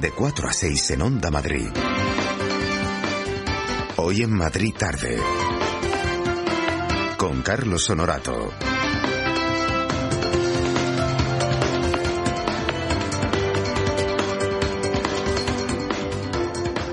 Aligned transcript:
de 0.00 0.10
4 0.10 0.48
a 0.48 0.52
6 0.52 0.90
en 0.90 1.02
Onda 1.02 1.30
Madrid. 1.30 1.68
Hoy 3.96 4.22
en 4.22 4.32
Madrid 4.32 4.74
tarde. 4.76 5.18
Con 7.16 7.42
Carlos 7.42 7.88
Honorato. 7.88 8.52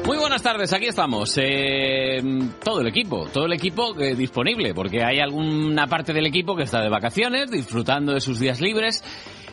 Muy 0.05 0.17
buenas 0.17 0.41
tardes, 0.41 0.71
aquí 0.71 0.87
estamos. 0.87 1.37
Eh, 1.37 2.21
todo 2.63 2.81
el 2.81 2.87
equipo, 2.87 3.27
todo 3.31 3.45
el 3.45 3.53
equipo 3.53 3.99
eh, 3.99 4.15
disponible, 4.15 4.73
porque 4.73 5.03
hay 5.03 5.19
alguna 5.19 5.87
parte 5.87 6.13
del 6.13 6.25
equipo 6.25 6.55
que 6.55 6.63
está 6.63 6.81
de 6.81 6.89
vacaciones, 6.89 7.51
disfrutando 7.51 8.13
de 8.13 8.21
sus 8.21 8.39
días 8.39 8.61
libres. 8.61 9.03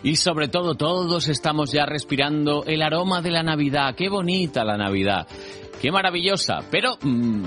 Y 0.03 0.17
sobre 0.17 0.48
todo, 0.48 0.75
todos 0.75 1.29
estamos 1.29 1.73
ya 1.73 1.85
respirando 1.85 2.64
el 2.64 2.82
aroma 2.82 3.21
de 3.21 3.30
la 3.30 3.43
Navidad. 3.43 3.95
Qué 3.95 4.09
bonita 4.09 4.64
la 4.64 4.79
Navidad. 4.79 5.26
Qué 5.81 5.90
maravillosa. 5.93 6.61
Pero 6.71 6.96
mm, 7.03 7.45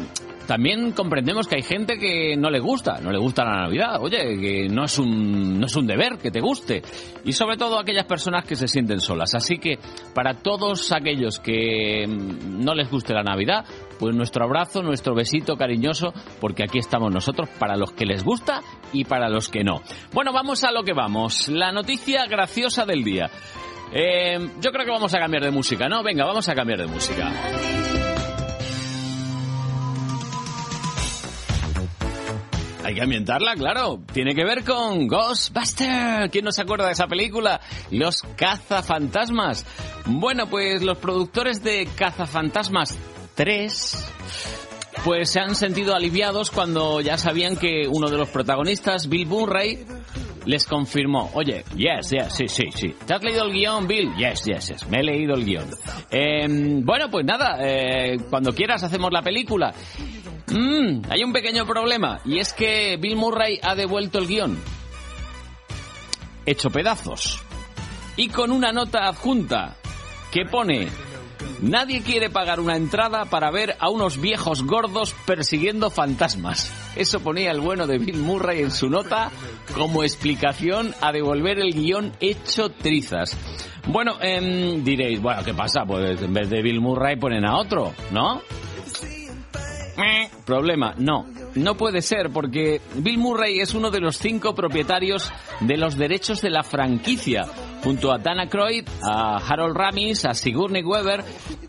también 0.48 0.91
comprendemos 0.91 1.48
que 1.48 1.55
hay 1.55 1.63
gente 1.63 1.98
que 1.98 2.35
no 2.38 2.52
le 2.52 2.59
gusta, 2.59 2.99
no 3.02 3.12
le 3.12 3.17
gusta 3.17 3.43
la 3.43 3.62
Navidad. 3.62 4.02
Oye, 4.02 4.38
que 4.39 4.67
no 4.70 4.85
es 4.85 4.99
un, 4.99 5.59
no 5.59 5.66
es 5.66 5.76
un 5.76 5.88
deber 5.88 6.17
que 6.17 6.29
te 6.29 6.41
guste. 6.41 6.84
Y 7.23 7.34
sobre 7.34 7.57
todo 7.57 7.79
aquellas 7.79 8.05
personas 8.05 8.45
que 8.45 8.55
se 8.55 8.67
sienten 8.67 8.99
solas. 8.99 9.34
Así 9.34 9.57
que 9.57 9.79
para 10.13 10.35
todos 10.35 10.91
aquellos 10.91 11.40
que 11.40 12.05
mm, 12.07 12.63
no 12.63 12.76
les 12.76 12.90
guste 12.90 13.13
la 13.13 13.23
Navidad, 13.23 13.65
pues 14.03 14.17
nuestro 14.17 14.43
abrazo, 14.43 14.84
nuestro 14.84 15.16
besito 15.16 15.55
cariñoso, 15.55 16.13
porque 16.41 16.66
aquí 16.66 16.77
estamos 16.77 17.09
nosotros 17.09 17.48
para 17.57 17.77
los 17.77 17.93
que 17.93 18.05
les 18.05 18.21
gusta 18.21 18.59
y 18.91 19.05
para 19.05 19.29
los 19.29 19.48
que 19.48 19.63
no. 19.63 19.81
Bueno, 20.12 20.34
vamos 20.34 20.66
a 20.66 20.71
lo 20.71 20.84
que 20.84 20.91
vamos. 20.91 21.48
La 21.48 21.71
noticia 21.71 22.26
graciosa 22.26 22.85
del 22.85 23.02
día. 23.02 23.31
Eh, 23.93 24.38
yo 24.59 24.71
creo 24.71 24.85
que 24.85 24.91
vamos 24.91 25.13
a 25.13 25.20
cambiar 25.20 25.43
de 25.43 25.52
música, 25.52 25.88
¿no? 25.88 26.03
Venga, 26.03 26.26
vamos 26.26 26.49
a 26.49 26.53
cambiar 26.53 26.79
de 26.79 26.88
música. 26.88 27.31
Hay 32.84 32.96
que 32.96 33.01
ambientarla, 33.01 33.55
claro. 33.55 34.01
Tiene 34.12 34.35
que 34.35 34.43
ver 34.43 34.65
con 34.65 35.07
Ghostbusters. 35.07 36.29
¿Quién 36.29 36.43
no 36.43 36.51
se 36.51 36.63
acuerda 36.63 36.87
de 36.87 36.91
esa 36.91 37.07
película? 37.07 37.62
Los 37.90 38.21
cazafantasmas. 38.35 39.65
Bueno, 40.05 40.48
pues 40.48 40.84
los 40.84 40.98
productores 40.98 41.63
de 41.63 41.87
Cazafantasmas 41.96 42.99
3 43.35 44.13
pues 45.03 45.31
se 45.31 45.39
han 45.41 45.55
sentido 45.55 45.95
aliviados 45.95 46.49
cuando 46.49 47.01
ya 47.01 47.17
sabían 47.17 47.57
que 47.57 47.87
uno 47.90 48.09
de 48.09 48.17
los 48.17 48.29
protagonistas, 48.29 49.09
Bill 49.09 49.27
Murray, 49.27 49.85
les 50.45 50.65
confirmó, 50.65 51.29
oye, 51.34 51.65
yes, 51.75 52.12
yes, 52.12 52.34
sí, 52.34 52.48
sí, 52.48 52.63
sí. 52.73 52.95
¿Te 53.05 53.13
has 53.13 53.23
leído 53.23 53.43
el 53.45 53.51
guion, 53.51 53.87
Bill? 53.87 54.13
Yes, 54.15 54.45
yes, 54.45 54.70
yes, 54.70 54.87
me 54.87 54.99
he 54.99 55.03
leído 55.03 55.35
el 55.35 55.45
guion. 55.45 55.65
Eh, 56.09 56.48
bueno, 56.84 57.09
pues 57.09 57.25
nada, 57.25 57.57
eh, 57.59 58.17
cuando 58.29 58.53
quieras 58.53 58.84
hacemos 58.84 59.12
la 59.12 59.21
película. 59.21 59.73
Mm, 60.47 61.01
hay 61.09 61.23
un 61.23 61.34
pequeño 61.34 61.65
problema, 61.65 62.21
y 62.25 62.40
es 62.40 62.53
que 62.53 62.97
Bill 62.97 63.18
Murray 63.18 63.59
ha 63.62 63.75
devuelto 63.75 64.19
el 64.19 64.28
guion. 64.28 64.57
Hecho 66.45 66.69
pedazos. 66.69 67.41
Y 68.16 68.29
con 68.29 68.51
una 68.51 68.72
nota 68.72 69.07
adjunta 69.07 69.75
que 70.31 70.45
pone 70.45 70.88
Nadie 71.62 72.02
quiere 72.02 72.30
pagar 72.30 72.59
una 72.59 72.75
entrada 72.75 73.25
para 73.25 73.52
ver 73.52 73.75
a 73.80 73.90
unos 73.90 74.19
viejos 74.19 74.63
gordos 74.63 75.16
persiguiendo 75.25 75.90
fantasmas. 75.90 76.74
Eso 76.96 77.22
ponía 77.22 77.52
el 77.52 77.62
bueno 77.62 77.88
de 77.88 77.97
Bill 77.97 78.18
Murray 78.18 78.62
en 78.62 78.72
su 78.72 78.90
nota 78.90 79.31
como 79.74 80.03
explicación 80.03 80.94
a 81.02 81.12
devolver 81.12 81.59
el 81.59 81.74
guion 81.74 82.12
hecho 82.19 82.69
trizas. 82.69 83.38
Bueno, 83.88 84.18
em, 84.22 84.84
diréis, 84.84 85.22
bueno, 85.22 85.44
¿qué 85.44 85.53
pasa? 85.53 85.86
Pues 85.86 86.22
en 86.22 86.34
vez 86.34 86.50
de 86.50 86.62
Bill 86.62 86.81
Murray 86.81 87.16
ponen 87.18 87.46
a 87.46 87.58
otro, 87.58 87.94
¿no? 88.12 88.41
Problema, 90.46 90.94
no. 90.97 91.25
No 91.56 91.75
puede 91.75 92.02
ser 92.02 92.30
porque 92.32 92.82
Bill 92.96 93.18
Murray 93.18 93.59
es 93.59 93.74
uno 93.74 93.92
de 93.92 94.00
los 94.00 94.18
cinco 94.18 94.53
propietarios 94.56 95.32
de 95.62 95.78
los 95.78 95.98
derechos 95.98 96.42
de 96.42 96.50
la 96.50 96.64
franquicia, 96.64 97.46
junto 97.84 98.14
a 98.14 98.18
Dana 98.18 98.48
Croyd, 98.48 98.88
a 99.04 99.38
Harold 99.38 99.76
Ramis, 99.76 100.26
a 100.26 100.34
Sigourney 100.34 100.84
Weber, 100.84 101.24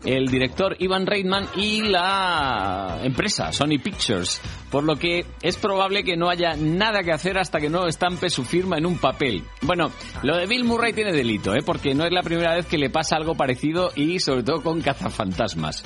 el 0.05 0.27
director 0.27 0.75
Ivan 0.79 1.05
Reitman 1.05 1.47
y 1.55 1.81
la 1.81 2.99
empresa 3.03 3.51
Sony 3.51 3.77
Pictures, 3.83 4.41
por 4.71 4.83
lo 4.83 4.95
que 4.95 5.25
es 5.41 5.57
probable 5.57 6.03
que 6.03 6.15
no 6.15 6.29
haya 6.29 6.55
nada 6.55 7.03
que 7.03 7.11
hacer 7.11 7.37
hasta 7.37 7.59
que 7.59 7.69
no 7.69 7.85
estampe 7.87 8.29
su 8.29 8.45
firma 8.45 8.77
en 8.77 8.85
un 8.85 8.97
papel. 8.97 9.43
Bueno, 9.61 9.91
lo 10.23 10.37
de 10.37 10.45
Bill 10.45 10.63
Murray 10.63 10.93
tiene 10.93 11.11
delito, 11.11 11.53
¿eh? 11.53 11.61
porque 11.65 11.93
no 11.93 12.05
es 12.05 12.11
la 12.11 12.23
primera 12.23 12.55
vez 12.55 12.65
que 12.65 12.77
le 12.77 12.89
pasa 12.89 13.17
algo 13.17 13.35
parecido 13.35 13.91
y 13.95 14.19
sobre 14.19 14.43
todo 14.43 14.63
con 14.63 14.81
cazafantasmas. 14.81 15.83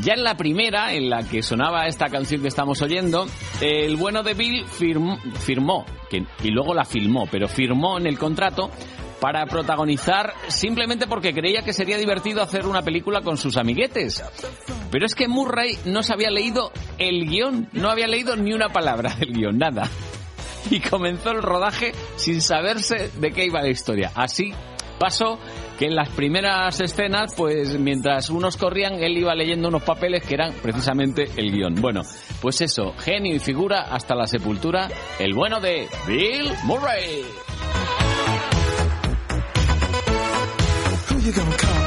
Ya 0.00 0.14
en 0.14 0.24
la 0.24 0.36
primera, 0.36 0.92
en 0.92 1.08
la 1.08 1.22
que 1.22 1.40
sonaba 1.42 1.86
esta 1.86 2.08
canción 2.08 2.42
que 2.42 2.48
estamos 2.48 2.82
oyendo, 2.82 3.26
el 3.60 3.94
bueno 3.96 4.24
de 4.24 4.34
Bill 4.34 4.66
firmó, 4.66 5.18
firmó 5.38 5.86
que, 6.10 6.24
y 6.42 6.50
luego 6.50 6.74
la 6.74 6.84
filmó, 6.84 7.28
pero 7.30 7.46
firmó 7.46 7.98
en 7.98 8.08
el 8.08 8.18
contrato 8.18 8.72
para 9.24 9.46
protagonizar 9.46 10.34
simplemente 10.48 11.06
porque 11.06 11.32
creía 11.32 11.62
que 11.62 11.72
sería 11.72 11.96
divertido 11.96 12.42
hacer 12.42 12.66
una 12.66 12.82
película 12.82 13.22
con 13.22 13.38
sus 13.38 13.56
amiguetes. 13.56 14.22
Pero 14.90 15.06
es 15.06 15.14
que 15.14 15.28
Murray 15.28 15.78
no 15.86 16.02
se 16.02 16.12
había 16.12 16.30
leído 16.30 16.70
el 16.98 17.26
guion, 17.26 17.70
no 17.72 17.88
había 17.88 18.06
leído 18.06 18.36
ni 18.36 18.52
una 18.52 18.68
palabra 18.68 19.14
del 19.18 19.32
guion, 19.32 19.56
nada. 19.56 19.88
Y 20.70 20.80
comenzó 20.80 21.30
el 21.30 21.40
rodaje 21.40 21.92
sin 22.16 22.42
saberse 22.42 23.12
de 23.18 23.30
qué 23.32 23.46
iba 23.46 23.62
la 23.62 23.70
historia. 23.70 24.12
Así 24.14 24.52
pasó 24.98 25.38
que 25.78 25.86
en 25.86 25.94
las 25.94 26.10
primeras 26.10 26.78
escenas, 26.82 27.32
pues 27.34 27.78
mientras 27.78 28.28
unos 28.28 28.58
corrían, 28.58 29.02
él 29.02 29.16
iba 29.16 29.34
leyendo 29.34 29.68
unos 29.68 29.84
papeles 29.84 30.22
que 30.22 30.34
eran 30.34 30.52
precisamente 30.52 31.30
el 31.36 31.50
guion. 31.50 31.76
Bueno, 31.76 32.02
pues 32.42 32.60
eso, 32.60 32.92
genio 32.98 33.34
y 33.34 33.38
figura 33.38 33.86
hasta 33.90 34.14
la 34.14 34.26
sepultura, 34.26 34.90
el 35.18 35.32
bueno 35.32 35.60
de 35.60 35.88
Bill 36.06 36.52
Murray. 36.64 37.24
Hola 41.24 41.83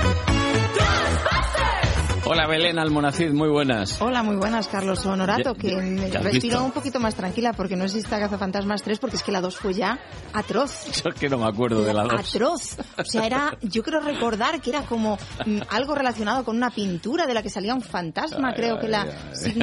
Belén 2.48 2.80
Almonacid, 2.80 3.32
muy 3.32 3.50
buenas. 3.50 4.02
Hola, 4.02 4.24
muy 4.24 4.36
buenas, 4.38 4.68
Carlos 4.68 5.06
Honorato, 5.06 5.54
que 5.56 5.76
me 5.76 6.10
respiro 6.10 6.64
un 6.64 6.72
poquito 6.72 7.00
más 7.00 7.14
tranquila 7.16 7.54
porque 7.54 7.76
no 7.76 7.84
existe 7.84 8.10
Cazafantasmas 8.10 8.82
3 8.84 9.00
porque 9.00 9.18
es 9.18 9.24
que 9.24 9.32
la 9.32 9.42
2 9.42 9.56
fue 9.58 9.74
ya 9.74 10.00
atroz. 10.34 10.86
Yo 11.04 11.10
es 11.10 11.16
que 11.16 11.30
no 11.30 11.38
me 11.40 11.46
acuerdo 11.48 11.84
de 11.84 11.94
la 11.94 12.04
dos. 12.04 12.14
Atroz. 12.36 12.78
O 12.98 13.04
sea, 13.04 13.26
era, 13.26 13.58
yo 13.62 13.84
creo 13.84 14.00
recordar 14.00 14.62
que 14.62 14.70
era 14.70 14.84
como 14.84 15.18
mm, 15.46 15.60
algo 15.70 15.94
relacionado 15.96 16.44
con 16.46 16.56
una 16.56 16.70
pintura 16.70 17.26
de 17.28 17.34
la 17.34 17.44
que 17.44 17.50
salía 17.50 17.74
un 17.76 17.82
fantasma. 17.82 18.50
Ay, 18.50 18.56
creo 18.56 18.80
que 18.80 18.86
ay, 18.86 18.92
la 18.92 19.08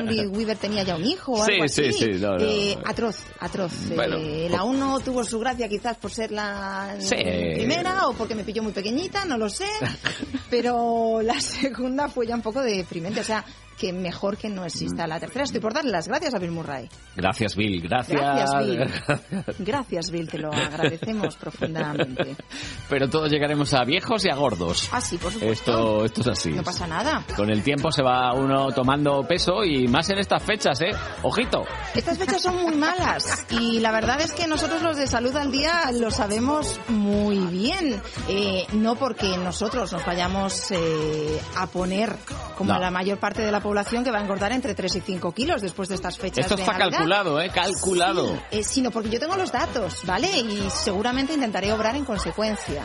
ay. 0.09 0.27
Weaver 0.27 0.57
tenía 0.59 0.83
ya 0.83 0.97
un 0.97 1.05
hijo 1.05 1.33
o 1.33 1.45
Sí, 1.45 1.53
algo 1.53 1.69
sí, 1.69 1.87
así. 1.89 1.93
sí, 1.99 2.11
no, 2.21 2.37
no, 2.37 2.45
Eh, 2.45 2.77
no. 2.77 2.91
atroz, 2.91 3.17
atroz. 3.41 3.73
Bueno, 3.95 4.17
Eh, 4.19 4.49
la 4.51 4.63
1 4.65 5.01
tuvo 5.01 5.25
su 5.25 5.39
gracia 5.39 5.69
quizás 5.69 5.97
por 5.97 6.11
ser 6.11 6.31
la 6.33 6.97
Sí. 6.99 7.17
primera 7.17 8.09
o 8.09 8.13
porque 8.13 8.35
me 8.35 8.45
pilló 8.45 8.63
muy 8.63 8.73
pequeñita, 8.73 9.25
no 9.25 9.39
lo 9.39 9.49
sé. 9.49 9.67
Pero 10.51 11.21
la 11.23 11.41
segunda 11.41 12.09
fue 12.09 12.27
ya 12.27 12.35
un 12.35 12.43
poco 12.43 12.63
deprimente. 12.77 13.21
O 13.21 13.25
sea, 13.25 13.45
que 13.79 13.93
mejor 13.93 14.37
que 14.37 14.49
no 14.49 14.65
exista 14.65 15.07
la 15.07 15.19
tercera. 15.21 15.45
Estoy 15.45 15.61
por 15.61 15.73
darle 15.75 15.91
las 15.91 16.09
gracias 16.09 16.35
a 16.35 16.39
Bill 16.39 16.51
Murray. 16.53 16.89
Gracias 17.17 17.57
Bill, 17.57 17.81
gracias. 17.83 18.21
Gracias, 18.21 18.67
Bill. 18.67 19.45
Gracias, 19.61 20.11
Bill, 20.11 20.29
te 20.29 20.39
lo 20.39 20.53
agradecemos 20.53 21.37
profundamente. 21.37 22.37
Pero 22.89 23.09
todos 23.09 23.31
llegaremos 23.31 23.73
a 23.75 23.85
viejos 23.85 24.25
y 24.25 24.31
a 24.31 24.35
gordos. 24.35 24.89
Ah, 24.93 25.01
sí, 25.01 25.17
por 25.19 25.33
supuesto. 25.33 25.53
Esto, 25.73 26.05
esto 26.05 26.21
es 26.23 26.27
así. 26.29 26.51
No 26.51 26.63
pasa 26.63 26.87
nada. 26.87 27.25
Con 27.37 27.51
el 27.51 27.63
tiempo 27.63 27.91
se 27.93 28.03
va 28.03 28.33
uno 28.35 28.73
tomando 28.73 29.23
peso 29.27 29.65
y 29.65 29.87
más 29.89 30.09
en 30.11 30.19
estas 30.19 30.43
fechas, 30.43 30.81
¿eh? 30.81 30.91
Ojito. 31.23 31.65
Estas 31.95 32.19
fechas 32.19 32.43
son 32.43 32.57
muy 32.63 32.75
malas 32.75 33.47
y 33.51 33.81
la 33.81 33.93
verdad 33.93 34.21
es 34.21 34.33
que 34.33 34.47
nosotros 34.47 34.83
los 34.83 34.97
de 34.97 35.07
salud 35.07 35.35
al 35.37 35.51
día 35.51 35.91
lo 35.93 36.11
sabemos 36.11 36.81
muy 36.89 37.39
bien. 37.39 38.01
Eh, 38.29 38.67
no 38.73 38.97
porque 38.97 39.37
nosotros 39.39 39.93
nos 39.93 40.05
vayamos 40.05 40.71
eh, 40.71 41.41
a 41.57 41.67
poner 41.67 42.15
como 42.57 42.73
No. 42.75 42.79
la 42.79 42.91
mayor 42.91 43.19
parte 43.19 43.43
de 43.43 43.51
la 43.53 43.61
población 43.65 44.05
que 44.05 44.11
va 44.11 44.19
a 44.19 44.23
engordar 44.23 44.53
entre 44.53 44.75
3 44.75 44.95
y 44.97 45.01
5 45.01 45.33
kilos 45.33 45.63
después 45.63 45.89
de 45.89 45.95
estas 45.97 46.19
fechas. 46.19 46.45
Esto 46.45 46.57
de 46.57 46.63
está 46.63 46.75
Navidad. 46.75 46.91
calculado, 46.99 47.41
¿eh? 47.41 47.51
Calculado. 47.53 48.29
Sí, 48.29 48.41
eh, 48.59 48.63
sino 48.63 48.91
porque 48.91 49.09
yo 49.09 49.19
tengo 49.19 49.35
los 49.37 49.51
datos, 49.51 50.03
¿vale? 50.05 50.29
Y 50.39 50.69
seguramente 50.71 51.33
intentaré 51.33 51.73
obrar 51.73 51.97
en 51.97 52.05
consecuencia. 52.05 52.85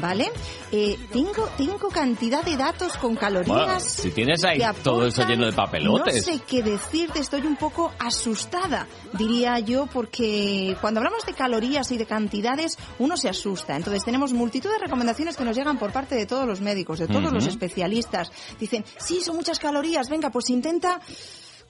¿Vale? 0.00 0.30
Eh, 0.70 0.98
tengo, 1.12 1.48
tengo 1.56 1.88
cantidad 1.88 2.44
de 2.44 2.56
datos 2.56 2.92
con 2.94 3.16
calorías. 3.16 3.48
Bueno, 3.48 3.80
si 3.80 4.10
tienes 4.10 4.44
ahí 4.44 4.60
todo 4.82 5.06
eso 5.06 5.26
lleno 5.26 5.46
de 5.46 5.52
papelotes. 5.52 6.26
No 6.26 6.32
sé 6.32 6.40
qué 6.46 6.62
decirte, 6.62 7.20
estoy 7.20 7.42
un 7.42 7.56
poco 7.56 7.92
asustada, 7.98 8.86
diría 9.12 9.58
yo, 9.58 9.86
porque 9.86 10.76
cuando 10.80 11.00
hablamos 11.00 11.24
de 11.26 11.32
calorías 11.32 11.90
y 11.92 11.98
de 11.98 12.06
cantidades, 12.06 12.78
uno 12.98 13.16
se 13.16 13.28
asusta. 13.28 13.76
Entonces 13.76 14.04
tenemos 14.04 14.32
multitud 14.32 14.70
de 14.70 14.78
recomendaciones 14.78 15.36
que 15.36 15.44
nos 15.44 15.56
llegan 15.56 15.78
por 15.78 15.92
parte 15.92 16.14
de 16.14 16.26
todos 16.26 16.46
los 16.46 16.60
médicos, 16.60 16.98
de 16.98 17.08
todos 17.08 17.32
los 17.32 17.46
especialistas. 17.46 18.30
Dicen, 18.58 18.84
sí, 18.98 19.20
son 19.22 19.36
muchas 19.36 19.58
calorías, 19.58 20.08
venga, 20.08 20.30
pues 20.30 20.50
intenta 20.50 21.00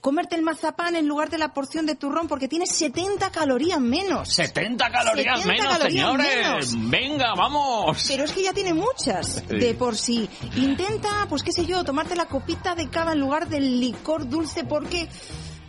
comerte 0.01 0.35
el 0.35 0.41
mazapán 0.41 0.95
en 0.95 1.07
lugar 1.07 1.29
de 1.29 1.37
la 1.37 1.53
porción 1.53 1.85
de 1.85 1.95
turrón 1.95 2.27
porque 2.27 2.47
tiene 2.47 2.65
70 2.65 3.31
calorías 3.31 3.79
menos. 3.79 4.29
70 4.29 4.89
calorías 4.91 5.41
70 5.41 5.47
menos, 5.51 5.77
calorías 5.77 6.05
señores. 6.05 6.73
menos. 6.75 6.89
Venga, 6.89 7.33
vamos. 7.35 8.05
Pero 8.07 8.23
es 8.23 8.31
que 8.31 8.43
ya 8.43 8.53
tiene 8.53 8.73
muchas 8.73 9.47
de 9.47 9.73
por 9.73 9.97
sí. 9.97 10.29
Intenta, 10.55 11.25
pues 11.29 11.43
qué 11.43 11.51
sé 11.51 11.65
yo, 11.65 11.83
tomarte 11.83 12.15
la 12.15 12.25
copita 12.25 12.75
de 12.75 12.89
cava 12.89 13.13
en 13.13 13.19
lugar 13.19 13.47
del 13.47 13.79
licor 13.79 14.27
dulce 14.29 14.63
porque 14.63 15.07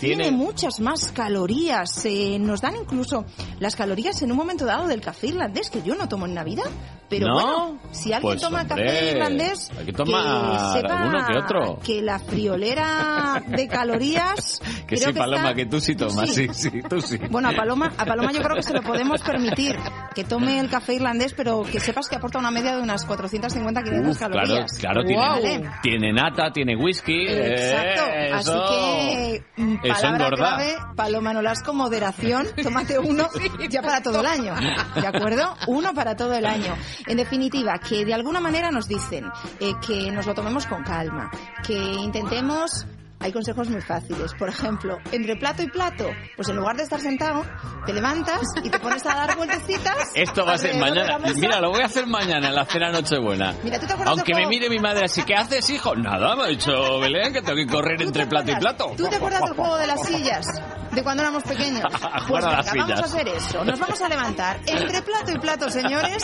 Tiene- 0.01 0.25
tiene, 0.25 0.37
muchas 0.37 0.81
más 0.81 1.13
calorías. 1.13 2.05
Eh, 2.07 2.39
nos 2.41 2.61
dan 2.63 2.75
incluso 2.77 3.25
las 3.59 3.77
calorías 3.77 4.21
en 4.23 4.31
un 4.33 4.39
momento 4.39 4.65
dado 4.65 4.89
del 4.89 5.01
café 5.01 5.29
irlandés 5.29 5.71
que 5.71 5.83
yo 5.83 5.95
no 5.95 6.09
tomo 6.09 6.27
en 6.27 6.35
Navidad. 6.35 6.65
Pero 7.09 7.27
¿No? 7.27 7.35
bueno, 7.35 7.81
si 7.91 8.13
alguien 8.13 8.35
Pues, 8.35 8.41
toma 8.41 8.61
hombre, 8.63 8.85
café 8.85 9.11
irlandés, 9.13 9.71
hay 9.77 9.85
que 9.87 9.93
tomar 9.93 10.73
sepa 10.81 10.95
alguno 11.01 11.27
que 11.27 11.39
otro. 11.39 11.79
que 11.85 12.03
la 12.03 12.21
friolera 12.21 13.43
de 13.47 13.69
calorías... 13.69 14.61
Que 14.91 14.97
sí, 14.97 15.13
Paloma, 15.13 15.51
está- 15.51 15.55
que 15.55 15.67
tú 15.67 15.81
sí 15.81 15.95
tomas, 15.95 16.33
sí, 16.35 16.49
sí, 16.53 16.69
tú 16.89 17.01
sí. 17.01 17.17
bueno, 17.31 17.49
a 17.51 17.53
Paloma, 17.53 17.93
a 17.97 18.05
Paloma 18.05 18.33
yo 18.33 18.43
creo 18.43 18.57
que 18.57 18.63
se 18.65 18.73
lo 18.73 18.83
podemos 18.83 19.21
permitir, 19.23 19.77
que 20.17 20.25
tome 20.25 20.59
el 20.59 20.69
café 20.69 20.95
irlandés, 20.95 21.33
pero 21.33 21.63
que 21.63 21.79
sepas 21.79 22.09
que 22.09 22.17
aporta 22.17 22.41
una 22.41 22.51
media 22.51 22.75
de 22.75 22.83
unas 22.83 23.05
450 23.07 23.83
500 23.85 24.11
Uf, 24.11 24.19
claro, 24.19 24.35
calorías. 24.35 24.73
claro, 24.81 25.03
Guau. 25.05 25.41
tiene, 25.41 25.71
tiene 25.83 26.13
nata, 26.13 26.51
tiene 26.53 26.75
whisky. 26.77 27.25
Exacto, 27.29 28.03
eh, 28.13 28.33
así 28.33 28.51
que 28.69 29.63
mm, 29.63 29.75
palabra 29.95 30.31
clave, 30.31 30.77
Paloma 30.97 31.33
Nolasco, 31.33 31.73
moderación, 31.73 32.47
tómate 32.63 32.99
uno 32.99 33.29
ya 33.69 33.83
para 33.83 34.03
todo 34.03 34.21
el 34.21 34.27
año, 34.27 34.55
¿de 34.95 35.07
acuerdo? 35.07 35.57
Uno 35.67 35.95
para 35.95 36.17
todo 36.17 36.35
el 36.35 36.47
año. 36.47 36.75
En 37.07 37.17
definitiva, 37.17 37.79
que 37.79 38.05
de 38.05 38.15
alguna 38.15 38.41
manera 38.41 38.71
nos 38.71 38.89
dicen 38.89 39.31
eh, 39.61 39.73
que 39.87 40.11
nos 40.11 40.27
lo 40.27 40.35
tomemos 40.35 40.67
con 40.67 40.83
calma, 40.83 41.31
que 41.67 41.75
intentemos 41.75 42.87
hay 43.21 43.33
consejos 43.33 43.69
muy 43.69 43.83
fáciles. 43.83 44.33
Por 44.35 44.49
ejemplo, 44.49 44.99
entre 45.13 45.37
plato 45.37 45.63
y 45.63 45.69
plato, 45.69 46.09
pues 46.37 46.49
en 46.49 46.57
lugar 46.57 46.77
de 46.77 46.85
estar 46.85 47.01
sentado, 47.01 47.45
te 47.85 47.93
levantas 47.93 48.41
y 48.65 48.71
te 48.71 48.79
pones 48.79 49.05
a 49.05 49.15
dar 49.15 49.37
vueltecitas. 49.37 50.09
Esto 50.15 50.47
va 50.47 50.55
a 50.55 50.59
ser 50.59 50.77
mañana. 50.77 51.19
Mira, 51.37 51.61
lo 51.61 51.71
voy 51.71 51.83
a 51.83 51.87
hacer 51.87 52.07
mañana 52.07 52.49
en 52.49 52.55
la 52.55 52.65
cena 52.65 52.91
Nochebuena. 52.91 53.55
Mira, 53.63 53.79
¿tú 53.79 53.87
te 53.87 53.93
acuerdas 53.93 54.17
Aunque 54.17 54.35
me 54.35 54.47
mire 54.47 54.71
mi 54.71 54.79
madre 54.79 55.05
así, 55.05 55.23
¿qué 55.23 55.35
haces, 55.35 55.69
hijo? 55.69 55.95
Nada, 55.95 56.35
me 56.35 56.45
ha 56.45 56.47
dicho 56.47 56.99
Belén 56.99 57.33
que 57.33 57.43
tengo 57.43 57.57
que 57.57 57.67
correr 57.67 57.99
¿Tú 57.99 58.05
entre 58.05 58.27
plato 58.27 58.53
y 58.53 58.57
plato. 58.57 58.93
¿Tú 58.97 59.07
te 59.09 59.17
acuerdas 59.17 59.43
del 59.43 59.55
juego 59.55 59.77
de 59.77 59.87
las 59.87 60.03
sillas? 60.07 60.47
De 60.93 61.03
cuando 61.03 61.23
éramos 61.23 61.43
pequeños. 61.43 61.85
Pues 62.31 62.45
venga, 62.45 62.63
vamos 62.77 63.01
a 63.01 63.05
hacer 63.05 63.29
eso. 63.29 63.65
Nos 63.65 63.79
vamos 63.79 64.01
a 64.01 64.09
levantar. 64.09 64.61
Entre 64.67 65.03
plato 65.03 65.33
y 65.33 65.39
plato, 65.39 65.71
señores, 65.71 66.23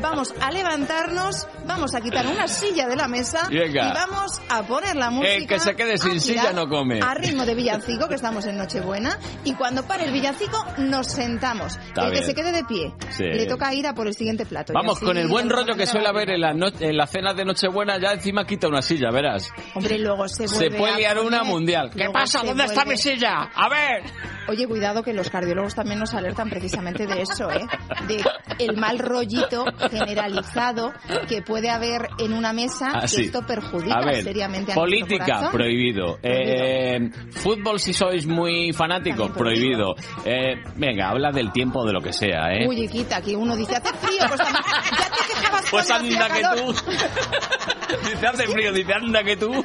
vamos 0.00 0.32
a 0.40 0.50
levantarnos, 0.50 1.48
vamos 1.66 1.94
a 1.94 2.00
quitar 2.00 2.26
una 2.26 2.46
silla 2.46 2.86
de 2.86 2.94
la 2.94 3.08
mesa 3.08 3.48
Venga. 3.48 3.88
y 3.88 3.92
vamos 3.92 4.40
a 4.48 4.62
poner 4.62 4.94
la 4.94 5.10
música. 5.10 5.34
El 5.34 5.46
que 5.46 5.58
se 5.58 5.74
quede 5.74 5.98
sin 5.98 6.20
girar 6.20 6.37
silla 6.42 6.52
no 6.52 6.68
come. 6.68 7.00
A 7.00 7.14
ritmo 7.14 7.44
de 7.44 7.54
villancico, 7.54 8.08
que 8.08 8.14
estamos 8.14 8.44
en 8.46 8.56
Nochebuena. 8.56 9.18
Y 9.44 9.54
cuando 9.54 9.84
pare 9.86 10.04
el 10.04 10.12
villancico, 10.12 10.56
nos 10.78 11.06
sentamos. 11.08 11.76
Está 11.76 12.02
el 12.06 12.12
que 12.12 12.20
bien. 12.20 12.24
se 12.24 12.34
quede 12.34 12.52
de 12.52 12.64
pie, 12.64 12.92
Sí. 13.10 13.24
le 13.24 13.46
toca 13.46 13.72
ir 13.74 13.86
a 13.86 13.94
por 13.94 14.06
el 14.06 14.14
siguiente 14.14 14.46
plato. 14.46 14.72
Vamos, 14.72 14.98
con 15.00 15.16
el 15.16 15.28
buen 15.28 15.48
rollo 15.50 15.74
que 15.76 15.86
suele 15.86 16.08
haber 16.08 16.30
en 16.30 16.40
la, 16.40 16.52
no- 16.54 16.68
en 16.80 16.96
la 16.96 17.06
cena 17.06 17.34
de 17.34 17.44
Nochebuena, 17.44 17.98
ya 18.00 18.12
encima 18.12 18.44
quita 18.44 18.68
una 18.68 18.82
silla, 18.82 19.10
verás. 19.10 19.50
Hombre, 19.74 19.98
luego 19.98 20.26
se 20.28 20.48
Se 20.48 20.56
vuelve 20.68 20.78
puede 20.78 20.92
a 20.94 20.96
liar 20.98 21.18
una 21.18 21.42
mundial. 21.44 21.90
¿Qué 21.96 22.08
pasa? 22.12 22.40
se 22.40 22.46
¿Dónde 22.46 22.64
está 22.64 22.84
vuelve- 22.84 22.90
mi 22.92 22.96
silla? 22.98 23.50
A 23.54 23.68
ver. 23.68 24.02
Oye, 24.48 24.66
cuidado 24.66 25.02
que 25.02 25.12
los 25.12 25.28
cardiólogos 25.28 25.74
también 25.74 25.98
nos 25.98 26.14
alertan 26.14 26.48
precisamente 26.48 27.06
de 27.06 27.20
eso, 27.22 27.50
¿eh? 27.50 27.66
De 28.06 28.24
el 28.58 28.76
mal 28.78 28.98
rollito 28.98 29.64
generalizado 29.90 30.92
que 31.28 31.42
puede 31.42 31.70
haber 31.70 32.08
en 32.18 32.32
una 32.32 32.52
mesa 32.52 32.88
Ah, 32.94 33.00
que 33.02 33.08
sí. 33.08 33.22
esto 33.24 33.44
perjudica 33.46 33.98
A 33.98 34.04
ver, 34.06 34.24
seriamente 34.24 34.72
a 34.72 34.74
política, 34.74 35.50
prohibido. 35.52 36.18
Eh, 36.30 37.10
fútbol, 37.30 37.80
si 37.80 37.92
sois 37.94 38.26
muy 38.26 38.72
fanáticos, 38.72 39.30
prohibido. 39.30 39.94
Eh, 40.24 40.56
venga, 40.76 41.08
habla 41.10 41.30
del 41.32 41.50
tiempo 41.52 41.84
de 41.86 41.92
lo 41.92 42.00
que 42.00 42.12
sea, 42.12 42.52
¿eh? 42.52 42.66
Uy, 42.68 42.86
quita, 42.88 43.20
que 43.22 43.34
uno 43.34 43.56
dice, 43.56 43.76
hace 43.76 43.92
frío, 43.94 44.22
pues 44.28 44.40
también- 44.40 44.64
ya 44.98 45.10
te 45.10 45.24
quejabas 45.34 45.64
pues 45.70 45.90
anda 45.90 46.28
que 46.28 46.40
calor. 46.42 46.74
tú. 46.74 46.90
dice, 48.10 48.26
hace 48.26 48.46
frío, 48.48 48.72
dice, 48.72 48.92
anda 48.92 49.22
que 49.24 49.36
tú. 49.36 49.64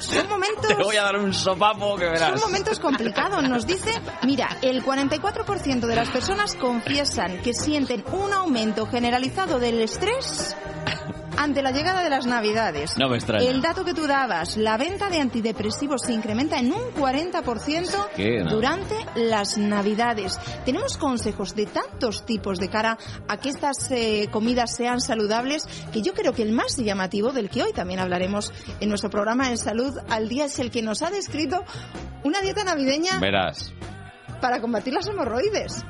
Son 0.00 0.28
momentos... 0.28 0.68
Te 0.68 0.74
voy 0.74 0.96
a 0.96 1.02
dar 1.02 1.16
un 1.16 1.32
sopapo 1.34 1.96
que 1.96 2.04
Son 2.04 2.12
verás. 2.12 2.40
momentos 2.40 2.78
complicados. 2.78 3.42
Nos 3.48 3.66
dice, 3.66 3.90
mira, 4.22 4.48
el 4.62 4.84
44% 4.84 5.80
de 5.80 5.96
las 5.96 6.08
personas 6.10 6.54
confiesan 6.54 7.38
que 7.42 7.52
sienten 7.54 8.04
un 8.12 8.32
aumento 8.32 8.86
generalizado 8.86 9.58
del 9.58 9.80
estrés 9.80 10.56
ante 11.40 11.62
la 11.62 11.70
llegada 11.70 12.02
de 12.02 12.10
las 12.10 12.26
Navidades. 12.26 12.98
No 12.98 13.08
me 13.08 13.16
extraña. 13.16 13.48
El 13.48 13.62
dato 13.62 13.82
que 13.82 13.94
tú 13.94 14.06
dabas, 14.06 14.58
la 14.58 14.76
venta 14.76 15.08
de 15.08 15.20
antidepresivos 15.20 16.02
se 16.02 16.12
incrementa 16.12 16.58
en 16.58 16.70
un 16.70 16.82
40% 16.94 18.08
¿Qué? 18.14 18.44
No. 18.44 18.50
durante 18.50 18.94
las 19.14 19.56
Navidades. 19.56 20.38
Tenemos 20.66 20.98
consejos 20.98 21.54
de 21.54 21.64
tantos 21.64 22.26
tipos 22.26 22.58
de 22.58 22.68
cara 22.68 22.98
a 23.26 23.38
que 23.38 23.48
estas 23.48 23.90
eh, 23.90 24.28
comidas 24.30 24.76
sean 24.76 25.00
saludables, 25.00 25.64
que 25.94 26.02
yo 26.02 26.12
creo 26.12 26.34
que 26.34 26.42
el 26.42 26.52
más 26.52 26.76
llamativo, 26.76 27.32
del 27.32 27.48
que 27.48 27.62
hoy 27.62 27.72
también 27.72 28.00
hablaremos 28.00 28.52
en 28.78 28.90
nuestro 28.90 29.08
programa 29.08 29.48
de 29.48 29.56
salud 29.56 29.96
al 30.10 30.28
día, 30.28 30.44
es 30.44 30.58
el 30.58 30.70
que 30.70 30.82
nos 30.82 31.00
ha 31.00 31.08
descrito 31.08 31.64
una 32.22 32.42
dieta 32.42 32.64
navideña 32.64 33.18
Verás. 33.18 33.72
Para 34.40 34.60
combatir 34.60 34.92
las 34.94 35.06
hemorroides. 35.06 35.84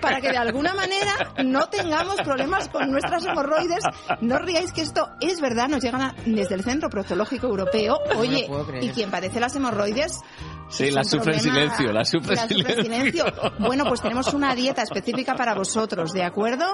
para 0.00 0.20
que 0.20 0.30
de 0.30 0.36
alguna 0.36 0.74
manera 0.74 1.12
no 1.44 1.68
tengamos 1.68 2.16
problemas 2.22 2.68
con 2.68 2.90
nuestras 2.90 3.24
hemorroides. 3.24 3.84
No 4.20 4.36
os 4.36 4.42
riáis 4.42 4.72
que 4.72 4.82
esto 4.82 5.08
es 5.20 5.40
verdad, 5.40 5.68
nos 5.68 5.82
llegan 5.82 6.00
a- 6.02 6.14
desde 6.26 6.54
el 6.54 6.64
Centro 6.64 6.88
Proctológico 6.90 7.46
Europeo. 7.46 7.98
Oye, 8.16 8.48
y 8.82 8.88
quien 8.90 9.10
padece 9.10 9.40
las 9.40 9.54
hemorroides 9.56 10.18
Sí, 10.68 10.90
la 10.90 11.02
sufre 11.04 11.34
en 11.36 11.40
problema- 11.40 11.54
silencio, 11.76 11.92
la 11.92 12.04
sufre 12.04 12.36
en 12.40 12.82
silencio. 12.84 13.24
Bueno, 13.58 13.84
pues 13.86 14.00
tenemos 14.02 14.32
una 14.34 14.54
dieta 14.54 14.82
específica 14.82 15.34
para 15.34 15.54
vosotros, 15.54 16.12
¿de 16.12 16.22
acuerdo? 16.24 16.64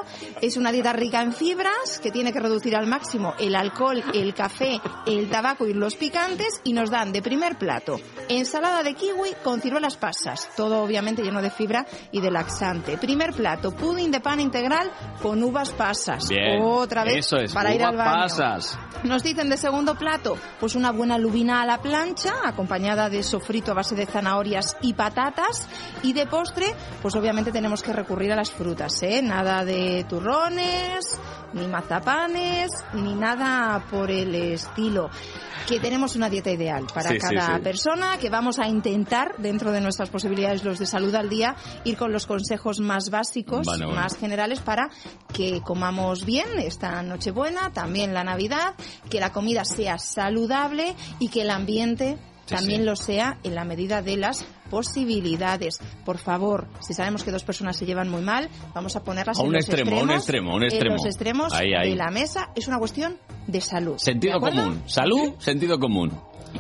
Es 0.41 0.57
una 0.57 0.73
dieta 0.73 0.93
rica 0.93 1.23
en 1.23 1.33
fibras 1.33 2.01
que 2.03 2.11
tiene 2.11 2.33
que 2.33 2.41
reducir 2.41 2.75
al 2.77 2.87
máximo 2.87 3.35
el 3.39 3.55
alcohol, 3.55 4.03
el 4.13 4.35
café, 4.35 4.81
el 5.07 5.29
tabaco 5.31 5.67
y 5.67 5.75
los 5.75 5.95
picantes 5.97 6.61
y 6.65 6.73
nos 6.73 6.91
dan 6.91 7.13
de 7.13 7.23
primer 7.23 7.57
plato 7.57 8.01
ensalada 8.29 8.83
de 8.83 8.95
kiwi 8.95 9.31
con 9.43 9.61
ciruelas 9.61 9.97
pasas, 9.97 10.49
todo 10.57 10.83
obviamente 10.83 11.23
lleno 11.23 11.41
de 11.43 11.51
fibra 11.51 11.87
y 12.11 12.21
de 12.21 12.31
laxante. 12.31 12.99
Primer 12.99 13.33
plato, 13.33 13.73
pudding 13.73 14.11
de 14.11 14.21
pan 14.21 14.41
integral 14.41 14.91
con 15.23 15.43
uvas 15.43 15.71
pasas. 15.71 16.29
Bien. 16.29 16.61
Otra 16.63 17.05
vez 17.05 17.17
Eso 17.27 17.37
es, 17.37 17.53
para 17.53 17.75
ir 17.75 17.83
al 17.85 17.97
baño. 17.97 18.11
pasas. 18.23 18.79
Nos 19.05 19.23
dicen 19.23 19.49
de 19.51 19.57
segundo 19.57 19.95
plato, 19.97 20.37
pues 20.59 20.75
una 20.75 20.91
buena 20.91 21.19
lubina 21.19 21.63
a 21.63 21.67
la 21.67 21.81
plancha, 21.81 22.33
acompañada 22.45 23.09
de 23.09 23.23
sofrito 23.23 23.71
a 23.73 23.75
base 23.85 23.95
de 23.95 24.07
zanahorias 24.07 24.77
y 24.81 24.95
patatas. 24.95 25.69
Y 26.03 26.13
de 26.15 26.27
postre, 26.27 26.67
pues 27.03 27.15
obviamente 27.17 27.53
tenemos 27.53 27.83
que 27.83 27.93
recurrir 27.93 28.33
a 28.33 28.37
las 28.37 28.51
frutas, 28.51 29.03
¿eh? 29.03 29.21
Nada 29.23 29.65
de 29.65 30.05
turrones, 30.09 31.05
ni 31.53 31.67
mazapanes, 31.67 32.71
ni 32.95 33.15
nada 33.15 33.85
por 33.91 34.11
el 34.11 34.35
estilo. 34.35 35.11
Que 35.69 35.81
tenemos 35.81 36.15
una 36.17 36.29
dieta 36.29 36.51
ideal 36.51 36.87
para 36.93 37.11
Sí, 37.11 37.15
sí, 37.15 37.21
cada 37.21 37.57
sí. 37.57 37.63
persona, 37.63 38.19
que 38.19 38.29
vamos 38.31 38.59
a 38.59 38.69
intentar, 38.69 39.35
dentro 39.39 39.71
de 39.73 39.81
nuestras 39.81 40.11
posibilidades, 40.11 40.65
los 40.65 40.79
de 40.79 40.87
salud 40.87 41.15
al 41.15 41.29
día, 41.29 41.57
ir 41.85 41.97
con 41.97 42.13
los 42.13 42.27
consejos 42.27 42.81
más 42.81 43.09
básicos, 43.11 43.67
Bueno, 43.67 43.87
bueno. 43.87 44.01
más 44.01 44.17
generales 44.17 44.61
para 44.61 44.89
que 45.33 45.61
comamos 45.63 46.25
bien 46.25 46.47
esta 46.59 47.03
Nochebuena, 47.03 47.71
también 47.73 48.13
la 48.15 48.25
Navidad, 48.25 48.75
que 49.11 49.21
la 49.21 49.33
comida 49.33 49.65
sea 49.65 49.99
saludable 49.99 50.95
y 51.19 51.29
que 51.29 51.43
el 51.43 51.51
ambiente 51.51 52.19
Sí, 52.47 52.55
también 52.55 52.81
sí. 52.81 52.87
lo 52.87 52.97
sea 52.97 53.39
en 53.43 53.55
la 53.55 53.65
medida 53.65 54.03
de 54.03 54.17
las 54.17 54.45
posibilidades. 54.71 55.79
Por 56.05 56.19
favor, 56.19 56.67
si 56.81 56.95
sabemos 56.95 57.25
que 57.25 57.31
dos 57.31 57.43
personas 57.45 57.77
se 57.77 57.87
llevan 57.87 58.09
muy 58.11 58.23
mal, 58.23 58.49
vamos 58.75 58.97
a 58.97 59.03
ponerlas 59.03 59.39
A 59.39 59.43
en 59.43 59.49
un 59.49 59.53
los 59.55 59.65
extremo, 59.67 59.91
a 59.91 60.03
un 60.03 60.11
extremos, 60.11 60.17
extremo, 60.23 60.55
un 60.57 60.63
En 60.63 60.69
extremo. 60.69 60.97
los 60.97 61.05
extremos 61.07 61.53
Ahí, 61.55 61.75
ahí. 61.75 61.91
de 61.91 61.97
la 61.97 62.11
mesa 62.11 62.51
es 62.55 62.69
una 62.69 62.79
cuestión 62.79 63.17
de 63.47 63.61
salud. 63.61 63.97
Sentido 63.99 64.39
¿de 64.39 64.51
común. 64.51 64.83
Salud, 64.87 65.35
sentido 65.39 65.79
común. 65.79 66.13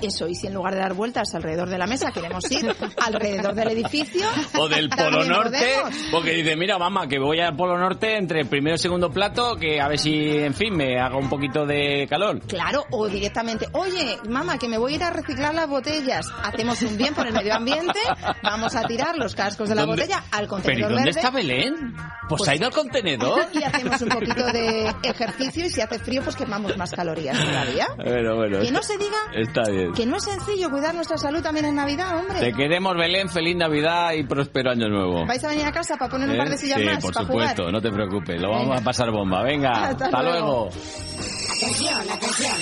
Eso, 0.02 0.28
y 0.28 0.34
si 0.34 0.46
en 0.48 0.54
lugar 0.54 0.74
de 0.74 0.80
dar 0.80 0.92
vueltas 0.94 1.34
alrededor 1.34 1.68
de 1.68 1.78
la 1.78 1.86
mesa 1.86 2.10
queremos 2.12 2.50
ir 2.50 2.74
alrededor 3.04 3.54
del 3.54 3.68
edificio. 3.68 4.26
O 4.58 4.68
del 4.68 4.88
Polo 4.90 5.24
Norte, 5.24 5.76
porque 6.10 6.32
dice, 6.32 6.56
mira, 6.56 6.78
mamá, 6.78 7.06
que 7.08 7.18
voy 7.18 7.40
al 7.40 7.56
Polo 7.56 7.78
Norte 7.78 8.16
entre 8.16 8.40
el 8.40 8.46
primero 8.46 8.76
y 8.76 8.78
segundo 8.78 9.10
plato, 9.10 9.56
que 9.56 9.80
a 9.80 9.88
ver 9.88 9.98
si, 9.98 10.38
en 10.38 10.54
fin, 10.54 10.76
me 10.76 11.00
haga 11.00 11.16
un 11.16 11.28
poquito 11.28 11.64
de 11.66 12.06
calor. 12.08 12.40
Claro, 12.46 12.84
o 12.90 13.08
directamente, 13.08 13.66
oye, 13.72 14.18
mamá, 14.28 14.58
que 14.58 14.68
me 14.68 14.78
voy 14.78 14.92
a 14.92 14.96
ir 14.96 15.02
a 15.04 15.10
reciclar 15.10 15.54
las 15.54 15.68
botellas. 15.68 16.26
Hacemos 16.42 16.80
un 16.82 16.96
bien 16.96 17.14
por 17.14 17.26
el 17.26 17.32
medio 17.32 17.54
ambiente, 17.54 17.98
vamos 18.42 18.74
a 18.74 18.82
tirar 18.86 19.16
los 19.16 19.34
cascos 19.34 19.68
de 19.68 19.74
la 19.74 19.82
¿Dónde- 19.86 20.02
botella 20.02 20.18
al 20.30 20.30
¿Pero 20.30 20.44
y 20.44 20.48
contenedor 20.48 20.90
dónde 20.92 21.04
verde. 21.04 21.20
está 21.20 21.30
Belén? 21.30 21.94
Pues, 22.28 22.38
Pues- 22.38 22.48
ha 22.48 22.54
ido 22.56 22.66
al 22.66 22.72
contenedor. 22.72 23.46
Y 23.54 23.62
hacemos 23.62 24.00
un 24.02 24.08
poquito 24.08 24.44
de 24.46 24.92
ejercicio 25.02 25.66
y 25.66 25.70
si 25.70 25.80
hace 25.80 25.98
frío, 25.98 26.22
pues 26.22 26.34
quemamos 26.36 26.76
más 26.76 26.90
calorías 26.90 27.38
todavía. 27.38 27.86
Bueno, 27.96 28.36
bueno. 28.36 28.60
Que 28.60 28.70
no 28.70 28.82
se 28.82 28.96
diga 28.98 29.16
Está 29.34 29.62
bien. 29.70 29.83
Que 29.92 30.06
no 30.06 30.16
es 30.16 30.24
sencillo 30.24 30.70
cuidar 30.70 30.94
nuestra 30.94 31.16
salud 31.18 31.42
también 31.42 31.66
en 31.66 31.76
Navidad, 31.76 32.18
hombre. 32.18 32.40
Te 32.40 32.52
queremos, 32.52 32.94
Belén. 32.96 33.28
Feliz 33.28 33.56
Navidad 33.56 34.12
y 34.12 34.22
próspero 34.24 34.70
año 34.70 34.88
nuevo. 34.88 35.26
¿Vais 35.26 35.42
a 35.44 35.48
venir 35.48 35.66
a 35.66 35.72
casa 35.72 35.96
para 35.96 36.10
poner 36.10 36.28
un 36.28 36.34
¿Eh? 36.34 36.38
par 36.38 36.48
de 36.50 36.56
sillas 36.58 36.78
sí, 36.78 36.84
más 36.84 37.02
por 37.02 37.12
para 37.14 37.26
supuesto, 37.26 37.62
jugar? 37.62 37.72
no 37.72 37.80
te 37.80 37.90
preocupes. 37.90 38.40
Lo 38.40 38.50
vamos 38.50 38.68
Venga. 38.68 38.80
a 38.80 38.84
pasar 38.84 39.10
bomba. 39.10 39.42
Venga, 39.42 39.70
Hasta 39.88 40.04
hasta, 40.06 40.22
luego. 40.22 40.38
luego. 40.46 40.68
Atención, 40.68 42.00
atención, 42.10 42.58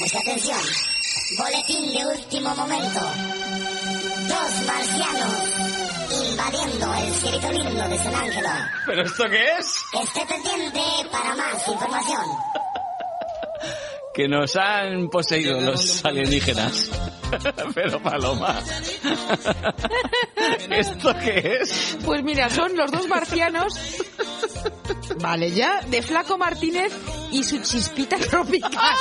mucha 0.00 0.18
atención. 0.18 0.58
Boletín 1.38 1.92
de 1.92 2.06
último 2.06 2.54
momento. 2.54 3.00
dos 4.28 4.66
marcianos 4.66 5.54
invadiendo 6.30 6.94
el 6.94 7.12
cielito 7.14 7.52
lindo 7.52 7.88
de 7.88 7.98
San 7.98 8.14
Ángelo. 8.14 8.48
¿Pero 8.86 9.02
esto 9.02 9.24
qué 9.30 9.44
es? 9.58 9.66
Esté 10.02 10.26
pendiente 10.26 10.80
para 11.10 11.34
más 11.34 11.68
información. 11.68 12.20
Que 14.14 14.28
nos 14.28 14.54
han 14.54 15.08
poseído 15.08 15.60
los 15.60 16.04
alienígenas. 16.04 16.88
Pero 17.74 18.00
Paloma. 18.00 18.60
¿Esto 20.70 21.14
qué 21.18 21.58
es? 21.60 21.98
Pues 22.04 22.22
mira, 22.22 22.48
son 22.48 22.76
los 22.76 22.92
dos 22.92 23.08
marcianos. 23.08 23.74
Vale, 25.20 25.50
ya, 25.50 25.80
de 25.88 26.00
Flaco 26.02 26.38
Martínez 26.38 26.92
y 27.32 27.42
su 27.42 27.60
chispita 27.60 28.16
tropical. 28.18 28.96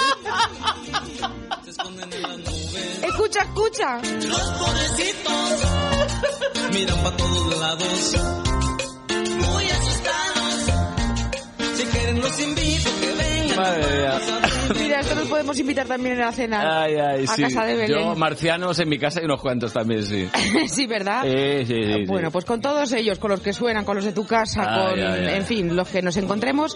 escucha, 3.03 3.43
escucha. 3.43 4.01
miran 6.73 7.03
para 7.03 7.17
todos 7.17 7.59
lados. 7.59 8.15
Muy 9.37 9.65
asustados. 9.65 10.65
Si 11.77 11.85
quieren 11.85 12.19
los 12.19 12.39
invito. 12.39 13.02
Madre 13.55 13.97
mía. 13.97 14.19
Mira, 14.79 14.99
esto 15.01 15.15
nos 15.15 15.27
podemos 15.27 15.59
invitar 15.59 15.87
también 15.87 16.21
a 16.21 16.25
la 16.27 16.31
cena. 16.31 16.83
Ay, 16.83 16.95
ay, 16.95 17.25
a 17.27 17.35
sí. 17.35 17.41
casa 17.43 17.65
de 17.65 17.75
Belén. 17.75 17.99
Yo, 17.99 18.15
marcianos, 18.15 18.79
en 18.79 18.89
mi 18.89 18.97
casa 18.97 19.19
hay 19.19 19.25
unos 19.25 19.41
cuantos 19.41 19.73
también, 19.73 20.03
sí. 20.05 20.27
sí, 20.67 20.87
¿verdad? 20.87 21.23
Sí, 21.23 21.65
sí, 21.65 21.83
sí. 21.83 22.05
Bueno, 22.07 22.31
pues 22.31 22.45
con 22.45 22.61
todos 22.61 22.91
ellos, 22.93 23.19
con 23.19 23.31
los 23.31 23.41
que 23.41 23.53
suenan, 23.53 23.83
con 23.85 23.95
los 23.95 24.05
de 24.05 24.13
tu 24.13 24.25
casa, 24.25 24.65
Ay, 24.67 24.89
con, 24.91 24.99
ay, 24.99 25.25
ay. 25.27 25.35
en 25.35 25.45
fin, 25.45 25.75
los 25.75 25.87
que 25.89 26.01
nos 26.01 26.15
encontremos, 26.17 26.75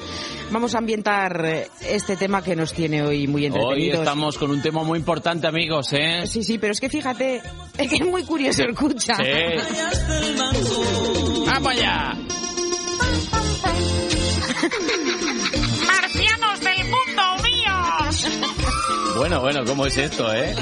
vamos 0.52 0.76
a 0.76 0.80
ambientar 0.80 1.42
eh, 1.46 1.68
este 1.88 2.16
tema 2.18 2.44
que 2.44 2.56
nos 2.56 2.74
tiene 2.74 3.02
hoy 3.04 3.28
muy 3.28 3.42
Hoy 3.42 3.46
entretenidos. 3.48 4.00
estamos 4.00 4.38
con 4.38 4.52
un 4.52 4.62
tema 4.62 4.84
muy 4.84 5.00
importante, 5.00 5.48
amigos, 5.48 5.94
¿eh? 5.94 6.24
Sí, 6.28 6.44
sí, 6.44 6.58
pero 6.58 6.74
es 6.74 6.80
que 6.80 6.90
fíjate, 6.90 7.42
es 7.78 7.90
que 7.90 7.96
es 7.96 8.06
muy 8.06 8.24
curioso, 8.24 8.64
escucha. 8.64 9.16
Sí. 9.16 9.24
¡Vamos 11.48 11.72
allá! 11.72 12.14
Bueno, 19.18 19.42
bueno, 19.42 19.66
¿cómo 19.66 19.86
es 19.86 19.98
esto, 19.98 20.32
eh? 20.34 20.54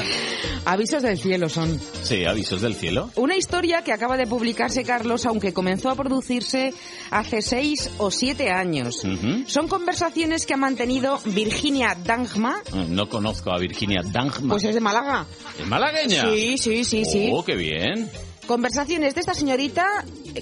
Avisos 0.65 1.03
del 1.03 1.17
cielo 1.17 1.49
son. 1.49 1.79
Sí, 2.01 2.25
avisos 2.25 2.61
del 2.61 2.73
cielo. 2.73 3.09
Una 3.15 3.35
historia 3.35 3.83
que 3.83 3.91
acaba 3.91 4.17
de 4.17 4.25
publicarse, 4.25 4.83
Carlos, 4.83 5.25
aunque 5.25 5.53
comenzó 5.53 5.89
a 5.89 5.95
producirse 5.95 6.73
hace 7.11 7.41
seis 7.41 7.91
o 7.97 8.09
siete 8.09 8.49
años. 8.49 9.05
Son 9.45 9.67
conversaciones 9.67 10.45
que 10.45 10.53
ha 10.53 10.57
mantenido 10.57 11.19
Virginia 11.25 11.95
Dangma, 12.03 12.61
No 12.89 13.09
conozco 13.09 13.51
a 13.51 13.59
Virginia 13.59 14.01
Dangma. 14.03 14.53
pues 14.53 14.63
es 14.63 14.73
de 14.73 14.81
Málaga. 14.81 15.25
¿Es 15.59 15.67
malagueña? 15.67 16.23
Sí, 16.23 16.57
sí, 16.57 16.83
sí, 16.83 17.05
sí. 17.05 17.29
Oh, 17.31 17.43
qué 17.43 17.55
bien. 17.55 18.09
Conversaciones 18.47 19.15
de 19.15 19.21
esta 19.21 19.33
señorita 19.33 19.87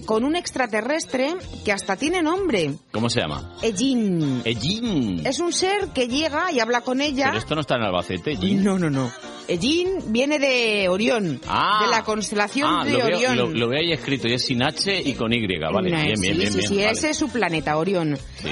con 0.06 0.24
un 0.24 0.36
extraterrestre 0.36 1.36
que 1.64 1.72
hasta 1.72 1.96
tiene 1.96 2.22
nombre. 2.22 2.76
¿Cómo 2.92 3.10
se 3.10 3.22
llama? 3.22 3.56
Ejin. 3.62 4.42
Ejin. 4.44 5.26
Es 5.26 5.40
un 5.40 5.54
ser 5.54 5.90
que 5.90 6.08
llega 6.08 6.52
y 6.52 6.60
habla 6.60 6.82
con 6.82 7.02
ella. 7.02 7.28
Pero 7.28 7.40
esto 7.40 7.56
no 7.56 7.62
está 7.62 7.76
en 7.76 7.84
Albacete, 7.84 8.34
Ejin. 8.34 8.64
No, 8.64 8.78
no, 8.78 8.90
no. 8.90 9.12
Ejin 9.48 9.90
viene 10.14 10.40
de 10.40 10.88
Orión, 10.90 11.42
Ah. 11.48 11.82
de 11.86 11.92
la 11.92 12.04
constelación 12.04 12.70
Ah, 12.72 12.86
de 12.86 12.92
lo 12.94 12.98
veo, 13.06 13.06
Orión. 13.18 13.38
lo, 13.38 13.48
lo 13.50 13.68
veo 13.70 13.80
ahí 13.80 13.92
escrito 13.92 14.28
y 14.28 14.34
es 14.34 14.46
sin 14.46 14.64
H 14.64 15.02
y 15.04 15.14
con 15.14 15.34
Y, 15.34 15.46
vale. 15.60 15.90
No, 15.92 15.98
bien, 15.98 16.04
bien, 16.06 16.18
sí, 16.18 16.32
bien, 16.32 16.52
sí, 16.52 16.58
bien. 16.60 16.70
sí, 16.70 16.76
vale. 16.78 16.92
ese 16.92 17.10
es 17.10 17.18
su 17.18 17.30
planeta, 17.30 17.78
Orión. 17.78 18.18
Sí. 18.42 18.50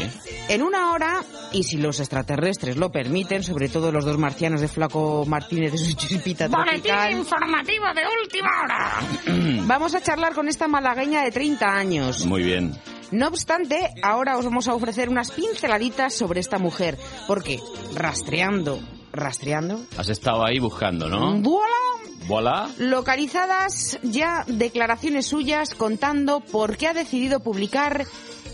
En 0.49 0.61
una 0.63 0.91
hora, 0.91 1.23
y 1.53 1.63
si 1.63 1.77
los 1.77 1.99
extraterrestres 1.99 2.75
lo 2.77 2.91
permiten, 2.91 3.43
sobre 3.43 3.69
todo 3.69 3.91
los 3.91 4.03
dos 4.05 4.17
marcianos 4.17 4.59
de 4.61 4.67
Flaco 4.67 5.25
Martínez 5.25 5.71
de 5.71 5.77
su 5.77 5.93
chispita 5.93 6.49
tropical, 6.49 7.11
informativo 7.13 7.85
de 7.95 8.01
última 8.23 8.49
hora. 8.63 8.99
vamos 9.67 9.95
a 9.95 10.01
charlar 10.01 10.33
con 10.33 10.47
esta 10.49 10.67
malagueña 10.67 11.23
de 11.23 11.31
30 11.31 11.67
años. 11.73 12.25
Muy 12.25 12.43
bien. 12.43 12.75
No 13.11 13.27
obstante, 13.27 13.89
ahora 14.03 14.37
os 14.37 14.45
vamos 14.45 14.67
a 14.69 14.73
ofrecer 14.73 15.09
unas 15.09 15.31
pinceladitas 15.31 16.13
sobre 16.13 16.39
esta 16.39 16.57
mujer, 16.59 16.97
porque 17.27 17.59
rastreando, 17.93 18.79
rastreando, 19.11 19.81
Has 19.97 20.09
estado 20.09 20.45
ahí 20.45 20.59
buscando, 20.59 21.07
¿no? 21.09 21.33
¡Voilà! 21.41 21.91
Voilà. 22.27 22.69
localizadas 22.77 23.97
ya 24.03 24.43
declaraciones 24.47 25.25
suyas 25.25 25.73
contando 25.73 26.39
por 26.39 26.77
qué 26.77 26.87
ha 26.87 26.93
decidido 26.93 27.39
publicar 27.39 28.05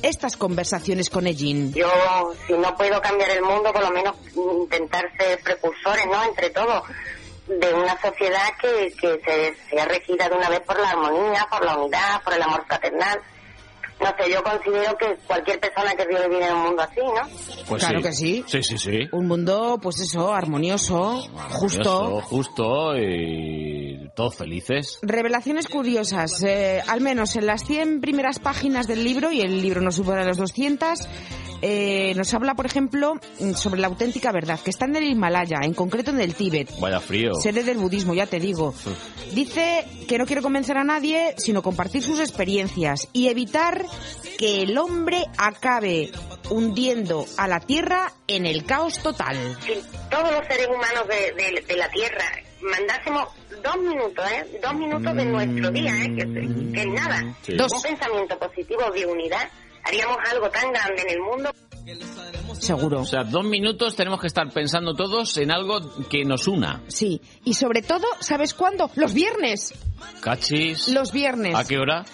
estas 0.01 0.37
conversaciones 0.37 1.09
con 1.09 1.27
Ejin. 1.27 1.73
Yo, 1.73 1.89
si 2.45 2.53
no 2.53 2.75
puedo 2.75 3.01
cambiar 3.01 3.29
el 3.31 3.41
mundo, 3.41 3.73
por 3.73 3.81
lo 3.81 3.91
menos 3.91 4.15
intentar 4.35 5.11
ser 5.17 5.39
precursores, 5.43 6.05
¿no? 6.07 6.23
Entre 6.23 6.49
todos, 6.51 6.83
de 7.47 7.73
una 7.73 7.99
sociedad 8.01 8.47
que, 8.61 8.93
que 8.99 9.19
se, 9.25 9.69
sea 9.69 9.85
regida 9.85 10.29
de 10.29 10.35
una 10.35 10.49
vez 10.49 10.61
por 10.61 10.79
la 10.79 10.91
armonía, 10.91 11.47
por 11.49 11.65
la 11.65 11.77
unidad, 11.77 12.23
por 12.23 12.33
el 12.33 12.41
amor 12.41 12.65
fraternal. 12.67 13.19
No 13.99 14.05
sé, 14.07 14.31
yo 14.31 14.43
considero 14.43 14.95
que 14.97 15.15
cualquier 15.25 15.59
persona 15.59 15.95
que 15.95 16.05
vive 16.07 16.29
bien 16.29 16.43
en 16.43 16.53
un 16.53 16.61
mundo 16.63 16.81
así, 16.83 16.99
¿no? 16.99 17.65
Pues 17.67 17.83
Claro 17.83 17.97
sí. 17.99 18.03
que 18.03 18.13
sí. 18.13 18.43
Sí, 18.47 18.63
sí, 18.63 18.77
sí. 18.77 18.99
Un 19.11 19.27
mundo, 19.27 19.79
pues 19.81 19.99
eso, 19.99 20.31
armonioso, 20.33 21.21
justo. 21.51 21.81
Eso, 21.81 22.21
justo 22.21 22.95
y 22.97 24.06
todos 24.17 24.35
felices. 24.35 24.99
Revelaciones 25.01 25.67
curiosas, 25.69 26.43
eh, 26.43 26.81
al 26.87 26.99
menos 26.99 27.35
en 27.37 27.45
las 27.45 27.63
100 27.63 28.01
primeras 28.01 28.39
páginas 28.39 28.87
del 28.87 29.03
libro, 29.05 29.31
y 29.31 29.39
el 29.41 29.61
libro 29.61 29.79
no 29.79 29.91
supera 29.91 30.25
las 30.25 30.37
200, 30.37 31.07
eh, 31.61 32.13
nos 32.15 32.33
habla, 32.33 32.53
por 32.55 32.65
ejemplo, 32.65 33.13
mm, 33.39 33.53
sobre 33.53 33.79
la 33.79 33.87
auténtica 33.87 34.31
verdad, 34.31 34.59
que 34.59 34.71
está 34.71 34.85
en 34.85 34.95
el 34.95 35.03
Himalaya, 35.05 35.59
en 35.61 35.73
concreto 35.73 36.11
en 36.11 36.19
el 36.19 36.33
Tíbet. 36.35 36.69
Vaya 36.79 36.99
frío. 36.99 37.35
Sede 37.35 37.63
del 37.63 37.77
budismo, 37.77 38.13
ya 38.13 38.25
te 38.25 38.39
digo. 38.39 38.73
Dice 39.33 39.85
que 40.07 40.17
no 40.17 40.25
quiere 40.25 40.41
convencer 40.41 40.77
a 40.77 40.83
nadie, 40.83 41.35
sino 41.37 41.61
compartir 41.61 42.01
sus 42.03 42.19
experiencias 42.19 43.07
y 43.13 43.27
evitar 43.29 43.85
que 44.37 44.63
el 44.63 44.77
hombre 44.77 45.25
acabe 45.37 46.11
hundiendo 46.49 47.25
a 47.37 47.47
la 47.47 47.59
Tierra 47.59 48.13
en 48.27 48.45
el 48.45 48.65
caos 48.65 48.99
total. 48.99 49.35
Si 49.65 49.73
todos 50.09 50.31
los 50.31 50.45
seres 50.47 50.67
humanos 50.67 51.07
de, 51.07 51.33
de- 51.43 51.61
de 51.67 51.75
la 51.77 51.89
Tierra 51.89 52.23
mandásemos 52.61 53.29
dos 53.63 53.77
minutos, 53.77 54.25
¿eh? 54.31 54.59
Dos 54.61 54.73
minutos 54.75 55.15
de 55.15 55.25
nuestro 55.25 55.71
día, 55.71 55.91
¿eh? 56.03 56.15
Que, 56.15 56.73
que 56.73 56.81
es 56.81 56.87
nada. 56.87 57.35
Sí. 57.41 57.55
Dos. 57.55 57.71
Un 57.73 57.81
pensamiento 57.81 58.37
positivo 58.39 58.89
de 58.91 59.05
unidad, 59.05 59.49
haríamos 59.83 60.17
algo 60.31 60.49
tan 60.49 60.71
grande 60.71 61.01
en 61.01 61.09
el 61.09 61.19
mundo 61.21 61.51
Seguro. 62.59 63.01
O 63.01 63.05
sea, 63.05 63.23
dos 63.23 63.45
minutos 63.45 63.95
tenemos 63.95 64.19
que 64.19 64.27
estar 64.27 64.49
pensando 64.51 64.93
todos 64.93 65.37
en 65.37 65.51
algo 65.51 65.79
que 66.09 66.25
nos 66.25 66.47
una. 66.47 66.81
Sí, 66.87 67.21
y 67.45 67.53
sobre 67.53 67.81
todo, 67.81 68.05
¿sabes 68.19 68.53
cuándo? 68.53 68.89
Los 68.95 69.13
viernes. 69.13 69.73
Cachis. 70.21 70.89
Los 70.89 71.11
viernes. 71.11 71.55
¿A 71.55 71.65
qué 71.65 71.77
hora? 71.77 72.05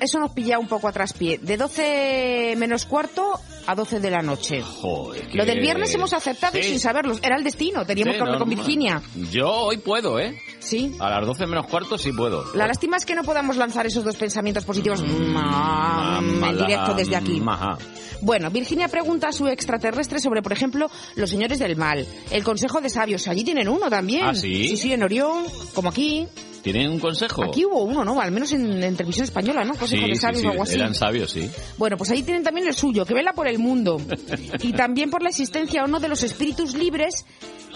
Eso 0.00 0.18
nos 0.18 0.32
pilla 0.32 0.58
un 0.58 0.68
poco 0.68 0.88
a 0.88 0.92
traspié. 0.92 1.38
De 1.38 1.56
12 1.56 2.54
menos 2.58 2.84
cuarto 2.84 3.40
a 3.66 3.74
12 3.74 3.98
de 4.00 4.10
la 4.10 4.20
noche. 4.22 4.62
Joder, 4.62 5.34
Lo 5.34 5.44
del 5.46 5.60
viernes 5.60 5.94
hemos 5.94 6.12
aceptado 6.12 6.58
y 6.58 6.62
sin 6.62 6.78
saberlo. 6.78 7.14
Era 7.22 7.36
el 7.36 7.44
destino, 7.44 7.84
teníamos 7.86 8.14
Sí, 8.14 8.18
que 8.18 8.22
hablar 8.22 8.38
con. 8.38 8.48
Virginia. 8.50 9.02
Yo 9.32 9.48
hoy 9.50 9.78
puedo, 9.78 10.18
¿eh? 10.20 10.38
Sí. 10.58 10.94
A 11.00 11.10
las 11.10 11.26
12 11.26 11.46
menos 11.46 11.66
cuarto 11.66 11.96
sí 11.98 12.12
puedo. 12.12 12.44
La 12.54 12.66
lástima 12.66 12.96
es 12.96 13.04
que 13.06 13.14
no 13.14 13.22
podamos 13.24 13.56
lanzar 13.56 13.86
esos 13.86 14.04
dos 14.04 14.16
pensamientos 14.16 14.64
positivos 14.64 15.02
mm, 15.02 16.44
en 16.44 16.56
directo 16.58 16.94
desde 16.94 17.16
aquí. 17.16 17.40
Maja. 17.40 17.78
Bueno, 18.22 18.50
Virginia 18.50 18.88
pregunta 18.88 19.28
a 19.28 19.32
su 19.32 19.46
extraterrestre 19.46 20.20
sobre, 20.20 20.42
por 20.42 20.52
ejemplo, 20.52 20.90
los 21.16 21.28
señores 21.30 21.58
del 21.58 21.76
mal, 21.76 22.06
el 22.30 22.44
consejo 22.44 22.80
de 22.80 22.88
sabios. 22.88 23.28
Allí 23.28 23.44
tienen 23.44 23.68
uno 23.68 23.88
también. 23.90 24.24
¿Ah, 24.24 24.34
sí? 24.34 24.68
Sí, 24.68 24.76
sí, 24.76 24.92
en 24.92 25.02
Orión, 25.02 25.44
como 25.74 25.88
aquí. 25.90 26.26
¿Tienen 26.72 26.90
un 26.90 26.98
consejo? 26.98 27.44
Aquí 27.44 27.64
hubo 27.64 27.84
uno, 27.84 28.04
¿no? 28.04 28.20
Al 28.20 28.32
menos 28.32 28.50
en, 28.50 28.82
en 28.82 28.96
televisión 28.96 29.22
española, 29.22 29.64
¿no? 29.64 29.76
Consejo 29.76 30.02
sí, 30.02 30.10
de 30.10 30.16
sabios 30.16 30.40
sí, 30.40 30.46
o 30.48 30.50
algo 30.50 30.62
así. 30.64 30.74
eran 30.74 30.94
sabios, 30.96 31.30
sí. 31.30 31.48
Bueno, 31.78 31.96
pues 31.96 32.10
ahí 32.10 32.24
tienen 32.24 32.42
también 32.42 32.66
el 32.66 32.74
suyo, 32.74 33.06
que 33.06 33.14
vela 33.14 33.32
por 33.34 33.46
el 33.46 33.60
mundo. 33.60 33.98
Y 34.62 34.72
también 34.72 35.10
por 35.10 35.22
la 35.22 35.28
existencia 35.28 35.84
o 35.84 35.86
no 35.86 36.00
de 36.00 36.08
los 36.08 36.24
espíritus 36.24 36.74
libres 36.74 37.24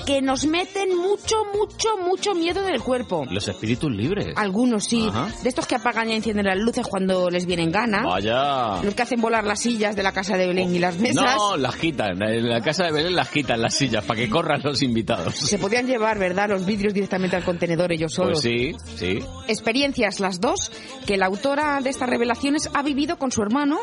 que 0.07 0.21
nos 0.23 0.47
meten 0.47 0.97
mucho, 0.97 1.37
mucho, 1.55 1.99
mucho 2.05 2.35
miedo 2.35 2.67
en 2.67 2.75
el 2.75 2.81
cuerpo. 2.81 3.25
Los 3.31 3.47
espíritus 3.47 3.91
libres. 3.93 4.35
Algunos 4.37 4.85
sí. 4.85 5.07
Ajá. 5.09 5.29
De 5.43 5.49
estos 5.49 5.67
que 5.67 5.77
apagan 5.77 6.11
y 6.11 6.15
encienden 6.15 6.47
las 6.47 6.59
luces 6.59 6.87
cuando 6.87 7.31
les 7.31 7.47
vienen 7.47 7.71
gana. 7.71 8.03
Vaya. 8.03 8.83
Los 8.83 8.95
que 8.95 9.03
hacen 9.03 9.21
volar 9.21 9.45
las 9.45 9.61
sillas 9.61 9.95
de 9.95 10.03
la 10.03 10.13
casa 10.13 10.37
de 10.37 10.49
Belén 10.49 10.75
y 10.75 10.79
las 10.79 10.99
mesas. 10.99 11.37
No, 11.37 11.57
las 11.57 11.77
quitan. 11.77 12.21
En 12.23 12.49
la 12.49 12.61
casa 12.61 12.85
de 12.85 12.93
Belén 12.93 13.15
las 13.15 13.29
quitan 13.29 13.61
las 13.61 13.75
sillas 13.75 14.05
para 14.05 14.19
que 14.19 14.29
corran 14.29 14.61
los 14.65 14.83
invitados. 14.83 15.37
Se 15.37 15.59
podían 15.59 15.87
llevar, 15.87 16.19
¿verdad? 16.19 16.49
Los 16.49 16.65
vidrios 16.65 16.95
directamente 16.95 17.37
al 17.37 17.45
contenedor 17.45 17.93
ellos 17.93 18.13
solos. 18.13 18.41
Pues 18.43 18.43
sí, 18.43 18.75
sí. 18.97 19.25
Experiencias 19.49 20.21
las 20.21 20.41
dos 20.41 20.71
que 21.07 21.17
la 21.17 21.27
autora 21.27 21.81
de 21.81 21.91
estas 21.91 22.09
revelaciones 22.09 22.69
ha 22.75 22.83
vivido 22.83 23.19
con 23.19 23.33
su 23.33 23.43
hermano 23.43 23.79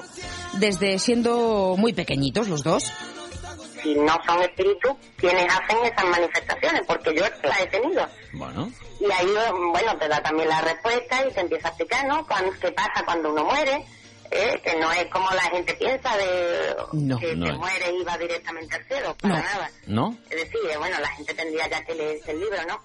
desde 0.54 1.00
siendo 1.00 1.75
muy 1.77 1.94
pequeñitos 1.94 2.48
los 2.48 2.63
dos. 2.63 2.92
si 3.82 3.96
no 3.96 4.18
son 4.25 4.42
espíritus, 4.42 4.94
quienes 5.18 5.46
hacen 5.54 5.77
esas 5.86 6.06
manifestaciones, 6.06 6.82
porque 6.88 7.16
yo 7.16 7.24
las 7.44 7.62
he 7.62 7.68
tenido. 7.68 8.06
Bueno. 8.34 8.72
Y 9.00 9.06
ahí, 9.12 9.27
bueno, 9.72 9.98
te 9.98 10.08
da 10.08 10.22
también 10.22 10.50
la 10.50 10.62
respuesta 10.62 11.25
y 11.25 11.32
te 11.32 11.42
empieza 11.42 11.68
a 11.68 11.70
explicar, 11.72 12.08
¿no? 12.08 12.25
¿Qué 12.60 12.72
pasa 12.72 13.04
cuando 13.06 13.32
uno 13.32 13.46
muere? 13.46 13.86
¿Eh? 14.31 14.62
que 14.63 14.79
no 14.79 14.91
es 14.91 15.05
como 15.12 15.29
la 15.31 15.41
gente 15.43 15.74
piensa 15.75 16.15
de 16.17 16.75
No, 16.93 17.17
que 17.19 17.36
no 17.36 17.46
te 17.46 17.51
es. 17.51 17.57
mueres 17.57 17.89
y 18.00 18.03
va 18.03 18.17
directamente 18.17 18.75
al 18.75 18.84
cielo, 18.86 19.15
para 19.22 19.36
No. 19.38 19.41
nada. 19.43 19.72
¿No? 19.88 20.17
Es 20.29 20.38
decir, 20.38 20.60
eh, 20.72 20.77
bueno, 20.77 20.98
la 21.00 21.10
gente 21.10 21.34
tendría 21.34 21.69
ya 21.69 21.84
que 21.84 21.96
leerse 21.96 22.31
el 22.31 22.39
libro, 22.39 22.57
¿no? 22.67 22.79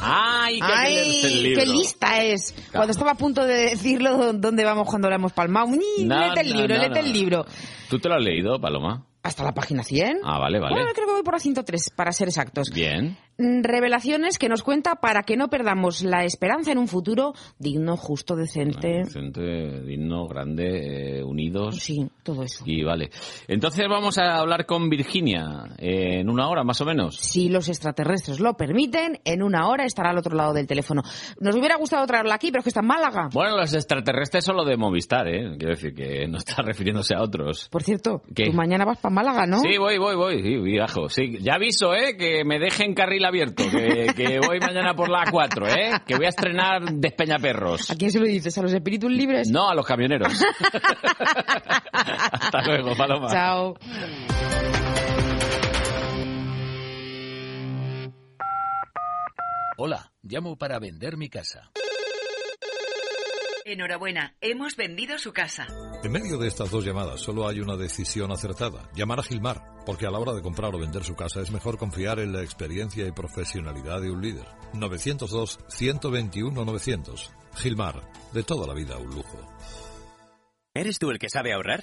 ¡Ay, 0.00 0.58
qué 0.60 0.66
¡Ay, 0.66 1.20
el 1.24 1.42
libro! 1.42 1.62
qué 1.62 1.66
lista 1.70 2.22
es! 2.22 2.54
Cuando 2.72 2.92
estaba 2.92 3.12
a 3.12 3.16
punto 3.16 3.44
de 3.44 3.54
decirlo 3.70 4.32
dónde 4.34 4.64
vamos 4.64 4.88
cuando 4.88 5.08
lo 5.08 5.14
hemos 5.16 5.32
palmado. 5.32 5.68
Ni, 5.68 6.04
No, 6.04 6.18
léete 6.18 6.40
el 6.40 6.48
no, 6.50 6.56
libro, 6.56 6.74
no, 6.76 6.80
léete 6.82 7.00
no. 7.00 7.06
el 7.06 7.12
libro. 7.12 7.46
¿Tú 7.88 7.98
te 7.98 8.08
lo 8.08 8.14
has 8.16 8.22
leído, 8.22 8.60
Paloma? 8.60 9.04
¿Hasta 9.22 9.42
la 9.42 9.52
página 9.52 9.82
100? 9.82 10.20
Ah, 10.22 10.38
vale, 10.38 10.60
vale. 10.60 10.74
Bueno, 10.76 10.90
creo 10.94 11.06
que 11.08 11.12
voy 11.14 11.22
por 11.24 11.34
la 11.34 11.40
103, 11.40 11.90
para 11.96 12.12
ser 12.12 12.28
exactos. 12.28 12.70
Bien. 12.72 13.18
Mm, 13.38 13.62
Revelaciones 13.62 14.38
que 14.38 14.48
nos 14.48 14.62
cuenta 14.62 14.96
para 14.96 15.22
que 15.22 15.36
no 15.36 15.48
perdamos 15.48 16.02
la 16.02 16.24
esperanza 16.24 16.72
en 16.72 16.78
un 16.78 16.88
futuro 16.88 17.34
digno, 17.58 17.96
justo, 17.96 18.34
decente. 18.34 19.02
Decente, 19.04 19.82
digno, 19.82 20.26
grande, 20.26 21.18
eh, 21.18 21.22
unidos. 21.22 21.76
Sí, 21.76 22.08
todo 22.22 22.42
eso. 22.44 22.64
Y 22.66 22.82
vale. 22.82 23.10
Entonces 23.46 23.86
vamos 23.88 24.16
a 24.18 24.36
hablar 24.36 24.64
con 24.64 24.88
Virginia 24.88 25.64
eh, 25.78 26.20
en 26.20 26.30
una 26.30 26.48
hora 26.48 26.64
más 26.64 26.80
o 26.80 26.86
menos. 26.86 27.16
Si 27.16 27.50
los 27.50 27.68
extraterrestres 27.68 28.40
lo 28.40 28.54
permiten, 28.54 29.20
en 29.24 29.42
una 29.42 29.68
hora 29.68 29.84
estará 29.84 30.10
al 30.10 30.18
otro 30.18 30.34
lado 30.34 30.54
del 30.54 30.66
teléfono. 30.66 31.02
Nos 31.38 31.56
hubiera 31.56 31.76
gustado 31.76 32.06
traerla 32.06 32.36
aquí, 32.36 32.50
pero 32.50 32.60
es 32.60 32.64
que 32.64 32.70
está 32.70 32.80
en 32.80 32.86
Málaga. 32.86 33.28
Bueno, 33.34 33.56
los 33.56 33.74
extraterrestres 33.74 34.44
son 34.44 34.56
lo 34.56 34.64
de 34.64 34.78
Movistar, 34.78 35.28
¿eh? 35.28 35.56
Quiero 35.58 35.74
decir 35.74 35.94
que 35.94 36.26
no 36.26 36.38
está 36.38 36.62
refiriéndose 36.62 37.14
a 37.14 37.20
otros. 37.22 37.68
Por 37.68 37.82
cierto, 37.82 38.22
¿Qué? 38.34 38.46
tú 38.46 38.52
mañana 38.54 38.86
vas 38.86 38.98
para 38.98 39.14
Málaga, 39.14 39.46
¿no? 39.46 39.60
Sí, 39.60 39.76
voy, 39.76 39.98
voy, 39.98 40.16
voy, 40.16 40.42
sí, 40.42 40.56
viajo. 40.56 41.10
Sí, 41.10 41.38
ya 41.40 41.54
aviso, 41.54 41.94
¿eh? 41.94 42.16
Que 42.16 42.42
me 42.44 42.58
dejen 42.58 42.94
carril 42.94 43.25
abierto, 43.26 43.64
que, 43.70 44.12
que 44.16 44.40
voy 44.40 44.60
mañana 44.60 44.94
por 44.94 45.08
la 45.08 45.24
A4, 45.24 45.68
¿eh? 45.76 45.92
Que 46.06 46.16
voy 46.16 46.26
a 46.26 46.30
estrenar 46.30 46.82
Despeñaperros. 46.92 47.90
¿A 47.90 47.96
quién 47.96 48.10
se 48.10 48.18
lo 48.18 48.26
dices? 48.26 48.56
¿A 48.58 48.62
los 48.62 48.72
espíritus 48.72 49.10
libres? 49.10 49.48
No, 49.50 49.68
a 49.68 49.74
los 49.74 49.86
camioneros. 49.86 50.32
Hasta 51.92 52.62
luego, 52.62 52.96
Paloma. 52.96 53.28
Chao. 53.30 53.74
Hola, 59.78 60.12
llamo 60.22 60.56
para 60.56 60.78
vender 60.78 61.16
mi 61.18 61.28
casa. 61.28 61.70
Enhorabuena, 63.68 64.36
hemos 64.40 64.76
vendido 64.76 65.18
su 65.18 65.32
casa. 65.32 65.66
En 66.04 66.12
medio 66.12 66.38
de 66.38 66.46
estas 66.46 66.70
dos 66.70 66.84
llamadas 66.84 67.20
solo 67.20 67.48
hay 67.48 67.58
una 67.58 67.76
decisión 67.76 68.30
acertada, 68.30 68.88
llamar 68.94 69.18
a 69.18 69.24
Gilmar, 69.24 69.60
porque 69.84 70.06
a 70.06 70.10
la 70.12 70.20
hora 70.20 70.34
de 70.34 70.40
comprar 70.40 70.72
o 70.72 70.78
vender 70.78 71.02
su 71.02 71.16
casa 71.16 71.40
es 71.40 71.50
mejor 71.50 71.76
confiar 71.76 72.20
en 72.20 72.32
la 72.32 72.44
experiencia 72.44 73.04
y 73.04 73.10
profesionalidad 73.10 74.00
de 74.00 74.12
un 74.12 74.22
líder. 74.22 74.46
902-121-900. 74.74 77.28
Gilmar, 77.56 78.08
de 78.32 78.44
toda 78.44 78.68
la 78.68 78.74
vida 78.74 78.98
un 78.98 79.12
lujo. 79.12 79.44
¿Eres 80.72 81.00
tú 81.00 81.10
el 81.10 81.18
que 81.18 81.28
sabe 81.28 81.52
ahorrar? 81.52 81.82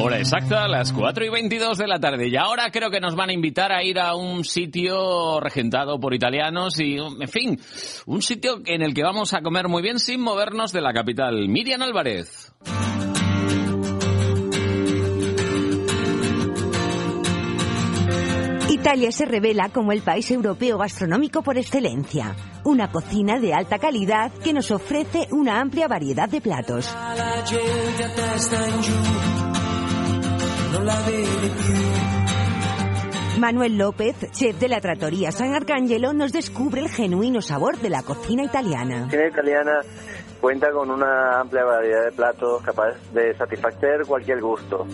Hora 0.00 0.18
exacta, 0.18 0.68
las 0.68 0.92
4 0.92 1.24
y 1.24 1.28
22 1.28 1.76
de 1.76 1.88
la 1.88 1.98
tarde. 1.98 2.28
Y 2.28 2.36
ahora 2.36 2.70
creo 2.70 2.88
que 2.88 3.00
nos 3.00 3.16
van 3.16 3.30
a 3.30 3.32
invitar 3.32 3.72
a 3.72 3.82
ir 3.82 3.98
a 3.98 4.14
un 4.14 4.44
sitio 4.44 5.40
regentado 5.40 5.98
por 5.98 6.14
italianos 6.14 6.78
y, 6.78 6.98
en 6.98 7.28
fin, 7.28 7.60
un 8.06 8.22
sitio 8.22 8.60
en 8.64 8.82
el 8.82 8.94
que 8.94 9.02
vamos 9.02 9.34
a 9.34 9.40
comer 9.40 9.66
muy 9.66 9.82
bien 9.82 9.98
sin 9.98 10.20
movernos 10.20 10.72
de 10.72 10.82
la 10.82 10.92
capital. 10.92 11.48
Miriam 11.48 11.82
Álvarez. 11.82 12.52
Italia 18.70 19.10
se 19.10 19.24
revela 19.24 19.70
como 19.70 19.90
el 19.90 20.02
país 20.02 20.30
europeo 20.30 20.78
gastronómico 20.78 21.42
por 21.42 21.58
excelencia. 21.58 22.36
Una 22.62 22.92
cocina 22.92 23.40
de 23.40 23.52
alta 23.52 23.80
calidad 23.80 24.30
que 24.44 24.52
nos 24.52 24.70
ofrece 24.70 25.26
una 25.32 25.60
amplia 25.60 25.88
variedad 25.88 26.28
de 26.28 26.40
platos. 26.40 26.88
Non 30.70 30.84
la 30.84 30.96
vede 31.06 31.48
più. 31.48 32.08
Manuel 33.38 33.76
López, 33.76 34.30
chef 34.32 34.58
de 34.58 34.66
la 34.66 34.80
Trattoria 34.80 35.30
San 35.30 35.54
Arcangelo, 35.54 36.12
nos 36.12 36.32
descubre 36.32 36.80
el 36.80 36.88
genuino 36.88 37.40
sabor 37.40 37.78
de 37.78 37.88
la 37.88 38.02
cocina 38.02 38.42
italiana. 38.42 38.96
La 38.96 39.04
cocina 39.04 39.28
italiana 39.28 39.80
cuenta 40.40 40.72
con 40.72 40.90
una 40.90 41.40
amplia 41.40 41.64
variedad 41.64 42.06
de 42.06 42.12
platos 42.12 42.60
capaz 42.62 42.96
de 43.12 43.36
satisfacer 43.36 44.04
cualquier 44.06 44.40
gusto, 44.40 44.86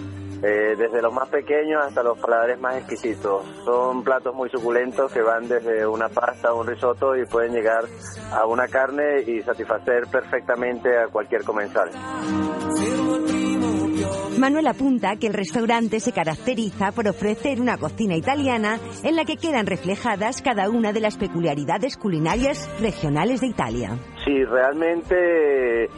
eh, 0.43 0.75
desde 0.77 1.01
los 1.01 1.13
más 1.13 1.31
pequeños 1.31 1.87
hasta 1.87 2.03
los 2.03 2.19
paladares 2.19 2.61
más 2.61 2.77
exquisitos. 2.77 3.47
Son 3.65 4.05
platos 4.05 4.35
muy 4.35 4.51
suculentos 4.51 5.11
que 5.11 5.23
van 5.23 5.49
desde 5.49 5.87
una 5.87 6.11
pasta 6.11 6.49
a 6.49 6.53
un 6.53 6.67
risotto 6.67 7.17
y 7.17 7.25
pueden 7.25 7.53
llegar 7.53 7.85
a 8.31 8.45
una 8.45 8.69
carne 8.69 9.23
y 9.27 9.41
satisfacer 9.41 10.07
perfectamente 10.13 10.99
a 10.99 11.09
cualquier 11.09 11.45
comensal. 11.45 11.91
Manuel 14.39 14.67
apunta 14.67 15.17
que 15.17 15.29
el 15.29 15.33
restaurante 15.33 16.01
se 16.01 16.13
caracteriza 16.13 16.93
por 16.93 17.09
ofrecer 17.09 17.61
una 17.61 17.79
cocina 17.79 18.17
italiana 18.17 18.79
en 19.03 19.17
la 19.17 19.25
que 19.25 19.37
quedan 19.37 19.67
reflejadas 19.67 20.43
cada 20.43 20.69
una 20.69 20.93
de 20.93 21.01
las 21.01 21.17
peculiaridades 21.17 21.97
culinarias 21.97 22.69
regionales 22.81 23.41
de 23.41 23.47
Italia. 23.47 23.99
Sí, 24.25 24.45
realmente 24.45 25.89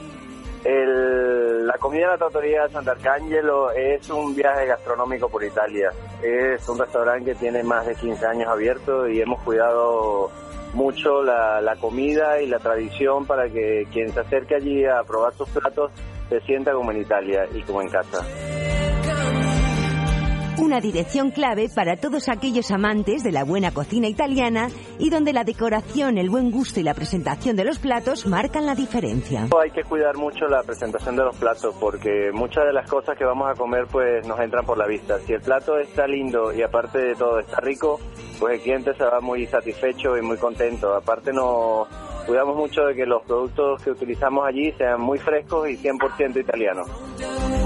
la 0.68 1.78
comida 1.78 2.06
de 2.06 2.12
la 2.12 2.18
trattoria 2.18 2.68
Sant'Arcangelo 2.68 3.70
es 3.70 4.08
un 4.10 4.34
viaje 4.34 4.66
gastronómico 4.66 5.28
por 5.28 5.44
Italia. 5.44 5.90
Es 6.22 6.68
un 6.68 6.78
restaurante 6.78 7.32
que 7.32 7.38
tiene 7.38 7.62
más 7.62 7.86
de 7.86 7.94
15 7.94 8.26
años 8.26 8.48
abierto 8.48 9.08
y 9.08 9.20
hemos 9.20 9.40
cuidado 9.42 10.30
mucho 10.74 11.22
la 11.22 11.76
comida 11.80 12.40
y 12.40 12.46
la 12.46 12.58
tradición 12.58 13.26
para 13.26 13.48
que 13.48 13.86
quien 13.92 14.12
se 14.12 14.20
acerque 14.20 14.56
allí 14.56 14.84
a 14.84 15.02
probar 15.04 15.32
sus 15.34 15.48
platos 15.50 15.92
se 16.28 16.40
sienta 16.40 16.72
como 16.72 16.90
en 16.90 17.00
Italia 17.00 17.46
y 17.54 17.62
como 17.62 17.82
en 17.82 17.88
casa. 17.88 18.24
Una 20.58 20.80
dirección 20.80 21.32
clave 21.32 21.68
para 21.68 21.96
todos 21.96 22.30
aquellos 22.30 22.70
amantes 22.70 23.22
de 23.22 23.30
la 23.30 23.44
buena 23.44 23.72
cocina 23.72 24.08
italiana 24.08 24.68
y 24.98 25.10
donde 25.10 25.34
la 25.34 25.44
decoración, 25.44 26.16
el 26.16 26.30
buen 26.30 26.50
gusto 26.50 26.80
y 26.80 26.82
la 26.82 26.94
presentación 26.94 27.56
de 27.56 27.64
los 27.64 27.78
platos 27.78 28.26
marcan 28.26 28.64
la 28.64 28.74
diferencia. 28.74 29.48
Hay 29.62 29.70
que 29.70 29.82
cuidar 29.82 30.16
mucho 30.16 30.46
la 30.46 30.62
presentación 30.62 31.14
de 31.14 31.24
los 31.24 31.36
platos 31.36 31.76
porque 31.78 32.30
muchas 32.32 32.64
de 32.64 32.72
las 32.72 32.88
cosas 32.88 33.18
que 33.18 33.24
vamos 33.26 33.50
a 33.50 33.54
comer 33.54 33.86
pues 33.92 34.26
nos 34.26 34.40
entran 34.40 34.64
por 34.64 34.78
la 34.78 34.86
vista. 34.86 35.18
Si 35.18 35.34
el 35.34 35.42
plato 35.42 35.78
está 35.78 36.06
lindo 36.06 36.50
y 36.54 36.62
aparte 36.62 36.98
de 36.98 37.14
todo 37.14 37.38
está 37.38 37.60
rico, 37.60 38.00
pues 38.40 38.54
el 38.54 38.60
cliente 38.62 38.94
se 38.94 39.04
va 39.04 39.20
muy 39.20 39.46
satisfecho 39.46 40.16
y 40.16 40.22
muy 40.22 40.38
contento. 40.38 40.94
Aparte 40.94 41.34
nos 41.34 41.86
cuidamos 42.26 42.56
mucho 42.56 42.80
de 42.86 42.94
que 42.94 43.04
los 43.04 43.22
productos 43.24 43.82
que 43.82 43.90
utilizamos 43.90 44.46
allí 44.46 44.72
sean 44.78 45.02
muy 45.02 45.18
frescos 45.18 45.68
y 45.68 45.76
100% 45.76 46.40
italianos. 46.40 47.65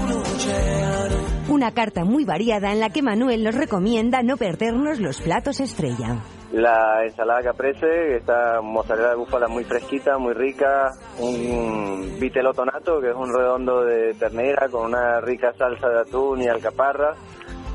Una 1.51 1.73
carta 1.73 2.05
muy 2.05 2.23
variada 2.23 2.71
en 2.71 2.79
la 2.79 2.91
que 2.91 3.01
Manuel 3.01 3.43
nos 3.43 3.55
recomienda 3.55 4.23
no 4.23 4.37
perdernos 4.37 5.01
los 5.01 5.19
platos 5.19 5.59
estrella. 5.59 6.23
La 6.53 7.03
ensalada 7.03 7.43
caprese, 7.43 8.15
esta 8.15 8.61
mozzarella 8.61 9.09
de 9.09 9.15
búfala 9.17 9.49
muy 9.49 9.65
fresquita, 9.65 10.17
muy 10.17 10.33
rica, 10.33 10.93
un 11.19 12.15
vitello 12.21 12.53
tonato, 12.53 13.01
que 13.01 13.09
es 13.09 13.15
un 13.15 13.33
redondo 13.33 13.83
de 13.83 14.13
ternera 14.13 14.69
con 14.69 14.85
una 14.85 15.19
rica 15.19 15.51
salsa 15.57 15.89
de 15.89 15.99
atún 15.99 16.41
y 16.41 16.47
alcaparra, 16.47 17.15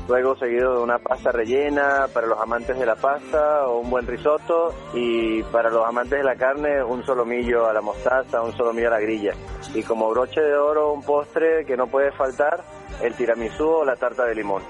luego 0.07 0.35
seguido 0.37 0.77
de 0.77 0.83
una 0.83 0.99
pasta 0.99 1.31
rellena 1.31 2.07
para 2.13 2.27
los 2.27 2.39
amantes 2.39 2.77
de 2.77 2.85
la 2.85 2.95
pasta 2.95 3.67
o 3.67 3.79
un 3.79 3.89
buen 3.89 4.07
risotto 4.07 4.73
y 4.93 5.43
para 5.43 5.69
los 5.69 5.85
amantes 5.85 6.19
de 6.19 6.23
la 6.23 6.35
carne 6.35 6.83
un 6.83 7.05
solomillo 7.05 7.67
a 7.67 7.73
la 7.73 7.81
mostaza, 7.81 8.41
un 8.41 8.55
solomillo 8.55 8.87
a 8.87 8.91
la 8.91 8.99
grilla. 8.99 9.33
Y 9.73 9.83
como 9.83 10.09
broche 10.09 10.41
de 10.41 10.55
oro 10.55 10.93
un 10.93 11.03
postre 11.03 11.65
que 11.65 11.75
no 11.75 11.87
puede 11.87 12.11
faltar, 12.11 12.63
el 13.01 13.13
tiramisú 13.15 13.65
o 13.65 13.85
la 13.85 13.95
tarta 13.95 14.25
de 14.25 14.35
limón. 14.35 14.63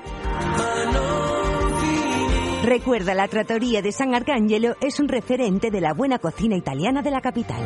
Recuerda, 2.63 3.13
la 3.13 3.27
Trattoria 3.27 3.81
de 3.81 3.91
San 3.91 4.13
Arcangelo 4.13 4.75
es 4.81 4.99
un 4.99 5.07
referente 5.07 5.71
de 5.71 5.79
la 5.79 5.93
buena 5.93 6.19
cocina 6.19 6.57
italiana 6.57 7.01
de 7.01 7.11
la 7.11 7.21
capital. 7.21 7.61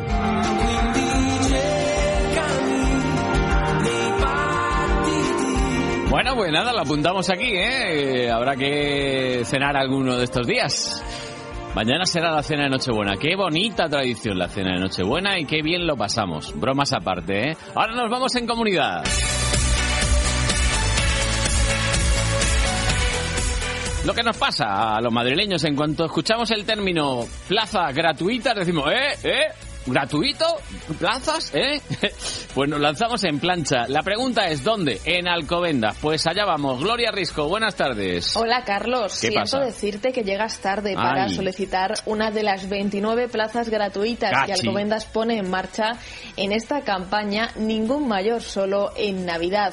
Bueno, 6.12 6.36
pues 6.36 6.52
nada, 6.52 6.74
lo 6.74 6.80
apuntamos 6.80 7.30
aquí, 7.30 7.52
¿eh? 7.54 8.30
Habrá 8.30 8.54
que 8.54 9.40
cenar 9.46 9.78
alguno 9.78 10.18
de 10.18 10.24
estos 10.24 10.46
días. 10.46 11.02
Mañana 11.74 12.04
será 12.04 12.30
la 12.32 12.42
cena 12.42 12.64
de 12.64 12.68
Nochebuena. 12.68 13.16
Qué 13.16 13.34
bonita 13.34 13.88
tradición 13.88 14.38
la 14.38 14.46
cena 14.46 14.74
de 14.74 14.80
Nochebuena 14.80 15.38
y 15.38 15.46
qué 15.46 15.62
bien 15.62 15.86
lo 15.86 15.96
pasamos. 15.96 16.52
Bromas 16.54 16.92
aparte, 16.92 17.52
¿eh? 17.52 17.56
Ahora 17.74 17.94
nos 17.94 18.10
vamos 18.10 18.36
en 18.36 18.46
comunidad. 18.46 19.02
lo 24.04 24.12
que 24.12 24.22
nos 24.22 24.36
pasa 24.36 24.96
a 24.96 25.00
los 25.00 25.12
madrileños 25.12 25.64
en 25.64 25.76
cuanto 25.76 26.04
escuchamos 26.04 26.50
el 26.50 26.64
término 26.66 27.20
plaza 27.48 27.90
gratuita, 27.92 28.52
decimos, 28.52 28.90
¿eh? 28.92 29.16
¿eh? 29.22 29.71
¿Gratuito? 29.86 30.44
¿Plazas? 30.98 31.50
¿Eh? 31.54 31.80
Pues 32.54 32.68
nos 32.68 32.80
lanzamos 32.80 33.24
en 33.24 33.40
plancha. 33.40 33.88
La 33.88 34.02
pregunta 34.02 34.46
es, 34.48 34.62
¿dónde? 34.62 35.00
En 35.06 35.26
Alcobendas. 35.26 35.96
Pues 36.02 36.26
allá 36.26 36.44
vamos. 36.44 36.82
Gloria 36.82 37.10
Risco, 37.10 37.48
buenas 37.48 37.74
tardes. 37.76 38.36
Hola 38.36 38.62
Carlos, 38.62 39.14
¿Qué 39.14 39.28
siento 39.28 39.40
pasa? 39.40 39.60
decirte 39.60 40.12
que 40.12 40.22
llegas 40.22 40.58
tarde 40.58 40.92
para 40.94 41.24
Ay. 41.24 41.34
solicitar 41.34 41.94
una 42.04 42.30
de 42.30 42.42
las 42.42 42.68
29 42.68 43.28
plazas 43.28 43.70
gratuitas 43.70 44.32
que. 44.44 44.52
Alcobendas 44.52 45.06
pone 45.06 45.38
en 45.38 45.48
marcha 45.48 45.92
en 46.36 46.52
esta 46.52 46.82
campaña 46.82 47.50
Ningún 47.56 48.06
Mayor 48.06 48.42
Solo 48.42 48.92
en 48.96 49.24
Navidad. 49.24 49.72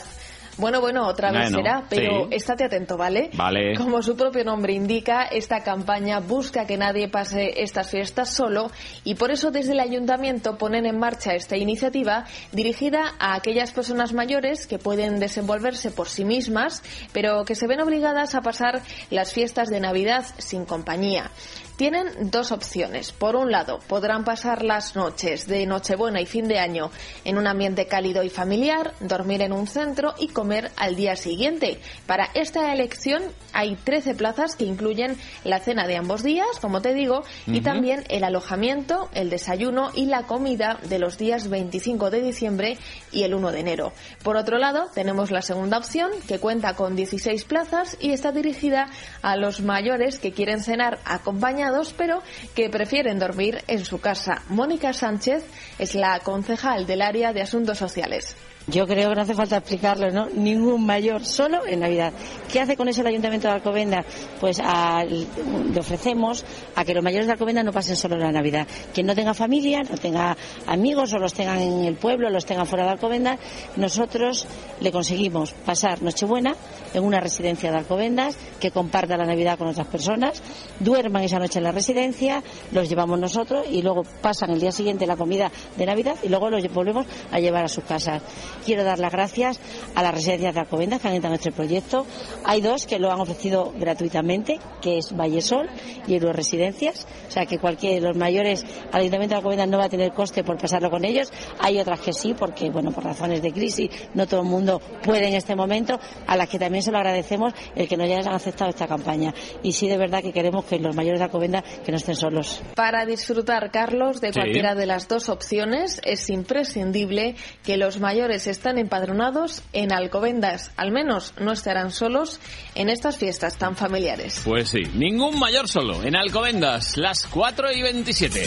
Bueno, 0.60 0.82
bueno, 0.82 1.08
otra 1.08 1.32
vez 1.32 1.52
Bueno, 1.52 1.58
será, 1.58 1.84
pero 1.90 2.28
sí. 2.28 2.36
estate 2.36 2.66
atento, 2.66 2.98
¿vale? 2.98 3.30
Vale. 3.34 3.76
Como 3.78 4.02
su 4.02 4.16
propio 4.16 4.44
nombre 4.44 4.74
indica, 4.74 5.24
esta 5.24 5.62
campaña 5.62 6.20
busca 6.20 6.66
que 6.68 6.78
nadie 6.78 7.08
pase 7.08 7.64
estas 7.64 7.90
fiestas 7.90 8.34
solo 8.34 8.70
y 9.06 9.16
por 9.16 9.32
eso 9.32 9.52
desde 9.52 9.72
el 9.72 9.80
ayuntamiento 9.80 10.58
ponen 10.58 10.86
en 10.86 11.00
marcha 11.00 11.34
esta 11.34 11.56
iniciativa 11.56 12.26
dirigida 12.52 13.16
a 13.20 13.36
aquellas 13.36 13.72
personas 13.72 14.14
mayores 14.14 14.68
que 14.68 14.80
pueden 14.80 15.20
desenvolverse 15.20 15.92
por 15.92 16.10
sí 16.10 16.26
mismas, 16.26 16.84
pero 17.14 17.46
que 17.46 17.56
se 17.56 17.68
ven 17.68 17.80
obligadas 17.80 18.36
a 18.36 18.42
pasar 18.42 18.82
las 19.10 19.34
fiestas 19.34 19.70
de 19.70 19.80
Navidad 19.80 20.26
sin 20.38 20.66
compañía. 20.66 21.32
Tienen 21.80 22.30
dos 22.30 22.52
opciones. 22.52 23.14
Por 23.14 23.38
un 23.38 23.54
lado, 23.54 23.80
podrán 23.88 24.26
pasar 24.26 24.66
las 24.66 24.98
noches 24.98 25.48
de 25.48 25.66
Nochebuena 25.66 26.20
y 26.20 26.26
fin 26.26 26.50
de 26.50 26.60
año 26.60 26.92
en 27.24 27.38
un 27.38 27.48
ambiente 27.48 27.88
cálido 27.88 28.22
y 28.22 28.30
familiar, 28.30 28.94
dormir 29.00 29.42
en 29.44 29.54
un 29.54 29.66
centro 29.66 30.14
y 30.20 30.28
comer 30.28 30.72
al 30.76 30.98
día 30.98 31.16
siguiente. 31.16 31.80
Para 32.06 32.32
esta 32.34 32.74
elección 32.74 33.24
hay 33.54 33.78
13 33.78 34.16
plazas 34.16 34.58
que 34.58 34.66
incluyen 34.66 35.16
la 35.46 35.60
cena 35.60 35.88
de 35.88 35.96
ambos 35.96 36.22
días, 36.22 36.48
como 36.60 36.82
te 36.82 36.94
digo, 36.94 37.24
y 37.48 37.60
Ujú. 37.60 37.62
también 37.62 38.04
el 38.10 38.26
alojamiento, 38.26 39.08
el 39.14 39.30
desayuno 39.30 39.92
y 39.96 40.08
la 40.08 40.24
comida 40.24 40.80
de 40.90 41.00
los 41.00 41.18
días 41.18 41.48
25 41.50 42.10
de 42.10 42.22
diciembre 42.22 42.78
y 43.14 43.24
el 43.24 43.34
1 43.34 43.54
de 43.54 43.60
enero. 43.62 43.94
Por 44.22 44.36
otro 44.36 44.58
lado, 44.58 44.90
tenemos 44.94 45.32
la 45.32 45.42
segunda 45.42 45.78
opción, 45.78 46.12
que 46.28 46.40
cuenta 46.40 46.76
con 46.76 46.98
16 46.98 47.46
plazas 47.46 47.96
y 48.02 48.12
está 48.12 48.34
dirigida 48.34 48.90
a 49.22 49.38
los 49.38 49.62
mayores 49.62 50.20
que 50.20 50.34
quieren 50.34 50.62
cenar 50.62 51.00
acompañados, 51.06 51.69
pero 51.96 52.22
que 52.56 52.70
prefieren 52.70 53.20
dormir 53.20 53.64
en 53.68 53.86
su 53.86 54.00
casa. 54.00 54.44
Mónica 54.50 54.94
Sánchez 54.94 55.44
es 55.78 55.96
la 55.96 56.20
concejal 56.20 56.86
del 56.86 57.02
área 57.02 57.34
de 57.34 57.42
Asuntos 57.42 57.78
Sociales. 57.78 58.36
Yo 58.72 58.86
creo 58.86 59.10
que 59.10 59.16
no 59.16 59.22
hace 59.22 59.34
falta 59.34 59.58
explicarlo, 59.58 60.12
¿no? 60.12 60.28
Ningún 60.28 60.86
mayor 60.86 61.26
solo 61.26 61.66
en 61.66 61.80
Navidad. 61.80 62.14
¿Qué 62.52 62.60
hace 62.60 62.76
con 62.76 62.88
eso 62.88 63.02
el 63.02 63.08
Ayuntamiento 63.08 63.48
de 63.48 63.56
Alcobendas? 63.56 64.06
Pues 64.40 64.60
le 64.60 65.80
ofrecemos 65.80 66.46
a 66.76 66.86
que 66.86 66.94
los 66.94 67.04
mayores 67.04 67.28
de 67.28 67.34
Alcobendas 67.34 67.66
no 67.66 67.72
pasen 67.72 67.96
solo 67.96 68.18
la 68.18 68.32
Navidad. 68.32 68.68
Quien 68.94 69.08
no 69.08 69.16
tenga 69.16 69.34
familia, 69.34 69.82
no 69.90 69.98
tenga 69.98 70.38
amigos 70.68 71.14
o 71.14 71.20
los 71.20 71.34
tengan 71.34 71.60
en 71.60 71.86
el 71.86 71.96
pueblo, 71.96 72.30
los 72.30 72.46
tengan 72.46 72.66
fuera 72.66 72.86
de 72.86 72.92
Alcobendas, 72.92 73.40
nosotros 73.76 74.46
le 74.82 74.92
conseguimos 74.92 75.54
pasar 75.54 76.02
Nochebuena 76.02 76.56
en 76.94 77.04
una 77.04 77.20
residencia 77.20 77.72
de 77.72 77.78
Alcobendas, 77.78 78.38
que 78.60 78.72
comparta 78.72 79.18
la 79.18 79.26
Navidad 79.26 79.58
con 79.58 79.68
otras 79.68 79.88
personas, 79.88 80.42
duerman 80.80 81.24
esa 81.24 81.40
noche 81.40 81.60
en 81.60 81.64
la 81.64 81.72
residencia, 81.72 82.44
los 82.72 82.90
llevamos 82.90 83.20
nosotros 83.20 83.66
y 83.70 83.82
luego 83.82 84.04
pasan 84.22 84.52
el 84.52 84.60
día 84.60 84.72
siguiente 84.72 85.08
la 85.08 85.16
comida 85.16 85.52
de 85.78 85.86
Navidad 85.86 86.16
y 86.24 86.30
luego 86.30 86.50
los 86.50 86.64
volvemos 86.74 87.06
a 87.32 87.40
llevar 87.40 87.66
a 87.66 87.68
sus 87.68 87.84
casas. 87.84 88.22
Quiero 88.66 88.84
dar 88.84 89.00
las 89.00 89.12
gracias 89.12 89.60
a 89.96 90.04
las 90.04 90.14
residencias 90.14 90.54
de 90.54 90.60
Alcobendas 90.60 91.02
que 91.02 91.08
han 91.08 91.16
entrado 91.16 91.36
en 91.36 91.40
este 91.40 91.52
proyecto. 91.52 92.06
Hay 92.46 92.62
dos 92.62 92.86
que 92.86 93.00
lo 93.00 93.12
han 93.12 93.20
ofrecido 93.20 93.74
gratuitamente, 93.78 94.60
que 94.82 94.98
es 94.98 95.16
Vallesol 95.16 95.70
y 96.08 96.16
Euroresidencias. 96.16 97.08
O 97.28 97.32
sea 97.32 97.46
que 97.46 97.58
cualquier 97.58 98.02
los 98.04 98.16
mayores 98.16 98.66
al 98.92 99.02
Ayuntamiento 99.02 99.34
de 99.36 99.38
Alcobendas 99.38 99.68
no 99.68 99.78
va 99.78 99.86
a 99.86 99.90
tener 99.90 100.12
coste 100.14 100.44
por 100.44 100.58
pasarlo 100.58 100.90
con 100.90 101.06
ellos. 101.06 101.32
Hay 101.60 101.80
otras 101.80 102.00
que 102.02 102.14
sí, 102.14 102.34
porque 102.38 102.70
bueno, 102.70 102.92
por 102.92 103.04
razones 103.04 103.42
de 103.42 103.52
crisis 103.52 103.90
no 104.14 104.28
todo 104.28 104.42
el 104.42 104.48
mundo 104.48 104.82
puede 105.04 105.28
en 105.28 105.36
este 105.36 105.56
momento, 105.56 106.00
a 106.28 106.36
las 106.36 106.50
que 106.50 106.60
también 106.60 106.84
se 106.84 106.92
lo 106.92 106.98
agradecemos 106.98 107.54
el 107.76 107.88
que 107.88 107.98
nos 107.98 108.06
hayan 108.06 108.28
aceptado 108.34 108.70
esta 108.70 108.88
campaña. 108.88 109.34
Y 109.64 109.72
sí 109.74 109.88
de 109.88 109.98
verdad 109.98 110.22
que 110.22 110.32
queremos 110.34 110.66
que 110.66 110.80
los 110.80 110.96
mayores 110.96 111.20
de 111.20 111.26
Alcobendas 111.26 111.64
que 111.86 111.92
no 111.92 111.98
estén 111.98 112.16
solos. 112.16 112.62
Para 112.76 113.06
disfrutar, 113.06 113.72
Carlos, 113.72 114.22
de 114.22 114.30
Sí. 114.34 114.40
cualquiera 114.40 114.76
de 114.76 114.86
las 114.86 115.08
dos 115.08 115.30
opciones, 115.30 116.00
es 116.04 116.30
imprescindible 116.30 117.36
que 117.64 117.78
los 117.78 118.00
mayores 118.00 118.48
están 118.52 118.78
empadronados 118.78 119.62
en 119.74 119.92
Alcobendas. 119.92 120.72
Al 120.78 120.92
menos 120.92 121.34
no 121.40 121.52
estarán 121.52 121.92
solos 121.92 122.40
en 122.76 122.90
estas 122.90 123.18
fiestas 123.18 123.58
tan 123.58 123.76
familiares. 123.76 124.42
Pues 124.44 124.70
sí, 124.70 124.84
ningún 124.94 125.40
mayor 125.40 125.68
solo. 125.68 126.04
En 126.04 126.16
Alcobendas, 126.16 126.98
las 126.98 127.26
4 127.28 127.72
y 127.72 127.82
27. 127.82 128.40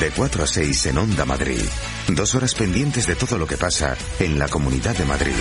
De 0.00 0.10
4 0.10 0.44
a 0.44 0.46
6 0.46 0.86
en 0.86 0.98
Onda 0.98 1.24
Madrid. 1.24 1.60
Dos 2.08 2.34
horas 2.34 2.54
pendientes 2.54 3.06
de 3.06 3.16
todo 3.16 3.38
lo 3.38 3.46
que 3.46 3.56
pasa 3.56 3.96
en 4.20 4.38
la 4.38 4.48
Comunidad 4.48 4.96
de 4.96 5.04
Madrid. 5.04 5.34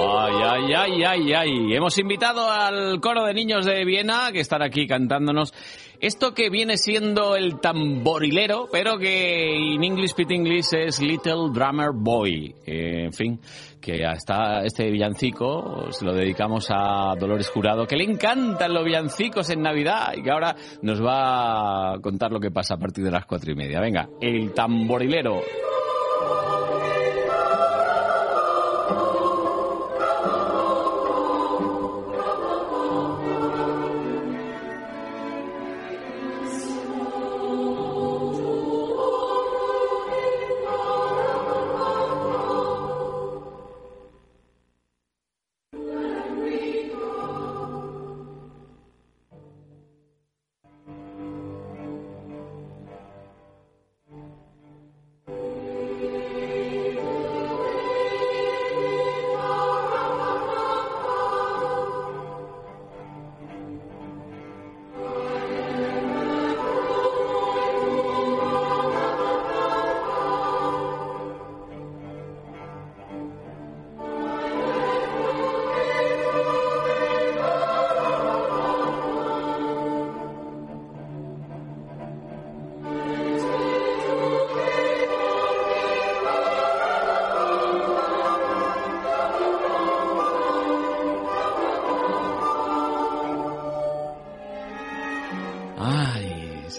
Ay, 0.00 0.34
ay, 0.42 0.74
ay, 0.74 1.04
ay, 1.04 1.32
ay. 1.34 1.74
Hemos 1.74 1.98
invitado 1.98 2.50
al 2.50 3.00
coro 3.00 3.24
de 3.24 3.34
niños 3.34 3.66
de 3.66 3.84
Viena 3.84 4.30
que 4.32 4.40
están 4.40 4.62
aquí 4.62 4.86
cantándonos 4.86 5.52
esto 6.00 6.32
que 6.32 6.48
viene 6.48 6.78
siendo 6.78 7.36
el 7.36 7.60
tamborilero, 7.60 8.68
pero 8.72 8.96
que 8.96 9.74
en 9.74 9.84
English 9.84 10.14
Pit 10.14 10.30
English 10.30 10.72
es 10.72 10.98
Little 11.00 11.50
Drummer 11.52 11.90
Boy. 11.92 12.54
Eh, 12.64 13.04
en 13.04 13.12
fin, 13.12 13.38
que 13.82 14.06
hasta 14.06 14.64
este 14.64 14.90
villancico 14.90 15.88
se 15.90 16.06
lo 16.06 16.14
dedicamos 16.14 16.68
a 16.70 17.14
Dolores 17.18 17.50
Jurado, 17.50 17.86
que 17.86 17.96
le 17.96 18.04
encantan 18.04 18.72
los 18.72 18.82
villancicos 18.82 19.50
en 19.50 19.60
Navidad 19.60 20.14
y 20.16 20.22
que 20.22 20.30
ahora 20.30 20.56
nos 20.80 21.04
va 21.04 21.92
a 21.92 21.98
contar 22.00 22.32
lo 22.32 22.40
que 22.40 22.50
pasa 22.50 22.74
a 22.74 22.78
partir 22.78 23.04
de 23.04 23.10
las 23.10 23.26
cuatro 23.26 23.52
y 23.52 23.54
media. 23.54 23.78
Venga, 23.78 24.08
el 24.22 24.54
tamborilero. 24.54 25.42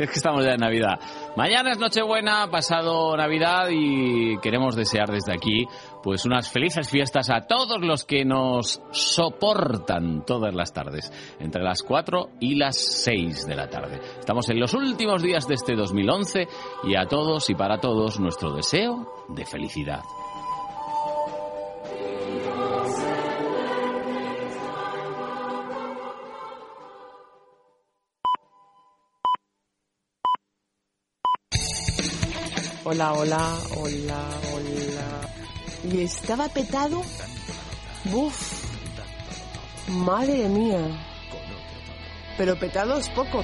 Es 0.03 0.09
que 0.09 0.17
estamos 0.17 0.43
ya 0.43 0.51
en 0.51 0.59
Navidad. 0.59 0.99
Mañana 1.35 1.71
es 1.71 1.79
Nochebuena, 1.79 2.49
pasado 2.49 3.15
Navidad 3.15 3.67
y 3.69 4.37
queremos 4.39 4.75
desear 4.75 5.11
desde 5.11 5.33
aquí 5.33 5.67
pues 6.03 6.25
unas 6.25 6.49
felices 6.49 6.89
fiestas 6.89 7.29
a 7.29 7.41
todos 7.41 7.81
los 7.81 8.05
que 8.05 8.25
nos 8.25 8.81
soportan 8.91 10.25
todas 10.25 10.53
las 10.53 10.73
tardes, 10.73 11.11
entre 11.39 11.63
las 11.63 11.83
4 11.83 12.31
y 12.39 12.55
las 12.55 12.77
6 12.77 13.47
de 13.47 13.55
la 13.55 13.69
tarde. 13.69 13.99
Estamos 14.19 14.49
en 14.49 14.59
los 14.59 14.73
últimos 14.73 15.21
días 15.21 15.47
de 15.47 15.55
este 15.55 15.75
2011 15.75 16.47
y 16.83 16.95
a 16.95 17.05
todos 17.05 17.49
y 17.49 17.55
para 17.55 17.79
todos 17.79 18.19
nuestro 18.19 18.53
deseo 18.53 19.25
de 19.29 19.45
felicidad. 19.45 20.01
Hola, 32.91 33.13
hola, 33.13 33.57
hola, 33.77 34.19
hola. 34.53 35.21
y 35.89 36.01
estaba 36.01 36.49
petado. 36.49 37.01
Buf. 38.03 38.65
Madre 39.87 40.49
mía. 40.49 41.01
Pero 42.37 42.59
petado 42.59 42.97
es 42.97 43.07
poco. 43.07 43.41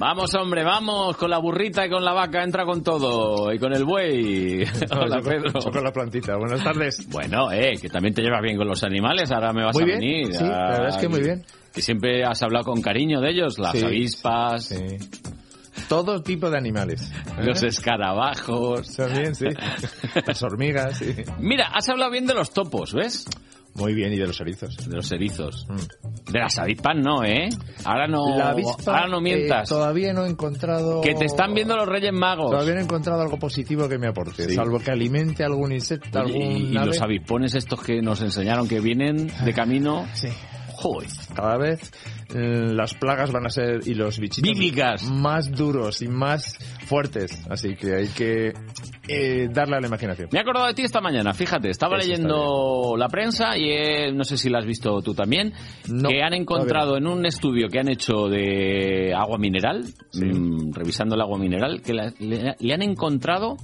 Vamos, 0.00 0.34
hombre, 0.34 0.64
vamos 0.64 1.14
con 1.18 1.28
la 1.28 1.36
burrita 1.36 1.84
y 1.86 1.90
con 1.90 2.02
la 2.02 2.14
vaca, 2.14 2.42
entra 2.42 2.64
con 2.64 2.82
todo. 2.82 3.52
Y 3.52 3.58
con 3.58 3.74
el 3.74 3.84
buey. 3.84 4.62
Hola, 4.90 5.18
yo 5.18 5.22
con- 5.22 5.30
Pedro. 5.30 5.60
yo 5.60 5.70
con 5.70 5.84
la 5.84 5.92
plantita. 5.92 6.36
Buenas 6.38 6.64
tardes. 6.64 7.06
Bueno, 7.10 7.52
eh, 7.52 7.74
que 7.78 7.90
también 7.90 8.14
te 8.14 8.22
llevas 8.22 8.40
bien 8.40 8.56
con 8.56 8.66
los 8.66 8.82
animales, 8.82 9.30
ahora 9.30 9.52
me 9.52 9.62
vas 9.62 9.74
Muy 9.74 9.82
a 9.82 9.86
bien, 9.86 9.98
venir. 10.00 10.34
sí, 10.34 10.42
la 10.42 10.70
verdad 10.70 10.88
es 10.88 10.96
que 10.96 11.08
muy 11.08 11.20
bien. 11.20 11.44
Que 11.74 11.82
siempre 11.82 12.24
has 12.24 12.42
hablado 12.42 12.64
con 12.64 12.80
cariño 12.80 13.20
de 13.20 13.30
ellos, 13.30 13.58
las 13.58 13.72
Sí, 13.72 13.84
avispas, 13.84 14.74
Todo 15.86 16.22
tipo 16.22 16.48
de 16.50 16.56
animales. 16.56 17.12
¿eh? 17.38 17.42
los 17.44 17.62
escarabajos. 17.62 18.96
También, 18.96 19.34
sí. 19.34 19.46
Las 20.26 20.42
hormigas, 20.42 20.96
sí. 20.96 21.14
Mira, 21.38 21.68
has 21.74 21.86
hablado 21.90 22.10
bien 22.10 22.26
de 22.26 22.32
los 22.34 22.50
topos, 22.54 22.94
¿ves? 22.94 23.26
Muy 23.80 23.94
bien, 23.94 24.12
y 24.12 24.16
de 24.18 24.26
los 24.26 24.40
erizos. 24.40 24.76
De 24.88 24.96
los 24.96 25.10
erizos. 25.12 25.66
De 26.30 26.38
las 26.38 26.58
avispas 26.58 26.94
no, 26.96 27.24
¿eh? 27.24 27.48
Ahora 27.84 28.06
no, 28.06 28.36
La 28.36 28.50
avispa, 28.50 28.92
ahora 28.98 29.08
no 29.08 29.20
mientas. 29.20 29.70
eh, 29.70 29.74
todavía 29.74 30.12
no 30.12 30.24
he 30.26 30.28
encontrado... 30.28 31.00
Que 31.00 31.14
te 31.14 31.24
están 31.24 31.54
viendo 31.54 31.76
los 31.76 31.86
Reyes 31.88 32.12
Magos. 32.12 32.50
Todavía 32.50 32.74
no 32.74 32.80
he 32.80 32.84
encontrado 32.84 33.22
algo 33.22 33.38
positivo 33.38 33.88
que 33.88 33.98
me 33.98 34.08
aporte, 34.08 34.44
Sí. 34.48 34.54
salvo 34.54 34.78
que 34.78 34.90
alimente 34.90 35.42
algún 35.44 35.72
insecto, 35.72 36.20
Oye, 36.20 36.34
algún 36.34 36.56
y, 36.56 36.72
los 36.74 37.00
avispones 37.00 37.54
estos 37.54 37.82
que 37.82 38.00
nos 38.02 38.20
enseñaron 38.20 38.68
que 38.68 38.80
vienen 38.80 39.30
de 39.44 39.52
camino. 39.54 40.06
Sí. 40.14 40.28
Joder. 40.74 41.08
Cada 41.34 41.58
vez 41.58 41.92
eh, 42.34 42.72
las 42.72 42.94
plagas 42.94 43.30
van 43.32 43.44
a 43.44 43.50
ser 43.50 43.80
y 43.86 43.92
los 43.94 44.18
bichitos 44.18 44.50
Bíblicas. 44.50 45.02
más 45.02 45.50
duros 45.50 46.00
y 46.00 46.08
más 46.08 46.56
fuertes, 46.86 47.38
así 47.50 47.74
que 47.76 47.96
hay 47.96 48.08
que 48.08 48.54
eh, 49.12 49.48
darle 49.52 49.76
a 49.76 49.80
la 49.80 49.86
imaginación. 49.86 50.28
Me 50.32 50.38
he 50.38 50.42
acordado 50.42 50.66
de 50.66 50.74
ti 50.74 50.82
esta 50.82 51.00
mañana, 51.00 51.32
fíjate, 51.34 51.68
estaba 51.70 51.96
Eso 51.98 52.06
leyendo 52.08 52.94
la 52.96 53.08
prensa 53.08 53.56
y 53.56 53.70
eh, 53.70 54.12
no 54.12 54.24
sé 54.24 54.36
si 54.36 54.48
la 54.50 54.58
has 54.58 54.66
visto 54.66 55.00
tú 55.02 55.14
también, 55.14 55.52
que 56.08 56.22
han 56.22 56.34
encontrado 56.34 56.96
en 56.96 57.06
un 57.06 57.26
estudio 57.26 57.68
que 57.68 57.80
han 57.80 57.88
hecho 57.88 58.28
de 58.28 59.12
agua 59.14 59.38
mineral, 59.38 59.84
mm, 60.14 60.72
revisando 60.72 61.14
el 61.14 61.20
agua 61.20 61.38
mineral, 61.38 61.82
que 61.82 61.94
la- 61.94 62.12
le, 62.18 62.54
le 62.58 62.74
han 62.74 62.82
encontrado 62.82 63.56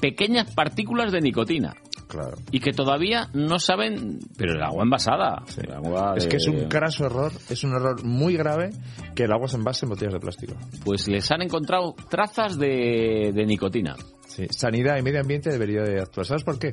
pequeñas 0.00 0.52
partículas 0.54 1.12
de 1.12 1.20
nicotina. 1.20 1.74
Claro. 2.08 2.36
Y 2.50 2.60
que 2.60 2.72
todavía 2.72 3.28
no 3.32 3.58
saben, 3.58 4.18
pero 4.36 4.52
el 4.52 4.62
agua 4.62 4.82
envasada. 4.84 5.42
el 5.56 5.72
agua 5.72 6.12
Es 6.16 6.26
que 6.26 6.36
es 6.36 6.46
un 6.46 6.68
craso 6.68 7.06
error, 7.06 7.32
es 7.48 7.64
un 7.64 7.70
error 7.74 8.04
muy 8.04 8.36
grave 8.36 8.68
que 9.14 9.22
el 9.24 9.32
agua 9.32 9.48
se 9.48 9.56
envase 9.56 9.86
en 9.86 9.90
botellas 9.90 10.12
de 10.12 10.20
plástico. 10.20 10.54
Pues 10.84 11.08
les 11.08 11.30
han 11.32 11.40
encontrado 11.40 11.94
trazas 12.10 12.58
de, 12.58 13.30
de 13.34 13.46
nicotina. 13.46 13.96
Sí, 14.34 14.46
sanidad 14.50 14.96
y 14.96 15.02
medio 15.02 15.20
ambiente 15.20 15.50
debería 15.50 15.82
de 15.82 16.00
actuar. 16.00 16.24
¿Sabes 16.24 16.42
por 16.42 16.58
qué? 16.58 16.70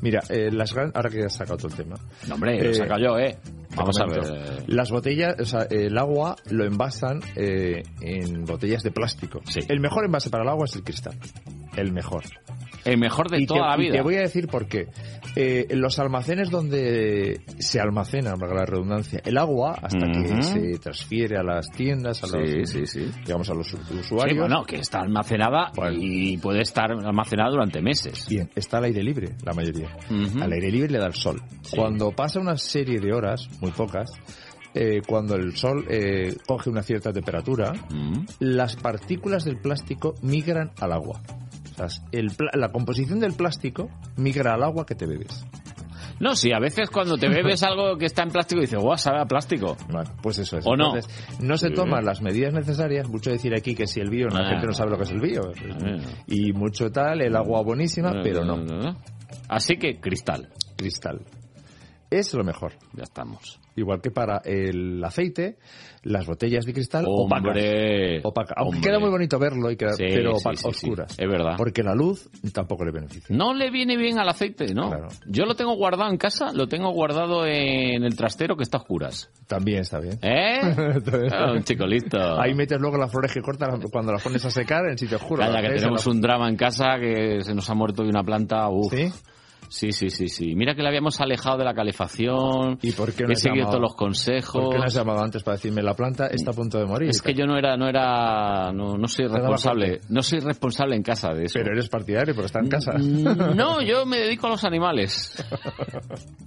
Mira, 0.00 0.22
eh, 0.30 0.50
las 0.50 0.72
gran... 0.72 0.90
ahora 0.94 1.10
que 1.10 1.24
has 1.24 1.34
sacado 1.34 1.58
todo 1.58 1.68
el 1.68 1.74
tema. 1.74 1.96
No, 2.26 2.36
hombre, 2.36 2.62
lo 2.62 2.70
he 2.70 2.74
sacado 2.74 3.00
yo, 3.00 3.18
¿eh? 3.18 3.36
Vamos 3.76 4.00
a 4.00 4.06
ver. 4.06 4.64
Las 4.68 4.90
botellas, 4.90 5.36
o 5.38 5.44
sea, 5.44 5.66
el 5.68 5.98
agua 5.98 6.36
lo 6.50 6.64
envasan 6.64 7.20
eh, 7.36 7.82
en 8.00 8.44
botellas 8.44 8.82
de 8.82 8.90
plástico. 8.90 9.42
El 9.68 9.80
mejor 9.80 10.06
envase 10.06 10.30
para 10.30 10.44
el 10.44 10.48
agua 10.48 10.64
es 10.64 10.76
el 10.76 10.82
cristal. 10.82 11.18
El 11.76 11.92
mejor. 11.92 12.24
El 12.84 12.98
mejor 12.98 13.30
de 13.30 13.40
Y 13.42 13.46
toda 13.46 13.60
te, 13.60 13.66
la 13.68 13.76
y 13.76 13.80
vida. 13.86 13.92
te 13.96 14.02
voy 14.02 14.14
a 14.16 14.20
decir 14.20 14.46
por 14.46 14.66
qué. 14.66 14.88
Eh, 15.36 15.66
los 15.70 15.98
almacenes 15.98 16.50
donde 16.50 17.40
se 17.58 17.80
almacena, 17.80 18.34
para 18.36 18.54
la 18.54 18.64
redundancia, 18.66 19.20
el 19.24 19.38
agua 19.38 19.78
hasta 19.82 20.06
que 20.12 20.42
se 20.42 20.78
transfiere 20.78 21.36
a 21.38 21.42
las 21.42 21.66
tiendas, 21.70 22.22
a 22.22 22.26
los, 22.26 22.70
sí, 22.70 22.86
sí. 22.86 23.10
digamos 23.24 23.48
a 23.50 23.54
los 23.54 23.66
Sí, 23.68 23.76
usuarios. 23.98 24.38
bueno, 24.38 24.64
que 24.64 24.76
está 24.76 25.00
almacenada 25.00 25.72
y 25.92 26.36
puede 26.38 26.60
estar 26.60 26.92
almacenada 26.92 27.50
durante 27.50 27.80
meses. 27.82 28.26
Bien, 28.28 28.48
está 28.54 28.78
al 28.78 28.84
aire 28.84 29.02
libre, 29.02 29.30
la 29.44 29.52
mayoría. 29.54 29.88
Al 30.40 30.52
aire 30.52 30.70
libre 30.70 30.90
le 30.92 30.98
da 30.98 31.06
el 31.06 31.14
sol. 31.14 31.40
Cuando 31.74 32.10
pasa 32.12 32.38
una 32.38 32.56
serie 32.56 33.00
de 33.00 33.12
horas, 33.12 33.48
muy 33.60 33.70
pocas, 33.72 34.10
eh, 34.74 35.00
cuando 35.06 35.36
el 35.36 35.56
sol 35.56 35.84
eh, 35.88 36.34
coge 36.46 36.68
una 36.68 36.82
cierta 36.82 37.12
temperatura, 37.12 37.72
Mm. 37.90 38.24
las 38.40 38.76
partículas 38.76 39.44
del 39.44 39.56
plástico 39.58 40.14
migran 40.22 40.70
al 40.80 40.92
agua. 40.92 41.20
El 42.12 42.28
la 42.54 42.70
composición 42.70 43.20
del 43.20 43.32
plástico 43.34 43.88
migra 44.16 44.54
al 44.54 44.62
agua 44.62 44.86
que 44.86 44.94
te 44.94 45.06
bebes. 45.06 45.44
No, 46.20 46.36
sí, 46.36 46.52
a 46.52 46.60
veces 46.60 46.90
cuando 46.90 47.16
te 47.16 47.28
bebes 47.28 47.62
algo 47.64 47.96
que 47.98 48.06
está 48.06 48.22
en 48.22 48.30
plástico 48.30 48.60
dices, 48.60 48.78
guau, 48.80 48.96
sabe 48.96 49.20
a 49.20 49.24
plástico. 49.26 49.76
Bueno, 49.90 50.08
pues 50.22 50.38
eso 50.38 50.58
es. 50.58 50.66
¿O 50.66 50.76
no? 50.76 50.94
Entonces, 50.94 51.40
no 51.40 51.56
se 51.56 51.68
Sí. 51.68 51.74
toman 51.74 52.04
las 52.04 52.22
medidas 52.22 52.52
necesarias. 52.54 53.08
Mucho 53.08 53.30
decir 53.30 53.52
aquí 53.54 53.74
que 53.74 53.86
si 53.88 54.00
el 54.00 54.10
bio, 54.10 54.28
la 54.28 54.40
Ah. 54.46 54.50
gente 54.50 54.66
no 54.66 54.72
sabe 54.72 54.90
lo 54.92 54.96
que 54.96 55.02
es 55.04 55.10
el 55.10 55.20
bio. 55.20 55.42
Ah. 55.82 55.96
Y 56.28 56.52
mucho 56.52 56.90
tal, 56.92 57.20
el 57.20 57.34
agua 57.34 57.62
buenísima, 57.62 58.12
pero 58.22 58.44
no. 58.44 58.96
Así 59.48 59.76
que 59.76 59.98
cristal. 60.00 60.50
Cristal. 60.76 61.20
Es 62.10 62.32
lo 62.34 62.44
mejor. 62.44 62.74
Ya 62.92 63.02
estamos. 63.02 63.60
Igual 63.76 64.00
que 64.00 64.10
para 64.10 64.38
el 64.44 65.02
aceite, 65.04 65.56
las 66.04 66.26
botellas 66.26 66.64
de 66.64 66.72
cristal 66.72 67.04
Hombre, 67.08 68.18
opacas. 68.20 68.24
Opacas. 68.24 68.54
Aunque 68.58 68.76
hombre. 68.76 68.90
queda 68.90 68.98
muy 69.00 69.10
bonito 69.10 69.38
verlo, 69.38 69.70
y 69.70 69.76
queda, 69.76 69.94
Sí, 69.94 70.04
pero 70.08 70.36
sí, 70.36 70.44
opa- 70.44 70.54
sí, 70.54 70.62
sí. 70.62 70.68
oscuras. 70.86 71.18
Es 71.18 71.28
verdad. 71.28 71.54
Porque 71.56 71.82
la 71.82 71.94
luz 71.94 72.28
tampoco 72.52 72.84
le 72.84 72.92
beneficia. 72.92 73.34
No 73.34 73.52
le 73.54 73.70
viene 73.70 73.96
bien 73.96 74.18
al 74.18 74.28
aceite, 74.28 74.72
¿no? 74.74 74.90
Yo 75.26 75.44
lo 75.44 75.54
tengo 75.56 75.74
guardado 75.76 76.10
en 76.10 76.18
casa, 76.18 76.52
lo 76.52 76.68
tengo 76.68 76.90
guardado 76.92 77.46
en 77.46 78.04
el 78.04 78.16
trastero 78.16 78.56
que 78.56 78.62
está 78.62 78.78
a 78.78 78.80
oscuras. 78.82 79.30
También 79.46 79.80
está 79.80 79.98
bien. 79.98 80.18
¿Eh? 80.22 80.60
Ah, 81.32 81.52
un 81.52 81.64
chico 81.64 81.86
listo. 81.86 82.18
Ahí 82.40 82.54
metes 82.54 82.78
luego 82.80 82.96
las 82.96 83.10
flores 83.10 83.32
que 83.32 83.40
cortas 83.40 83.68
cuando 83.90 84.12
las 84.12 84.22
pones 84.22 84.44
a 84.44 84.50
secar 84.50 84.86
en 84.88 84.96
sitio 84.98 85.16
oscuro. 85.16 85.42
Calla, 85.42 85.60
que 85.62 85.74
tenemos 85.74 86.04
las- 86.04 86.06
un 86.06 86.20
drama 86.20 86.48
en 86.48 86.56
casa 86.56 86.96
que 87.00 87.40
se 87.42 87.54
nos 87.54 87.68
ha 87.70 87.74
muerto 87.74 88.02
de 88.02 88.08
una 88.10 88.22
planta. 88.22 88.68
Uf. 88.68 88.92
¿Sí? 88.92 89.10
Sí, 89.68 89.92
sí, 89.92 90.10
sí, 90.10 90.28
sí. 90.28 90.54
Mira 90.54 90.74
que 90.74 90.82
le 90.82 90.88
habíamos 90.88 91.20
alejado 91.20 91.58
de 91.58 91.64
la 91.64 91.74
calefacción. 91.74 92.78
¿Y 92.82 92.92
por 92.92 93.12
qué 93.12 93.24
no 93.24 93.32
He 93.32 93.36
seguido 93.36 93.66
todos 93.66 93.80
los 93.80 93.94
consejos. 93.94 94.62
¿Por 94.62 94.72
qué 94.72 94.78
no 94.78 94.84
has 94.84 94.94
llamado 94.94 95.20
antes 95.22 95.42
para 95.42 95.56
decirme 95.56 95.82
la 95.82 95.94
planta 95.94 96.26
está 96.28 96.50
a 96.50 96.54
punto 96.54 96.78
de 96.78 96.86
morir? 96.86 97.10
Es 97.10 97.20
que 97.22 97.34
yo 97.34 97.46
no 97.46 97.56
era, 97.56 97.76
no 97.76 97.88
era, 97.88 98.72
no, 98.72 98.96
no 98.96 99.08
soy 99.08 99.26
responsable, 99.26 100.00
no 100.08 100.22
soy 100.22 100.40
responsable 100.40 100.96
en 100.96 101.02
casa 101.02 101.32
de 101.32 101.44
eso. 101.44 101.58
Pero 101.58 101.72
eres 101.72 101.88
partidario, 101.88 102.34
pero 102.34 102.46
está 102.46 102.60
en 102.60 102.68
casa. 102.68 102.92
Mm, 102.98 103.56
No, 103.56 103.80
yo 103.86 104.06
me 104.06 104.18
dedico 104.18 104.46
a 104.46 104.50
los 104.50 104.64
animales, 104.64 105.34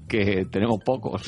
que 0.07 0.45
tenemos 0.49 0.79
pocos. 0.83 1.23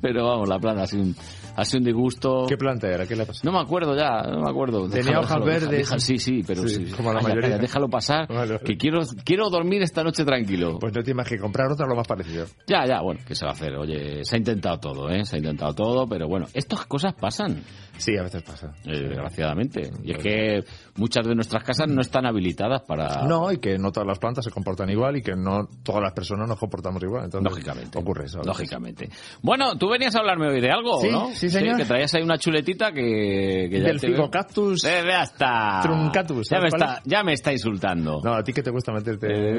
Pero 0.00 0.26
vamos, 0.26 0.48
la 0.48 0.58
planta 0.58 0.82
ha 0.82 0.86
sido 0.86 1.02
un, 1.04 1.14
ha 1.56 1.64
sido 1.64 1.78
un 1.78 1.84
disgusto. 1.84 2.44
¿Qué 2.48 2.56
planta 2.56 2.88
era? 2.88 3.06
¿Qué 3.06 3.16
le 3.16 3.26
pasó? 3.26 3.40
No 3.44 3.52
me 3.52 3.60
acuerdo 3.60 3.96
ya, 3.96 4.22
no 4.22 4.42
me 4.42 4.50
acuerdo. 4.50 4.88
Tenía 4.88 5.20
hojas 5.20 5.44
verdes. 5.44 5.88
sí, 5.98 6.18
sí, 6.18 6.42
pero 6.46 6.66
Sí, 6.66 6.86
sí. 6.86 6.92
como 6.94 7.12
la 7.12 7.20
mayoría. 7.20 7.58
déjalo 7.58 7.88
pasar, 7.88 8.28
que 8.64 8.76
quiero, 8.76 9.00
quiero 9.24 9.48
dormir 9.50 9.82
esta 9.82 10.02
noche 10.02 10.24
tranquilo. 10.24 10.78
Pues 10.80 10.94
no 10.94 11.02
tienes 11.02 11.28
que 11.28 11.38
comprar 11.38 11.70
otra 11.70 11.86
lo 11.86 11.94
más 11.94 12.08
parecido. 12.08 12.46
Ya, 12.66 12.86
ya, 12.86 13.00
bueno, 13.02 13.20
¿qué 13.26 13.34
se 13.34 13.44
va 13.44 13.50
a 13.50 13.54
hacer? 13.54 13.76
Oye, 13.76 14.24
se 14.24 14.34
ha 14.34 14.38
intentado 14.38 14.80
todo, 14.80 15.10
¿eh? 15.10 15.24
Se 15.24 15.36
ha 15.36 15.38
intentado 15.38 15.74
todo, 15.74 16.08
pero 16.08 16.26
bueno, 16.26 16.46
estas 16.54 16.86
cosas 16.86 17.14
pasan. 17.14 17.62
Sí, 18.00 18.16
a 18.16 18.22
veces 18.22 18.42
pasa. 18.42 18.72
Eh, 18.86 18.98
desgraciadamente. 19.08 19.90
Y 20.02 20.12
es 20.12 20.18
que 20.18 20.64
muchas 20.96 21.26
de 21.26 21.34
nuestras 21.34 21.62
casas 21.62 21.86
no 21.88 22.00
están 22.00 22.26
habilitadas 22.26 22.82
para... 22.82 23.24
No, 23.26 23.52
y 23.52 23.58
que 23.58 23.78
no 23.78 23.92
todas 23.92 24.06
las 24.06 24.18
plantas 24.18 24.44
se 24.44 24.50
comportan 24.50 24.88
igual 24.90 25.16
y 25.18 25.22
que 25.22 25.36
no 25.36 25.68
todas 25.82 26.02
las 26.02 26.12
personas 26.12 26.48
nos 26.48 26.58
comportamos 26.58 27.02
igual. 27.02 27.24
Entonces, 27.26 27.50
Lógicamente. 27.50 27.98
Ocurre 27.98 28.24
eso. 28.24 28.40
Lógicamente. 28.42 29.08
Bueno, 29.42 29.76
tú 29.76 29.88
venías 29.90 30.14
a 30.16 30.20
hablarme 30.20 30.48
hoy 30.48 30.60
de 30.60 30.70
algo, 30.70 31.00
Sí, 31.00 31.10
¿no? 31.10 31.28
sí, 31.34 31.48
señor. 31.50 31.76
que 31.76 31.84
traías 31.84 32.14
ahí 32.14 32.22
una 32.22 32.38
chuletita 32.38 32.92
que... 32.92 33.68
que 33.70 33.78
ya 33.80 33.86
Del 33.86 34.00
figocactus 34.00 34.84
Eh, 34.84 35.02
ya 35.06 35.22
está. 35.22 35.80
truncatus. 35.82 36.48
Ya 36.48 36.56
¿sabes 36.58 36.72
me, 36.72 36.78
está, 36.78 37.02
ya 37.04 37.22
me 37.22 37.32
está 37.34 37.52
insultando. 37.52 38.20
No, 38.24 38.34
a 38.34 38.42
ti 38.42 38.52
que 38.52 38.62
te 38.62 38.70
gusta 38.70 38.92
meterte 38.92 39.26
Eh, 39.28 39.50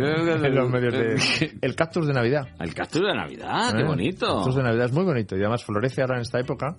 en 0.45 0.55
los 0.55 0.69
medios 0.69 0.93
de... 0.93 1.51
El 1.61 1.75
cactus 1.75 2.07
de 2.07 2.13
Navidad. 2.13 2.47
El 2.59 2.73
cactus 2.73 3.01
de 3.01 3.13
Navidad, 3.13 3.73
qué 3.75 3.81
Eh, 3.81 3.85
bonito. 3.85 4.25
El 4.25 4.33
cactus 4.37 4.55
de 4.55 4.63
Navidad 4.63 4.85
es 4.85 4.91
muy 4.93 5.03
bonito 5.03 5.35
y 5.35 5.39
además 5.39 5.63
florece 5.63 6.01
ahora 6.01 6.15
en 6.15 6.21
esta 6.21 6.39
época. 6.39 6.75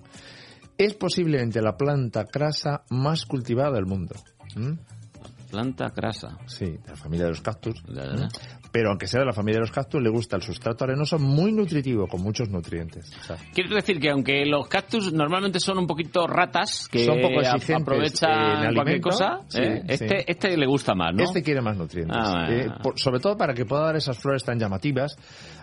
Es 0.77 0.93
posiblemente 0.95 1.61
la 1.61 1.77
planta 1.77 2.25
crasa 2.25 2.83
más 2.89 3.25
cultivada 3.25 3.71
del 3.73 3.85
mundo. 3.85 4.15
¿Mm? 4.55 4.73
Planta 5.51 5.91
crasa. 5.91 6.37
Sí, 6.47 6.65
de 6.65 6.89
la 6.89 6.95
familia 6.95 7.25
de 7.25 7.31
los 7.31 7.41
cactus. 7.41 7.83
Pero 8.73 8.89
aunque 8.89 9.07
sea 9.07 9.19
de 9.21 9.27
la 9.27 9.33
familia 9.33 9.59
de 9.59 9.67
los 9.67 9.71
cactus, 9.71 10.01
le 10.01 10.09
gusta 10.09 10.35
el 10.35 10.41
sustrato 10.41 10.83
arenoso 10.83 11.17
muy 11.19 11.53
nutritivo, 11.53 12.07
con 12.07 12.21
muchos 12.21 12.49
nutrientes. 12.49 13.09
O 13.21 13.23
sea, 13.23 13.37
Quiero 13.53 13.75
decir 13.75 13.99
que 13.99 14.09
aunque 14.09 14.45
los 14.47 14.67
cactus 14.67 15.13
normalmente 15.13 15.59
son 15.59 15.77
un 15.77 15.85
poquito 15.85 16.25
ratas, 16.25 16.89
que 16.91 17.05
Son 17.05 17.21
poco 17.21 17.39
aprovechan 17.39 18.31
en 18.31 18.37
cualquier 18.47 18.67
alimento, 18.79 19.09
cosa, 19.11 19.39
sí, 19.47 19.59
¿eh? 19.61 19.81
sí. 19.81 19.93
este, 19.93 20.31
este 20.31 20.57
le 20.57 20.65
gusta 20.65 20.95
más, 20.95 21.13
¿no? 21.13 21.23
Este 21.23 21.43
quiere 21.43 21.61
más 21.61 21.77
nutrientes. 21.77 22.17
Ah, 22.19 22.47
Eh, 22.49 22.67
por- 22.81 22.99
sobre 22.99 23.19
todo 23.19 23.37
para 23.37 23.53
que 23.53 23.63
pueda 23.65 23.83
dar 23.83 23.95
esas 23.95 24.17
flores 24.17 24.43
tan 24.43 24.57
llamativas, 24.57 25.17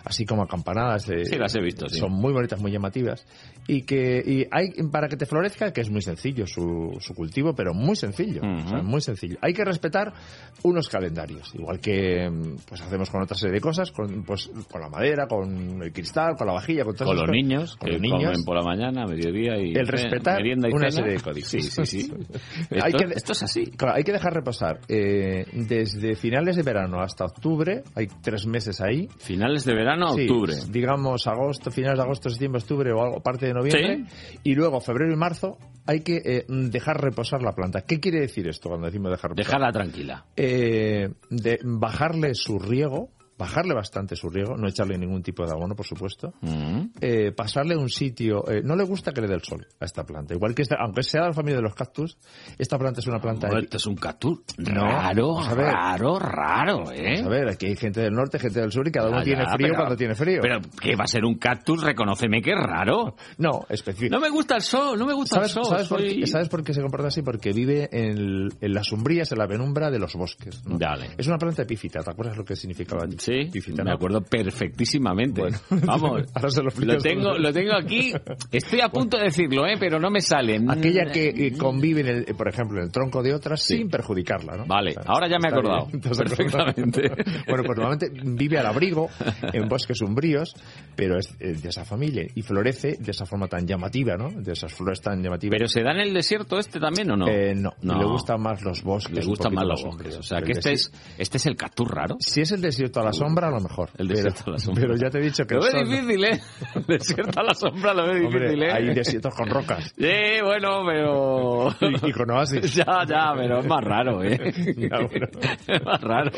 así 0.05 0.25
como 0.25 0.43
acampanadas. 0.43 1.09
eh, 1.09 1.25
Sí, 1.25 1.35
las 1.35 1.53
he 1.55 1.61
visto, 1.61 1.89
sí. 1.89 1.99
Son 1.99 2.13
muy 2.13 2.31
bonitas, 2.31 2.61
muy 2.61 2.71
llamativas. 2.71 3.25
Y 3.67 3.81
que 3.81 4.23
y 4.25 4.47
hay 4.51 4.69
para 4.89 5.09
que 5.09 5.17
te 5.17 5.25
florezca, 5.25 5.73
que 5.73 5.81
es 5.81 5.89
muy 5.89 6.01
sencillo 6.01 6.47
su, 6.47 6.97
su 7.01 7.13
cultivo, 7.13 7.53
pero 7.53 7.73
muy 7.73 7.97
sencillo. 7.97 8.41
o 8.41 8.69
sea, 8.69 8.81
muy 8.81 9.01
sencillo. 9.01 9.37
Hay 9.41 9.51
que 9.53 9.65
respetar 9.65 9.81
respetar 9.81 10.13
unos 10.61 10.89
calendarios, 10.89 11.55
igual 11.55 11.79
que 11.79 12.29
mm, 12.29 12.57
pues 12.69 12.81
hacemos 12.81 13.00
con 13.09 13.21
otra 13.23 13.35
serie 13.37 13.55
de 13.55 13.61
cosas, 13.61 13.91
con, 13.91 14.23
pues, 14.23 14.49
con 14.71 14.81
la 14.81 14.89
madera, 14.89 15.27
con 15.27 15.81
el 15.81 15.91
cristal, 15.91 16.35
con 16.37 16.47
la 16.47 16.53
vajilla, 16.53 16.83
con 16.83 16.93
todas 16.93 17.07
Con 17.07 17.15
los 17.15 17.23
cosas. 17.23 17.35
niños, 17.35 17.75
con 17.77 17.87
que 17.87 17.93
los 17.93 18.01
niños. 18.01 18.23
comen 18.31 18.43
por 18.45 18.55
la 18.57 18.63
mañana, 18.63 19.05
mediodía 19.05 19.57
y... 19.57 19.73
el 19.73 19.87
respetar 19.87 20.37
merienda 20.37 20.69
y 20.69 20.73
una 20.73 20.91
cena. 20.91 21.03
serie 21.03 21.17
de 21.17 21.23
códigos. 21.23 21.49
Sí, 21.49 21.61
sí, 21.61 21.85
sí. 21.85 22.11
hay 22.71 22.91
Esto- 22.91 22.97
que, 22.97 23.13
esto 23.15 23.31
es 23.31 23.43
así. 23.43 23.65
Claro, 23.67 23.95
hay 23.95 24.03
que 24.03 24.11
dejar 24.11 24.33
reposar. 24.33 24.79
Eh, 24.87 25.45
desde 25.53 26.15
finales 26.15 26.55
de 26.55 26.63
verano 26.63 26.99
hasta 27.01 27.25
octubre, 27.25 27.83
hay 27.95 28.07
tres 28.21 28.45
meses 28.45 28.81
ahí. 28.81 29.07
Finales 29.17 29.65
de 29.65 29.73
verano 29.73 30.07
a 30.07 30.13
Sí, 30.13 30.21
octubre. 30.21 30.53
digamos 30.69 31.25
agosto, 31.27 31.71
finales 31.71 31.97
de 31.97 32.03
agosto, 32.03 32.29
septiembre, 32.29 32.61
octubre 32.61 32.91
o 32.91 33.01
algo, 33.01 33.21
parte 33.21 33.47
de 33.47 33.53
noviembre. 33.53 34.05
Y 34.43 34.53
luego 34.55 34.79
febrero 34.81 35.13
y 35.13 35.15
marzo 35.15 35.57
hay 35.87 36.01
que 36.01 36.17
eh, 36.23 36.45
dejar 36.47 37.01
reposar 37.01 37.41
la 37.41 37.53
planta. 37.53 37.81
¿Qué 37.81 37.99
quiere 37.99 38.19
decir 38.21 38.47
esto 38.47 38.69
cuando 38.69 38.85
decimos 38.87 39.11
dejar 39.11 39.31
reposar? 39.31 39.45
Dejarla 39.45 39.71
tranquila. 39.71 40.25
Eh, 40.35 41.09
de 41.29 41.59
bajarle 41.63 42.35
su 42.35 42.59
riego, 42.59 42.90
Ferrand 42.91 43.20
bajarle 43.41 43.73
bastante 43.73 44.15
su 44.15 44.29
riego, 44.29 44.55
no 44.55 44.67
echarle 44.67 44.97
ningún 44.97 45.21
tipo 45.23 45.43
de 45.45 45.51
abono, 45.51 45.75
por 45.75 45.85
supuesto. 45.85 46.33
Mm. 46.41 46.81
Eh, 47.01 47.31
pasarle 47.35 47.73
a 47.73 47.77
un 47.79 47.89
sitio. 47.89 48.47
eh, 48.49 48.61
no 48.63 48.75
le 48.75 48.83
gusta 48.83 49.11
que 49.11 49.21
le 49.21 49.27
dé 49.27 49.33
el 49.35 49.41
sol 49.43 49.65
a 49.79 49.85
esta 49.85 50.03
planta. 50.03 50.33
Igual 50.33 50.53
que 50.55 50.61
esta, 50.61 50.75
aunque 50.79 51.03
sea 51.03 51.21
de 51.21 51.27
la 51.29 51.33
familia 51.33 51.57
de 51.57 51.63
los 51.63 51.75
cactus, 51.75 52.17
esta 52.57 52.77
planta 52.77 52.99
es 52.99 53.07
una 53.07 53.19
planta. 53.19 53.47
Bueno, 53.47 53.63
esto 53.63 53.77
es 53.77 53.85
un 53.87 53.95
cactus 53.95 54.39
No, 54.57 54.81
raro, 54.85 55.39
raro, 55.55 56.19
raro, 56.19 56.91
¿eh? 56.91 57.15
Vamos 57.17 57.25
a 57.25 57.29
ver, 57.29 57.49
aquí 57.49 57.65
hay 57.67 57.75
gente 57.75 58.01
del 58.01 58.13
norte, 58.13 58.39
gente 58.39 58.59
del 58.61 58.71
sur 58.71 58.87
y 58.87 58.91
cada 58.91 59.09
uno 59.09 59.23
tiene 59.23 59.43
ya, 59.43 59.53
frío 59.53 59.67
pero- 59.69 59.75
cuando 59.75 59.95
tiene 59.97 60.15
frío. 60.15 60.39
Pero, 60.41 60.59
¿qué 60.81 60.95
va 60.95 61.03
a 61.05 61.07
ser 61.07 61.25
un 61.25 61.35
cactus? 61.37 61.83
Reconóceme 61.83 62.41
que 62.41 62.51
es 62.51 62.57
raro. 62.59 63.15
No, 63.37 63.65
específico. 63.69 64.13
No 64.15 64.21
me 64.21 64.29
gusta 64.29 64.55
el 64.55 64.61
sol, 64.61 64.97
no 64.99 65.05
me 65.05 65.13
gusta 65.13 65.35
¿Sabes, 65.37 65.55
el 65.57 65.63
sol. 65.63 65.65
sabes 65.65 65.87
por 65.87 65.99
qué, 66.01 66.27
sabes 66.27 66.49
por 66.49 66.63
qué 66.63 66.73
se 66.73 66.81
comporta 66.81 67.07
así? 67.07 67.21
Porque 67.21 67.51
vive 67.53 67.89
en, 67.91 68.49
en 68.59 68.73
las 68.73 68.91
umbrías, 68.91 69.31
en 69.31 69.37
la 69.39 69.47
penumbra 69.47 69.89
de 69.89 69.99
los 69.99 70.13
bosques. 70.15 70.63
¿no? 70.65 70.77
Dale. 70.77 71.09
Es 71.17 71.27
una 71.27 71.37
planta 71.37 71.63
epífita, 71.63 72.01
¿te 72.01 72.11
acuerdas 72.11 72.37
lo 72.37 72.43
que 72.45 72.55
significaba? 72.55 73.05
Sí, 73.17 73.30
epífita, 73.31 73.83
me 73.83 73.91
acuerdo 73.91 74.21
perfectísimamente. 74.21 75.41
Vamos, 75.69 76.23
Ahora 76.33 76.49
se 76.49 76.61
lo 76.63 76.97
tengo, 76.97 77.37
lo 77.37 77.51
tengo 77.53 77.73
aquí. 77.75 78.13
Estoy 78.51 78.81
a 78.81 78.89
punto 78.89 79.17
de 79.17 79.25
decirlo, 79.25 79.65
¿eh? 79.65 79.75
pero 79.79 79.99
no 79.99 80.09
me 80.09 80.21
sale. 80.21 80.59
Aquella 80.67 81.05
que 81.11 81.29
eh, 81.29 81.57
convive, 81.57 82.01
en 82.01 82.07
el, 82.07 82.19
eh, 82.27 82.33
por 82.35 82.47
ejemplo, 82.47 82.79
en 82.79 82.85
el 82.85 82.91
tronco 82.91 83.21
de 83.23 83.33
otras 83.33 83.61
sin 83.61 83.89
perjudicarla, 83.89 84.57
¿no? 84.57 84.65
Vale, 84.65 84.95
ahora 85.05 85.27
ya 85.27 85.37
me 85.39 85.49
he 85.49 85.51
acordado. 85.51 85.87
Perfectamente. 86.01 87.01
bueno, 87.47 87.63
pues 87.65 87.77
normalmente 87.77 88.11
vive 88.23 88.57
al 88.59 88.65
abrigo 88.65 89.09
en 89.53 89.67
bosques 89.67 90.01
umbríos, 90.01 90.53
pero 90.95 91.17
es 91.17 91.37
de 91.39 91.69
esa 91.69 91.85
familia 91.85 92.25
y 92.35 92.41
florece 92.41 92.97
de 92.99 93.11
esa 93.11 93.25
forma 93.25 93.47
tan 93.47 93.65
llamativa, 93.65 94.15
¿no? 94.17 94.29
De 94.29 94.53
esas 94.53 94.73
flores 94.73 95.01
tan 95.01 95.21
llamativas. 95.21 95.57
¿Pero 95.57 95.67
se 95.67 95.81
da 95.81 95.91
en 95.91 95.99
el 96.01 96.13
desierto 96.13 96.57
este 96.59 96.79
también 96.79 97.11
o 97.11 97.15
no? 97.17 97.27
Eh, 97.27 97.53
no, 97.55 97.71
No. 97.81 97.97
le 97.97 98.05
gustan 98.05 98.41
más 98.41 98.61
los 98.63 98.83
bosques. 98.83 99.15
Le 99.15 99.25
gustan 99.25 99.53
más 99.53 99.65
los 99.65 99.83
bosques. 99.83 100.17
O 100.17 100.23
sea, 100.23 100.41
que 100.41 100.53
este 100.53 100.73
es, 100.73 100.91
este 101.17 101.37
es 101.37 101.45
el 101.45 101.55
cactus 101.55 101.87
raro. 101.89 102.15
Si 102.19 102.41
es 102.41 102.51
el 102.51 102.61
desierto 102.61 102.99
a 102.99 103.03
la 103.05 103.13
sombra, 103.25 103.47
a 103.47 103.51
lo 103.51 103.59
mejor. 103.59 103.89
El 103.97 104.07
Pero- 104.07 104.23
desierto 104.23 104.43
a 104.47 104.51
la 104.53 104.57
sombra. 104.59 104.81
Pero 104.81 104.95
ya 104.97 105.09
te 105.09 105.17
he 105.19 105.21
dicho 105.21 105.45
que 105.45 105.55
Lo 105.55 105.61
veo 105.61 105.83
difícil, 105.83 106.23
¿eh? 106.25 106.41
El 106.75 106.85
desierto 106.85 107.39
a 107.39 107.43
la 107.43 107.53
sombra 107.53 107.93
lo 107.93 108.03
veo 108.07 108.25
Hombre, 108.27 108.39
difícil, 108.49 108.63
¿eh? 108.63 108.71
hay 108.71 108.93
desiertos 108.95 109.35
con 109.35 109.49
rocas. 109.49 109.93
Sí, 110.01 110.41
bueno, 110.43 110.81
pero... 110.85 111.75
Y, 111.81 112.09
y 112.09 112.11
con 112.11 112.29
oasis. 112.31 112.75
Ya, 112.81 113.05
ya, 113.07 113.33
pero 113.35 113.59
es 113.59 113.65
más 113.67 113.83
raro, 113.83 114.23
¿eh? 114.23 114.37
Ya, 114.77 114.97
bueno. 114.99 115.27
Es 115.67 115.83
más 115.83 116.01
raro. 116.01 116.31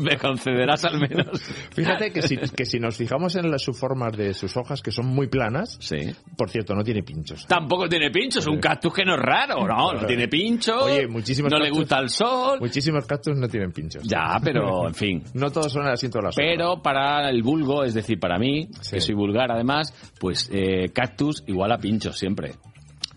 Me 0.00 0.16
concederás 0.18 0.84
al 0.84 0.98
menos. 1.00 1.40
Fíjate 1.74 2.12
que 2.12 2.22
si, 2.22 2.36
que 2.38 2.64
si 2.64 2.78
nos 2.78 2.96
fijamos 2.96 3.36
en 3.36 3.50
las 3.50 3.62
subformas 3.62 4.16
de 4.16 4.34
sus 4.34 4.56
hojas, 4.56 4.82
que 4.82 4.90
son 4.90 5.06
muy 5.06 5.28
planas, 5.28 5.76
Sí. 5.80 5.96
por 6.36 6.50
cierto, 6.50 6.74
no 6.74 6.82
tiene 6.82 7.02
pinchos. 7.02 7.46
Tampoco 7.46 7.88
tiene 7.88 8.10
pinchos, 8.10 8.46
un 8.46 8.58
cactus 8.58 8.92
que 8.94 9.04
no 9.04 9.14
es 9.14 9.20
raro, 9.20 9.66
no, 9.66 9.92
no 9.92 10.06
tiene 10.06 10.28
pinchos, 10.28 10.82
Oye, 10.84 11.06
muchísimos 11.06 11.50
no 11.52 11.58
le 11.58 11.70
gusta 11.70 11.98
el 11.98 12.08
sol, 12.08 12.58
Muchísimos 12.60 13.06
cactus 13.06 13.36
no 13.36 13.48
tienen 13.48 13.72
pinchos. 13.72 14.02
ya, 14.04 14.38
pero 14.42 14.86
en 14.88 14.94
fin. 14.94 15.22
No 15.34 15.49
todos 15.50 15.72
son 15.72 15.86
el 15.86 15.92
asiento 15.92 16.18
de 16.18 16.24
la 16.24 16.32
sombra. 16.32 16.52
Pero 16.56 16.82
para 16.82 17.28
el 17.30 17.42
vulgo, 17.42 17.84
es 17.84 17.94
decir, 17.94 18.18
para 18.18 18.38
mí, 18.38 18.68
Sí. 18.80 18.92
que 18.96 19.00
soy 19.00 19.14
vulgar 19.14 19.50
además, 19.52 19.92
pues 20.18 20.50
eh, 20.52 20.88
cactus 20.92 21.42
igual 21.46 21.72
a 21.72 21.78
pinchos 21.78 22.18
siempre. 22.18 22.52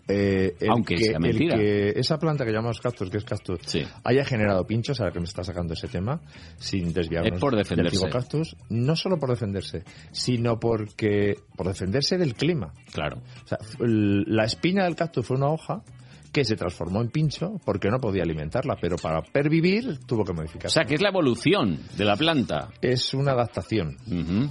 Eh, 0.06 0.58
el 0.60 0.70
Aunque 0.70 0.96
que, 0.96 1.04
sea 1.06 1.18
mentira. 1.20 1.56
el 1.56 1.62
que 1.62 2.00
esa 2.00 2.18
planta 2.20 2.44
que 2.44 2.52
llamamos 2.52 2.82
cactus, 2.82 3.10
que 3.10 3.18
es 3.20 3.24
cactus, 3.24 3.60
Sí. 3.66 3.84
haya 4.04 4.26
generado 4.26 4.68
pinchos, 4.68 5.00
ahora 5.00 5.14
que 5.14 5.20
me 5.20 5.26
está 5.26 5.46
sacando 5.46 5.74
ese 5.76 5.88
tema, 5.88 6.20
sin 6.58 6.92
desviarnos 6.92 7.36
Es 7.36 7.40
por 7.40 7.56
defenderse. 7.56 8.00
del 8.02 8.12
cactus, 8.12 8.58
no 8.70 8.98
solo 8.98 9.18
por 9.18 9.30
defenderse, 9.30 9.84
sino 10.12 10.60
porque 10.60 11.36
por 11.56 11.68
defenderse 11.70 12.18
del 12.18 12.34
clima. 12.34 12.74
Claro. 12.92 13.22
O 13.46 13.48
sea, 13.48 13.60
la 13.80 14.44
espina 14.44 14.84
del 14.84 14.98
cactus 14.98 15.26
fue 15.26 15.38
una 15.38 15.48
hoja 15.48 15.82
que 16.34 16.44
se 16.44 16.56
transformó 16.58 17.00
en 17.02 17.10
pincho 17.10 17.62
porque 17.64 17.90
no 17.90 18.00
podía 18.00 18.24
alimentarla, 18.24 18.76
pero 18.82 18.98
para 18.98 19.22
pervivir 19.22 20.00
tuvo 20.06 20.26
que 20.26 20.32
O 20.32 20.36
modificarse. 20.36 20.74
sea, 20.74 20.84
que 20.86 20.96
es 20.96 21.02
la 21.02 21.10
evolución 21.10 21.80
de 21.96 22.04
la 22.06 22.16
planta. 22.18 22.70
es 22.82 23.14
una 23.14 23.32
adaptación, 23.32 23.96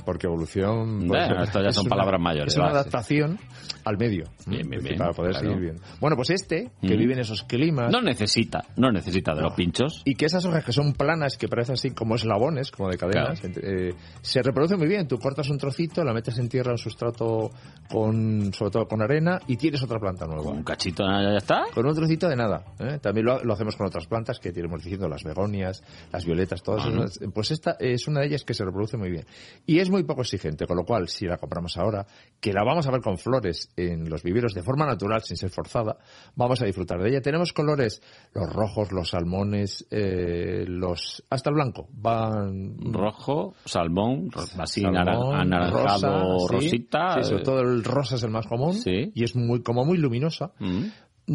porque 0.07 0.27
evolución... 0.29 1.07
Bueno, 1.09 1.43
esto 1.43 1.61
ya 1.63 1.73
son 1.73 1.87
una- 1.87 1.91
palabras 1.97 2.21
mayores, 2.21 2.53
Es 2.55 2.59
una 2.59 2.69
adaptación 2.71 3.39
al 3.85 3.99
medio, 3.99 4.25
Bien, 4.47 4.69
bien, 4.71 4.83
bien, 4.83 4.97
para 4.97 5.13
poder 5.13 5.33
claro. 5.33 5.49
seguir 5.49 5.61
bien. 5.73 5.77
Bueno, 6.01 6.15
pues 6.17 6.31
este, 6.31 6.71
que 6.81 6.97
vive 6.97 7.15
en 7.15 7.19
esos 7.19 7.43
climas... 7.43 7.91
No 7.91 8.01
necesita, 8.01 8.63
no 8.77 8.93
necesita 8.93 9.35
de 9.35 9.41
No. 9.43 9.49
los 9.49 9.55
pinchos. 9.57 10.03
Y 10.05 10.15
que 10.15 10.27
esas 10.27 10.45
hojas 10.45 10.65
que 10.65 10.73
son 10.73 10.93
planas, 10.93 11.37
que 11.37 11.49
parecen 11.49 11.73
así 11.75 11.91
como 11.91 12.15
eslabones, 12.15 12.71
como 12.71 12.89
de 12.91 12.97
cadenas, 12.97 13.43
eh, 13.45 13.91
se 14.21 14.41
reproducen 14.43 14.79
muy 14.79 14.87
bien. 14.87 15.09
Tú 15.09 15.19
cortas 15.19 15.51
un 15.51 15.59
trocito, 15.59 16.05
la 16.05 16.13
metes 16.15 16.39
en 16.39 16.49
tierra, 16.49 16.71
en 16.71 16.79
sustrato, 16.79 17.51
con, 17.91 18.53
sobre 18.55 18.71
todo 18.71 18.87
con 18.87 19.03
arena, 19.03 19.41
y 19.49 19.57
tienes 19.57 19.83
otra 19.83 19.99
planta 19.99 20.27
nueva. 20.27 20.51
Un 20.53 20.63
cachito 20.63 21.03
ya 21.05 21.37
está. 21.37 21.65
Con 21.73 21.87
un 21.87 21.95
trocito 21.95 22.29
de 22.29 22.37
nada. 22.37 22.65
¿eh? 22.79 22.99
También 23.01 23.27
lo, 23.27 23.43
lo 23.43 23.53
hacemos 23.55 23.77
con 23.77 23.87
otras 23.87 24.07
plantas 24.07 24.39
que 24.39 24.53
tenemos 24.53 24.83
diciendo 24.83 25.09
las 25.09 25.25
begonias, 25.25 25.83
las 26.13 26.25
violetas, 26.25 26.63
todas. 26.63 26.87
Esas. 26.87 27.21
Pues 27.33 27.51
esta 27.51 27.77
es 27.79 28.07
una 28.09 28.21
de 28.21 28.27
ellas 28.27 28.45
que 28.45 28.55
se 28.55 28.65
reproduce 28.65 28.97
muy 28.97 29.11
bien. 29.11 29.25
Y 29.67 29.79
es 29.79 29.91
muy 29.91 30.03
poco 30.05 30.23
exigente, 30.23 30.67
con 30.67 30.77
lo 30.77 30.85
cual, 30.85 31.09
si 31.09 31.27
la 31.27 31.39
compramos 31.39 31.77
ahora, 31.79 32.07
que 32.41 32.53
la 32.53 32.65
vamos 32.65 32.87
a 32.87 32.91
ver 32.91 33.01
con 33.01 33.19
flores 33.19 33.71
en 33.77 34.09
los 34.09 34.23
viveros 34.23 34.55
de 34.55 34.63
forma 34.63 34.87
natural, 34.87 35.23
sin 35.23 35.37
ser 35.37 35.51
forzada, 35.51 35.97
vamos 36.37 36.61
a 36.63 36.67
disfrutar 36.67 37.01
de 37.01 37.09
ella. 37.09 37.21
Tenemos 37.21 37.53
colores, 37.53 38.03
los 38.35 38.53
rojos, 38.53 38.93
los 38.93 39.11
salmones, 39.11 39.87
eh, 39.91 40.65
los 40.67 41.25
hasta 41.31 41.51
el 41.51 41.55
blanco. 41.55 41.89
Van 41.93 42.77
Rojo, 42.93 43.55
salmón, 43.65 44.31
así 44.59 44.85
anaranjado, 44.85 45.71
rosa, 45.71 46.23
rosita. 46.49 47.23
Sí, 47.23 47.29
sobre 47.29 47.43
eh, 47.43 47.45
todo 47.45 47.61
el 47.61 47.85
rosa 47.85 48.17
es 48.17 48.23
el 48.23 48.31
más 48.31 48.47
común 48.47 48.75
Sí. 48.75 49.13
y 49.15 49.25
es 49.25 49.35
muy 49.37 49.63
como 49.63 49.85
muy 49.85 49.99
luminosa 49.99 50.53
mm. 50.59 50.83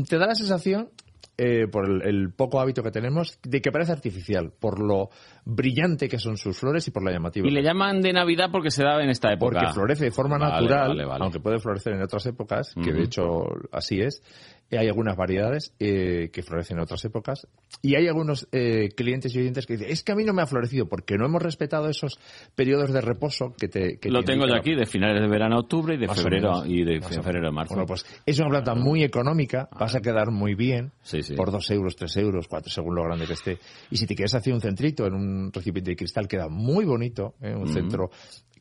Te 0.08 0.18
da 0.18 0.28
la 0.28 0.36
sensación, 0.36 0.90
eh, 1.40 1.68
por 1.68 1.88
el, 1.88 2.02
el 2.02 2.34
poco 2.34 2.60
hábito 2.60 2.82
que 2.82 2.90
tenemos, 2.90 3.38
de 3.44 3.62
que 3.62 3.72
parece 3.72 3.92
artificial, 3.92 4.52
por 4.60 4.80
lo 4.84 5.10
brillante 5.46 6.08
que 6.08 6.18
son 6.18 6.36
sus 6.36 6.58
flores 6.58 6.88
y 6.88 6.92
por 6.92 7.04
la 7.04 7.12
llamativa. 7.12 7.48
Y 7.48 7.52
le 7.52 7.62
llaman 7.62 8.02
de 8.02 8.12
Navidad 8.12 8.50
porque 8.52 8.72
se 8.72 8.84
da 8.84 9.00
en 9.04 9.10
esta 9.10 9.32
época. 9.32 9.60
Porque 9.60 9.74
florece 9.74 10.06
de 10.06 10.12
forma 10.12 10.40
Vale, 10.40 10.52
natural, 10.52 10.88
vale, 10.90 11.06
vale. 11.06 11.24
aunque 11.24 11.40
puede 11.40 11.60
florecer 11.60 11.94
en 11.94 12.02
otras 12.02 12.26
épocas, 12.26 12.74
que 12.84 12.92
de 12.92 13.04
hecho 13.04 13.46
así 13.72 14.02
es. 14.02 14.24
Hay 14.72 14.88
algunas 14.88 15.16
variedades 15.16 15.74
eh, 15.80 16.30
que 16.34 16.44
florecen 16.44 16.78
en 16.78 16.84
otras 16.84 17.04
épocas. 17.06 17.48
Y 17.82 17.96
hay 17.96 18.08
algunos 18.08 18.48
eh, 18.52 18.90
clientes 18.96 19.34
y 19.36 19.40
oyentes 19.40 19.66
que 19.66 19.74
dicen, 19.78 19.90
es 19.92 20.04
que 20.04 20.12
a 20.12 20.16
mí 20.16 20.24
no 20.26 20.34
me 20.34 20.42
ha 20.42 20.46
florecido 20.46 20.88
porque 20.90 21.16
no 21.18 21.26
hemos 21.26 21.42
respetado 21.42 21.88
esos 21.90 22.20
periodos 22.56 22.92
de 22.92 23.02
reposo 23.02 23.54
que 23.58 23.68
te... 23.68 23.98
que 23.98 24.10
Lo 24.10 24.22
te 24.22 24.34
tengo 24.34 24.42
yo 24.46 24.56
indican". 24.56 24.60
aquí 24.60 24.76
de 24.76 24.86
finales 24.86 25.22
de 25.22 25.28
verano 25.30 25.56
a 25.56 25.60
octubre 25.60 25.96
y 25.96 25.98
de 25.98 26.08
Más 26.08 26.18
febrero 26.22 26.66
y 26.66 26.84
de 26.84 27.00
Más 27.00 27.16
febrero 27.16 27.48
a 27.48 27.52
marzo. 27.52 27.74
Bueno, 27.76 27.86
pues 27.88 28.06
es 28.26 28.40
una 28.40 28.50
planta 28.50 28.76
muy 28.76 29.04
económica, 29.04 29.70
vas 29.80 29.96
a 29.96 30.02
quedar 30.02 30.32
muy 30.32 30.56
bien 30.56 30.92
Sí, 31.02 31.24
sí. 31.24 31.36
por 31.36 31.52
dos 31.52 31.70
euros, 31.72 31.96
tres 31.96 32.18
euros, 32.18 32.48
cuatro, 32.50 32.70
según 32.72 32.96
lo 32.96 33.04
grande 33.04 33.26
que 33.26 33.34
esté. 33.34 33.58
Y 33.90 33.98
si 33.98 34.06
te 34.06 34.16
quieres 34.16 34.34
hacer 34.36 34.54
un 34.54 34.60
centrito 34.62 35.06
en 35.06 35.14
un 35.14 35.52
recipiente 35.54 35.92
de 35.92 35.96
cristal, 35.96 36.28
queda 36.28 36.50
muy 36.50 36.84
bonito, 36.86 37.36
¿eh? 37.42 37.54
un 37.56 37.64
Ujú. 37.64 37.74
centro 37.74 38.10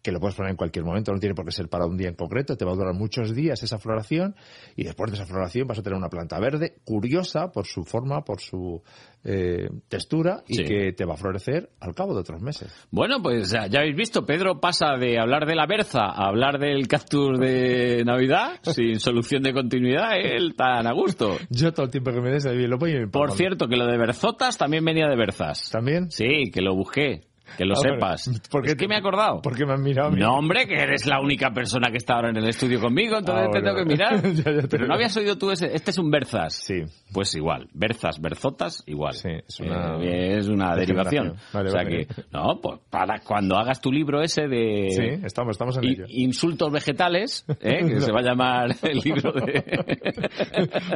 que 0.03 0.13
lo 0.13 0.21
puedes 0.21 0.37
poner 0.37 0.53
en 0.53 0.57
cualquier 0.57 0.85
momento, 0.85 1.11
no 1.13 1.19
tiene 1.19 1.35
por 1.35 1.45
qué 1.45 1.51
ser 1.51 1.69
para 1.69 1.85
un 1.85 1.97
día 1.97 2.09
en 2.09 2.15
concreto, 2.15 2.57
te 2.57 2.65
va 2.65 2.71
a 2.71 2.75
durar 2.77 2.95
muchos 2.95 3.35
días 3.35 3.61
esa 3.65 3.77
floración 3.81 4.37
y 4.77 4.85
después 4.85 5.11
de 5.11 5.17
esa 5.17 5.27
floración 5.27 5.67
vas 5.67 5.81
a 5.81 5.83
tener 5.83 5.96
una 5.97 6.09
planta 6.09 6.39
verde, 6.39 6.77
curiosa 6.85 7.51
por 7.53 7.67
su 7.67 7.85
forma, 7.85 8.23
por 8.23 8.41
su 8.41 8.83
eh, 9.25 9.69
textura 9.89 10.43
y 10.47 10.55
Sí. 10.57 10.65
que 10.65 10.93
te 10.93 11.05
va 11.05 11.15
a 11.15 11.17
florecer 11.17 11.71
al 11.81 11.95
cabo 11.95 12.15
de 12.15 12.21
otros 12.21 12.41
meses. 12.41 12.73
Bueno, 12.93 13.21
pues 13.21 13.51
ya, 13.51 13.67
ya 13.67 13.81
habéis 13.81 13.97
visto, 13.97 14.25
Pedro 14.25 14.61
pasa 14.61 14.97
de 14.99 15.19
hablar 15.19 15.47
de 15.47 15.57
la 15.57 15.67
berza 15.67 16.05
a 16.05 16.29
hablar 16.29 16.59
del 16.61 16.87
cactus 16.87 17.39
de 17.41 18.05
Navidad 18.05 18.61
sin 18.63 19.01
solución 19.01 19.43
de 19.43 19.53
continuidad, 19.53 20.17
¿eh? 20.17 20.37
él 20.37 20.55
tan 20.57 20.87
a 20.87 20.93
gusto. 20.93 21.39
Yo 21.51 21.73
todo 21.73 21.87
el 21.87 21.93
tiempo 21.93 22.13
que 22.13 22.21
me 22.21 22.31
des, 22.31 22.45
lo 22.45 22.79
pongo 22.79 22.93
y 22.93 22.99
me 23.01 23.09
Por 23.09 23.33
cierto, 23.33 23.67
que 23.67 23.77
lo 23.77 23.87
de 23.87 23.99
berzotas 23.99 24.57
también 24.59 24.85
venía 24.85 25.09
de 25.09 25.17
berzas. 25.17 25.71
¿También? 25.71 26.11
Sí, 26.11 26.51
que 26.53 26.61
lo 26.61 26.75
busqué. 26.77 27.23
Que 27.57 27.65
lo 27.65 27.75
Ah, 27.75 27.81
sepas. 27.83 28.41
¿Por 28.51 28.63
qué 28.63 28.71
es 28.71 28.77
que 28.77 28.89
me 28.89 28.95
he 28.95 28.99
acordado. 28.99 29.41
¿Por 29.43 29.57
qué 29.57 29.65
me 29.67 29.75
han 29.75 29.83
mirado? 29.83 30.11
No, 30.11 30.35
hombre, 30.39 30.67
que 30.67 30.75
eres 30.75 31.07
la 31.07 31.21
única 31.21 31.51
persona 31.51 31.91
que 31.91 31.99
está 31.99 32.15
ahora 32.15 32.31
en 32.31 32.37
el 32.39 32.49
estudio 32.49 32.81
conmigo, 32.81 33.19
entonces 33.19 33.47
Ah, 33.49 33.51
te 33.53 33.61
tengo 33.63 33.77
que 33.77 33.85
mirar. 33.85 34.23
Ya, 34.37 34.53
ya 34.53 34.63
te 34.63 34.69
Pero 34.69 34.87
no 34.87 34.95
habías 34.95 35.17
oído 35.17 35.37
tú 35.37 35.51
ese. 35.51 35.67
Este 35.75 35.91
es 35.91 35.99
un 35.99 36.11
Berzas. 36.11 36.55
Sí. 36.55 36.83
Pues 37.13 37.35
igual. 37.35 37.69
Berzas, 37.73 38.21
Berzotas, 38.21 38.83
igual. 38.87 39.15
Sí, 39.15 39.29
es 39.47 39.61
una- 39.61 39.97
Eh, 40.03 40.39
es 40.39 40.49
una 40.49 40.75
derivación. 40.77 41.35
Vale, 41.53 41.69
o 41.69 41.73
sea 41.73 41.83
vale. 41.85 42.07
que, 42.07 42.23
no, 42.33 42.59
pues 42.61 42.81
para 42.91 43.21
cuando 43.21 43.57
hagas 43.57 43.81
tu 43.81 43.91
libro 43.93 44.21
ese 44.23 44.47
de. 44.49 44.89
Sí, 44.91 45.25
estamos, 45.25 45.53
estamos 45.53 45.77
en 45.79 45.85
i- 45.85 45.89
ello. 45.93 46.05
Insultos 46.09 46.71
vegetales, 46.73 47.45
¿eh? 47.61 47.85
que 47.87 48.01
se 48.01 48.13
va 48.13 48.21
a 48.21 48.23
llamar 48.23 48.69
el 48.83 48.99
libro 48.99 49.33
de. 49.33 49.63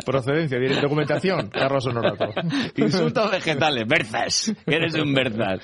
Procedencia, 0.05 0.59
documentación, 0.81 1.49
Carlos 1.49 1.87
Honorato. 1.87 2.27
Insultos 2.77 3.31
vegetales, 3.31 3.87
Berzas, 3.87 4.55
eres 4.67 4.95
un 4.95 5.13
Berzas. 5.15 5.61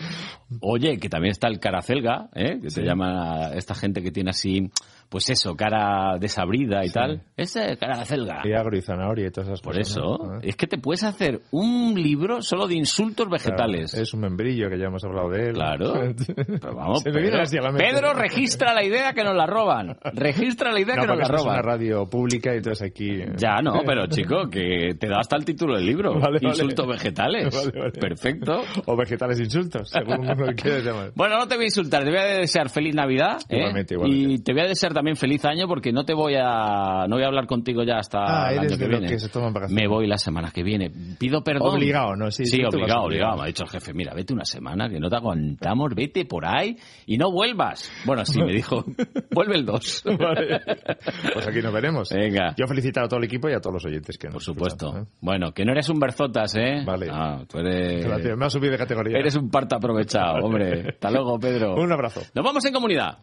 Oye, 0.77 0.99
que 0.99 1.09
también 1.09 1.33
está 1.33 1.49
el 1.49 1.59
caracelga, 1.59 2.29
¿eh? 2.35 2.61
que 2.61 2.68
se 2.68 2.83
llama 2.83 3.51
esta 3.55 3.74
gente 3.74 4.03
que 4.03 4.11
tiene 4.11 4.29
así, 4.29 4.70
pues 5.09 5.31
eso, 5.31 5.55
cara 5.55 6.19
desabrida 6.19 6.85
y 6.85 6.91
tal. 6.91 7.23
Ese 7.37 7.77
caracelga. 7.77 8.43
Y 8.45 8.53
agro 8.53 8.77
y 8.77 8.83
zanahoria 8.83 9.27
y 9.29 9.31
todas 9.31 9.49
esas 9.49 9.61
Por 9.61 9.75
cosas. 9.77 9.91
eso, 9.91 10.01
¿no? 10.19 10.33
Ah. 10.35 10.39
es 10.43 10.57
que 10.57 10.67
te 10.67 10.79
puedes 10.79 11.03
hacer 11.05 11.41
un 11.51 11.95
libro 11.95 12.43
solo 12.43 12.67
de 12.67 12.75
insultos 12.77 13.29
vegetales. 13.29 13.91
Claro, 13.91 14.03
es 14.03 14.15
un 14.15 14.21
membrillo 14.21 14.69
que 14.69 14.79
ya 14.79 14.87
hemos 14.87 15.05
hablado 15.05 15.31
de 15.31 15.49
él. 15.49 15.55
Claro. 15.55 15.93
Pero 16.61 16.75
vamos, 16.75 17.03
Se 17.03 17.11
Pedro, 17.11 18.13
la 18.13 18.15
registra 18.15 18.75
la 18.75 18.85
idea 18.85 19.13
que 19.13 19.23
nos 19.25 19.35
la 19.37 19.47
roban. 19.47 19.97
Registra 20.15 20.73
la 20.73 20.81
idea 20.81 20.97
No, 20.97 21.03
que 21.03 21.09
nos 21.09 21.17
la 21.19 21.23
esto 21.25 21.35
es 21.37 21.43
una 21.43 21.53
roban. 21.63 21.65
radio 21.65 22.09
pública 22.09 22.53
y 22.55 22.59
entonces 22.59 22.89
aquí... 22.91 23.11
eh, 23.11 23.33
Ya, 23.37 23.61
no, 23.63 23.81
pero 23.87 24.07
chico, 24.07 24.49
que 24.51 24.95
te 24.99 25.09
da 25.09 25.19
hasta 25.21 25.37
el 25.37 25.45
título 25.45 25.77
del 25.77 25.87
libro. 25.87 26.15
Vale, 26.27 26.39
vale. 26.43 26.49
Insultos 26.49 26.87
vegetales. 26.89 27.55
Vale. 27.55 27.91
Perfecto. 27.93 28.63
O 28.87 28.97
vegetales 28.97 29.39
insultos, 29.41 29.91
según 29.91 30.21
uno 30.29 30.35
quieras 30.57 30.85
llamar. 30.85 31.13
Bueno, 31.15 31.39
no 31.39 31.47
te 31.47 31.55
voy 31.57 31.65
a 31.65 31.67
insultar, 31.67 32.05
te 32.05 32.11
voy 32.11 32.19
a 32.19 32.25
desear 32.25 32.69
feliz 32.71 32.95
Navidad. 32.95 33.39
¿eh? 33.49 33.57
Igualmente, 33.59 33.95
igualmente. 33.95 34.33
Y 34.35 34.39
te 34.39 34.53
voy 34.53 34.63
a 34.63 34.67
desear 34.67 34.93
también 34.97 35.17
feliz 35.17 35.45
año 35.45 35.69
porque 35.69 35.93
no 35.93 36.05
te 36.05 36.15
voy 36.15 36.35
a 36.37 37.07
no 37.09 37.17
voy 37.17 37.23
a 37.25 37.29
hablar 37.29 37.47
contigo 37.47 37.85
ya 37.85 37.99
hasta 37.99 38.19
Ah, 38.47 38.51
el 38.53 38.59
eres 38.59 38.73
año 38.73 38.79
que 38.79 38.85
de 38.85 38.91
viene. 38.91 39.07
que 39.09 39.19
se 39.21 39.29
toman 39.29 39.53
vacaciones. 39.53 39.83
Me 39.83 39.89
voy 39.89 40.07
la 40.09 40.19
semana 40.19 40.51
que 40.51 40.63
viene. 40.65 40.91
Pido 41.19 41.45
perdón. 41.45 41.77
Obligado, 41.77 42.17
¿no? 42.17 42.31
Sí, 42.31 42.43
obligado, 42.65 43.05
obligado. 43.05 43.37
Me 43.37 43.43
ha 43.45 43.47
dicho 43.47 43.63
el 43.65 43.71
jefe, 43.71 43.93
mira, 43.95 44.15
vete 44.15 44.33
una 44.33 44.45
semana 44.45 44.89
que 44.89 44.99
no 44.99 45.09
te 45.09 45.17
aguantamos, 45.17 45.95
vete 45.95 46.25
por 46.25 46.45
ahí 46.47 46.77
y 47.07 47.17
no 47.19 47.31
vuelvas. 47.31 47.93
Bueno, 48.05 48.25
sí, 48.25 48.41
me 48.43 48.53
dijo, 48.53 48.85
vuelve 49.31 49.57
el 49.57 49.65
2. 49.67 50.05
Vale. 50.19 50.61
Pues 51.33 51.47
aquí 51.47 51.61
nos 51.61 51.73
veremos. 51.73 52.09
Venga. 52.13 52.55
Yo 52.57 52.67
felicitar 52.67 53.05
a 53.05 53.09
todo 53.09 53.19
el 53.19 53.25
equipo 53.27 53.49
y 53.49 53.53
a 53.53 53.61
todos 53.61 53.75
los 53.75 53.85
oyentes 53.85 54.17
que 54.17 54.27
nos 54.29 54.35
Por 54.35 54.43
supuesto. 54.43 54.97
¿eh? 54.97 55.05
Bueno, 55.21 55.53
que 55.53 55.65
no 55.65 55.73
eres 55.73 55.89
un 55.91 55.99
Berzotas, 55.99 56.55
¿eh? 56.57 56.83
Vale. 56.87 57.09
Ah, 57.11 57.43
tú 57.49 57.59
eres... 57.59 58.05
Gracias, 58.05 58.37
me 58.37 58.47
ha 58.47 58.51
subido 58.51 58.73
de 58.73 58.79
categoría. 58.79 59.19
Eres 59.19 59.37
un 59.37 59.51
parta 59.51 59.77
aprovechado, 59.77 60.45
hombre. 60.45 60.89
Hasta 60.91 61.11
luego, 61.11 61.39
Pedro. 61.39 61.75
Un 61.75 61.93
abrazo. 61.93 62.23
Nos 62.35 62.45
vamos 62.45 62.65
en 62.65 62.73
comunidad. 62.73 63.19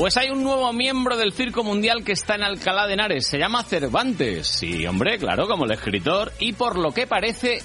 Pues 0.00 0.16
hay 0.16 0.30
un 0.30 0.42
nuevo 0.42 0.72
miembro 0.72 1.14
del 1.18 1.34
Circo 1.34 1.62
Mundial 1.62 2.02
que 2.02 2.12
está 2.12 2.34
en 2.34 2.42
Alcalá 2.42 2.86
de 2.86 2.94
Henares. 2.94 3.26
Se 3.26 3.36
llama 3.36 3.62
Cervantes. 3.64 4.46
Sí, 4.46 4.86
hombre, 4.86 5.18
claro, 5.18 5.46
como 5.46 5.66
el 5.66 5.72
escritor. 5.72 6.32
Y 6.38 6.54
por 6.54 6.78
lo 6.78 6.90
que 6.92 7.06
parece, 7.06 7.60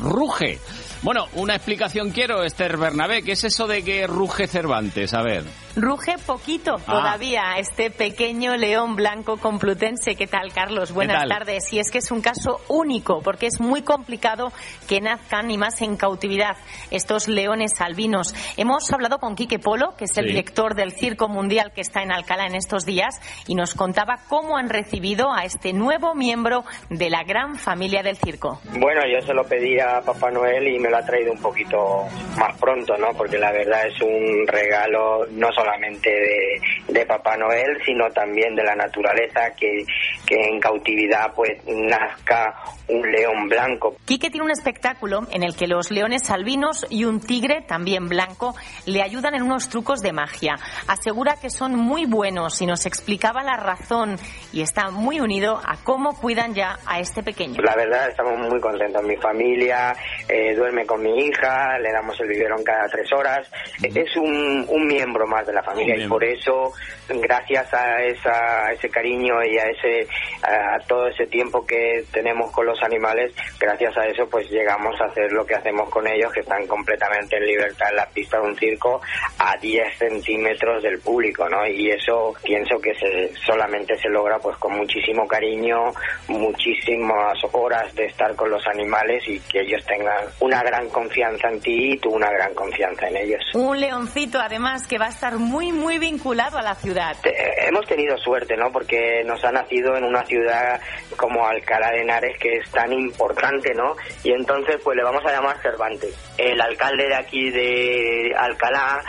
ruge. 0.00 0.58
Bueno, 1.02 1.28
una 1.34 1.54
explicación 1.54 2.10
quiero, 2.10 2.42
Esther 2.42 2.76
Bernabé. 2.76 3.22
¿Qué 3.22 3.32
es 3.32 3.44
eso 3.44 3.68
de 3.68 3.84
que 3.84 4.04
ruge 4.08 4.48
Cervantes? 4.48 5.14
A 5.14 5.22
ver. 5.22 5.44
Ruge 5.76 6.16
poquito 6.26 6.76
Ah. 6.76 6.84
todavía 6.86 7.42
este 7.58 7.90
pequeño 7.90 8.56
león 8.56 8.96
blanco 8.96 9.36
complutense. 9.36 10.16
¿Qué 10.16 10.26
tal, 10.26 10.50
Carlos? 10.54 10.92
Buenas 10.92 11.18
tal? 11.20 11.28
tardes. 11.28 11.70
Y 11.70 11.78
es 11.78 11.90
que 11.90 11.98
es 11.98 12.10
un 12.10 12.22
caso 12.22 12.60
único 12.68 13.20
porque 13.20 13.46
es 13.46 13.60
muy 13.60 13.82
complicado 13.82 14.52
que 14.88 15.02
nazcan 15.02 15.50
y 15.50 15.58
más 15.58 15.82
en 15.82 15.98
cautividad 15.98 16.56
estos 16.90 17.28
leones 17.28 17.78
albinos. 17.82 18.34
Hemos 18.56 18.90
hablado 18.90 19.18
con 19.18 19.36
Quique 19.36 19.58
Polo, 19.58 19.94
que 19.98 20.06
es 20.06 20.16
el 20.16 20.24
Sí. 20.24 20.30
director 20.30 20.74
del 20.74 20.92
Circo 20.92 21.28
Mundial 21.28 21.72
que 21.74 21.82
está 21.82 22.02
en 22.02 22.10
Alcalá 22.10 22.46
en 22.46 22.54
estos 22.54 22.86
días, 22.86 23.20
y 23.46 23.54
nos 23.54 23.74
contaba 23.74 24.20
cómo 24.28 24.56
han 24.56 24.70
recibido 24.70 25.30
a 25.30 25.44
este 25.44 25.74
nuevo 25.74 26.14
miembro 26.14 26.64
de 26.88 27.10
la 27.10 27.22
gran 27.24 27.56
familia 27.56 28.02
del 28.02 28.16
circo. 28.16 28.60
Bueno, 28.78 29.02
yo 29.12 29.20
se 29.26 29.34
lo 29.34 29.44
pedí 29.44 29.78
a 29.78 30.00
Papá 30.00 30.30
Noel 30.30 30.68
y 30.68 30.78
me 30.78 30.88
lo 30.88 30.96
ha 30.96 31.02
traído 31.04 31.32
un 31.32 31.40
poquito 31.42 32.06
más 32.38 32.56
pronto, 32.58 32.96
¿no? 32.96 33.08
Porque 33.12 33.36
la 33.38 33.52
verdad 33.52 33.86
es 33.86 34.00
un 34.00 34.46
regalo 34.46 35.26
no 35.30 35.52
solamente 35.66 36.10
de, 36.10 36.92
de 36.92 37.06
Papá 37.06 37.36
Noel, 37.36 37.78
sino 37.84 38.08
también 38.10 38.54
de 38.54 38.62
la 38.62 38.74
naturaleza, 38.76 39.52
que, 39.58 39.84
que 40.24 40.36
en 40.36 40.60
cautividad 40.60 41.32
pues 41.34 41.58
nazca 41.66 42.54
un 42.88 43.10
león 43.10 43.48
blanco. 43.48 43.96
Quique 44.04 44.30
tiene 44.30 44.44
un 44.44 44.52
espectáculo 44.52 45.26
en 45.32 45.42
el 45.42 45.56
que 45.56 45.66
los 45.66 45.90
leones 45.90 46.30
albinos 46.30 46.86
y 46.88 47.04
un 47.04 47.20
tigre, 47.20 47.62
también 47.66 48.08
blanco, 48.08 48.54
le 48.86 49.02
ayudan 49.02 49.34
en 49.34 49.42
unos 49.42 49.68
trucos 49.68 50.02
de 50.02 50.12
magia. 50.12 50.54
Asegura 50.86 51.34
que 51.40 51.50
son 51.50 51.74
muy 51.74 52.06
buenos 52.06 52.62
y 52.62 52.66
nos 52.66 52.86
explicaba 52.86 53.42
la 53.42 53.56
razón 53.56 54.16
y 54.52 54.62
está 54.62 54.90
muy 54.90 55.18
unido 55.20 55.60
a 55.66 55.82
cómo 55.82 56.16
cuidan 56.20 56.54
ya 56.54 56.78
a 56.86 57.00
este 57.00 57.22
pequeño. 57.24 57.60
La 57.62 57.74
verdad 57.74 58.08
estamos 58.08 58.38
muy 58.38 58.60
contentos. 58.60 59.02
Mi 59.02 59.16
familia 59.16 59.94
eh, 60.28 60.54
duerme 60.54 60.86
con 60.86 61.02
mi 61.02 61.26
hija, 61.26 61.78
le 61.80 61.90
damos 61.90 62.18
el 62.20 62.28
biberón 62.28 62.62
cada 62.62 62.86
tres 62.88 63.12
horas. 63.12 63.50
Es 63.82 64.16
un, 64.16 64.64
un 64.68 64.86
miembro 64.86 65.26
más 65.26 65.46
de 65.46 65.54
la 65.56 65.62
familia 65.62 65.96
y 65.96 66.06
por 66.06 66.22
eso, 66.22 66.72
gracias 67.08 67.72
a, 67.74 68.02
esa, 68.02 68.66
a 68.66 68.72
ese 68.72 68.88
cariño 68.88 69.42
y 69.44 69.58
a 69.58 69.64
ese 69.64 70.08
a 70.42 70.78
todo 70.86 71.08
ese 71.08 71.26
tiempo 71.26 71.66
que 71.66 72.04
tenemos 72.12 72.50
con 72.52 72.66
los 72.66 72.80
animales, 72.82 73.34
gracias 73.58 73.96
a 73.96 74.06
eso 74.06 74.28
pues 74.28 74.48
llegamos 74.50 75.00
a 75.00 75.06
hacer 75.06 75.32
lo 75.32 75.44
que 75.44 75.54
hacemos 75.54 75.88
con 75.90 76.06
ellos, 76.06 76.32
que 76.32 76.40
están 76.40 76.66
completamente 76.66 77.36
en 77.36 77.46
libertad 77.46 77.88
en 77.90 77.96
la 77.96 78.06
pista 78.06 78.38
de 78.38 78.46
un 78.46 78.56
circo 78.56 79.00
a 79.38 79.56
10 79.56 79.98
centímetros 79.98 80.82
del 80.82 80.98
público, 81.00 81.48
¿no? 81.48 81.66
Y 81.66 81.90
eso 81.90 82.34
pienso 82.42 82.78
que 82.78 82.94
se, 82.94 83.34
solamente 83.44 83.96
se 83.98 84.08
logra 84.08 84.38
pues 84.38 84.56
con 84.58 84.76
muchísimo 84.76 85.26
cariño, 85.26 85.92
muchísimas 86.28 87.38
horas 87.52 87.94
de 87.94 88.06
estar 88.06 88.34
con 88.36 88.50
los 88.50 88.66
animales 88.66 89.22
y 89.26 89.40
que 89.40 89.60
ellos 89.60 89.84
tengan 89.86 90.24
una 90.40 90.62
gran 90.62 90.88
confianza 90.90 91.48
en 91.48 91.60
ti 91.60 91.92
y 91.92 91.98
tú 91.98 92.10
una 92.10 92.30
gran 92.30 92.54
confianza 92.54 93.08
en 93.08 93.16
ellos. 93.16 93.42
Un 93.54 93.80
leoncito, 93.80 94.38
además, 94.38 94.86
que 94.86 94.98
va 94.98 95.06
a 95.06 95.10
estar 95.10 95.36
muy, 95.36 95.45
muy 95.72 95.98
vinculado 95.98 96.58
a 96.58 96.62
la 96.62 96.74
ciudad. 96.74 97.16
Hemos 97.24 97.86
tenido 97.86 98.16
suerte, 98.18 98.56
¿no? 98.56 98.70
Porque 98.72 99.22
nos 99.24 99.44
ha 99.44 99.52
nacido 99.52 99.96
en 99.96 100.04
una 100.04 100.24
ciudad 100.24 100.80
como 101.16 101.46
Alcalá 101.46 101.90
de 101.92 102.02
Henares, 102.02 102.38
que 102.38 102.54
es 102.58 102.70
tan 102.70 102.92
importante, 102.92 103.72
¿no? 103.74 103.96
Y 104.24 104.32
entonces, 104.32 104.76
pues 104.82 104.96
le 104.96 105.02
vamos 105.02 105.24
a 105.24 105.32
llamar 105.32 105.60
Cervantes. 105.62 106.14
El 106.38 106.60
alcalde 106.60 107.08
de 107.08 107.14
aquí 107.14 107.50
de 107.50 108.34
Alcalá, 108.36 109.00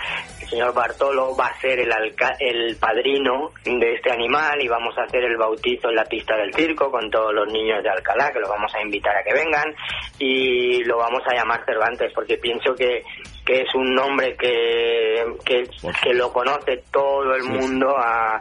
el 0.41 0.47
señor 0.49 0.73
Bartolo, 0.73 1.35
va 1.35 1.47
a 1.47 1.59
ser 1.59 1.79
el, 1.79 1.91
alca- 1.91 2.35
el 2.39 2.77
padrino 2.77 3.51
de 3.65 3.93
este 3.95 4.11
animal 4.11 4.61
y 4.61 4.67
vamos 4.67 4.97
a 4.97 5.03
hacer 5.03 5.23
el 5.23 5.37
bautizo 5.37 5.89
en 5.89 5.95
la 5.95 6.05
pista 6.05 6.35
del 6.37 6.53
circo 6.53 6.89
con 6.91 7.09
todos 7.11 7.33
los 7.33 7.51
niños 7.51 7.83
de 7.83 7.89
Alcalá, 7.89 8.31
que 8.31 8.39
los 8.39 8.49
vamos 8.49 8.73
a 8.75 8.81
invitar 8.81 9.15
a 9.17 9.23
que 9.23 9.33
vengan 9.33 9.75
y 10.19 10.83
lo 10.83 10.97
vamos 10.97 11.21
a 11.25 11.35
llamar 11.35 11.63
Cervantes, 11.65 12.11
porque 12.13 12.37
pienso 12.37 12.73
que 12.75 13.03
que 13.47 13.61
es 13.61 13.73
un 13.75 13.95
nombre 13.95 14.35
que, 14.37 15.23
que, 15.45 15.63
que 16.03 16.13
lo 16.13 16.33
conoce 16.33 16.83
todo 16.91 17.33
el 17.33 17.43
mundo 17.43 17.95
a, 17.97 18.35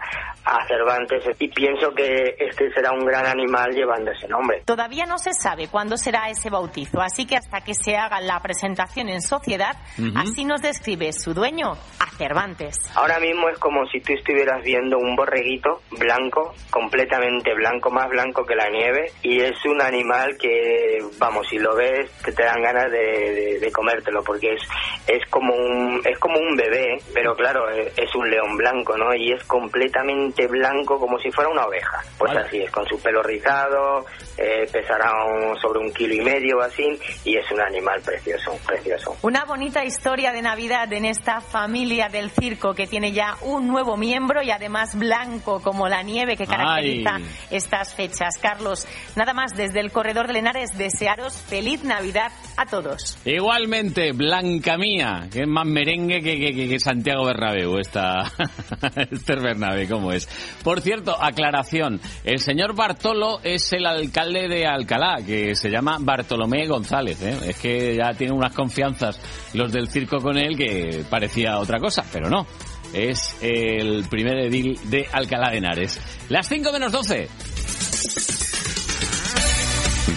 a 0.44 0.66
Cervantes 0.66 1.22
y 1.38 1.48
pienso 1.48 1.90
que 1.94 2.34
este 2.38 2.72
será 2.72 2.90
un 2.90 3.04
gran 3.06 3.24
animal 3.26 3.70
llevando 3.72 4.10
ese 4.10 4.26
nombre. 4.26 4.62
Todavía 4.64 5.06
no 5.06 5.16
se 5.18 5.32
sabe 5.32 5.68
cuándo 5.68 5.96
será 5.96 6.28
ese 6.28 6.50
bautizo, 6.50 7.00
así 7.00 7.24
que 7.24 7.36
hasta 7.36 7.60
que 7.60 7.74
se 7.74 7.96
haga 7.96 8.20
la 8.20 8.40
presentación 8.40 9.08
en 9.08 9.22
sociedad, 9.22 9.76
Ujú. 9.96 10.18
así 10.18 10.44
nos 10.44 10.60
describe 10.60 11.12
su 11.12 11.32
dueño, 11.34 11.72
a 12.00 12.10
Cervantes. 12.18 12.78
Ahora 12.96 13.20
mismo 13.20 13.48
es 13.48 13.58
como 13.58 13.86
si 13.86 14.00
tú 14.00 14.12
estuvieras 14.12 14.62
viendo 14.64 14.98
un 14.98 15.14
borreguito 15.14 15.82
blanco, 15.92 16.52
completamente 16.70 17.54
blanco, 17.54 17.90
más 17.90 18.08
blanco 18.08 18.44
que 18.44 18.56
la 18.56 18.68
nieve, 18.70 19.12
y 19.22 19.40
es 19.40 19.54
un 19.66 19.80
animal 19.80 20.36
que, 20.36 20.98
vamos, 21.18 21.46
si 21.48 21.58
lo 21.58 21.76
ves, 21.76 22.10
te, 22.24 22.32
te 22.32 22.42
dan 22.42 22.60
ganas 22.62 22.90
de, 22.90 22.98
de- 22.98 23.58
de 23.60 23.72
comértelo, 23.72 24.22
porque 24.24 24.54
es, 24.54 24.62
es 25.06 25.24
como 25.30 25.54
un, 25.54 26.00
es 26.04 26.18
como 26.18 26.38
un 26.38 26.56
bebé, 26.56 26.98
pero 27.14 27.34
claro, 27.34 27.68
es, 27.70 27.92
es 27.96 28.14
un 28.14 28.28
león 28.30 28.56
blanco, 28.56 28.96
¿no? 28.96 29.14
Y 29.14 29.32
es 29.32 29.42
completamente 29.44 30.46
blanco 30.46 30.98
como 30.98 31.18
si 31.18 31.30
fuera 31.30 31.50
una 31.50 31.66
oveja. 31.66 32.02
Pues 32.18 32.32
Vale. 32.34 32.46
así 32.46 32.58
es, 32.62 32.70
con 32.70 32.86
su 32.86 32.98
pelo 33.00 33.22
rizado, 33.22 34.04
eh, 34.36 34.66
pesará 34.72 35.12
un- 35.24 35.56
sobre 35.58 35.80
un 35.80 35.92
kilo 35.92 36.14
y 36.14 36.20
medio 36.20 36.58
o 36.58 36.60
así, 36.62 36.98
y 37.24 37.36
es 37.36 37.50
un 37.50 37.60
animal 37.60 38.00
precioso, 38.02 38.52
precioso. 38.66 39.16
Una 39.22 39.44
bonita 39.44 39.84
historia 39.84 40.32
de 40.32 40.42
Navidad 40.42 40.92
en 40.92 41.04
esta 41.04 41.40
familia 41.40 42.08
del 42.08 42.30
circo 42.30 42.74
que 42.74 42.86
tiene 42.86 43.12
ya 43.12 43.36
un 43.42 43.68
nuevo 43.68 43.96
miembro 43.96 44.42
y 44.42 44.50
además 44.50 44.96
blanco 44.98 45.60
como 45.62 45.88
la 45.88 46.02
nieve 46.02 46.36
que 46.36 46.46
caracteriza 46.46 47.16
Ay. 47.16 47.24
estas 47.50 47.94
fechas. 47.94 48.36
Carlos, 48.40 48.86
nada 49.16 49.32
más 49.32 49.52
desde 49.56 49.80
el 49.80 49.90
corredor 49.92 50.26
de 50.26 50.34
Lenares, 50.34 50.76
desearos 50.76 51.40
feliz 51.42 51.82
Navidad 51.84 52.30
a 52.56 52.66
todos. 52.66 53.18
Igualmente, 53.24 54.12
Blancamina. 54.12 54.85
Mía, 54.86 55.28
que 55.32 55.40
es 55.42 55.48
más 55.48 55.66
merengue 55.66 56.22
que, 56.22 56.38
que- 56.38 56.68
que- 56.68 56.78
Santiago 56.80 57.24
Bernabéu, 57.24 57.78
esta 57.78 58.30
Esther 59.10 59.40
Bernabé, 59.40 59.88
¿cómo 59.88 60.12
es? 60.12 60.28
Por 60.62 60.80
cierto, 60.80 61.16
aclaración, 61.20 62.00
el 62.24 62.38
señor 62.38 62.74
Bartolo 62.76 63.40
es 63.42 63.72
el 63.72 63.86
alcalde 63.86 64.46
de 64.48 64.66
Alcalá, 64.66 65.16
que 65.26 65.54
se 65.56 65.70
llama 65.70 65.96
Bartolomé 66.00 66.66
González, 66.68 67.20
¿eh? 67.22 67.36
Es 67.48 67.56
que 67.56 67.96
ya 67.96 68.12
tiene 68.14 68.32
unas 68.32 68.52
confianzas 68.52 69.18
los 69.54 69.72
del 69.72 69.88
circo 69.88 70.18
con 70.18 70.36
él 70.38 70.56
que 70.56 71.04
parecía 71.10 71.58
otra 71.58 71.78
cosa, 71.80 72.04
pero 72.12 72.28
no. 72.30 72.46
Es 72.92 73.36
el 73.42 74.04
primer 74.08 74.38
edil 74.38 74.78
de 74.84 75.06
Alcalá 75.12 75.50
de 75.50 75.58
Henares. 75.58 75.98
Las 76.28 76.48
5 76.48 76.72
menos 76.72 76.92
12. 76.92 77.28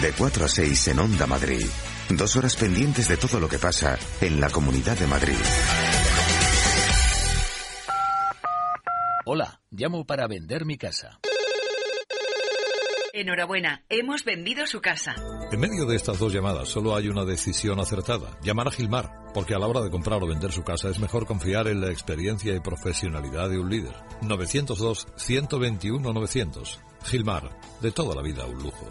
De 0.00 0.12
4 0.16 0.44
a 0.44 0.48
6 0.48 0.88
en 0.88 0.98
Onda 1.00 1.26
Madrid. 1.26 1.66
Dos 2.10 2.34
horas 2.34 2.56
pendientes 2.56 3.06
de 3.06 3.16
todo 3.16 3.38
lo 3.38 3.48
que 3.48 3.58
pasa 3.58 3.96
en 4.20 4.40
la 4.40 4.50
Comunidad 4.50 4.98
de 4.98 5.06
Madrid. 5.06 5.36
Hola, 9.24 9.60
llamo 9.70 10.04
para 10.04 10.26
vender 10.26 10.64
mi 10.64 10.76
casa. 10.76 11.20
Enhorabuena, 13.12 13.84
hemos 13.88 14.24
vendido 14.24 14.66
su 14.66 14.80
casa. 14.80 15.14
En 15.52 15.60
medio 15.60 15.86
de 15.86 15.94
estas 15.94 16.18
dos 16.18 16.32
llamadas 16.32 16.68
solo 16.68 16.96
hay 16.96 17.06
una 17.08 17.24
decisión 17.24 17.78
acertada. 17.78 18.36
Llamar 18.42 18.66
a 18.68 18.72
Gilmar, 18.72 19.12
porque 19.32 19.54
a 19.54 19.60
la 19.60 19.68
hora 19.68 19.80
de 19.80 19.90
comprar 19.90 20.20
o 20.22 20.26
vender 20.26 20.50
su 20.50 20.64
casa 20.64 20.88
es 20.88 20.98
mejor 20.98 21.26
confiar 21.26 21.68
en 21.68 21.80
la 21.80 21.92
experiencia 21.92 22.52
y 22.54 22.60
profesionalidad 22.60 23.48
de 23.48 23.60
un 23.60 23.70
líder. 23.70 23.94
902-121-900. 24.22 26.80
Gilmar, 27.04 27.56
de 27.80 27.92
toda 27.92 28.16
la 28.16 28.22
vida 28.22 28.46
un 28.46 28.60
lujo. 28.62 28.88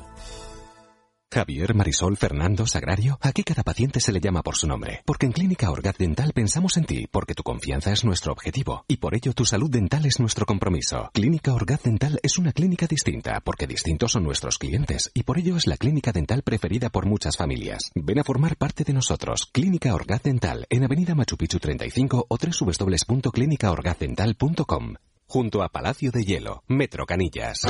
Javier, 1.32 1.76
Marisol, 1.76 2.18
Fernando, 2.18 2.66
Sagrario, 2.66 3.20
aquí 3.22 3.44
cada 3.44 3.62
paciente 3.62 4.00
se 4.00 4.12
le 4.12 4.20
llama 4.20 4.42
por 4.42 4.56
su 4.56 4.66
nombre, 4.66 5.04
porque 5.06 5.28
en 5.28 5.32
Clínica 5.32 5.70
Orgaz 5.70 5.96
Dental 6.00 6.34
pensamos 6.34 6.76
en 6.78 6.86
ti, 6.86 7.06
porque 7.06 7.36
tu 7.36 7.44
confianza 7.44 7.92
es 7.92 8.04
nuestro 8.04 8.32
objetivo, 8.32 8.84
y 8.88 8.98
por 8.98 9.14
ello 9.14 9.34
tu 9.34 9.46
salud 9.46 9.70
dental 9.70 10.08
es 10.08 10.20
nuestro 10.20 10.48
compromiso. 10.48 11.12
Clínica 11.14 11.54
Orgaz 11.54 11.84
Dental 11.84 12.20
es 12.24 12.40
una 12.40 12.52
clínica 12.52 12.88
distinta, 12.88 13.42
porque 13.42 13.68
distintos 13.68 14.14
son 14.14 14.24
nuestros 14.24 14.58
clientes, 14.58 15.12
y 15.14 15.22
por 15.22 15.38
ello 15.38 15.56
es 15.56 15.68
la 15.68 15.78
clínica 15.78 16.12
dental 16.12 16.42
preferida 16.42 16.90
por 16.90 17.06
muchas 17.06 17.38
familias. 17.38 17.92
Ven 17.94 18.18
a 18.18 18.24
formar 18.24 18.56
parte 18.56 18.84
de 18.84 18.94
nosotros. 18.94 19.48
Clínica 19.52 19.94
Orgaz 19.94 20.24
Dental, 20.24 20.66
en 20.72 20.84
Avenida 20.84 21.14
Machu 21.14 21.38
Picchu 21.38 21.60
35 21.60 22.26
o 22.28 22.38
www.clinicaorgazdental.com, 22.38 24.96
junto 25.28 25.62
a 25.62 25.70
Palacio 25.70 26.10
de 26.10 26.24
Hielo, 26.24 26.64
Metro 26.68 27.06
Canillas. 27.06 27.68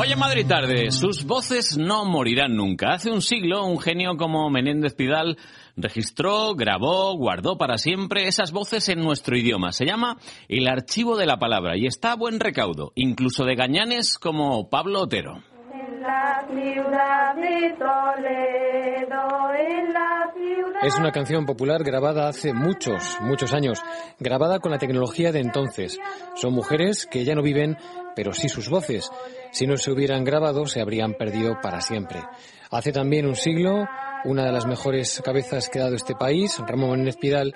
Hoy 0.00 0.12
en 0.12 0.18
Madrid 0.20 0.46
Tarde, 0.46 0.92
sus 0.92 1.24
voces 1.24 1.76
no 1.76 2.04
morirán 2.04 2.54
nunca. 2.54 2.92
Hace 2.92 3.10
un 3.10 3.20
siglo, 3.20 3.66
un 3.66 3.80
genio 3.80 4.16
como 4.16 4.48
Menéndez 4.48 4.94
Pidal 4.94 5.36
registró, 5.76 6.54
grabó, 6.54 7.16
guardó 7.16 7.58
para 7.58 7.78
siempre 7.78 8.28
esas 8.28 8.52
voces 8.52 8.88
en 8.90 9.00
nuestro 9.00 9.36
idioma. 9.36 9.72
Se 9.72 9.86
llama 9.86 10.16
El 10.48 10.68
Archivo 10.68 11.16
de 11.16 11.26
la 11.26 11.40
Palabra 11.40 11.76
y 11.76 11.86
está 11.86 12.12
a 12.12 12.16
buen 12.16 12.38
recaudo, 12.38 12.92
incluso 12.94 13.44
de 13.44 13.56
gañanes 13.56 14.18
como 14.18 14.70
Pablo 14.70 15.00
Otero. 15.00 15.42
En 15.72 16.00
la 16.00 16.46
ciudad 16.48 17.34
de 17.34 17.74
Toledo, 17.76 19.52
en 19.52 19.92
la 19.92 20.32
ciudad... 20.32 20.84
Es 20.84 20.96
una 20.96 21.10
canción 21.10 21.44
popular 21.44 21.82
grabada 21.82 22.28
hace 22.28 22.52
muchos, 22.52 23.18
muchos 23.20 23.52
años, 23.52 23.82
grabada 24.20 24.60
con 24.60 24.70
la 24.70 24.78
tecnología 24.78 25.32
de 25.32 25.40
entonces. 25.40 25.98
Son 26.36 26.54
mujeres 26.54 27.04
que 27.10 27.24
ya 27.24 27.34
no 27.34 27.42
viven, 27.42 27.76
pero 28.18 28.32
sí 28.32 28.48
sus 28.48 28.68
voces. 28.68 29.12
Si 29.52 29.64
no 29.68 29.76
se 29.76 29.92
hubieran 29.92 30.24
grabado, 30.24 30.66
se 30.66 30.80
habrían 30.80 31.14
perdido 31.14 31.60
para 31.62 31.80
siempre. 31.80 32.24
Hace 32.68 32.90
también 32.90 33.26
un 33.26 33.36
siglo, 33.36 33.86
una 34.24 34.44
de 34.44 34.50
las 34.50 34.66
mejores 34.66 35.22
cabezas 35.24 35.68
que 35.68 35.78
ha 35.78 35.84
dado 35.84 35.94
este 35.94 36.16
país, 36.16 36.58
Ramón 36.66 36.90
Menéndez 36.90 37.16
Pidal, 37.16 37.54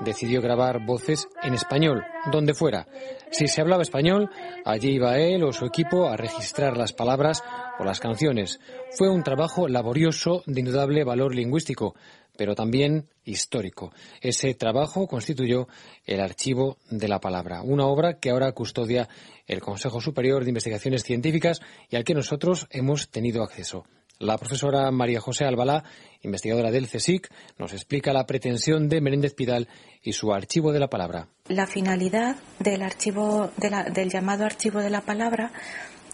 decidió 0.00 0.42
grabar 0.42 0.84
voces 0.84 1.28
en 1.42 1.54
español, 1.54 2.04
donde 2.30 2.52
fuera. 2.52 2.86
Si 3.30 3.48
se 3.48 3.62
hablaba 3.62 3.82
español, 3.82 4.28
allí 4.66 4.90
iba 4.90 5.16
él 5.16 5.44
o 5.44 5.52
su 5.54 5.64
equipo 5.64 6.06
a 6.10 6.18
registrar 6.18 6.76
las 6.76 6.92
palabras 6.92 7.42
o 7.78 7.84
las 7.84 7.98
canciones. 7.98 8.60
Fue 8.90 9.08
un 9.08 9.22
trabajo 9.22 9.66
laborioso 9.66 10.42
de 10.44 10.60
indudable 10.60 11.04
valor 11.04 11.34
lingüístico, 11.34 11.94
pero 12.36 12.54
también 12.54 13.08
histórico. 13.24 13.92
Ese 14.20 14.54
trabajo 14.54 15.06
constituyó 15.06 15.68
el 16.06 16.20
Archivo 16.20 16.78
de 16.90 17.08
la 17.08 17.20
Palabra, 17.20 17.62
una 17.62 17.86
obra 17.86 18.18
que 18.18 18.30
ahora 18.30 18.52
custodia 18.52 19.08
el 19.46 19.60
Consejo 19.60 20.00
Superior 20.00 20.42
de 20.44 20.50
Investigaciones 20.50 21.02
Científicas 21.04 21.60
y 21.90 21.96
al 21.96 22.04
que 22.04 22.14
nosotros 22.14 22.66
hemos 22.70 23.10
tenido 23.10 23.42
acceso. 23.42 23.84
La 24.18 24.38
profesora 24.38 24.88
María 24.92 25.20
José 25.20 25.44
Albalá, 25.44 25.82
investigadora 26.22 26.70
del 26.70 26.86
CSIC, 26.88 27.28
nos 27.58 27.72
explica 27.72 28.12
la 28.12 28.24
pretensión 28.24 28.88
de 28.88 29.00
Menéndez 29.00 29.34
Pidal 29.34 29.68
y 30.00 30.12
su 30.12 30.32
Archivo 30.32 30.70
de 30.72 30.78
la 30.78 30.88
Palabra. 30.88 31.26
La 31.48 31.66
finalidad 31.66 32.36
del 32.60 32.82
archivo 32.82 33.50
de 33.56 33.70
la- 33.70 33.82
del 33.84 34.10
llamado 34.10 34.44
archivo 34.44 34.78
de 34.80 34.90
la 34.90 35.00
palabra 35.00 35.52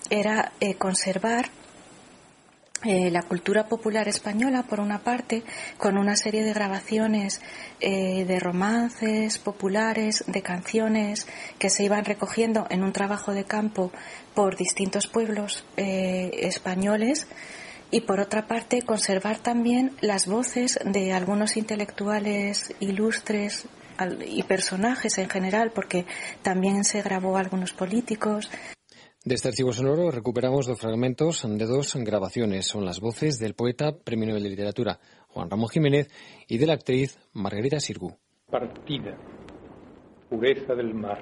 era 0.08 0.52
eh, 0.60 0.74
conservar 0.76 1.50
eh, 2.84 3.10
la 3.10 3.22
cultura 3.22 3.66
popular 3.66 4.06
española, 4.06 4.62
por 4.62 4.78
una 4.78 5.00
parte, 5.00 5.42
con 5.78 5.98
una 5.98 6.14
serie 6.14 6.44
de 6.44 6.52
grabaciones 6.52 7.40
eh, 7.80 8.24
de 8.24 8.38
romances 8.38 9.38
populares, 9.38 10.22
de 10.28 10.42
canciones 10.42 11.26
que 11.58 11.70
se 11.70 11.82
iban 11.82 12.04
recogiendo 12.04 12.68
en 12.70 12.84
un 12.84 12.92
trabajo 12.92 13.32
de 13.32 13.42
campo 13.42 13.90
por 14.32 14.56
distintos 14.56 15.08
pueblos 15.08 15.64
eh, 15.76 16.30
españoles 16.42 17.26
y 17.90 18.02
por 18.02 18.20
otra 18.20 18.46
parte 18.46 18.82
conservar 18.82 19.38
también 19.38 19.96
las 20.00 20.28
voces 20.28 20.78
de 20.84 21.12
algunos 21.12 21.56
intelectuales 21.56 22.74
ilustres 22.78 23.66
y 24.24 24.44
personajes 24.44 25.18
en 25.18 25.28
general, 25.28 25.72
porque 25.74 26.06
también 26.42 26.84
se 26.84 27.02
grabó 27.02 27.36
algunos 27.36 27.72
políticos. 27.72 28.48
De 29.28 29.34
este 29.34 29.48
archivo 29.48 29.74
sonoro 29.74 30.10
recuperamos 30.10 30.66
dos 30.66 30.80
fragmentos 30.80 31.46
de 31.46 31.66
dos 31.66 31.94
grabaciones. 31.96 32.64
Son 32.64 32.86
las 32.86 32.98
voces 32.98 33.38
del 33.38 33.52
poeta 33.52 33.92
Premio 33.92 34.26
Nobel 34.26 34.42
de 34.42 34.48
Literatura 34.48 34.98
Juan 35.28 35.50
Ramón 35.50 35.68
Jiménez 35.68 36.08
y 36.48 36.56
de 36.56 36.66
la 36.66 36.72
actriz 36.72 37.18
Margarita 37.34 37.78
Sirgu. 37.78 38.16
partida, 38.50 39.18
pureza 40.30 40.74
del 40.74 40.94
mar. 40.94 41.18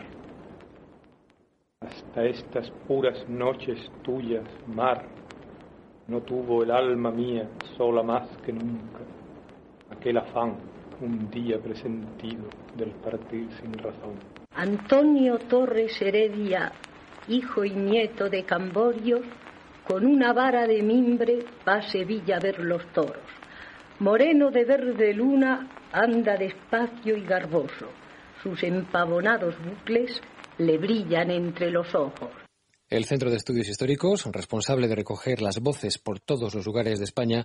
Hasta 1.80 2.24
estas 2.26 2.70
puras 2.86 3.28
noches 3.28 3.76
tuyas, 4.04 4.44
mar, 4.68 5.08
no 6.06 6.22
tuvo 6.22 6.62
el 6.62 6.70
alma 6.70 7.10
mía 7.10 7.50
sola 7.76 8.04
más 8.04 8.28
que 8.44 8.52
nunca 8.52 9.00
aquel 9.90 10.18
afán, 10.18 10.54
un 11.00 11.28
día 11.28 11.60
presentido 11.60 12.44
del 12.76 12.92
partir 12.92 13.48
sin 13.60 13.72
razón. 13.72 14.14
Antonio 14.54 15.38
Torres 15.38 16.00
Heredia, 16.00 16.72
hijo 17.28 17.64
y 17.64 17.70
nieto 17.70 18.28
de 18.28 18.44
Camborio, 18.44 19.20
con 19.86 20.04
una 20.04 20.32
vara 20.32 20.66
de 20.66 20.82
mimbre 20.82 21.44
va 21.66 21.76
a 21.76 21.90
Sevilla 21.90 22.36
a 22.36 22.40
ver 22.40 22.58
los 22.60 22.82
toros. 22.92 23.22
Moreno 23.98 24.50
de 24.50 24.64
verde 24.64 25.14
luna, 25.14 25.68
anda 25.92 26.36
despacio 26.36 27.16
y 27.16 27.24
garboso. 27.24 27.88
Sus 28.42 28.62
empavonados 28.62 29.54
bucles 29.64 30.20
le 30.58 30.78
brillan 30.78 31.30
entre 31.30 31.70
los 31.70 31.94
ojos. 31.94 32.30
El 32.88 33.04
Centro 33.04 33.30
de 33.30 33.36
Estudios 33.36 33.68
Históricos, 33.68 34.26
responsable 34.26 34.86
de 34.86 34.94
recoger 34.94 35.42
las 35.42 35.58
voces 35.58 35.98
por 35.98 36.20
todos 36.20 36.54
los 36.54 36.64
lugares 36.66 37.00
de 37.00 37.04
España, 37.04 37.44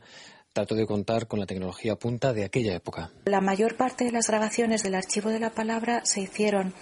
trató 0.54 0.76
de 0.76 0.86
contar 0.86 1.28
con 1.28 1.40
la 1.40 1.48
tecnología 1.48 1.96
punta 1.96 2.32
de 2.32 2.46
aquella 2.46 2.76
época. 2.76 3.10
La 3.26 3.42
mayor 3.42 3.76
parte 3.76 4.04
de 4.06 4.12
las 4.12 4.28
grabaciones 4.28 4.84
del 4.84 4.94
archivo 4.94 5.30
de 5.30 5.40
la 5.40 5.50
palabra 5.50 6.02
se 6.06 6.22
hicieron, 6.22 6.74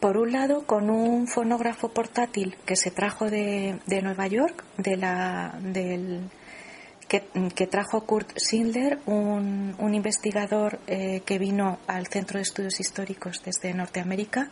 por 0.00 0.16
un 0.16 0.32
lado, 0.32 0.66
con 0.66 0.90
un 0.90 1.26
fonógrafo 1.26 1.88
portátil 1.88 2.56
que 2.64 2.76
se 2.76 2.90
trajo 2.90 3.30
de, 3.30 3.78
Nueva 4.02 4.26
York, 4.26 4.64
de 4.76 4.96
la, 4.96 5.58
del, 5.60 6.28
que, 7.08 7.66
trajo 7.66 8.02
Kurt 8.02 8.36
Schindler, 8.38 8.98
un, 9.06 9.74
un 9.78 9.94
investigador 9.94 10.80
eh, 10.86 11.22
que 11.24 11.38
vino 11.38 11.78
al 11.86 12.06
Centro 12.08 12.38
de 12.38 12.42
Estudios 12.42 12.78
Históricos 12.80 13.42
desde 13.44 13.72
Norteamérica 13.72 14.50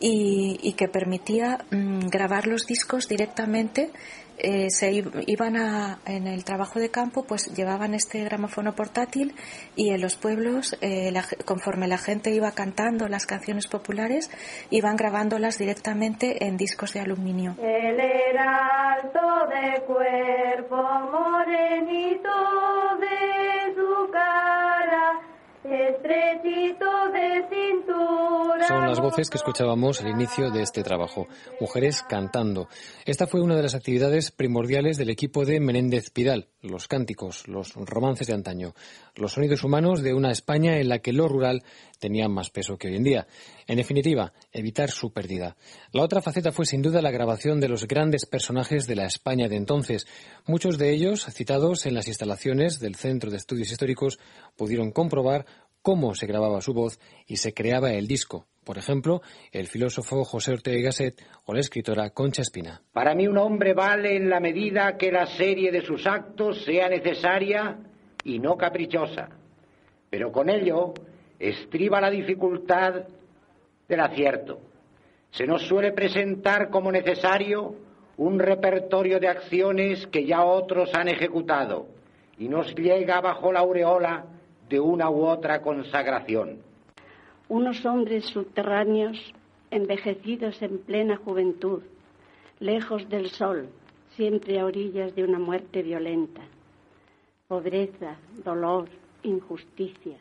y, 0.00 0.58
y 0.62 0.72
que 0.74 0.88
permitía 0.88 1.64
mm, 1.70 2.08
grabar 2.08 2.46
los 2.46 2.66
discos 2.66 3.08
directamente. 3.08 3.90
Eh, 4.38 4.70
se 4.70 4.92
iban 5.26 5.56
a, 5.56 5.98
en 6.06 6.26
el 6.26 6.44
trabajo 6.44 6.78
de 6.78 6.90
campo, 6.90 7.24
pues 7.24 7.54
llevaban 7.54 7.94
este 7.94 8.22
gramófono 8.24 8.74
portátil 8.74 9.34
y 9.74 9.90
en 9.90 10.00
los 10.00 10.16
pueblos, 10.16 10.76
eh, 10.80 11.12
conforme 11.44 11.88
la 11.88 11.98
gente 11.98 12.30
iba 12.30 12.52
cantando 12.52 13.08
las 13.08 13.26
canciones 13.26 13.66
populares, 13.66 14.30
iban 14.70 14.96
grabándolas 14.96 15.58
directamente 15.58 16.46
en 16.46 16.56
discos 16.56 16.92
de 16.92 17.00
aluminio. 17.00 17.56
Estrechito 25.64 26.86
de 27.12 27.44
cintura. 27.48 28.68
Son 28.68 28.86
las 28.86 29.00
voces 29.00 29.30
que 29.30 29.38
escuchábamos 29.38 30.00
al 30.00 30.08
inicio 30.08 30.50
de 30.50 30.62
este 30.62 30.82
trabajo, 30.82 31.26
mujeres 31.60 32.02
cantando. 32.08 32.68
Esta 33.04 33.26
fue 33.26 33.40
una 33.40 33.56
de 33.56 33.62
las 33.62 33.74
actividades 33.74 34.30
primordiales 34.30 34.96
del 34.96 35.10
equipo 35.10 35.44
de 35.44 35.60
Menéndez 35.60 36.10
Pidal, 36.10 36.48
los 36.62 36.88
cánticos, 36.88 37.48
los 37.48 37.74
romances 37.74 38.26
de 38.26 38.34
antaño, 38.34 38.74
los 39.14 39.32
sonidos 39.32 39.64
humanos 39.64 40.02
de 40.02 40.14
una 40.14 40.30
España 40.30 40.78
en 40.78 40.88
la 40.88 40.98
que 40.98 41.12
lo 41.12 41.28
rural 41.28 41.62
tenía 41.98 42.28
más 42.28 42.50
peso 42.50 42.76
que 42.78 42.88
hoy 42.88 42.96
en 42.96 43.04
día. 43.04 43.26
En 43.66 43.76
definitiva, 43.76 44.32
evitar 44.52 44.90
su 44.90 45.12
pérdida. 45.12 45.56
La 45.92 46.02
otra 46.02 46.22
faceta 46.22 46.52
fue 46.52 46.66
sin 46.66 46.82
duda 46.82 47.02
la 47.02 47.10
grabación 47.10 47.60
de 47.60 47.68
los 47.68 47.86
grandes 47.86 48.26
personajes 48.26 48.86
de 48.86 48.96
la 48.96 49.06
España 49.06 49.48
de 49.48 49.56
entonces. 49.56 50.06
Muchos 50.46 50.78
de 50.78 50.90
ellos, 50.90 51.26
citados 51.30 51.86
en 51.86 51.94
las 51.94 52.08
instalaciones 52.08 52.80
del 52.80 52.94
Centro 52.94 53.30
de 53.30 53.36
Estudios 53.36 53.70
Históricos, 53.70 54.18
pudieron 54.56 54.92
comprobar 54.92 55.46
cómo 55.82 56.14
se 56.14 56.26
grababa 56.26 56.60
su 56.60 56.74
voz 56.74 56.98
y 57.26 57.36
se 57.36 57.54
creaba 57.54 57.92
el 57.92 58.06
disco. 58.06 58.46
Por 58.64 58.76
ejemplo, 58.76 59.22
el 59.50 59.66
filósofo 59.66 60.24
José 60.24 60.52
Ortega 60.52 60.76
y 60.76 60.82
Gasset 60.82 61.22
o 61.46 61.54
la 61.54 61.60
escritora 61.60 62.10
Concha 62.10 62.42
Espina. 62.42 62.82
Para 62.92 63.14
mí 63.14 63.26
un 63.26 63.38
hombre 63.38 63.72
vale 63.72 64.16
en 64.16 64.28
la 64.28 64.40
medida 64.40 64.98
que 64.98 65.10
la 65.10 65.26
serie 65.26 65.72
de 65.72 65.80
sus 65.80 66.06
actos 66.06 66.64
sea 66.66 66.88
necesaria 66.90 67.78
y 68.24 68.38
no 68.38 68.58
caprichosa. 68.58 69.30
Pero 70.10 70.30
con 70.30 70.50
ello 70.50 70.92
estriba 71.38 72.00
la 72.00 72.10
dificultad 72.10 73.04
del 73.88 74.00
acierto. 74.00 74.60
Se 75.30 75.46
nos 75.46 75.62
suele 75.62 75.92
presentar 75.92 76.70
como 76.70 76.90
necesario 76.90 77.74
un 78.16 78.38
repertorio 78.38 79.20
de 79.20 79.28
acciones 79.28 80.06
que 80.08 80.26
ya 80.26 80.44
otros 80.44 80.94
han 80.94 81.08
ejecutado 81.08 81.86
y 82.38 82.48
nos 82.48 82.74
llega 82.74 83.20
bajo 83.20 83.52
la 83.52 83.60
aureola 83.60 84.26
de 84.68 84.80
una 84.80 85.10
u 85.10 85.24
otra 85.24 85.62
consagración. 85.62 86.58
Unos 87.48 87.84
hombres 87.86 88.26
subterráneos 88.26 89.32
envejecidos 89.70 90.60
en 90.62 90.78
plena 90.78 91.16
juventud, 91.16 91.82
lejos 92.58 93.08
del 93.08 93.30
sol, 93.30 93.68
siempre 94.16 94.58
a 94.58 94.64
orillas 94.64 95.14
de 95.14 95.24
una 95.24 95.38
muerte 95.38 95.82
violenta. 95.82 96.42
Pobreza, 97.46 98.16
dolor, 98.44 98.88
injusticia. 99.22 100.18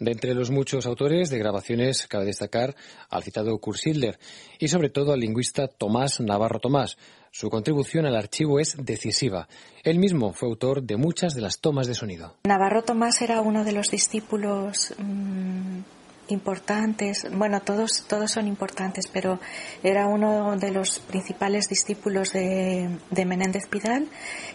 De 0.00 0.10
entre 0.10 0.34
los 0.34 0.50
muchos 0.50 0.86
autores 0.86 1.30
de 1.30 1.38
grabaciones 1.38 2.08
cabe 2.08 2.24
destacar 2.24 2.74
al 3.10 3.22
citado 3.22 3.56
Kurt 3.58 3.78
Schindler 3.78 4.18
y 4.58 4.66
sobre 4.66 4.90
todo 4.90 5.12
al 5.12 5.20
lingüista 5.20 5.68
Tomás 5.68 6.18
Navarro 6.18 6.58
Tomás. 6.58 6.98
Su 7.30 7.48
contribución 7.48 8.04
al 8.04 8.16
archivo 8.16 8.58
es 8.58 8.76
decisiva. 8.76 9.46
Él 9.84 10.00
mismo 10.00 10.32
fue 10.32 10.48
autor 10.48 10.82
de 10.82 10.96
muchas 10.96 11.34
de 11.34 11.42
las 11.42 11.60
tomas 11.60 11.86
de 11.86 11.94
sonido. 11.94 12.34
Navarro 12.42 12.82
Tomás 12.82 13.22
era 13.22 13.40
uno 13.40 13.62
de 13.62 13.70
los 13.70 13.88
discípulos 13.88 14.94
mmm, 14.98 15.82
importantes, 16.26 17.26
bueno, 17.32 17.60
todos, 17.60 18.04
todos 18.08 18.32
son 18.32 18.48
importantes, 18.48 19.06
pero 19.06 19.38
era 19.84 20.08
uno 20.08 20.56
de 20.56 20.72
los 20.72 20.98
principales 20.98 21.68
discípulos 21.68 22.32
de, 22.32 22.98
de 23.10 23.24
Menéndez 23.24 23.68
Pidal 23.68 24.08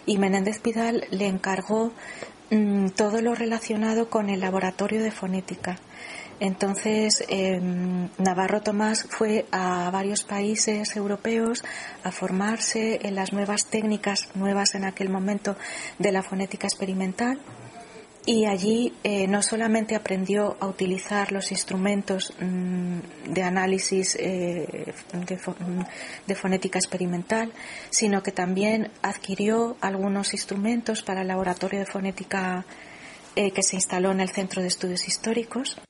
y 0.04 0.18
Menéndez 0.18 0.60
Pidal 0.60 1.06
le 1.10 1.28
encargó 1.28 1.92
mmm, 2.50 2.88
todo 2.90 3.20
lo 3.22 3.34
relacionado 3.34 4.08
con 4.08 4.28
el 4.30 4.40
laboratorio 4.40 5.02
de 5.02 5.10
fonética. 5.10 5.78
Entonces, 6.40 7.22
eh, 7.28 7.60
Navarro 8.16 8.62
Tomás 8.62 9.06
fue 9.10 9.44
a 9.52 9.90
varios 9.90 10.24
países 10.24 10.96
europeos 10.96 11.62
a 12.02 12.10
formarse 12.10 13.00
en 13.02 13.14
las 13.14 13.34
nuevas 13.34 13.66
técnicas, 13.66 14.30
nuevas 14.34 14.74
en 14.74 14.84
aquel 14.84 15.10
momento, 15.10 15.56
de 15.98 16.12
la 16.12 16.22
fonética 16.22 16.66
experimental. 16.66 17.40
Y 18.26 18.44
allí 18.44 18.92
eh, 19.02 19.26
no 19.26 19.42
solamente 19.42 19.96
aprendió 19.96 20.56
a 20.60 20.66
utilizar 20.66 21.32
los 21.32 21.50
instrumentos 21.52 22.34
mmm, 22.38 22.98
de 23.32 23.42
análisis 23.42 24.14
eh, 24.20 24.92
de, 25.12 25.38
fo 25.38 25.56
de, 26.26 26.34
fonética 26.34 26.78
experimental, 26.78 27.52
sino 27.88 28.22
que 28.22 28.30
también 28.30 28.90
adquirió 29.02 29.76
algunos 29.80 30.34
instrumentos 30.34 31.02
para 31.02 31.22
el 31.22 31.28
laboratorio 31.28 31.80
de 31.80 31.86
fonética 31.86 32.66
eh, 33.36 33.52
que 33.52 33.62
se 33.62 33.76
instaló 33.76 34.10
en 34.12 34.20
el 34.20 34.28
Centro 34.28 34.60
de 34.60 34.68
Estudios 34.68 35.08
Históricos. 35.08 35.80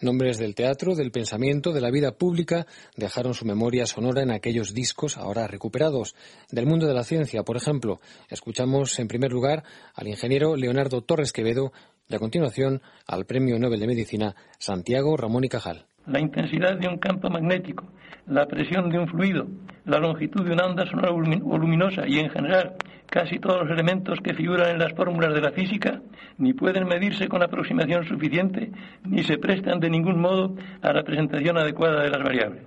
Nombres 0.00 0.38
del 0.38 0.54
teatro, 0.54 0.94
del 0.94 1.12
pensamiento, 1.12 1.72
de 1.72 1.80
la 1.80 1.90
vida 1.90 2.12
pública 2.12 2.66
dejaron 2.96 3.34
su 3.34 3.44
memoria 3.44 3.86
sonora 3.86 4.22
en 4.22 4.32
aquellos 4.32 4.74
discos 4.74 5.16
ahora 5.16 5.46
recuperados. 5.46 6.14
Del 6.50 6.66
mundo 6.66 6.86
de 6.86 6.94
la 6.94 7.04
ciencia, 7.04 7.44
por 7.44 7.56
ejemplo, 7.56 8.00
escuchamos 8.28 8.98
en 8.98 9.08
primer 9.08 9.32
lugar 9.32 9.64
al 9.94 10.08
ingeniero 10.08 10.56
Leonardo 10.56 11.02
Torres 11.02 11.32
Quevedo 11.32 11.72
y 12.08 12.14
a 12.14 12.18
continuación 12.18 12.82
al 13.06 13.24
Premio 13.24 13.58
Nobel 13.58 13.80
de 13.80 13.86
Medicina 13.86 14.36
Santiago 14.58 15.16
Ramón 15.16 15.44
y 15.44 15.48
Cajal. 15.48 15.86
La 16.06 16.20
intensidad 16.20 16.76
de 16.76 16.86
un 16.86 16.98
campo 16.98 17.30
magnético, 17.30 17.84
la 18.26 18.46
presión 18.46 18.90
de 18.90 18.98
un 18.98 19.08
fluido, 19.08 19.46
la 19.86 19.98
longitud 19.98 20.44
de 20.44 20.52
una 20.52 20.66
onda 20.66 20.86
sonora 20.86 21.10
voluminosa 21.10 22.06
y, 22.06 22.18
en 22.18 22.30
general, 22.30 22.74
casi 23.06 23.38
todos 23.38 23.62
los 23.62 23.70
elementos 23.70 24.18
que 24.20 24.34
figuran 24.34 24.70
en 24.70 24.78
las 24.78 24.92
fórmulas 24.94 25.32
de 25.32 25.40
la 25.40 25.52
física 25.52 26.00
ni 26.36 26.52
pueden 26.52 26.86
medirse 26.86 27.28
con 27.28 27.42
aproximación 27.42 28.04
suficiente 28.04 28.70
ni 29.04 29.22
se 29.22 29.38
prestan 29.38 29.80
de 29.80 29.88
ningún 29.88 30.20
modo 30.20 30.56
a 30.82 30.92
la 30.92 31.00
adecuada 31.00 32.02
de 32.02 32.10
las 32.10 32.22
variables. 32.22 32.62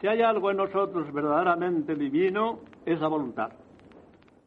Si 0.00 0.06
hay 0.06 0.22
algo 0.22 0.50
en 0.50 0.58
nosotros 0.58 1.12
verdaderamente 1.12 1.94
divino, 1.94 2.60
es 2.86 3.00
la 3.00 3.08
voluntad. 3.08 3.50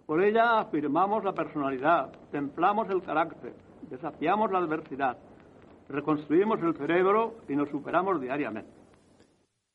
Por 0.05 0.23
ella 0.23 0.59
afirmamos 0.59 1.23
la 1.23 1.33
personalidad, 1.33 2.11
templamos 2.31 2.89
el 2.89 3.01
carácter, 3.01 3.53
desafiamos 3.89 4.51
la 4.51 4.59
adversidad, 4.59 5.17
reconstruimos 5.91 6.59
el 6.61 6.75
cerebro 6.75 7.35
y 7.47 7.55
nos 7.55 7.69
superamos 7.69 8.21
diariamente. 8.21 8.81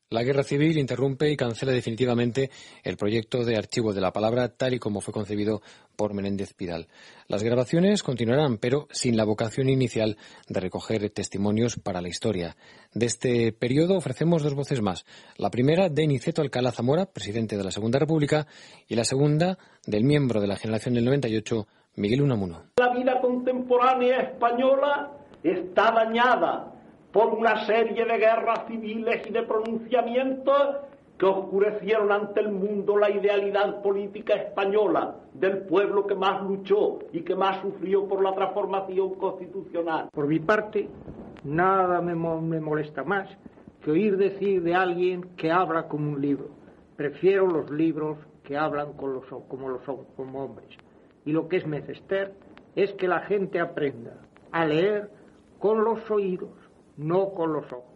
La 0.09 0.23
guerra 0.23 0.43
civil 0.43 0.77
interrumpe 0.77 1.29
y 1.29 1.35
cancela 1.35 1.73
definitivamente 1.73 2.49
el 2.81 2.95
proyecto 2.95 3.43
de 3.43 3.57
archivo 3.57 3.91
de 3.91 3.99
la 3.99 4.13
palabra 4.13 4.47
tal 4.47 4.73
y 4.73 4.79
como 4.79 5.01
fue 5.01 5.13
concebido 5.13 5.61
por 5.97 6.13
Menéndez 6.13 6.53
Pidal. 6.53 6.87
Las 7.27 7.43
grabaciones 7.43 8.03
continuarán, 8.03 8.57
pero 8.57 8.87
sin 8.89 9.17
la 9.17 9.25
vocación 9.25 9.67
inicial 9.67 10.15
de 10.47 10.61
recoger 10.61 11.09
testimonios 11.09 11.75
para 11.75 12.01
la 12.01 12.07
historia. 12.07 12.55
De 12.93 13.05
este 13.05 13.51
periodo 13.51 13.97
ofrecemos 13.97 14.43
dos 14.43 14.55
voces 14.55 14.81
más. 14.81 15.05
La 15.35 15.49
primera 15.49 15.89
de 15.89 16.07
Niceto 16.07 16.41
Alcalá 16.41 16.71
Zamora, 16.71 17.07
presidente 17.07 17.57
de 17.57 17.65
la 17.65 17.71
Segunda 17.71 17.99
República, 17.99 18.47
y 18.87 18.95
la 18.95 19.03
segunda 19.03 19.57
del 19.85 20.05
miembro 20.05 20.39
de 20.39 20.47
la 20.47 20.55
generación 20.55 20.93
del 20.93 21.03
98, 21.03 21.67
Miguel 21.97 22.21
Unamuno. 22.21 22.63
La 22.77 22.93
vida 22.93 23.19
contemporánea 23.19 24.21
española 24.21 25.16
está 25.43 25.91
dañada 25.91 26.73
por 27.11 27.33
una 27.33 27.65
serie 27.65 28.05
de 28.05 28.17
guerras 28.17 28.65
civiles 28.67 29.25
y 29.27 29.31
de 29.31 29.43
pronunciamientos 29.43 30.77
que 31.17 31.25
oscurecieron 31.25 32.11
ante 32.11 32.41
el 32.41 32.51
mundo 32.51 32.97
la 32.97 33.09
idealidad 33.09 33.81
política 33.81 34.35
española 34.35 35.15
del 35.33 35.59
pueblo 35.63 36.05
que 36.05 36.15
más 36.15 36.43
luchó 36.43 36.99
y 37.11 37.21
que 37.21 37.35
más 37.35 37.61
sufrió 37.61 38.07
por 38.07 38.21
la 38.21 38.33
transformación 38.33 39.15
constitucional. 39.15 40.09
Por 40.11 40.27
mi 40.27 40.39
parte, 40.39 40.87
nada 41.43 42.01
me, 42.01 42.13
me 42.15 42.59
molesta 42.59 43.03
más 43.03 43.29
que 43.81 43.91
oír 43.91 44.17
decir 44.17 44.61
de 44.63 44.75
alguien 44.75 45.23
que 45.37 45.51
habla 45.51 45.87
como 45.87 46.11
un 46.11 46.21
libro. 46.21 46.49
Prefiero 46.95 47.47
los 47.47 47.69
libros 47.71 48.17
que 48.43 48.57
hablan 48.57 48.93
con 48.93 49.13
los, 49.13 49.25
como, 49.47 49.69
los, 49.69 49.81
como 50.15 50.43
hombres. 50.43 50.69
Y 51.25 51.31
lo 51.31 51.47
que 51.47 51.57
es 51.57 51.67
menester 51.67 52.33
es 52.75 52.93
que 52.93 53.07
la 53.07 53.21
gente 53.21 53.59
aprenda 53.59 54.13
a 54.51 54.65
leer 54.65 55.09
con 55.59 55.83
los 55.83 56.09
oídos 56.09 56.67
no 56.97 57.33
con 57.33 57.53
los 57.53 57.65
ojos. 57.71 57.93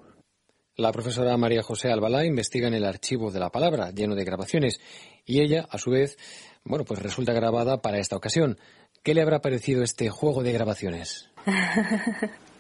La 0.76 0.91
profesora 0.91 1.36
María 1.38 1.64
José 1.64 1.91
Albalá 1.91 2.24
investiga 2.26 2.68
en 2.68 2.76
el 2.76 2.86
archivo 2.86 3.30
de 3.30 3.39
la 3.39 3.49
palabra, 3.49 3.91
lleno 3.91 4.16
de 4.16 4.24
grabaciones, 4.24 4.80
y 5.26 5.41
ella, 5.41 5.68
a 5.70 5.78
su 5.78 5.91
vez, 5.91 6.18
bueno, 6.64 6.86
pues 6.86 7.01
resulta 7.01 7.34
grabada 7.34 7.82
para 7.82 7.99
esta 7.99 8.16
ocasión. 8.16 8.57
¿Qué 9.03 9.14
le 9.14 9.22
habrá 9.22 9.41
parecido 9.41 9.84
este 9.84 10.09
juego 10.09 10.43
de 10.43 10.53
grabaciones? 10.53 11.30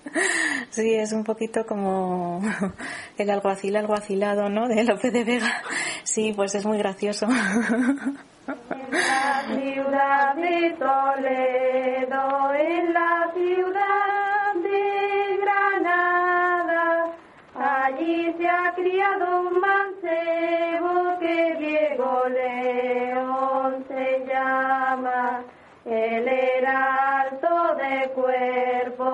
Sí, 0.71 0.95
es 0.95 1.11
un 1.11 1.23
poquito 1.25 1.65
como 1.65 2.41
el 3.17 3.29
alguacil 3.29 3.75
alguacilado, 3.75 4.49
¿no? 4.49 4.67
De 4.67 4.83
López 4.85 5.11
de 5.11 5.23
Vega. 5.25 5.61
Sí, 6.03 6.33
pues 6.33 6.55
es 6.55 6.65
muy 6.65 6.77
gracioso. 6.77 7.27
En 8.47 8.91
la 8.91 9.45
ciudad 9.47 10.35
de 10.35 10.75
Toledo, 10.77 12.53
en 12.53 12.93
la 12.93 13.20
se 23.87 24.25
llama. 24.27 25.45
De 25.83 26.51
cuerpo. 28.13 29.11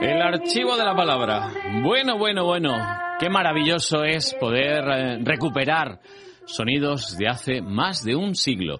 El 0.00 0.22
archivo 0.22 0.76
de 0.76 0.84
la 0.84 0.94
palabra. 0.94 1.50
Bueno, 1.82 2.16
bueno, 2.18 2.44
bueno. 2.44 2.74
Qué 3.18 3.30
maravilloso 3.30 4.04
es 4.04 4.34
poder 4.34 4.84
eh, 4.88 5.18
recuperar 5.22 6.00
sonidos 6.44 7.16
de 7.18 7.28
hace 7.28 7.62
más 7.62 8.04
de 8.04 8.14
un 8.14 8.34
siglo. 8.34 8.78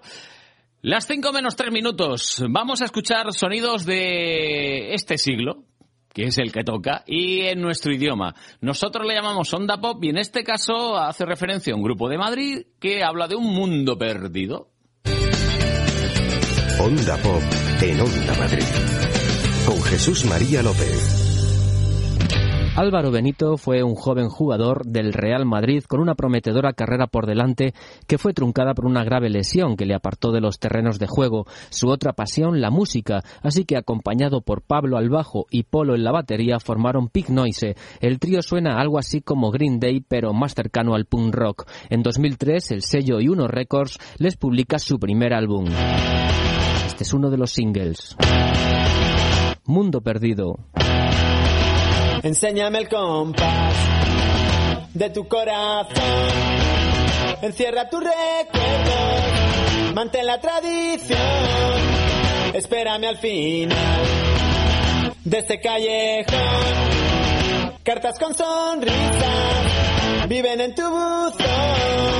Las 0.81 1.07
cinco 1.07 1.33
menos 1.33 1.55
tres 1.55 1.71
minutos. 1.71 2.43
Vamos 2.49 2.81
a 2.81 2.85
escuchar 2.85 3.33
sonidos 3.33 3.85
de 3.85 4.93
este 4.93 5.17
siglo, 5.17 5.63
que 6.17 6.23
es 6.23 6.39
el 6.39 6.51
que 6.51 6.63
toca, 6.63 7.03
y 7.05 7.41
en 7.41 7.61
nuestro 7.61 7.93
idioma. 7.93 8.33
Nosotros 8.59 9.05
le 9.05 9.13
llamamos 9.13 9.53
Onda 9.53 9.79
Pop 9.79 10.03
y 10.03 10.09
en 10.09 10.17
este 10.17 10.43
caso 10.43 10.97
hace 10.97 11.27
referencia 11.27 11.73
a 11.73 11.75
un 11.75 11.83
grupo 11.83 12.09
de 12.09 12.17
Madrid 12.17 12.65
que 12.79 13.03
habla 13.03 13.27
de 13.27 13.35
un 13.35 13.53
mundo 13.53 13.99
perdido. 13.99 14.71
Onda 16.79 17.17
Pop 17.17 17.43
en 17.81 18.01
Onda 18.01 18.33
Madrid. 18.33 18.65
Con 19.67 19.79
Jesús 19.83 20.25
María 20.25 20.63
López. 20.63 21.26
Álvaro 22.77 23.09
Benito 23.09 23.57
fue 23.57 23.81
un 23.81 23.95
joven 23.95 24.29
jugador 24.29 24.85
del 24.85 25.11
Real 25.11 25.47
Madrid 25.47 25.83
con 25.87 25.99
una 25.99 26.13
prometedora 26.13 26.73
carrera 26.73 27.07
por 27.07 27.25
delante 27.25 27.73
que 28.05 28.19
fue 28.19 28.33
truncada 28.33 28.75
por 28.75 28.85
una 28.85 29.03
grave 29.03 29.31
lesión 29.31 29.75
que 29.75 29.87
le 29.87 29.95
apartó 29.95 30.31
de 30.31 30.41
los 30.41 30.59
terrenos 30.59 30.99
de 30.99 31.07
juego. 31.07 31.47
Su 31.71 31.89
otra 31.89 32.13
pasión, 32.13 32.61
la 32.61 32.69
música, 32.69 33.23
así 33.41 33.65
que 33.65 33.77
acompañado 33.77 34.41
por 34.41 34.61
Pablo 34.61 34.97
al 34.97 35.09
bajo 35.09 35.47
y 35.49 35.63
Polo 35.63 35.95
en 35.95 36.03
la 36.03 36.11
batería 36.11 36.59
formaron 36.59 37.09
Pig 37.09 37.31
Noise. 37.31 37.75
El 37.99 38.19
trío 38.19 38.43
suena 38.43 38.79
algo 38.79 38.99
así 38.99 39.21
como 39.21 39.49
Green 39.49 39.79
Day 39.79 40.05
pero 40.07 40.31
más 40.33 40.53
cercano 40.53 40.93
al 40.93 41.05
punk 41.05 41.33
rock. 41.33 41.67
En 41.89 42.03
2003 42.03 42.69
el 42.73 42.83
sello 42.83 43.17
Uno 43.17 43.47
Records 43.47 43.97
les 44.19 44.37
publica 44.37 44.77
su 44.77 44.99
primer 44.99 45.33
álbum. 45.33 45.65
Este 46.85 47.03
es 47.05 47.11
uno 47.11 47.31
de 47.31 47.37
los 47.37 47.49
singles. 47.49 48.15
Mundo 49.65 50.01
Perdido. 50.01 50.59
Enséñame 52.23 52.79
el 52.79 52.89
compás 52.89 53.75
de 54.93 55.09
tu 55.09 55.27
corazón. 55.27 55.93
Encierra 57.41 57.89
tu 57.89 57.99
recuerdo, 57.99 59.93
mantén 59.93 60.25
la 60.25 60.39
tradición. 60.39 61.19
Espérame 62.53 63.05
al 63.05 63.17
final 63.17 64.01
de 65.23 65.37
este 65.37 65.59
callejón. 65.59 66.37
Cartas 67.83 68.17
con 68.19 68.33
sonrisas 68.33 68.97
viven 70.27 70.61
en 70.61 70.75
tu 70.75 70.83
buzón. 70.89 72.16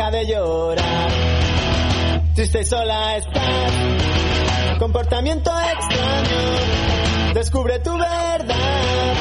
Deja 0.00 0.10
de 0.12 0.26
llorar, 0.28 1.10
triste 2.34 2.60
y 2.62 2.64
sola 2.64 3.18
estás. 3.18 3.72
Comportamiento 4.78 5.50
extraño, 5.50 7.34
descubre 7.34 7.78
tu 7.80 7.92
verdad. 7.98 9.14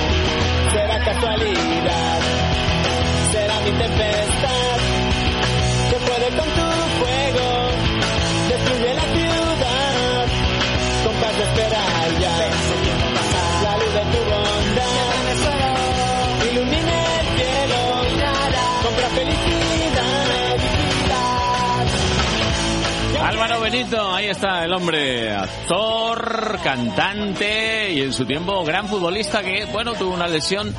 Será 0.71 1.03
casualidad, 1.03 2.19
será 3.29 3.59
mi 3.59 3.71
tempestad. 3.71 4.68
Álvaro 23.41 23.61
Benito, 23.61 24.13
ahí 24.13 24.25
está 24.25 24.65
el 24.65 24.73
hombre, 24.73 25.31
actor, 25.31 26.59
cantante 26.61 27.93
y 27.93 28.01
en 28.01 28.11
su 28.11 28.25
tiempo 28.25 28.65
gran 28.65 28.85
futbolista 28.89 29.41
que, 29.41 29.63
bueno, 29.71 29.93
tuvo 29.93 30.13
una 30.13 30.27
lesión 30.27 30.75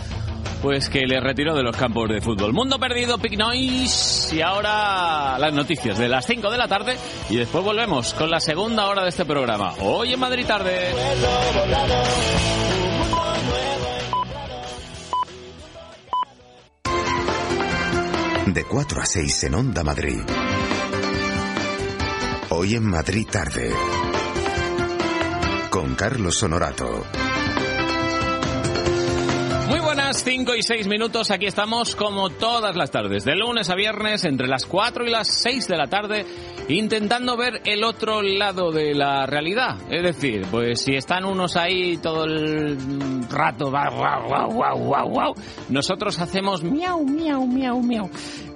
pues 0.60 0.90
que 0.90 1.06
le 1.06 1.20
retiró 1.20 1.56
de 1.56 1.62
los 1.62 1.74
campos 1.74 2.10
de 2.10 2.20
fútbol. 2.20 2.52
Mundo 2.52 2.78
perdido, 2.78 3.16
Pic 3.16 3.38
Noise 3.38 4.36
y 4.36 4.42
ahora 4.42 5.38
las 5.38 5.54
noticias 5.54 5.96
de 5.96 6.10
las 6.10 6.26
5 6.26 6.50
de 6.50 6.58
la 6.58 6.68
tarde 6.68 6.98
y 7.30 7.36
después 7.36 7.64
volvemos 7.64 8.12
con 8.12 8.30
la 8.30 8.40
segunda 8.40 8.88
hora 8.88 9.04
de 9.04 9.08
este 9.08 9.24
programa. 9.24 9.72
Hoy 9.80 10.12
en 10.12 10.20
Madrid 10.20 10.44
tarde. 10.44 10.92
De 18.48 18.64
4 18.64 19.00
a 19.00 19.06
6 19.06 19.44
en 19.44 19.54
Onda 19.54 19.82
Madrid. 19.82 20.20
Hoy 22.52 22.74
en 22.74 22.84
Madrid 22.84 23.28
tarde. 23.30 23.70
Con 25.70 25.94
Carlos 25.94 26.42
Honorato. 26.42 27.04
Muy 29.68 29.78
buenas, 29.78 30.24
5 30.24 30.56
y 30.56 30.62
6 30.64 30.88
minutos. 30.88 31.30
Aquí 31.30 31.46
estamos 31.46 31.94
como 31.94 32.28
todas 32.28 32.74
las 32.74 32.90
tardes, 32.90 33.24
de 33.24 33.36
lunes 33.36 33.70
a 33.70 33.76
viernes, 33.76 34.24
entre 34.24 34.48
las 34.48 34.66
4 34.66 35.06
y 35.06 35.10
las 35.10 35.28
6 35.28 35.68
de 35.68 35.76
la 35.76 35.86
tarde, 35.86 36.26
intentando 36.78 37.36
ver 37.36 37.62
el 37.64 37.84
otro 37.84 38.22
lado 38.22 38.70
de 38.70 38.94
la 38.94 39.26
realidad. 39.26 39.76
Es 39.90 40.02
decir, 40.02 40.46
pues 40.50 40.82
si 40.82 40.94
están 40.94 41.24
unos 41.24 41.56
ahí 41.56 41.96
todo 41.98 42.24
el 42.24 42.76
rato, 43.28 43.72
nosotros 45.68 46.20
hacemos 46.20 46.62
miau, 46.62 47.04
miau, 47.04 47.46
miau, 47.46 47.80
miau. 47.82 48.10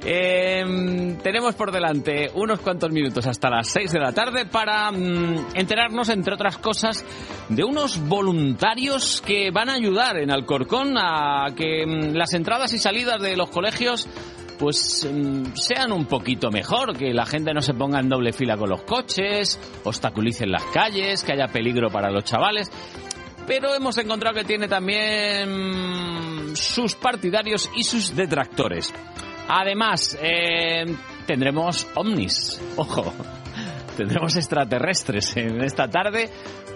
Eh, 0.06 1.16
tenemos 1.22 1.54
por 1.54 1.72
delante 1.72 2.30
unos 2.34 2.60
cuantos 2.60 2.90
minutos 2.90 3.26
hasta 3.26 3.48
las 3.48 3.68
6 3.68 3.90
de 3.90 4.00
la 4.00 4.12
tarde 4.12 4.44
para 4.44 4.92
mm, 4.92 5.46
enterarnos, 5.54 6.10
entre 6.10 6.34
otras 6.34 6.58
cosas, 6.58 7.04
de 7.48 7.64
unos 7.64 7.98
voluntarios 8.06 9.22
que 9.24 9.50
van 9.50 9.70
a 9.70 9.74
ayudar 9.74 10.18
en 10.18 10.30
Alcorcón 10.30 10.98
a 10.98 11.46
que 11.56 11.86
mm, 11.86 12.14
las 12.14 12.34
entradas 12.34 12.74
y 12.74 12.78
salidas 12.78 13.20
de 13.22 13.34
los 13.36 13.48
colegios 13.48 14.06
pues 14.58 15.08
mm, 15.10 15.54
sean 15.54 15.92
un 15.92 16.06
poquito 16.06 16.50
mejor, 16.50 16.96
que 16.96 17.12
la 17.12 17.26
gente 17.26 17.52
no 17.52 17.60
se 17.60 17.74
ponga 17.74 18.00
en 18.00 18.08
doble 18.08 18.32
fila 18.32 18.56
con 18.56 18.70
los 18.70 18.82
coches, 18.82 19.58
obstaculicen 19.84 20.50
las 20.50 20.64
calles, 20.64 21.22
que 21.22 21.32
haya 21.32 21.48
peligro 21.48 21.90
para 21.90 22.10
los 22.10 22.24
chavales. 22.24 22.70
Pero 23.46 23.74
hemos 23.74 23.98
encontrado 23.98 24.36
que 24.36 24.44
tiene 24.44 24.68
también 24.68 26.56
sus 26.56 26.94
partidarios 26.94 27.70
y 27.76 27.84
sus 27.84 28.16
detractores. 28.16 28.92
Además, 29.48 30.18
eh, 30.22 30.84
tendremos 31.26 31.86
ovnis, 31.94 32.60
ojo, 32.76 33.12
tendremos 33.96 34.36
extraterrestres 34.36 35.36
en 35.36 35.62
esta 35.62 35.88
tarde, 35.88 36.30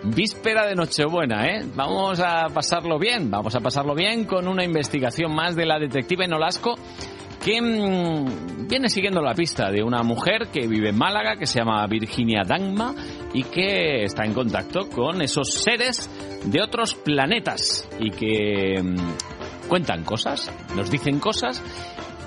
víspera 0.05 0.67
de 0.67 0.75
Nochebuena, 0.75 1.47
¿eh? 1.47 1.65
Vamos 1.75 2.21
a 2.21 2.49
pasarlo 2.53 2.99
bien, 2.99 3.31
vamos 3.31 3.55
a 3.55 3.61
pasarlo 3.61 3.95
bien 3.95 4.25
con 4.25 4.47
una 4.47 4.65
investigación 4.65 5.35
más 5.35 5.57
de 5.57 5.65
la 5.65 5.79
detective 5.79 6.29
Nolasco 6.29 6.77
que 7.45 7.61
viene 8.69 8.89
siguiendo 8.89 9.21
la 9.23 9.35
pista 9.35 9.71
de 9.71 9.83
una 9.83 10.03
mujer 10.03 10.49
que 10.53 10.67
vive 10.67 10.91
en 10.91 10.99
Málaga, 10.99 11.37
que 11.37 11.47
se 11.47 11.59
llama 11.59 11.87
Virginia 11.87 12.43
Dangma 12.47 12.95
y 13.33 13.45
que 13.45 14.05
está 14.05 14.25
en 14.25 14.35
contacto 14.35 14.89
con 14.89 15.23
esos 15.23 15.53
seres 15.53 16.11
de 16.45 16.63
otros 16.63 16.95
planetas 16.95 17.89
y 17.99 18.11
que 18.11 18.83
mm, 18.83 19.69
cuentan 19.69 20.05
cosas, 20.05 20.51
nos 20.75 20.91
dicen 20.91 21.19
cosas 21.21 21.63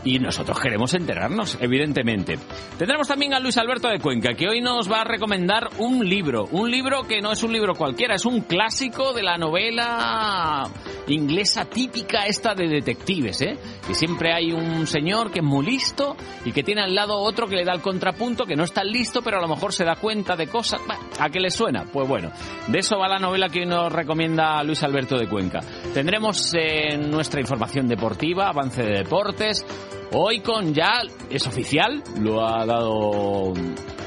y 0.04 0.20
nosotros 0.20 0.60
queremos 0.60 0.94
enterarnos, 0.94 1.58
evidentemente. 1.62 2.38
Tendremos 2.78 3.08
también 3.08 3.34
a 3.34 3.40
Luis 3.40 3.58
Alberto 3.58 3.88
de 3.88 4.00
Cuenca, 4.00 4.34
que 4.34 4.48
hoy 4.48 4.62
nos 4.62 4.92
va 4.92 5.02
a 5.02 5.04
recomendar 5.04 5.70
un 5.78 6.08
libro. 6.08 6.48
Un 6.52 6.72
libro 6.72 7.04
que 7.04 7.22
no 7.22 7.32
es 7.32 7.44
un 7.44 7.54
libro 7.54 7.76
cualquiera, 7.76 8.16
es 8.16 8.26
un 8.26 8.42
clásico 8.42 9.14
de 9.14 9.24
la 9.24 9.38
novela 9.38 10.64
inglesa 11.08 11.66
típica 11.66 12.26
esta 12.26 12.56
de 12.56 12.68
detectives, 12.68 13.42
¿eh? 13.42 13.58
Que 13.88 13.94
siempre 13.96 14.34
hay 14.34 14.52
un 14.52 14.86
señor 14.88 15.32
que 15.32 15.40
es 15.40 15.46
muy 15.46 15.66
listo 15.66 16.16
y 16.46 16.52
que 16.52 16.64
tiene 16.64 16.82
al 16.82 16.94
lado 16.94 17.18
otro 17.18 17.48
que 17.48 17.56
le 17.56 17.66
da 17.66 17.74
el 17.74 17.82
contrapunto, 17.82 18.46
que 18.46 18.56
no 18.56 18.64
es 18.64 18.72
tan 18.72 18.88
listo, 18.88 19.22
pero 19.22 19.38
a 19.38 19.42
lo 19.42 19.48
mejor 19.48 19.74
se 19.74 19.84
da 19.84 19.96
cuenta 19.96 20.36
de 20.36 20.48
cosas. 20.48 20.82
¿A 21.20 21.30
qué 21.30 21.40
le 21.40 21.50
suena? 21.50 21.86
Pues 21.92 22.08
bueno, 22.08 22.32
de 22.68 22.80
eso 22.80 22.98
va 22.98 23.08
la 23.08 23.20
novela 23.20 23.50
que 23.50 23.66
nos 23.66 23.92
recomienda 23.92 24.64
Luis 24.64 24.84
Alberto 24.84 25.18
de 25.18 25.28
Cuenca. 25.28 25.62
Tendremos 25.94 26.54
eh, 26.54 26.98
nuestra 26.98 27.42
información 27.42 27.88
deportiva, 27.88 28.50
avance 28.50 28.84
de 28.84 29.00
deportes, 29.00 29.66
Hoy 30.14 30.42
con 30.42 30.74
ya, 30.74 31.04
es 31.30 31.48
oficial, 31.48 32.04
lo 32.20 32.46
ha 32.46 32.66
dado 32.66 33.54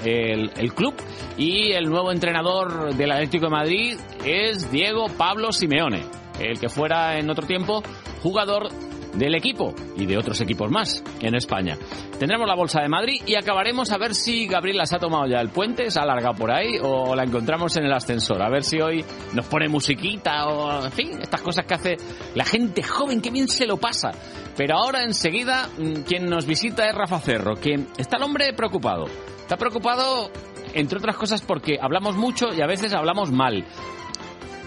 el, 0.05 0.51
el, 0.55 0.75
club 0.75 0.95
y 1.39 1.73
el 1.73 1.87
nuevo 1.87 2.13
entrenador 2.13 2.95
del 2.95 3.11
Atlético 3.11 3.47
de 3.47 3.51
Madrid 3.51 3.97
es 4.23 4.71
Diego 4.71 5.07
Pablo 5.17 5.51
Simeone, 5.51 6.03
el 6.39 6.61
que 6.61 6.69
fuera 6.69 7.19
en 7.19 7.31
otro 7.31 7.47
tiempo 7.47 7.83
jugador 8.23 8.69
del 9.17 9.35
equipo 9.35 9.75
y 9.97 10.07
de 10.07 10.19
otros 10.19 10.41
equipos 10.41 10.71
más 10.71 11.03
en 11.21 11.35
España. 11.35 11.77
Tendremos 12.19 12.47
la 12.47 12.55
Bolsa 12.55 12.81
de 12.81 12.89
Madrid 12.89 13.23
y 13.27 13.35
acabaremos 13.37 13.91
a 13.93 13.99
ver 13.99 14.15
si 14.15 14.47
Gabriela 14.47 14.87
se 14.87 14.97
ha 14.97 14.99
tomado 14.99 15.27
ya 15.27 15.41
el 15.41 15.49
puente, 15.49 15.91
se 15.91 15.99
ha 15.99 16.03
alargado 16.03 16.35
por 16.35 16.51
ahí 16.51 16.79
o 16.83 17.15
la 17.15 17.25
encontramos 17.25 17.77
en 17.77 17.85
el 17.85 17.93
ascensor. 17.93 18.43
A 18.43 18.49
ver 18.49 18.63
si 18.63 18.81
hoy 18.81 19.05
nos 19.33 19.47
pone 19.47 19.69
musiquita 19.69 20.47
o, 20.47 20.85
en 20.85 20.93
fin, 20.93 21.19
estas 21.21 21.43
cosas 21.43 21.67
que 21.67 21.75
hace 21.75 21.97
la 22.35 22.45
gente 22.45 22.83
joven, 22.83 23.21
que 23.21 23.31
bien 23.31 23.49
se 23.49 23.67
lo 23.67 23.77
pasa. 23.77 24.13
Pero 24.57 24.77
ahora 24.77 25.03
enseguida 25.03 25.69
mm, 25.79 26.03
quien 26.03 26.27
nos 26.27 26.47
visita 26.47 26.89
es 26.89 26.95
Rafa 26.95 27.21
Cerro, 27.21 27.55
que 27.57 27.87
está 27.99 28.17
el 28.17 28.23
hombre 28.23 28.53
preocupado. 28.53 29.07
Está 29.41 29.57
preocupado, 29.57 30.31
entre 30.73 30.99
otras 30.99 31.17
cosas, 31.17 31.43
porque 31.43 31.79
hablamos 31.81 32.17
mucho 32.17 32.55
y 32.55 32.63
a 32.63 32.67
veces 32.67 32.95
hablamos 32.95 33.31
mal. 33.31 33.65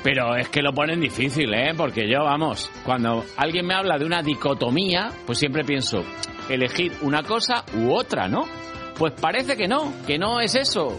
Pero 0.04 0.36
es 0.36 0.50
que 0.50 0.62
lo 0.62 0.74
ponen 0.74 1.00
difícil, 1.00 1.54
¿eh? 1.54 1.74
Porque 1.76 2.10
yo, 2.10 2.24
vamos, 2.24 2.70
cuando 2.86 3.26
alguien 3.36 3.66
me 3.66 3.74
habla 3.74 3.98
de 3.98 4.06
una 4.06 4.22
dicotomía, 4.22 5.10
pues 5.26 5.40
siempre 5.40 5.64
pienso, 5.64 6.04
elegir 6.50 6.94
una 7.02 7.24
cosa 7.24 7.66
u 7.76 7.92
otra, 7.94 8.28
¿no? 8.28 8.44
Pues 8.98 9.14
parece 9.20 9.56
que 9.56 9.68
no, 9.68 9.94
que 10.06 10.18
no 10.18 10.40
es 10.40 10.56
eso. 10.56 10.98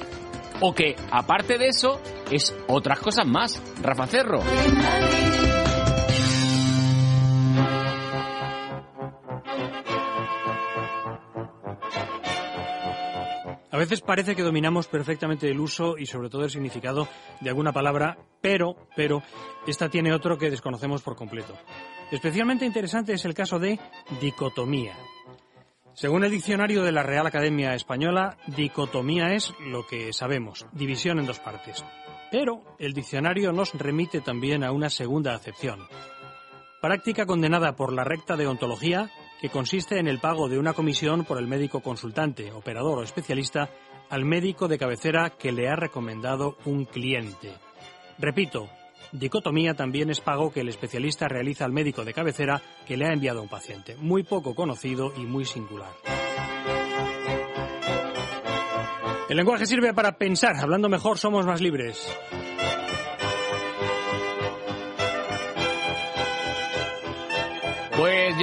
O 0.61 0.75
que, 0.75 0.97
aparte 1.11 1.57
de 1.57 1.69
eso, 1.69 2.01
es 2.31 2.55
otras 2.67 2.99
cosas 2.99 3.27
más. 3.27 3.63
Rafa 3.83 4.07
Cerro. 4.07 4.41
A 13.79 13.87
veces 13.87 14.01
parece 14.01 14.35
que 14.35 14.43
dominamos 14.43 14.89
perfectamente 14.89 15.49
el 15.49 15.61
uso 15.61 15.97
y 15.97 16.07
sobre 16.07 16.29
todo 16.29 16.43
el 16.43 16.51
significado 16.51 17.07
de 17.41 17.49
alguna 17.49 17.71
palabra, 17.71 18.19
pero, 18.41 18.75
pero, 18.97 19.23
esta 19.69 19.89
tiene 19.89 20.13
otro 20.13 20.37
que 20.37 20.51
desconocemos 20.51 21.01
por 21.01 21.15
completo. 21.15 21.57
Especialmente 22.11 22.67
interesante 22.67 23.13
es 23.13 23.25
el 23.25 23.35
caso 23.35 23.61
de 23.61 23.79
dicotomía. 24.21 24.99
Según 25.95 26.25
el 26.25 26.33
diccionario 26.33 26.83
de 26.83 26.91
la 26.91 27.05
Real 27.05 27.29
Academia 27.29 27.73
Española, 27.77 28.37
dicotomía 28.49 29.33
es 29.35 29.55
lo 29.61 29.87
que 29.87 30.13
sabemos, 30.13 30.67
división 30.73 31.21
en 31.21 31.27
dos 31.27 31.39
partes. 31.39 31.85
Pero 32.33 32.65
el 32.81 32.95
diccionario 32.95 33.53
nos 33.53 33.75
remite 33.75 34.21
también 34.21 34.65
a 34.65 34.73
una 34.73 34.91
segunda 34.91 35.37
acepción. 35.37 35.87
Práctica 36.83 37.27
condenada 37.27 37.77
por 37.77 37.93
la 37.93 38.03
recta 38.03 38.37
deontología 38.37 39.13
que 39.41 39.51
consiste 39.51 39.99
en 39.99 40.09
el 40.09 40.19
pago 40.19 40.49
de 40.49 40.59
una 40.59 40.73
comisión 40.73 41.25
por 41.25 41.39
el 41.39 41.47
médico 41.47 41.81
consultante, 41.81 42.53
operador 42.53 42.99
o 42.99 43.03
especialista 43.03 43.71
al 44.11 44.25
médico 44.25 44.69
de 44.69 44.79
cabecera 44.79 45.31
que 45.31 45.53
le 45.53 45.69
ha 45.69 45.77
recomendado 45.77 46.57
un 46.65 46.85
cliente. 46.85 47.53
Repito, 48.19 48.69
dicotomía 49.13 49.75
también 49.75 50.11
es 50.11 50.21
pago 50.21 50.51
que 50.51 50.61
el 50.61 50.69
especialista 50.69 51.29
realiza 51.29 51.65
al 51.65 51.73
médico 51.73 52.05
de 52.05 52.15
cabecera 52.15 52.61
que 52.87 52.97
le 52.97 53.07
ha 53.07 53.13
enviado 53.13 53.43
un 53.43 53.49
paciente, 53.49 53.97
muy 53.97 54.25
poco 54.25 54.55
conocido 54.55 55.13
y 55.17 55.21
muy 55.21 55.45
singular. 55.45 55.93
El 59.29 59.37
lenguaje 59.37 59.67
sirve 59.67 59.93
para 59.93 60.17
pensar, 60.17 60.57
hablando 60.57 60.89
mejor 60.89 61.19
somos 61.19 61.45
más 61.45 61.61
libres. 61.61 62.09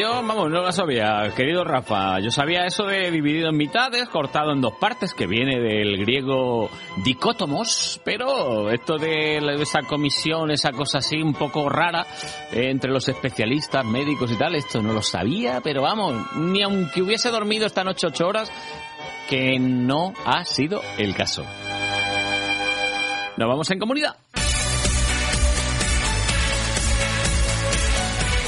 Yo, 0.05 0.13
vamos, 0.21 0.51
no 0.51 0.61
lo 0.61 0.71
sabía, 0.71 1.31
querido 1.35 1.63
Rafa. 1.63 2.19
Yo 2.19 2.29
sabía 2.29 2.65
eso 2.65 2.85
de 2.85 3.09
dividido 3.09 3.49
en 3.49 3.57
mitades, 3.57 4.07
cortado 4.09 4.51
en 4.51 4.61
dos 4.61 4.73
partes, 4.79 5.13
que 5.15 5.25
viene 5.25 5.59
del 5.59 5.97
griego 5.97 6.69
dicótomos, 7.03 7.99
pero 8.03 8.69
esto 8.69 8.97
de 8.97 9.37
esa 9.61 9.81
comisión, 9.81 10.51
esa 10.51 10.71
cosa 10.71 10.99
así 10.99 11.21
un 11.21 11.33
poco 11.33 11.69
rara 11.69 12.05
eh, 12.51 12.69
entre 12.69 12.91
los 12.91 13.07
especialistas, 13.09 13.83
médicos 13.83 14.31
y 14.31 14.35
tal, 14.35 14.53
esto 14.55 14.81
no 14.81 14.93
lo 14.93 15.01
sabía, 15.01 15.61
pero 15.61 15.81
vamos, 15.81 16.35
ni 16.35 16.61
aunque 16.61 17.01
hubiese 17.01 17.31
dormido 17.31 17.65
esta 17.65 17.83
noche 17.83 18.05
ocho 18.05 18.27
horas, 18.27 18.51
que 19.27 19.57
no 19.59 20.13
ha 20.23 20.45
sido 20.45 20.81
el 20.99 21.15
caso. 21.15 21.43
Nos 23.37 23.49
vamos 23.49 23.71
en 23.71 23.79
comunidad. 23.79 24.15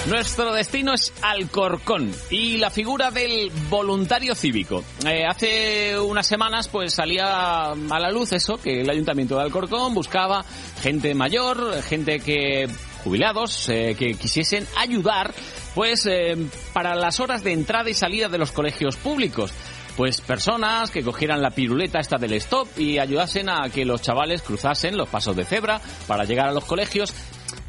Nuestro 0.07 0.53
destino 0.53 0.93
es 0.93 1.11
Alcorcón 1.21 2.09
y 2.29 2.55
la 2.57 2.69
figura 2.69 3.11
del 3.11 3.51
voluntario 3.69 4.35
cívico. 4.35 4.81
Eh, 5.05 5.25
hace 5.25 5.99
unas 5.99 6.25
semanas 6.25 6.69
pues 6.69 6.93
salía 6.93 7.71
a 7.71 7.99
la 7.99 8.09
luz 8.09 8.31
eso, 8.31 8.55
que 8.55 8.81
el 8.81 8.89
Ayuntamiento 8.89 9.35
de 9.35 9.43
Alcorcón 9.43 9.93
buscaba 9.93 10.45
gente 10.81 11.13
mayor, 11.13 11.83
gente 11.83 12.21
que 12.21 12.69
jubilados 13.03 13.67
eh, 13.67 13.97
que 13.99 14.13
quisiesen 14.13 14.65
ayudar 14.77 15.33
pues 15.75 16.05
eh, 16.05 16.37
para 16.71 16.95
las 16.95 17.19
horas 17.19 17.43
de 17.43 17.51
entrada 17.51 17.89
y 17.89 17.93
salida 17.93 18.29
de 18.29 18.37
los 18.37 18.53
colegios 18.53 18.95
públicos 18.95 19.51
pues 19.97 20.21
personas 20.21 20.91
que 20.91 21.03
cogieran 21.03 21.41
la 21.41 21.49
piruleta 21.49 21.99
esta 21.99 22.17
del 22.17 22.33
stop 22.33 22.67
y 22.77 22.99
ayudasen 22.99 23.49
a 23.49 23.67
que 23.69 23.83
los 23.83 24.01
chavales 24.03 24.43
cruzasen 24.43 24.95
los 24.95 25.09
pasos 25.09 25.35
de 25.35 25.43
cebra 25.43 25.81
para 26.05 26.23
llegar 26.23 26.47
a 26.47 26.53
los 26.53 26.65
colegios 26.65 27.13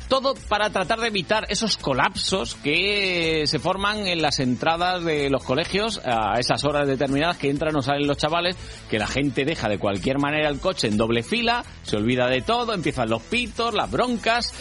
todo 0.09 0.35
para 0.49 0.71
tratar 0.71 1.01
de 1.01 1.09
evitar 1.09 1.47
esos 1.49 1.77
colapsos 1.77 2.55
que 2.57 3.45
se 3.47 3.59
forman 3.59 4.07
en 4.07 4.23
las 4.23 4.41
entradas 4.41 5.05
de 5.05 5.31
los 5.31 5.45
colegios 5.45 6.01
a 6.05 6.39
esas 6.39 6.65
horas 6.65 6.87
determinadas 6.87 7.37
que 7.37 7.51
entran 7.51 7.77
o 7.77 7.83
salen 7.83 8.07
los 8.07 8.17
chavales, 8.17 8.57
que 8.91 8.99
la 8.99 9.07
gente 9.07 9.45
deja 9.45 9.69
de 9.69 9.79
cualquier 9.79 10.19
manera 10.19 10.49
el 10.49 10.61
coche 10.61 10.89
en 10.89 10.97
doble 10.97 11.23
fila, 11.23 11.65
se 11.83 11.97
olvida 11.97 12.27
de 12.29 12.41
todo, 12.41 12.75
empiezan 12.75 13.11
los 13.11 13.23
pitos, 13.23 13.75
las 13.75 13.91
broncas. 13.91 14.53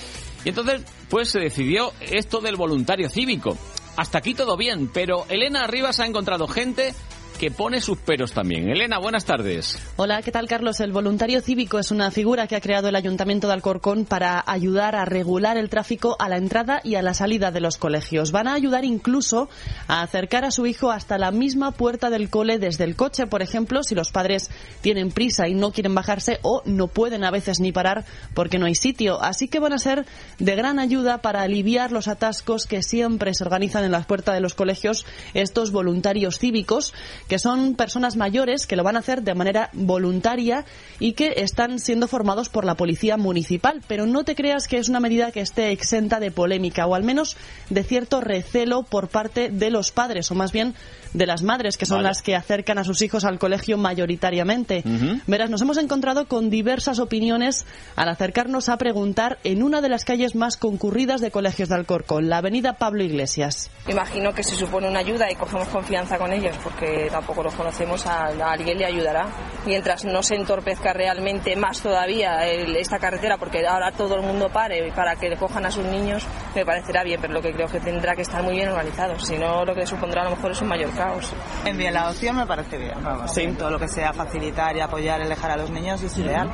Y 0.43 0.49
entonces, 0.49 0.83
pues 1.09 1.29
se 1.29 1.39
decidió 1.39 1.93
esto 1.99 2.41
del 2.41 2.55
voluntario 2.55 3.09
cívico. 3.09 3.57
Hasta 3.95 4.19
aquí 4.19 4.33
todo 4.35 4.57
bien, 4.57 4.89
pero 4.93 5.25
Elena 5.27 5.63
Arribas 5.63 5.99
ha 5.99 6.05
encontrado 6.05 6.47
gente 6.47 6.93
que 7.37 7.51
pone 7.51 7.81
sus 7.81 7.97
peros 7.99 8.31
también. 8.31 8.69
Elena, 8.69 8.97
buenas 8.97 9.25
tardes. 9.25 9.77
Hola, 9.95 10.21
¿qué 10.21 10.31
tal 10.31 10.47
Carlos? 10.47 10.79
El 10.79 10.91
voluntario 10.91 11.39
cívico 11.41 11.77
es 11.77 11.91
una 11.91 12.09
figura 12.09 12.47
que 12.47 12.55
ha 12.55 12.61
creado 12.61 12.89
el 12.89 12.95
Ayuntamiento 12.95 13.47
de 13.47 13.53
Alcorcón 13.53 14.05
para 14.05 14.43
ayudar 14.45 14.95
a 14.95 15.05
regular 15.05 15.57
el 15.57 15.69
tráfico 15.69 16.15
a 16.19 16.29
la 16.29 16.37
entrada 16.37 16.81
y 16.83 16.95
a 16.95 17.01
la 17.01 17.13
salida 17.13 17.51
de 17.51 17.61
los 17.61 17.77
colegios. 17.77 18.31
Van 18.31 18.47
a 18.47 18.53
ayudar 18.53 18.85
incluso 18.85 19.49
a 19.87 20.01
acercar 20.01 20.45
a 20.45 20.51
su 20.51 20.65
hijo 20.65 20.91
hasta 20.91 21.17
la 21.17 21.31
misma 21.31 21.71
puerta 21.71 22.09
del 22.09 22.29
cole 22.29 22.57
desde 22.57 22.83
el 22.83 22.95
coche, 22.95 23.27
por 23.27 23.41
ejemplo, 23.41 23.83
si 23.83 23.93
los 23.93 24.11
padres 24.11 24.49
tienen 24.81 25.11
prisa 25.11 25.47
y 25.47 25.53
no 25.53 25.71
quieren 25.71 25.93
bajarse 25.93 26.39
o 26.41 26.63
no 26.65 26.87
pueden 26.87 27.23
a 27.23 27.31
veces 27.31 27.59
ni 27.59 27.71
parar 27.71 28.05
porque 28.33 28.57
no 28.57 28.65
hay 28.65 28.75
sitio. 28.75 29.21
Así 29.21 29.47
que 29.47 29.59
van 29.59 29.73
a 29.73 29.79
ser 29.79 30.05
de 30.39 30.55
gran 30.55 30.79
ayuda 30.79 31.19
para 31.19 31.43
aliviar 31.43 31.91
los 31.91 32.07
atascos 32.07 32.65
que 32.65 32.81
siempre 32.81 33.33
se 33.35 33.43
organizan 33.43 33.83
en 33.83 33.91
las 33.91 34.07
puertas 34.07 34.33
de 34.33 34.41
los 34.41 34.55
colegios 34.55 35.05
estos 35.33 35.71
voluntarios 35.71 36.39
cívicos 36.39 36.93
que 37.27 37.39
son 37.39 37.75
personas 37.75 38.15
mayores 38.15 38.67
que 38.67 38.75
lo 38.75 38.83
van 38.83 38.95
a 38.95 38.99
hacer 38.99 39.21
de 39.21 39.35
manera 39.35 39.69
voluntaria 39.73 40.65
y 40.99 41.13
que 41.13 41.33
están 41.37 41.79
siendo 41.79 42.07
formados 42.07 42.49
por 42.49 42.65
la 42.65 42.75
policía 42.75 43.17
municipal. 43.17 43.81
Pero 43.87 44.05
no 44.05 44.23
te 44.23 44.35
creas 44.35 44.67
que 44.67 44.77
es 44.77 44.89
una 44.89 44.99
medida 44.99 45.31
que 45.31 45.41
esté 45.41 45.71
exenta 45.71 46.19
de 46.19 46.31
polémica 46.31 46.85
o 46.87 46.95
al 46.95 47.03
menos 47.03 47.37
de 47.69 47.83
cierto 47.83 48.21
recelo 48.21 48.83
por 48.83 49.09
parte 49.09 49.49
de 49.49 49.69
los 49.69 49.91
padres 49.91 50.31
o 50.31 50.35
más 50.35 50.51
bien 50.51 50.73
de 51.13 51.25
las 51.25 51.41
madres 51.41 51.77
que 51.77 51.85
son 51.85 51.97
Vale. 51.97 52.09
las 52.09 52.21
que 52.21 52.35
acercan 52.35 52.77
a 52.77 52.83
sus 52.83 53.01
hijos 53.01 53.25
al 53.25 53.39
colegio 53.39 53.77
mayoritariamente. 53.77 54.83
Verás, 55.25 55.49
nos 55.49 55.61
hemos 55.61 55.77
encontrado 55.77 56.27
con 56.27 56.49
diversas 56.49 56.99
opiniones 56.99 57.65
al 57.95 58.09
acercarnos 58.09 58.69
a 58.69 58.77
preguntar 58.77 59.39
en 59.43 59.63
una 59.63 59.81
de 59.81 59.89
las 59.89 60.05
calles 60.05 60.35
más 60.35 60.57
concurridas 60.57 61.21
de 61.21 61.31
colegios 61.31 61.69
de 61.69 61.75
Alcorcón, 61.75 62.29
la 62.29 62.37
avenida 62.37 62.73
Pablo 62.73 63.03
Iglesias. 63.03 63.69
Imagino 63.87 64.33
que 64.33 64.43
si 64.43 64.55
supone 64.55 64.89
una 64.89 64.99
ayuda 64.99 65.31
y 65.31 65.35
cogemos 65.35 65.67
confianza 65.69 66.17
con 66.17 66.31
ellos, 66.31 66.55
porque 66.63 67.09
tampoco 67.17 67.43
los 67.43 67.53
conocemos, 67.55 68.05
a, 68.05 68.27
a 68.27 68.51
alguien 68.51 68.77
le 68.77 68.85
ayudará. 68.85 69.27
Mientras 69.65 70.05
no 70.05 70.23
se 70.23 70.35
entorpezca 70.35 70.93
realmente 70.93 71.55
más 71.55 71.81
todavía 71.81 72.45
el- 72.47 72.75
esta 72.77 72.99
carretera, 72.99 73.37
porque 73.37 73.65
ahora 73.67 73.91
todo 73.91 74.15
el 74.15 74.21
mundo 74.21 74.49
pare 74.49 74.91
para 74.95 75.15
que 75.15 75.29
le 75.29 75.37
cojan 75.37 75.65
a 75.65 75.71
sus 75.71 75.85
niños, 75.85 76.25
me 76.55 76.65
parecerá 76.65 77.03
bien, 77.03 77.19
pero 77.19 77.33
lo 77.33 77.41
que 77.41 77.51
creo 77.53 77.67
que 77.67 77.79
tendrá 77.79 78.15
que 78.15 78.21
estar 78.21 78.41
muy 78.43 78.55
bien 78.55 78.69
organizado. 78.69 79.19
Si 79.19 79.37
no, 79.37 79.65
lo 79.65 79.73
que 79.75 79.85
supondrá 79.85 80.21
a 80.21 80.25
lo 80.25 80.31
mejor 80.35 80.51
es 80.51 80.61
un 80.61 80.67
mayor 80.67 80.91
caos. 80.95 81.33
En 81.65 81.77
bien, 81.77 81.93
la 81.93 82.09
opción 82.09 82.35
me 82.37 82.45
parece 82.45 82.77
bien, 82.77 82.95
vamos. 83.03 83.33
Sí. 83.33 83.47
Todo 83.57 83.71
lo 83.71 83.79
que 83.79 83.87
sea 83.87 84.13
facilitar 84.13 84.75
y 84.77 84.79
apoyar, 84.81 85.21
alejar 85.21 85.51
a 85.51 85.57
los 85.57 85.69
niños 85.69 86.01
es 86.03 86.17
ideal. 86.17 86.49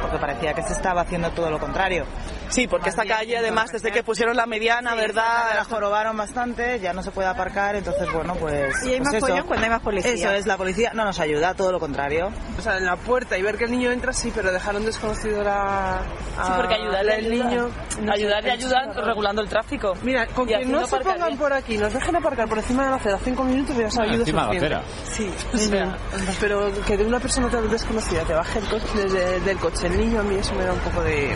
Porque 0.00 0.18
parecía 0.18 0.54
que 0.54 0.62
se 0.62 0.72
estaba 0.72 1.02
haciendo 1.02 1.30
todo 1.30 1.50
lo 1.50 1.58
contrario. 1.58 2.04
Sí, 2.48 2.66
porque 2.66 2.88
esta 2.88 3.04
calle, 3.04 3.36
además, 3.36 3.70
desde 3.72 3.90
que 3.92 4.02
pusieron 4.02 4.34
la 4.36 4.46
mediana, 4.46 4.94
¿verdad? 4.94 5.50
La 5.54 5.64
jorobaron 5.64 6.16
bastante, 6.16 6.80
ya 6.80 6.92
no 6.94 7.02
se 7.02 7.10
puede 7.10 7.28
aparcar, 7.28 7.76
entonces, 7.76 8.10
bueno, 8.12 8.34
pues. 8.36 8.74
Y 8.84 8.94
hay 8.94 8.98
pues 8.98 9.04
más 9.08 9.14
eso. 9.14 9.26
follón 9.26 9.46
cuando 9.46 9.64
hay 9.64 9.70
más 9.70 9.82
policía. 10.02 10.28
Eso 10.28 10.36
es, 10.38 10.46
la 10.46 10.56
policía 10.56 10.92
no 10.94 11.04
nos 11.04 11.18
ayuda, 11.20 11.54
todo 11.54 11.72
lo 11.72 11.80
contrario. 11.80 12.30
O 12.58 12.62
sea, 12.62 12.78
en 12.78 12.84
la 12.84 12.96
puerta 12.96 13.36
y 13.38 13.42
ver 13.42 13.56
que 13.56 13.64
el 13.64 13.70
niño 13.70 13.90
entra, 13.90 14.12
sí, 14.12 14.32
pero 14.34 14.52
dejar 14.52 14.76
un 14.76 14.84
desconocido 14.84 15.42
la... 15.42 16.00
Sí, 16.44 16.52
porque 16.56 16.74
ayudarle 16.74 17.12
al 17.14 17.28
niño... 17.30 17.68
Ayudarle 18.12 18.50
ayudan 18.52 18.94
regulando 18.94 19.42
el 19.42 19.48
tráfico. 19.48 19.94
Mira, 20.02 20.26
con 20.28 20.48
Y 20.48 20.52
que 20.52 20.64
no 20.66 20.78
se 20.80 20.86
aparcar 20.96 21.14
pongan 21.14 21.28
bien. 21.28 21.38
por 21.38 21.52
aquí, 21.52 21.76
nos 21.78 21.92
dejen 21.92 22.16
aparcar 22.16 22.48
por 22.48 22.58
encima 22.58 22.84
de 22.84 22.90
la 22.90 22.96
acera 22.96 23.18
cinco 23.24 23.42
minutos, 23.44 23.76
ya 23.76 23.90
se 23.90 24.00
Ah, 24.00 24.04
ayuda 24.04 24.18
encima 24.20 24.46
de 24.48 24.68
la 24.70 24.82
suficiente. 24.82 24.88
Sí, 25.12 25.30
o 25.54 25.58
sea, 25.58 25.96
pero 26.40 26.70
que 26.86 26.96
de 26.96 27.04
una 27.04 27.18
persona 27.20 27.48
tan 27.48 27.68
desconocida 27.68 28.22
te 28.22 28.34
baje 28.34 28.58
el 28.60 28.64
coche 28.66 28.86
desde 28.94 29.40
del 29.40 29.58
coche 29.58 29.86
el 29.88 29.96
niño, 29.98 30.20
a 30.20 30.22
mí 30.22 30.36
eso 30.36 30.54
me 30.54 30.64
da 30.64 30.72
un 30.72 30.78
poco 30.80 31.02
de... 31.02 31.34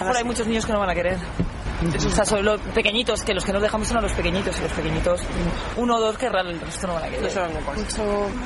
Ahora 0.00 0.18
hay 0.18 0.24
muchos 0.24 0.46
niños 0.46 0.64
que 0.64 0.72
no 0.72 0.78
van 0.78 0.90
a 0.90 0.94
querer. 0.94 1.18
O 2.06 2.10
sea, 2.10 2.24
son 2.24 2.44
los 2.44 2.60
pequeñitos, 2.60 3.22
que 3.22 3.34
los 3.34 3.44
que 3.44 3.52
nos 3.52 3.60
dejamos 3.62 3.88
son 3.88 3.98
a 3.98 4.00
los 4.00 4.12
pequeñitos, 4.12 4.56
y 4.58 4.62
los 4.62 4.72
pequeñitos, 4.72 5.20
uno 5.76 5.96
o 5.96 6.00
dos 6.00 6.16
que 6.18 6.26
el 6.26 6.32
resto 6.32 6.86
no 6.86 6.94
van 6.94 7.04
a 7.04 7.08
querer. 7.08 7.24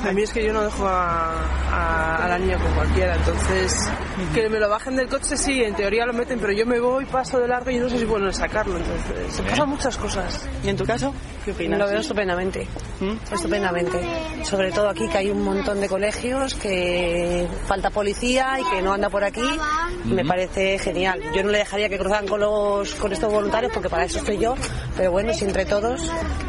A 0.07 0.11
mí 0.11 0.21
es 0.23 0.31
que 0.33 0.43
yo 0.43 0.51
no 0.53 0.61
dejo 0.61 0.85
a, 0.85 1.31
a- 1.71 2.25
a 2.25 2.27
la 2.27 2.37
niña 2.37 2.57
con 2.57 2.73
cualquiera, 2.73 3.15
entonces 3.15 3.89
que 4.33 4.49
me 4.49 4.59
lo 4.59 4.69
bajen 4.69 4.95
del 4.95 5.07
coche 5.07 5.37
sí, 5.37 5.63
en 5.63 5.75
teoría 5.75 6.05
lo 6.05 6.13
meten, 6.13 6.39
pero 6.39 6.51
yo 6.53 6.65
me 6.65 6.79
voy, 6.79 7.05
paso 7.05 7.39
de 7.39 7.47
largo 7.47 7.69
y 7.71 7.77
no 7.77 7.89
sé 7.89 7.99
si 7.99 8.05
pueden 8.05 8.31
sacarlo, 8.33 8.77
entonces 8.77 9.33
se 9.33 9.43
pasan 9.43 9.69
muchas 9.69 9.97
cosas. 9.97 10.47
¿Y 10.63 10.69
en 10.69 10.77
tu 10.77 10.85
caso? 10.85 11.13
¿Qué 11.45 11.51
opinas? 11.51 11.79
Lo 11.79 11.87
veo 11.87 11.99
estupendamente, 12.01 12.67
Estupendamente. 13.31 13.99
sobre 14.43 14.71
todo 14.71 14.89
aquí 14.89 15.07
que 15.07 15.17
hay 15.17 15.29
un 15.31 15.43
montón 15.43 15.79
de 15.79 15.87
colegios 15.89 16.53
que 16.55 17.47
falta 17.65 17.89
policía 17.89 18.59
y 18.59 18.63
que 18.75 18.81
no 18.81 18.93
anda 18.93 19.09
por 19.09 19.23
aquí, 19.23 19.41
me 20.05 20.23
parece 20.25 20.77
genial. 20.79 21.19
Yo 21.35 21.43
no 21.43 21.49
le 21.49 21.59
dejaría 21.59 21.89
que 21.89 21.97
cruzaran 21.97 22.27
con 22.27 22.39
los 22.41 22.93
con 22.95 23.11
voluntarios 23.29 23.71
porque 23.73 23.89
para 23.89 24.05
eso 24.05 24.19
estoy 24.19 24.37
yo, 24.37 24.55
pero 24.97 25.11
bueno, 25.11 25.33
si 25.33 25.45
entre 25.45 25.65
todos 25.65 26.01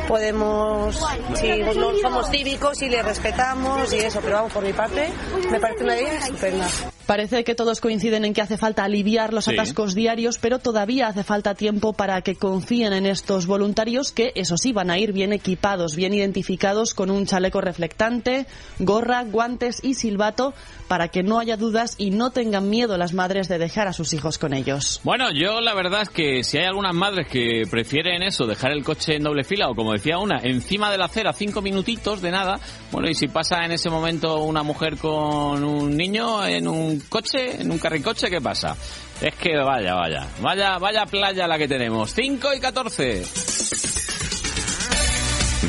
podemos, 0.09 1.01
si 1.35 1.59
no 1.59 1.97
somos 2.01 2.31
cívicos 2.31 2.83
y 2.83 2.89
le 2.89 3.03
respetamos 3.03 3.93
y 3.93 3.99
eso, 3.99 4.21
pero 4.23 4.37
vamos, 4.37 4.53
por 4.53 4.65
mi 4.65 4.73
parte, 4.73 5.09
me 5.51 5.61
parece 5.61 5.85
una 5.85 5.97
idea 5.97 6.19
estupenda. 6.19 6.67
Parece 7.07 7.45
que 7.45 7.55
todos 7.55 7.81
coinciden 7.81 8.25
en 8.25 8.33
que 8.35 8.41
hace 8.43 8.57
falta 8.57 8.85
aliviar 8.85 9.33
los 9.33 9.45
Sí. 9.45 9.53
atascos 9.53 9.95
diarios, 9.95 10.39
pero 10.39 10.59
todavía 10.59 11.09
hace 11.09 11.25
falta 11.25 11.55
tiempo 11.55 11.93
para 11.93 12.23
que 12.23 12.37
confíen 12.37 12.93
en 12.93 13.07
estos 13.07 13.47
voluntarios 13.47 14.13
que, 14.13 14.33
eso 14.35 14.57
sí, 14.57 14.73
van 14.73 14.91
a 14.91 14.99
ir 14.99 15.13
bien 15.13 15.33
equipados, 15.33 15.97
bien 15.97 16.15
identificados 16.15 16.95
con 16.95 17.11
un 17.11 17.27
chaleco 17.27 17.61
reflectante, 17.61 18.47
gorra, 18.79 19.25
guantes 19.25 19.81
y 19.83 19.95
silbato 19.95 20.55
para 20.89 21.09
que 21.09 21.23
no 21.23 21.39
haya 21.39 21.57
dudas 21.57 21.95
y 21.99 22.11
no 22.11 22.31
tengan 22.31 22.69
miedo 22.69 22.99
las 22.99 23.15
madres 23.15 23.49
de 23.49 23.59
dejar 23.59 23.89
a 23.89 23.93
sus 23.93 24.13
hijos 24.13 24.39
con 24.39 24.53
ellos. 24.53 25.01
Bueno, 25.05 25.31
yo 25.33 25.61
la 25.61 25.75
verdad 25.75 26.03
es 26.03 26.11
que 26.11 26.45
si 26.45 26.59
hay 26.59 26.65
algunas 26.67 26.95
madres 26.95 27.27
que 27.29 27.63
prefieren 27.71 28.23
eso, 28.23 28.47
dejar 28.47 28.73
el 28.73 28.85
coche 28.85 29.17
en 29.17 29.23
doble 29.23 29.43
fila 29.45 29.69
o 29.71 29.75
como 29.75 29.93
decía 29.93 30.19
una, 30.19 30.39
encima 30.43 30.91
de 30.91 30.99
la 30.99 31.07
acera, 31.07 31.33
cinco 31.33 31.63
minutitos 31.63 32.21
de 32.21 32.31
nada, 32.31 32.61
bueno, 32.91 33.09
y 33.09 33.15
si 33.15 33.29
pasa 33.29 33.65
en 33.65 33.73
ese 33.73 33.89
momento 33.89 34.39
una 34.43 34.63
mujer 34.63 34.99
con 34.99 35.65
un 35.65 35.97
niño 35.97 36.45
en 36.47 36.69
un 36.69 36.92
coche, 37.01 37.61
en 37.61 37.71
un 37.71 37.79
carricoche, 37.79 38.31
¿qué 38.31 38.41
pasa? 38.41 38.77
Es 39.21 39.35
que 39.37 39.57
vaya, 39.57 39.95
vaya, 39.95 40.27
vaya, 40.41 40.79
vaya 40.79 41.07
playa 41.07 41.47
la 41.47 41.59
que 41.59 41.69
tenemos. 41.69 42.13
5 42.15 42.55
y 42.55 42.61
14. 42.61 43.25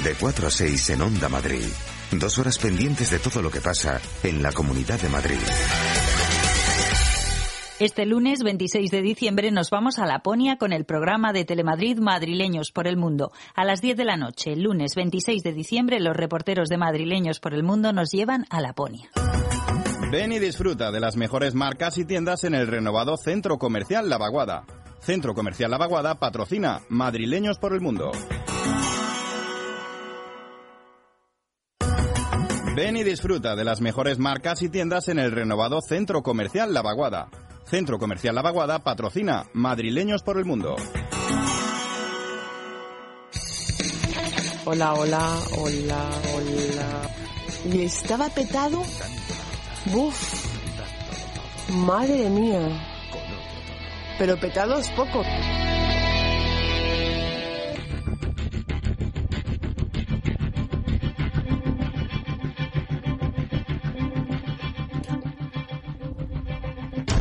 De 0.03 0.15
4 0.19 0.47
a 0.47 0.51
6 0.51 0.89
en 0.89 1.01
Onda 1.01 1.29
Madrid. 1.29 1.65
Dos 2.11 2.37
horas 2.37 2.57
pendientes 2.57 3.09
de 3.09 3.19
todo 3.19 3.41
lo 3.41 3.49
que 3.49 3.61
pasa 3.61 3.99
en 4.23 4.43
la 4.43 4.51
Comunidad 4.51 4.99
de 4.99 5.09
Madrid. 5.09 5.39
Este 7.79 8.05
lunes 8.05 8.43
26 8.43 8.91
de 8.91 9.01
diciembre 9.01 9.51
nos 9.51 9.69
vamos 9.69 9.97
a 9.97 10.05
Laponia 10.05 10.57
con 10.57 10.73
el 10.73 10.85
programa 10.85 11.33
de 11.33 11.43
Telemadrid 11.43 11.97
Madrileños 11.99 12.71
por 12.71 12.87
el 12.87 12.97
Mundo. 12.97 13.31
A 13.55 13.65
las 13.65 13.81
10 13.81 13.97
de 13.97 14.05
la 14.05 14.15
noche, 14.15 14.55
lunes 14.55 14.93
26 14.95 15.41
de 15.43 15.53
diciembre, 15.53 15.99
los 15.99 16.15
reporteros 16.15 16.69
de 16.69 16.77
Madrileños 16.77 17.39
por 17.39 17.53
el 17.53 17.63
Mundo 17.63 17.91
nos 17.91 18.11
llevan 18.11 18.45
a 18.51 18.61
Laponia. 18.61 19.09
Ven 20.13 20.31
y 20.31 20.37
disfruta 20.37 20.91
de 20.91 20.99
las 20.99 21.17
mejores 21.17 21.55
marcas 21.55 21.97
y 21.97 22.05
tiendas 22.05 22.43
en 22.43 22.53
el 22.53 22.67
renovado 22.67 23.17
Centro 23.17 23.57
Comercial 23.57 24.07
La 24.11 24.19
Vaguada. 24.19 24.63
Centro 24.99 25.33
Comercial 25.33 25.71
La 25.71 25.79
Vaguada 25.79 26.19
patrocina 26.19 26.81
Madrileños 26.87 27.57
por 27.57 27.73
el 27.73 27.81
Mundo. 27.81 28.11
Ven 32.75 32.95
y 32.95 33.03
disfruta 33.03 33.55
de 33.55 33.63
las 33.63 33.81
mejores 33.81 34.19
marcas 34.19 34.61
y 34.61 34.69
tiendas 34.69 35.07
en 35.07 35.17
el 35.17 35.31
renovado 35.31 35.81
Centro 35.81 36.21
Comercial 36.21 36.75
La 36.75 36.83
Vaguada. 36.83 37.29
Centro 37.65 37.97
Comercial 37.97 38.35
La 38.35 38.43
Vaguada 38.43 38.83
patrocina 38.83 39.47
Madrileños 39.53 40.21
por 40.21 40.37
el 40.37 40.45
Mundo. 40.45 40.75
Hola, 44.65 44.93
hola, 44.93 45.39
hola, 45.57 46.09
hola. 46.35 47.09
¿Y 47.65 47.81
estaba 47.81 48.29
petado? 48.29 48.83
Buf. 49.85 50.45
Madre 51.69 52.29
mía. 52.29 52.61
Pero 54.17 54.39
petado 54.39 54.77
es 54.79 54.89
poco. 54.91 55.23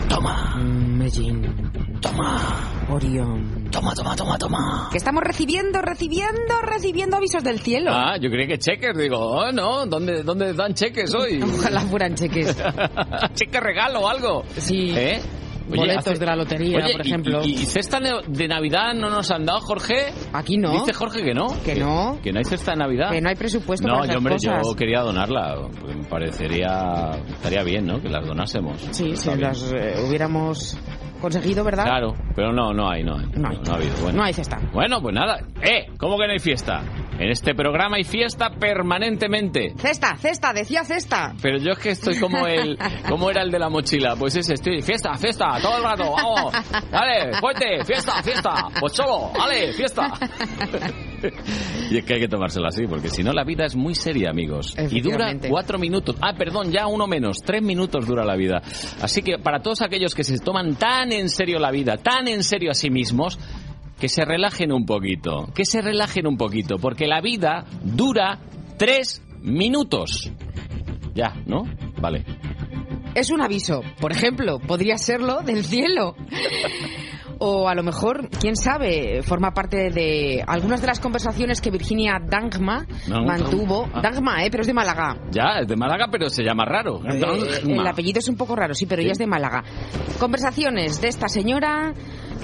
Toma. 0.09 0.57
Medellín. 0.57 2.01
Toma. 2.01 2.87
Orión. 2.91 3.62
Toma, 3.73 3.95
toma, 3.95 4.15
toma, 4.15 4.37
toma. 4.39 4.89
Que 4.93 4.99
estamos 4.99 5.23
recibiendo, 5.25 5.81
recibiendo, 5.81 6.61
recibiendo 6.63 7.17
avisos 7.17 7.43
del 7.43 7.59
cielo. 7.59 7.91
Ah, 7.93 8.17
yo 8.21 8.29
creía 8.31 8.47
que 8.47 8.59
cheques, 8.59 8.97
digo, 8.97 9.19
oh, 9.19 9.51
no, 9.51 9.87
¿dónde, 9.87 10.23
dónde 10.23 10.53
dan 10.53 10.75
cheques 10.75 11.13
hoy? 11.15 11.43
Ojalá 11.59 11.81
fueran 11.81 12.15
cheques. 12.15 12.55
cheque 13.35 13.61
regalo 13.61 14.01
o 14.01 14.09
algo. 14.09 14.45
Sí. 14.59 14.93
¿Eh? 14.95 15.21
Boletos 15.69 16.19
de 16.19 16.27
la 16.27 16.37
lotería, 16.37 16.79
Oye, 16.85 16.93
por 16.93 17.07
y- 17.07 17.09
ejemplo. 17.09 17.41
Y, 17.45 17.53
y 17.55 17.57
cesta 17.67 17.99
ne- 17.99 18.21
de 18.29 18.47
Navidad 18.49 18.93
no 18.95 19.09
nos 19.09 19.31
han 19.31 19.47
dado, 19.47 19.61
Jorge? 19.61 20.13
Aquí 20.35 20.59
no. 20.59 20.73
Dice 20.73 20.93
Jorge 20.93 21.23
que 21.23 21.33
no. 21.33 21.47
Que 21.65 21.75
no. 21.77 22.19
Que 22.23 22.31
no 22.31 22.39
hay 22.41 22.45
cesta 22.45 22.73
de 22.73 22.77
Navidad. 22.79 23.11
Que 23.11 23.21
no 23.23 23.31
hay 23.31 23.37
presupuesto 23.37 23.87
No, 23.89 23.95
para 23.95 24.07
yo, 24.07 24.11
esas 24.11 24.17
hombre, 24.19 24.35
cosas. 24.35 24.63
yo 24.69 24.75
quería 24.75 25.01
donarla. 25.01 25.57
Me 25.87 26.05
parecería... 26.05 27.13
Estaría 27.27 27.63
bien, 27.63 27.87
¿no? 27.87 28.03
Que 28.03 28.11
las 28.11 28.27
donásemos. 28.27 28.83
Sí, 28.91 29.17
si 29.17 29.35
las 29.37 29.73
eh, 29.73 29.95
hubiéramos 30.07 30.77
conseguido, 31.23 31.65
¿verdad? 31.65 31.85
Claro, 31.85 32.15
pero 32.37 32.53
no, 32.53 32.75
no 32.75 32.91
hay, 32.91 33.03
no 33.03 33.17
hay. 33.17 33.27
No, 33.35 33.49
no 33.51 33.73
ha 33.73 33.77
habido. 33.77 33.95
Bueno. 34.03 34.19
No 34.19 34.25
hay 34.25 34.35
cesta. 34.35 34.59
Bueno, 34.73 35.01
pues 35.01 35.15
nada. 35.15 35.41
¡Eh! 35.63 35.87
¿Cómo 35.97 36.19
que 36.19 36.27
no 36.27 36.33
hay 36.33 36.39
fiesta? 36.39 36.83
En 37.19 37.31
este 37.31 37.55
programa 37.55 37.97
hay 37.97 38.05
fiesta 38.05 38.51
permanentemente. 38.51 39.75
Cesta, 39.77 40.17
cesta, 40.17 40.53
decía 40.53 40.85
cesta. 40.85 41.35
Pero 41.41 41.59
yo 41.59 41.73
es 41.73 41.79
que 41.79 41.91
estoy 41.91 42.19
como 42.19 42.47
el... 42.47 42.77
¿Cómo 43.09 43.31
era 43.31 43.43
el 43.43 43.51
de 43.51 43.59
la 43.59 43.69
mochila? 43.69 44.17
Pues 44.17 44.37
ese, 44.37 44.55
estoy... 44.55 44.83
Fiesta, 44.83 45.15
fiesta, 45.15 45.59
todo 45.63 45.77
el 45.77 45.85
rato, 45.85 46.13
vamos. 46.13 46.53
Dale, 46.91 47.33
fuerte, 47.39 47.85
fiesta, 47.85 48.23
fiesta. 48.23 48.69
Pues 48.81 48.93
solo, 48.93 49.31
dale, 49.39 49.73
fiesta. 49.73 50.13
Y 51.91 51.99
es 51.99 52.05
que 52.05 52.15
hay 52.15 52.21
que 52.21 52.29
tomárselo 52.29 52.69
así, 52.69 52.87
porque 52.87 53.11
si 53.11 53.23
no 53.23 53.33
la 53.33 53.45
vida 53.45 53.67
es 53.67 53.77
muy 53.77 53.95
seria, 53.95 54.31
amigos. 54.31 54.75
Y 54.91 55.01
dura 55.03 55.35
cuatro 55.49 55.79
minutos. 55.79 56.17
Ah, 56.23 56.33
perdón, 56.37 56.73
ya 56.73 56.87
uno 56.87 57.07
menos. 57.07 57.39
Tres 57.45 57.63
minutos 57.63 58.07
dura 58.07 58.25
la 58.25 58.35
vida. 58.35 58.63
Así 59.03 59.23
que 59.23 59.39
para 59.39 59.61
todos 59.61 59.83
aquellos 59.83 60.15
que 60.15 60.25
se 60.25 60.39
toman 60.39 60.77
tan 60.77 61.13
en 61.13 61.29
serio 61.29 61.59
la 61.59 61.71
vida, 61.71 61.99
tan 61.99 62.29
en 62.29 62.43
serio 62.43 62.71
a 62.71 62.75
sí 62.75 62.89
mismos, 62.89 63.39
que 64.01 64.09
se 64.09 64.25
relajen 64.25 64.73
un 64.73 64.87
poquito. 64.87 65.49
Que 65.55 65.65
se 65.65 65.83
relajen 65.83 66.27
un 66.27 66.37
poquito, 66.37 66.79
porque 66.79 67.07
la 67.07 67.21
vida 67.21 67.67
dura 67.85 68.39
tres 68.79 69.23
minutos. 69.43 70.33
Ya, 71.15 71.35
¿no? 71.47 71.65
Vale. 72.01 72.25
Es 73.15 73.31
un 73.31 73.43
aviso. 73.43 73.83
Por 74.01 74.13
ejemplo, 74.13 74.59
podría 74.59 74.97
serlo 74.97 75.43
del 75.43 75.65
cielo. 75.65 76.17
O 77.45 77.69
a 77.69 77.75
lo 77.75 77.83
mejor, 77.83 78.29
quién 78.29 78.55
sabe, 78.55 79.21
forma 79.25 79.53
parte 79.53 79.91
de 79.91 80.45
algunas 80.47 80.81
de 80.81 80.87
las 80.87 81.01
conversaciones 81.01 81.61
que 81.61 81.73
Virginia 81.73 82.21
Dangma 82.25 82.87
mantuvo. 83.09 83.89
Ah. 83.93 84.01
Dangma, 84.01 84.45
¿eh? 84.45 84.49
Pero 84.49 84.61
es 84.61 84.69
de 84.69 84.73
Málaga. 84.73 85.17
Ya, 85.33 85.59
es 85.61 85.67
de 85.67 85.75
Málaga, 85.75 86.07
pero 86.09 86.31
se 86.31 86.45
llama 86.45 86.65
raro. 86.65 87.01
Eh, 87.05 87.21
el 87.65 87.85
apellido 87.85 88.21
es 88.21 88.29
un 88.29 88.37
poco 88.37 88.55
raro, 88.55 88.75
sí, 88.75 88.87
pero 88.87 89.03
ella 89.03 89.11
es 89.11 89.19
de 89.19 89.27
Málaga. 89.27 89.65
Conversaciones 90.21 91.01
de 91.01 91.09
esta 91.09 91.27
señora 91.27 91.93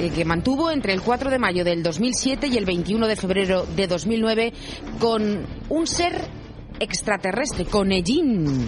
eh, 0.00 0.10
que 0.10 0.24
mantuvo 0.24 0.68
entre 0.68 0.94
el 0.94 1.00
4 1.00 1.30
de 1.30 1.38
mayo 1.38 1.62
del 1.62 1.84
2007 1.84 2.48
y 2.48 2.56
el 2.56 2.64
21 2.64 3.06
de 3.06 3.14
febrero 3.14 3.66
de 3.76 3.86
2009 3.86 4.52
con 4.98 5.46
un 5.68 5.86
ser 5.86 6.22
extraterrestre, 6.80 7.66
con 7.66 7.92
Ellín, 7.92 8.66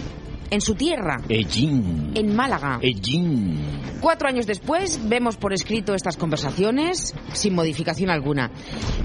en 0.51 0.61
su 0.61 0.75
tierra, 0.75 1.21
Ellín. 1.29 2.11
en 2.13 2.35
Málaga. 2.35 2.77
Ellín. 2.81 3.57
Cuatro 4.01 4.27
años 4.27 4.45
después 4.45 4.99
vemos 5.07 5.37
por 5.37 5.53
escrito 5.53 5.95
estas 5.95 6.17
conversaciones 6.17 7.15
sin 7.33 7.55
modificación 7.55 8.09
alguna. 8.09 8.51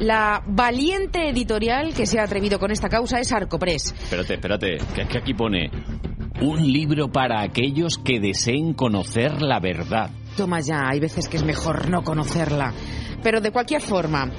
La 0.00 0.42
valiente 0.46 1.28
editorial 1.28 1.94
que 1.94 2.04
se 2.04 2.18
ha 2.18 2.24
atrevido 2.24 2.58
con 2.58 2.72
esta 2.72 2.88
causa 2.88 3.20
es 3.20 3.32
Arcopress. 3.32 3.94
Espérate, 3.96 4.34
espérate, 4.34 4.78
que 4.94 5.02
es 5.02 5.08
que 5.08 5.18
aquí 5.18 5.34
pone 5.34 5.70
un 6.40 6.60
libro 6.70 7.12
para 7.12 7.42
aquellos 7.42 7.96
que 7.98 8.18
deseen 8.18 8.74
conocer 8.74 9.40
la 9.40 9.60
verdad. 9.60 10.10
Toma 10.36 10.60
ya, 10.60 10.88
hay 10.88 10.98
veces 10.98 11.28
que 11.28 11.36
es 11.36 11.44
mejor 11.44 11.88
no 11.88 12.02
conocerla. 12.02 12.74
Pero 13.22 13.40
de 13.40 13.52
cualquier 13.52 13.82
forma, 13.82 14.30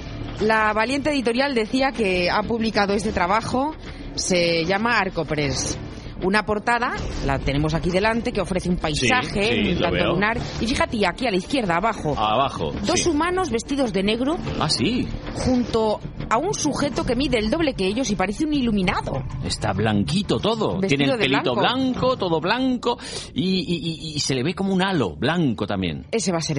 la 0.42 0.74
valiente 0.74 1.10
editorial 1.10 1.56
decía 1.56 1.92
que 1.92 2.30
ha 2.30 2.44
publicado 2.44 2.94
este 2.94 3.14
trabajo, 3.14 3.74
se 4.16 4.66
llama 4.66 5.00
Arcopress. 5.00 5.80
Una 6.24 6.44
portada, 6.46 6.94
la 7.26 7.38
tenemos 7.40 7.74
aquí 7.74 7.90
delante, 7.92 8.32
que 8.32 8.42
ofrece 8.42 8.70
un 8.70 8.78
paisaje, 8.78 9.54
Sí, 9.54 9.64
sí, 9.66 9.72
un 9.74 9.80
tanto 9.82 10.06
lunar. 10.08 10.38
Y 10.60 10.68
fíjate, 10.68 11.06
aquí 11.06 11.28
a 11.28 11.32
la 11.32 11.38
izquierda, 11.38 11.76
abajo, 11.78 12.18
Abajo. 12.18 12.72
dos 12.86 13.02
sí. 13.02 13.10
humanos 13.10 13.50
vestidos 13.52 13.94
de 13.94 14.04
negro 14.04 14.38
Ah, 14.60 14.70
sí. 14.70 15.08
junto 15.36 16.00
a 16.30 16.38
un 16.38 16.54
sujeto 16.54 17.06
que 17.06 17.16
mide 17.16 17.38
el 17.38 17.50
doble 17.50 17.74
que 17.74 17.86
ellos 17.86 18.10
y 18.10 18.16
parece 18.16 18.46
un 18.46 18.54
iluminado. 18.54 19.24
Está 19.46 19.74
blanquito 19.74 20.40
todo. 20.40 20.80
Vestido 20.80 20.88
Tiene 20.98 21.14
el 21.14 21.20
pelito 21.20 21.54
blanco. 21.56 21.62
blanco, 21.92 22.18
todo 22.18 22.42
blanco. 22.42 22.98
Y, 23.34 23.44
y- 23.60 24.10
y- 24.12 24.16
y 24.16 24.20
se 24.20 24.34
le 24.36 24.44
ve 24.44 24.54
como 24.54 24.74
un 24.74 24.82
halo 24.82 25.16
blanco 25.16 25.66
también. 25.68 26.06
Ese 26.12 26.32
va 26.32 26.40
a 26.40 26.42
ser 26.42 26.58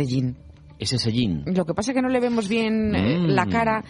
Ellín. 0.78 0.80
es 0.80 0.92
ese 0.92 1.10
Jin. 1.12 1.42
Lo 1.46 1.64
que 1.64 1.74
pasa 1.74 1.90
es 1.90 1.96
que 1.96 2.02
no 2.02 2.08
le 2.08 2.20
vemos 2.20 2.48
bien 2.48 2.94
eh, 2.94 3.18
Mm. 3.18 3.26
la 3.30 3.46
cara. 3.46 3.84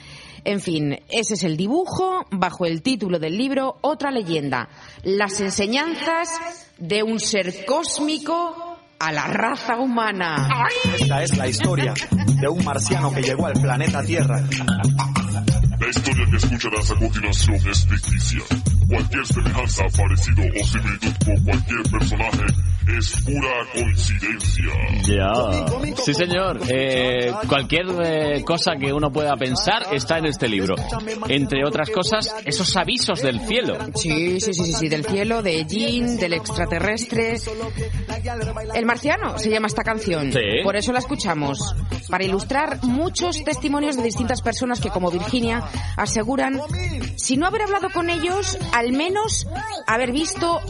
En 0.45 0.61
fin, 0.61 0.99
ese 1.09 1.35
es 1.35 1.45
el 1.45 1.57
dibujo 1.57 2.25
bajo 2.31 2.65
el 2.65 2.83
título 2.83 3.19
del 3.19 3.37
libro 3.37 3.77
Otra 3.83 4.11
leyenda. 4.11 4.69
Las 5.03 5.41
enseñanzas 5.41 6.29
de 6.79 7.03
un 7.03 7.21
ser 7.21 7.65
cósmico 7.67 8.77
a 9.01 9.13
la 9.13 9.27
raza 9.27 9.79
humana. 9.79 10.49
Esta 10.99 11.23
es 11.23 11.37
la 11.37 11.49
historia 11.49 11.95
de 12.41 12.49
un 12.49 12.65
marciano 12.65 13.13
que 13.13 13.23
llegó 13.23 13.47
al 13.47 13.53
planeta 13.55 14.03
Tierra. 14.05 14.43
La 15.89 15.93
historia 15.93 16.27
que 16.31 16.37
escucharás 16.37 16.91
a 16.91 16.95
continuación 16.97 17.57
es 17.67 17.87
ficticia. 17.87 18.43
Cualquier 18.89 19.27
semejanza, 19.27 19.85
parecido 19.97 20.43
o 20.43 20.67
similitud 20.67 21.13
con 21.25 21.45
cualquier 21.45 21.83
personaje 21.91 22.45
es 22.99 23.21
pura 23.23 23.49
coincidencia. 23.73 24.73
Ya. 25.07 25.95
Sí, 25.97 26.15
señor. 26.15 26.61
Eh, 26.69 27.33
cualquier 27.49 27.87
eh, 28.03 28.45
cosa 28.45 28.73
que 28.79 28.93
uno 28.93 29.11
pueda 29.11 29.35
pensar 29.37 29.87
está 29.93 30.19
en 30.19 30.27
este 30.27 30.49
libro. 30.49 30.75
Entre 31.29 31.65
otras 31.67 31.91
cosas, 31.91 32.35
esos 32.45 32.77
avisos 32.77 33.23
del 33.23 33.41
cielo. 33.41 33.79
Sí, 33.95 34.41
sí, 34.41 34.53
sí, 34.53 34.65
sí, 34.65 34.73
sí, 34.75 34.89
del 34.89 35.05
cielo, 35.05 35.43
de 35.43 35.65
Jin, 35.69 36.19
del 36.19 36.35
extraterrestre. 36.35 37.37
El 38.75 38.87
marciano 38.87 39.39
se 39.39 39.51
llama 39.51 39.67
esta 39.67 39.83
canción. 39.83 40.33
Sí. 40.33 40.63
Por 40.63 40.77
eso 40.77 40.93
la 40.93 40.99
escuchamos. 40.99 41.75
Para 42.09 42.25
ilustrar 42.25 42.83
muchos 42.85 43.43
testimonios 43.45 43.97
de 43.97 44.03
distintas 44.03 44.41
personas 44.41 44.81
que, 44.81 44.89
como 44.89 45.11
Virginia, 45.11 45.63
aseguran, 45.97 46.61
si 47.17 47.37
no 47.37 47.47
haber 47.47 47.63
hablado 47.63 47.89
con 47.91 48.11
ellos, 48.11 48.59
al 48.73 48.93
menos 48.93 49.47
haber 49.87 50.13
visto 50.13 50.61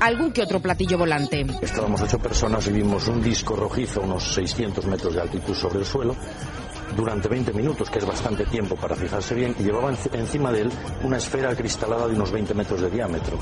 algún 0.00 0.32
que 0.32 0.42
otro 0.42 0.60
platillo 0.60 0.98
volante. 0.98 1.44
Estábamos 1.60 2.00
ocho 2.02 2.18
personas 2.18 2.66
y 2.68 2.72
vimos 2.72 3.08
un 3.08 3.22
disco 3.22 3.56
rojizo 3.56 4.00
a 4.00 4.04
unos 4.04 4.34
600 4.34 4.86
metros 4.86 5.14
de 5.14 5.20
altitud 5.20 5.54
sobre 5.54 5.80
el 5.80 5.84
suelo 5.84 6.14
durante 6.96 7.28
20 7.28 7.52
minutos, 7.52 7.90
que 7.90 7.98
es 7.98 8.06
bastante 8.06 8.44
tiempo 8.46 8.74
para 8.76 8.96
fijarse 8.96 9.34
bien, 9.34 9.54
y 9.58 9.62
llevaba 9.62 9.92
enci- 9.92 10.08
encima 10.14 10.50
de 10.52 10.62
él 10.62 10.72
una 11.02 11.18
esfera 11.18 11.54
cristalada 11.54 12.06
de 12.08 12.14
unos 12.14 12.30
20 12.32 12.54
metros 12.54 12.80
de 12.80 12.90
diámetro. 12.90 13.38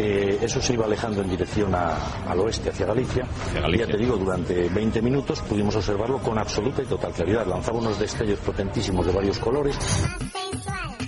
Eh, 0.00 0.38
eso 0.42 0.60
se 0.62 0.74
iba 0.74 0.84
alejando 0.84 1.22
en 1.22 1.28
dirección 1.28 1.74
a- 1.74 1.96
al 2.28 2.38
oeste, 2.40 2.70
hacia 2.70 2.86
Galicia. 2.86 3.26
Y 3.72 3.78
ya 3.78 3.86
te 3.86 3.96
digo, 3.96 4.16
durante 4.16 4.68
20 4.68 5.02
minutos 5.02 5.40
pudimos 5.40 5.74
observarlo 5.74 6.18
con 6.18 6.38
absoluta 6.38 6.82
y 6.82 6.86
total 6.86 7.12
claridad. 7.12 7.46
Lanzaba 7.46 7.78
unos 7.78 7.98
destellos 7.98 8.38
potentísimos 8.38 9.04
de 9.06 9.12
varios 9.12 9.38
colores. 9.38 9.76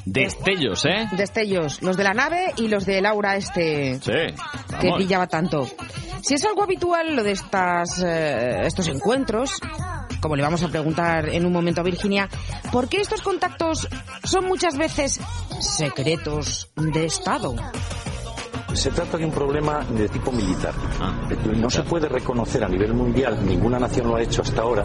Destellos, 0.04 0.84
¿eh? 0.86 1.08
Destellos, 1.12 1.82
los 1.82 1.96
de 1.96 2.04
la 2.04 2.14
nave 2.14 2.52
y 2.56 2.68
los 2.68 2.84
del 2.84 3.06
aura 3.06 3.36
este 3.36 4.00
Sí. 4.00 4.34
que 4.80 4.92
brillaba 4.92 5.26
tanto. 5.28 5.68
Si 6.22 6.34
es 6.34 6.44
algo 6.44 6.62
habitual 6.64 7.14
lo 7.14 7.22
de 7.22 7.32
estas, 7.32 8.02
eh, 8.04 8.62
estos 8.64 8.88
encuentros, 8.88 9.52
como 10.20 10.36
le 10.36 10.42
vamos 10.42 10.62
a 10.62 10.68
preguntar 10.68 11.28
en 11.28 11.46
un 11.46 11.52
momento 11.52 11.80
a 11.80 11.84
Virginia, 11.84 12.28
¿por 12.72 12.88
qué 12.88 13.00
estos 13.00 13.22
contactos 13.22 13.88
son 14.24 14.46
muchas 14.46 14.76
veces 14.76 15.20
secretos 15.60 16.70
de 16.76 17.04
Estado? 17.06 17.54
Se 18.72 18.90
trata 18.90 19.18
de 19.18 19.24
un 19.24 19.32
problema 19.32 19.84
de 19.84 20.08
tipo 20.08 20.32
militar. 20.32 20.74
No 21.56 21.70
se 21.70 21.82
puede 21.82 22.08
reconocer 22.08 22.64
a 22.64 22.68
nivel 22.68 22.94
mundial, 22.94 23.38
ninguna 23.44 23.78
nación 23.78 24.08
lo 24.08 24.16
ha 24.16 24.22
hecho 24.22 24.42
hasta 24.42 24.62
ahora, 24.62 24.84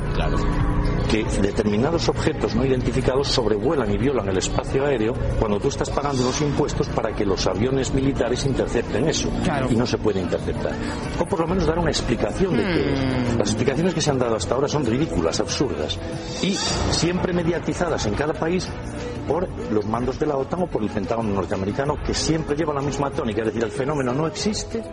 que 1.09 1.23
determinados 1.41 2.09
objetos 2.09 2.55
no 2.55 2.65
identificados 2.65 3.27
sobrevuelan 3.27 3.91
y 3.93 3.97
violan 3.97 4.27
el 4.29 4.37
espacio 4.37 4.85
aéreo 4.85 5.13
cuando 5.39 5.59
tú 5.59 5.67
estás 5.67 5.89
pagando 5.89 6.23
los 6.23 6.41
impuestos 6.41 6.87
para 6.89 7.13
que 7.13 7.25
los 7.25 7.45
aviones 7.47 7.93
militares 7.93 8.45
intercepten 8.45 9.07
eso. 9.07 9.29
Y 9.69 9.75
no 9.75 9.85
se 9.85 9.97
puede 9.97 10.19
interceptar. 10.19 10.73
O 11.19 11.25
por 11.25 11.39
lo 11.39 11.47
menos 11.47 11.65
dar 11.65 11.79
una 11.79 11.91
explicación 11.91 12.57
de 12.57 12.63
que 12.63 13.37
las 13.37 13.49
explicaciones 13.49 13.93
que 13.93 14.01
se 14.01 14.11
han 14.11 14.19
dado 14.19 14.35
hasta 14.35 14.55
ahora 14.55 14.67
son 14.67 14.85
ridículas, 14.85 15.39
absurdas 15.39 15.97
y 16.41 16.55
siempre 16.91 17.33
mediatizadas 17.33 18.05
en 18.07 18.15
cada 18.15 18.33
país 18.33 18.67
por 19.27 19.47
los 19.71 19.85
mandos 19.85 20.19
de 20.19 20.25
la 20.25 20.35
OTAN 20.35 20.63
o 20.63 20.67
por 20.67 20.83
el 20.83 20.89
Pentágono 20.89 21.33
norteamericano 21.33 21.97
que 22.03 22.13
siempre 22.13 22.55
lleva 22.55 22.73
la 22.73 22.81
misma 22.81 23.09
tónica, 23.11 23.41
es 23.41 23.47
decir, 23.47 23.63
el 23.63 23.71
fenómeno 23.71 24.13
no 24.13 24.27
existe, 24.27 24.83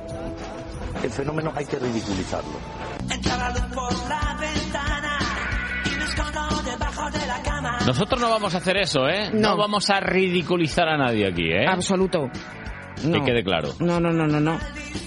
el 1.03 1.11
fenómeno 1.11 1.53
hay 1.55 1.65
que 1.67 1.79
ridiculizarlo. 1.79 2.53
Nosotros 7.87 8.21
no 8.21 8.31
vamos 8.31 8.55
a 8.55 8.59
hacer 8.59 8.77
eso, 8.77 9.09
¿eh? 9.09 9.31
No, 9.33 9.57
vamos 9.57 9.91
a 9.91 10.01
ridiculizar 10.01 10.89
a 10.89 10.97
nadie 10.97 11.27
aquí, 11.27 11.51
¿eh? 11.51 11.67
Absoluto. 11.67 12.31
Que 13.03 13.09
No. 13.09 13.25
quede 13.25 13.43
claro. 13.43 13.75
No, 13.81 13.99
no, 14.01 14.11
no, 14.13 14.27
no, 14.27 14.41
no. 14.41 14.59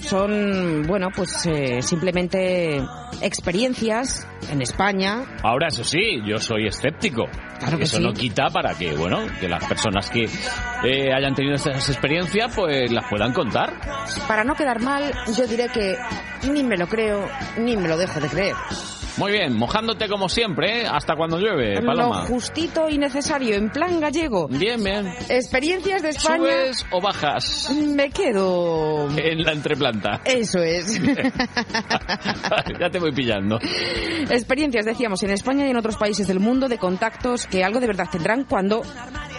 Son, 0.02 0.84
bueno, 0.88 1.08
pues 1.16 1.46
eh, 1.48 1.82
simplemente 1.82 2.82
experiencias 3.22 4.28
en 4.52 4.62
España. 4.62 5.24
Ahora, 5.44 5.68
eso 5.68 5.84
sí, 5.84 6.20
yo 6.26 6.38
soy 6.38 6.68
escéptico. 6.68 7.24
Claro 7.60 7.78
que 7.78 7.84
eso 7.86 7.98
sí. 7.98 8.04
no 8.04 8.12
quita 8.14 8.50
para 8.50 8.74
que, 8.74 8.94
bueno, 8.96 9.20
que 9.40 9.48
las 9.48 9.64
personas 9.66 10.10
que 10.10 10.26
eh, 10.84 11.14
hayan 11.16 11.34
tenido 11.34 11.56
esas 11.56 11.88
experiencias, 11.90 12.54
pues 12.56 12.92
las 12.92 13.06
puedan 13.10 13.32
contar. 13.34 13.74
Para 14.28 14.44
no 14.44 14.56
quedar 14.56 14.82
mal, 14.82 15.12
yo 15.38 15.48
diré 15.48 15.70
que 15.70 15.96
ni 16.52 16.64
me 16.64 16.78
lo 16.78 16.88
creo, 16.88 17.28
ni 17.58 17.78
me 17.78 17.88
lo 17.88 17.98
dejo 17.98 18.20
de 18.20 18.28
creer. 18.28 18.56
Muy 19.18 19.32
bien, 19.32 19.56
mojándote 19.58 20.10
como 20.10 20.28
siempre, 20.28 20.82
¿eh? 20.82 20.88
Hasta 20.92 21.16
cuando 21.16 21.40
llueve, 21.40 21.76
Lo 21.76 21.86
Paloma. 21.86 22.26
justito 22.26 22.90
y 22.90 22.98
necesario, 22.98 23.56
en 23.56 23.70
plan 23.70 24.00
gallego. 24.02 24.48
Bien, 24.50 24.84
bien. 24.84 25.08
Experiencias 25.30 26.02
de 26.02 26.10
España. 26.10 26.38
¿Subes 26.38 26.86
o 26.92 27.00
bajas? 27.02 27.72
Me 27.72 28.10
quedo. 28.10 29.08
En 29.18 29.44
la 29.44 29.54
entreplanta. 29.54 30.20
Eso 30.26 30.60
es. 30.60 31.00
ya 32.80 32.90
te 32.90 33.00
voy 33.00 33.14
pillando. 33.14 33.58
Experiencias, 34.30 34.86
decíamos, 34.86 35.24
en 35.24 35.32
España 35.32 35.66
y 35.66 35.70
en 35.70 35.78
otros 35.78 35.96
países 35.96 36.28
del 36.28 36.42
mundo 36.42 36.68
de 36.68 36.78
contactos 36.78 37.48
que 37.48 37.64
algo 37.64 37.80
de 37.80 37.88
verdad 37.88 38.10
tendrán 38.12 38.44
cuando 38.44 38.82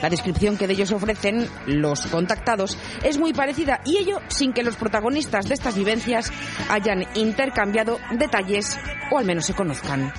la 0.01 0.09
descripción 0.09 0.57
que 0.57 0.67
de 0.67 0.73
ellos 0.75 0.93
ofrecen 0.93 1.49
los 1.67 2.07
contactados 2.07 2.79
es 3.03 3.19
muy 3.19 3.33
parecida 3.33 3.81
y 3.85 3.99
ello 3.99 4.21
sin 4.29 4.53
que 4.53 4.63
los 4.63 4.77
protagonistas 4.77 5.49
de 5.49 5.55
estas 5.55 5.77
vivencias 5.77 6.33
hayan 6.71 7.07
intercambiado 7.15 7.99
detalles 8.19 8.79
o 9.11 9.19
al 9.19 9.25
menos 9.25 9.45
se 9.47 9.55
conozcan. 9.55 9.66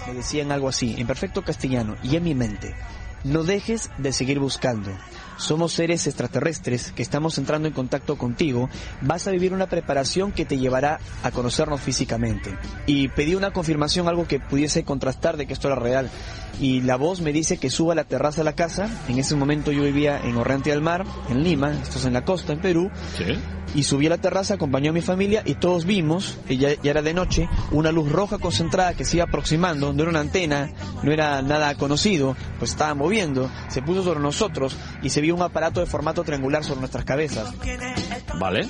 Me 0.08 0.14
decían 0.14 0.52
algo 0.52 0.70
así, 0.70 0.96
en 0.98 1.08
perfecto 1.08 1.44
castellano 1.44 1.96
y 2.04 2.16
en 2.16 2.24
mi 2.24 2.36
mente. 2.36 2.76
No 3.24 3.44
dejes 3.44 3.90
de 3.98 4.14
seguir 4.14 4.40
buscando. 4.40 4.92
Somos 5.38 5.74
seres 5.74 6.08
extraterrestres 6.08 6.92
que 6.92 7.02
estamos 7.02 7.38
entrando 7.38 7.68
en 7.68 7.74
contacto 7.74 8.18
contigo. 8.18 8.70
Vas 9.02 9.28
a 9.28 9.32
vivir 9.32 9.54
una 9.54 9.68
preparación 9.68 10.32
que 10.32 10.46
te 10.46 10.58
llevará 10.58 11.00
a 11.24 11.32
conocernos 11.32 11.82
físicamente. 11.82 12.56
Y 12.86 13.08
pedí 13.10 13.36
una 13.36 13.52
confirmación, 13.52 14.08
algo 14.08 14.28
que 14.28 14.40
pudiese 14.40 14.84
contrastar 14.84 15.36
de 15.38 15.46
que 15.46 15.54
esto 15.54 15.68
era 15.68 15.76
real. 15.76 16.10
Y 16.60 16.82
la 16.82 16.96
voz 16.96 17.22
me 17.22 17.32
dice 17.34 17.58
que 17.58 17.70
suba 17.70 17.94
a 17.94 17.96
la 17.96 18.06
terraza 18.06 18.42
de 18.42 18.46
la 18.46 18.56
casa. 18.56 18.90
En 19.08 19.20
ese 19.20 19.36
momento 19.36 19.72
yo 19.72 19.84
vivía 19.84 20.20
en 20.24 20.38
Orrante 20.38 20.72
del 20.72 20.82
Mar, 20.82 21.06
en 21.30 21.44
Lima, 21.44 21.72
esto 21.72 22.00
es 22.00 22.06
en 22.06 22.14
la 22.14 22.26
costa, 22.26 22.54
en 22.54 22.60
Perú. 22.60 22.90
Y 23.76 23.84
subí 23.84 24.08
a 24.08 24.10
la 24.10 24.18
terraza, 24.18 24.56
acompañó 24.56 24.90
a 24.90 24.94
mi 24.94 25.02
familia 25.02 25.44
y 25.46 25.56
todos 25.56 25.86
vimos, 25.86 26.38
y 26.48 26.58
ya, 26.58 26.70
ya 26.82 26.92
era 26.92 27.02
de 27.02 27.14
noche, 27.14 27.50
una 27.72 27.92
luz 27.92 28.12
roja 28.12 28.40
concentrada 28.40 28.96
que 28.96 29.06
se 29.06 29.18
iba 29.18 29.26
aproximando, 29.26 29.94
no 29.94 30.02
era 30.02 30.10
una 30.10 30.22
antena, 30.22 30.72
no 31.04 31.12
era 31.12 31.42
nada 31.42 31.76
conocido, 31.76 32.36
pues 32.60 32.72
estaba 32.72 32.96
moviendo, 32.96 33.52
se 33.68 33.82
puso 33.82 34.04
sobre 34.04 34.22
nosotros 34.22 34.76
y 35.04 35.10
se 35.10 35.22
vio 35.22 35.36
un 35.36 35.42
aparato 35.42 35.80
de 35.82 35.86
formato 35.86 36.24
triangular 36.24 36.64
sobre 36.64 36.80
nuestras 36.80 37.06
cabezas. 37.06 37.54
Vale. 38.40 38.68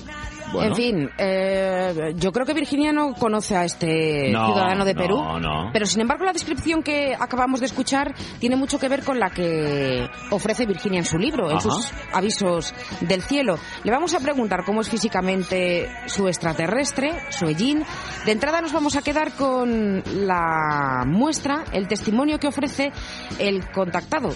Bueno. 0.54 0.70
En 0.70 0.76
fin, 0.76 1.10
eh, 1.18 2.14
yo 2.16 2.32
creo 2.32 2.46
que 2.46 2.54
Virginia 2.54 2.94
no 2.94 3.14
conoce 3.14 3.56
a 3.56 3.66
este 3.66 4.32
No, 4.32 4.48
ciudadano 4.48 4.86
de 4.86 4.96
Perú. 4.96 5.18
no. 5.40 5.70
Pero 5.74 5.86
sin 5.86 6.02
embargo, 6.02 6.24
la 6.26 6.34
descripción 6.34 6.82
que 6.84 7.14
acabamos 7.20 7.60
de 7.60 7.66
escuchar 7.66 8.14
tiene 8.40 8.56
mucho 8.56 8.80
que 8.80 8.88
ver 8.88 9.04
con 9.04 9.20
la 9.20 9.30
que 9.30 10.08
ofrece 10.32 10.66
Virginia 10.66 11.00
en 11.00 11.06
su 11.06 11.18
libro, 11.18 11.50
en 11.52 11.58
Ajá. 11.58 11.62
sus 11.70 11.92
avisos 12.14 12.74
del 13.02 13.22
cielo. 13.22 13.58
Le 13.84 13.92
vamos 13.92 14.14
a 14.14 14.20
preguntar 14.20 14.64
cómo 14.66 14.82
es 14.82 14.90
físicamente 14.90 15.90
su 16.06 16.28
extraterrestre, 16.28 17.12
su 17.30 17.46
Ellín. 17.48 17.84
De 18.26 18.32
entrada 18.32 18.62
nos 18.62 18.72
vamos 18.74 18.96
a 18.96 19.02
quedar 19.02 19.34
con 19.34 20.02
la 20.26 21.04
muestra, 21.06 21.66
el 21.74 21.88
testimonio 21.88 22.40
que 22.40 22.48
ofrece 22.48 22.92
el 23.40 23.70
contactado 23.72 24.30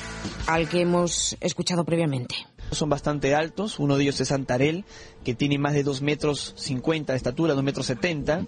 al 0.47 0.67
que 0.67 0.81
hemos 0.81 1.37
escuchado 1.39 1.85
previamente. 1.85 2.35
Son 2.71 2.89
bastante 2.89 3.35
altos, 3.35 3.79
uno 3.79 3.97
de 3.97 4.03
ellos 4.03 4.21
es 4.21 4.31
Antarel, 4.31 4.85
que 5.23 5.35
tiene 5.35 5.57
más 5.57 5.73
de 5.73 5.83
2 5.83 6.01
metros 6.01 6.53
50 6.57 7.13
de 7.13 7.17
estatura, 7.17 7.53
2 7.53 7.63
metros 7.63 7.85
70. 7.85 8.45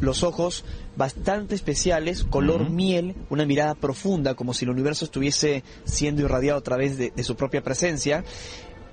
Los 0.00 0.22
ojos 0.22 0.64
bastante 0.96 1.54
especiales, 1.54 2.24
color 2.24 2.70
miel, 2.70 3.14
una 3.30 3.46
mirada 3.46 3.74
profunda, 3.74 4.34
como 4.34 4.54
si 4.54 4.64
el 4.66 4.70
universo 4.70 5.04
estuviese 5.06 5.64
siendo 5.84 6.22
irradiado 6.22 6.58
a 6.58 6.62
través 6.62 6.98
de, 6.98 7.10
de 7.10 7.24
su 7.24 7.34
propia 7.34 7.62
presencia. 7.62 8.22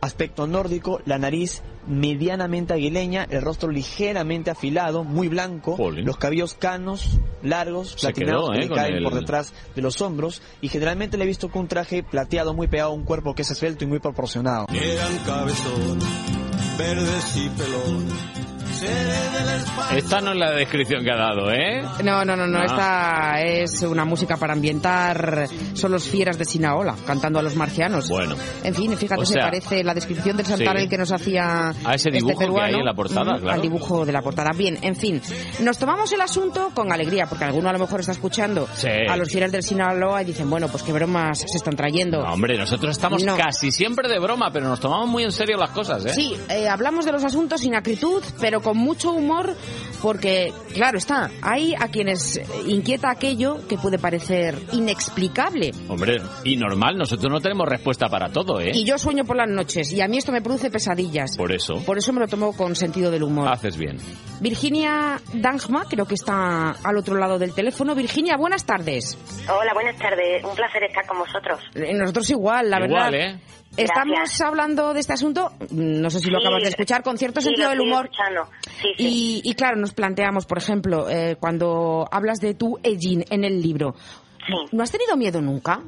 Aspecto 0.04 0.48
nórdico, 0.48 1.00
la 1.06 1.18
nariz 1.18 1.62
medianamente 1.88 2.74
aguileña, 2.74 3.26
el 3.30 3.42
rostro 3.42 3.70
ligeramente 3.70 4.52
afilado, 4.52 5.04
muy 5.04 5.28
blanco, 5.30 5.78
los 5.92 6.18
cabellos 6.18 6.56
canos, 6.56 7.20
largos, 7.42 7.92
Se 7.92 8.08
platinados, 8.08 8.50
quedó, 8.50 8.54
que 8.54 8.66
¿eh? 8.66 8.70
le 8.70 8.76
caen 8.76 8.96
el- 8.96 9.04
por 9.04 9.14
detrás 9.16 9.54
de 9.76 9.82
los 9.82 10.02
hombros, 10.02 10.42
y 10.62 10.68
generalmente 10.70 11.18
le 11.18 11.24
he 11.24 11.28
visto 11.28 11.50
con 11.50 11.62
un 11.64 11.68
traje 11.68 12.04
plateado 12.04 12.54
muy 12.54 12.68
pegado 12.68 12.92
a 12.92 12.94
un 12.94 13.04
cuerpo 13.06 13.34
que 13.34 13.44
es 13.44 13.52
esbelto 13.52 13.86
y 13.86 13.88
muy 13.88 14.00
proporcionado. 14.00 14.66
Eran 14.74 15.18
cabezón, 15.26 16.00
verdes 16.78 17.38
y 17.38 17.50
pelón, 17.50 18.08
Esta 19.96 20.22
no 20.22 20.32
es 20.32 20.38
la 20.38 20.52
descripción 20.52 21.04
que 21.04 21.12
ha 21.12 21.16
dado, 21.16 21.52
¿eh? 21.52 21.84
No, 22.04 22.26
no, 22.26 22.36
no, 22.36 22.48
no, 22.48 22.60
Ah. 22.60 22.66
esta 22.66 23.42
es 23.42 23.82
una 23.84 24.06
música 24.06 24.38
para 24.38 24.54
ambientar. 24.54 25.48
Son 25.74 25.92
los 25.92 26.08
fieras 26.08 26.38
de 26.38 26.46
Sinaola, 26.46 26.96
cantando 27.06 27.40
a 27.40 27.42
los 27.44 27.56
marcianos. 27.56 28.10
Bueno. 28.10 28.36
En 28.64 28.74
fin, 28.74 28.96
fíjate, 28.98 29.22
O 29.22 29.26
se 29.26 29.34
sea, 29.34 29.44
parece 29.46 29.84
la 29.84 29.94
descripción 29.94 30.36
del 30.38 30.46
santal 30.48 30.80
sí. 30.82 30.90
que 30.90 30.98
nos 30.98 31.12
hacía 31.12 31.74
A 31.84 31.94
ese 31.94 32.10
dibujo 32.10 32.32
este 32.32 32.40
que 32.40 32.44
hay 32.46 32.50
peruano, 32.50 32.80
en 32.80 32.86
la 32.86 32.94
portada, 32.94 33.38
claro. 33.40 33.52
Al 33.52 33.62
dibujo 33.62 34.06
de 34.06 34.12
la 34.12 34.22
portada. 34.22 34.52
Bien, 34.56 34.80
en 34.82 34.96
fin, 34.96 35.22
nos 35.62 35.78
tomamos 35.78 36.12
el 36.14 36.22
asunto 36.22 36.72
con 36.74 36.92
alegría, 36.92 37.28
porque 37.28 37.44
alguno 37.46 37.70
a 37.70 37.74
lo 37.74 37.80
mejor 37.80 38.00
está 38.00 38.14
escuchando 38.14 38.68
Sí. 38.74 38.88
a 39.08 39.16
los 39.16 39.30
fieras 39.30 39.52
del 39.52 39.62
Sinaloa 39.64 40.22
y 40.24 40.26
dicen, 40.26 40.50
bueno, 40.50 40.68
pues 40.70 40.82
qué 40.84 40.92
bromas 40.92 41.40
se 41.40 41.58
están 41.58 41.76
trayendo. 41.76 42.22
No, 42.24 42.34
hombre, 42.34 42.58
nosotros 42.58 42.92
estamos 42.92 43.24
No. 43.24 43.38
casi 43.38 43.72
siempre 43.72 44.10
de 44.10 44.20
broma, 44.20 44.50
pero 44.52 44.68
nos 44.68 44.80
tomamos 44.80 45.08
muy 45.08 45.24
en 45.24 45.32
serio 45.32 45.58
las 45.58 45.70
cosas, 45.72 46.04
¿eh? 46.06 46.14
Sí, 46.14 46.36
eh, 46.50 46.68
hablamos 46.68 47.06
de 47.06 47.12
los 47.12 47.24
asuntos 47.24 47.62
sin 47.62 47.76
acritud, 47.76 48.24
pero 48.42 48.62
con 48.62 48.73
mucho 48.74 49.12
humor, 49.12 49.56
porque, 50.02 50.52
claro 50.74 50.98
está, 50.98 51.30
hay 51.42 51.74
a 51.76 51.88
quienes 51.88 52.42
inquieta 52.68 53.10
aquello 53.12 53.66
que 53.68 53.78
puede 53.78 53.98
parecer 54.00 54.58
inexplicable. 54.72 55.72
Hombre, 55.88 56.18
y 56.44 56.56
normal, 56.58 56.98
nosotros 56.98 57.32
no 57.32 57.40
tenemos 57.40 57.68
respuesta 57.68 58.08
para 58.10 58.30
todo, 58.30 58.60
¿eh? 58.60 58.72
Y 58.74 58.86
yo 58.86 58.98
sueño 58.98 59.24
por 59.26 59.38
las 59.38 59.50
noches, 59.50 59.92
y 59.94 60.02
a 60.02 60.08
mí 60.08 60.18
esto 60.18 60.32
me 60.32 60.42
produce 60.42 60.70
pesadillas. 60.70 61.38
Por 61.38 61.52
eso, 61.52 61.76
Por 61.86 61.98
eso 61.98 62.12
me 62.14 62.20
lo 62.20 62.28
tomo 62.28 62.54
con 62.56 62.76
sentido 62.76 63.12
del 63.12 63.24
humor. 63.24 63.48
haces 63.52 63.78
bien. 63.78 63.98
Virginia 64.42 65.20
Dangma, 65.34 65.86
creo 65.90 66.06
que 66.06 66.16
está 66.16 66.72
al 66.84 66.98
otro 66.98 67.16
lado 67.16 67.40
del 67.40 67.54
teléfono. 67.54 67.96
Virginia, 67.96 68.36
buenas 68.38 68.66
tardes. 68.66 69.18
Hola, 69.50 69.74
buenas 69.74 69.98
tardes. 69.98 70.44
Un 70.44 70.56
placer 70.56 70.84
estar 70.84 71.06
con 71.08 71.20
vosotros. 71.20 71.60
Eh, 71.76 71.94
Nosotros 71.94 72.30
igual, 72.30 72.70
la 72.70 72.86
Igual, 72.86 73.12
verdad. 73.12 73.36
¿eh? 73.36 73.40
Estamos 73.76 74.16
Gracias. 74.16 74.42
hablando 74.42 74.94
de 74.94 75.00
este 75.00 75.14
asunto, 75.14 75.52
no 75.72 76.10
sé 76.12 76.20
si 76.20 76.30
lo 76.30 76.40
Sí, 76.40 76.46
acabas 76.46 76.64
de 76.64 76.70
escuchar, 76.70 77.02
con 77.04 77.18
cierto 77.18 77.42
sí, 77.42 77.48
sentido 77.48 77.70
del 77.70 77.82
humor. 77.82 78.10
sí. 78.82 78.94
Y, 78.98 79.42
y 79.44 79.56
claro, 79.56 79.78
nos 79.78 79.94
planteamos, 79.94 80.46
por 80.46 80.60
ejemplo, 80.60 81.10
eh, 81.10 81.38
cuando 81.40 82.08
hablas 82.12 82.40
de 82.40 82.54
tu 82.54 82.78
Ejin 82.84 83.26
en 83.32 83.44
el 83.44 83.62
libro, 83.62 83.96
¿no 84.72 84.84
has 84.84 84.92
tenido 84.92 85.18
miedo 85.18 85.42
nunca? 85.42 85.80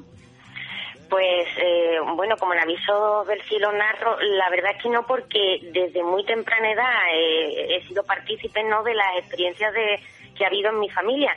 Pues 1.10 1.48
eh, 1.62 1.98
bueno, 2.16 2.36
como 2.40 2.54
en 2.54 2.62
aviso 2.62 3.24
del 3.28 3.42
cielo 3.44 3.72
narro, 3.72 4.18
la 4.20 4.50
verdad 4.50 4.72
es 4.76 4.82
que 4.82 4.90
no, 4.90 5.06
porque 5.06 5.60
desde 5.72 6.04
muy 6.04 6.26
temprana 6.26 6.72
edad 6.72 6.92
eh, 7.14 7.76
he 7.78 7.88
sido 7.88 8.04
partícipe 8.04 8.64
no 8.64 8.84
de 8.84 8.96
las 8.96 9.18
experiencias 9.20 9.72
de, 9.74 10.00
que 10.36 10.44
ha 10.44 10.48
habido 10.48 10.72
en 10.72 10.80
mi 10.80 10.90
familia. 10.90 11.32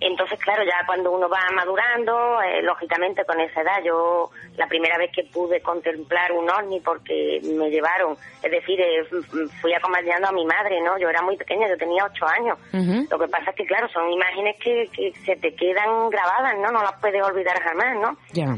Entonces, 0.00 0.38
claro, 0.38 0.62
ya 0.64 0.86
cuando 0.86 1.10
uno 1.10 1.28
va 1.28 1.40
madurando, 1.54 2.40
eh, 2.42 2.62
lógicamente 2.62 3.24
con 3.24 3.40
esa 3.40 3.62
edad, 3.62 3.82
yo 3.84 4.30
la 4.56 4.66
primera 4.66 4.96
vez 4.96 5.10
que 5.12 5.24
pude 5.24 5.60
contemplar 5.60 6.32
un 6.32 6.48
ovni 6.48 6.80
porque 6.80 7.40
me 7.42 7.68
llevaron, 7.70 8.16
es 8.42 8.50
decir, 8.50 8.80
eh, 8.80 9.04
fui 9.60 9.74
acompañando 9.74 10.28
a 10.28 10.32
mi 10.32 10.44
madre, 10.46 10.80
¿no? 10.82 10.98
Yo 10.98 11.08
era 11.08 11.22
muy 11.22 11.36
pequeña, 11.36 11.68
yo 11.68 11.76
tenía 11.76 12.04
ocho 12.04 12.26
años. 12.26 12.58
Lo 13.10 13.18
que 13.18 13.28
pasa 13.28 13.50
es 13.50 13.56
que, 13.56 13.66
claro, 13.66 13.88
son 13.88 14.10
imágenes 14.10 14.56
que, 14.60 14.88
que 14.92 15.12
se 15.24 15.36
te 15.36 15.54
quedan 15.54 16.10
grabadas, 16.10 16.54
¿no? 16.58 16.70
No 16.70 16.82
las 16.82 16.94
puedes 17.00 17.22
olvidar 17.22 17.60
jamás, 17.60 17.96
¿no? 17.96 18.16
Ya. 18.32 18.56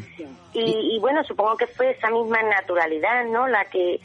Y, 0.52 0.96
y 0.96 0.98
bueno, 1.00 1.22
supongo 1.24 1.56
que 1.56 1.66
fue 1.68 1.90
esa 1.92 2.10
misma 2.10 2.42
naturalidad, 2.42 3.24
¿no? 3.24 3.46
La 3.48 3.64
que 3.66 4.00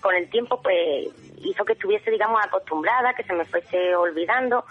con 0.00 0.14
el 0.14 0.28
tiempo, 0.30 0.60
pues, 0.62 1.08
hizo 1.40 1.64
que 1.64 1.72
estuviese, 1.72 2.10
digamos, 2.10 2.40
acostumbrada, 2.44 3.14
que 3.14 3.22
se 3.24 3.32
me 3.32 3.44
fuese 3.44 3.94
olvidando, 3.94 4.64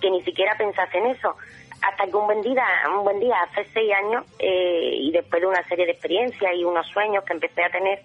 que 0.00 0.10
ni 0.10 0.22
siquiera 0.22 0.56
pensase 0.56 0.98
en 0.98 1.06
eso. 1.06 1.36
Hasta 1.82 2.06
que 2.06 2.16
un 2.16 2.26
buen 2.26 2.40
día, 2.40 2.64
un 2.96 3.04
buen 3.04 3.20
día 3.20 3.36
hace 3.42 3.66
seis 3.74 3.92
años, 3.92 4.24
eh, 4.38 4.96
y 5.00 5.10
después 5.12 5.42
de 5.42 5.48
una 5.48 5.62
serie 5.68 5.84
de 5.84 5.92
experiencias 5.92 6.52
y 6.56 6.64
unos 6.64 6.86
sueños 6.88 7.24
que 7.24 7.34
empecé 7.34 7.62
a 7.62 7.70
tener, 7.70 8.02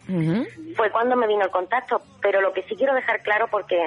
fue 0.75 0.91
cuando 0.91 1.15
me 1.15 1.27
vino 1.27 1.45
el 1.45 1.51
contacto. 1.51 2.01
Pero 2.21 2.41
lo 2.41 2.51
que 2.51 2.63
sí 2.63 2.75
quiero 2.75 2.93
dejar 2.93 3.21
claro, 3.21 3.47
porque 3.49 3.77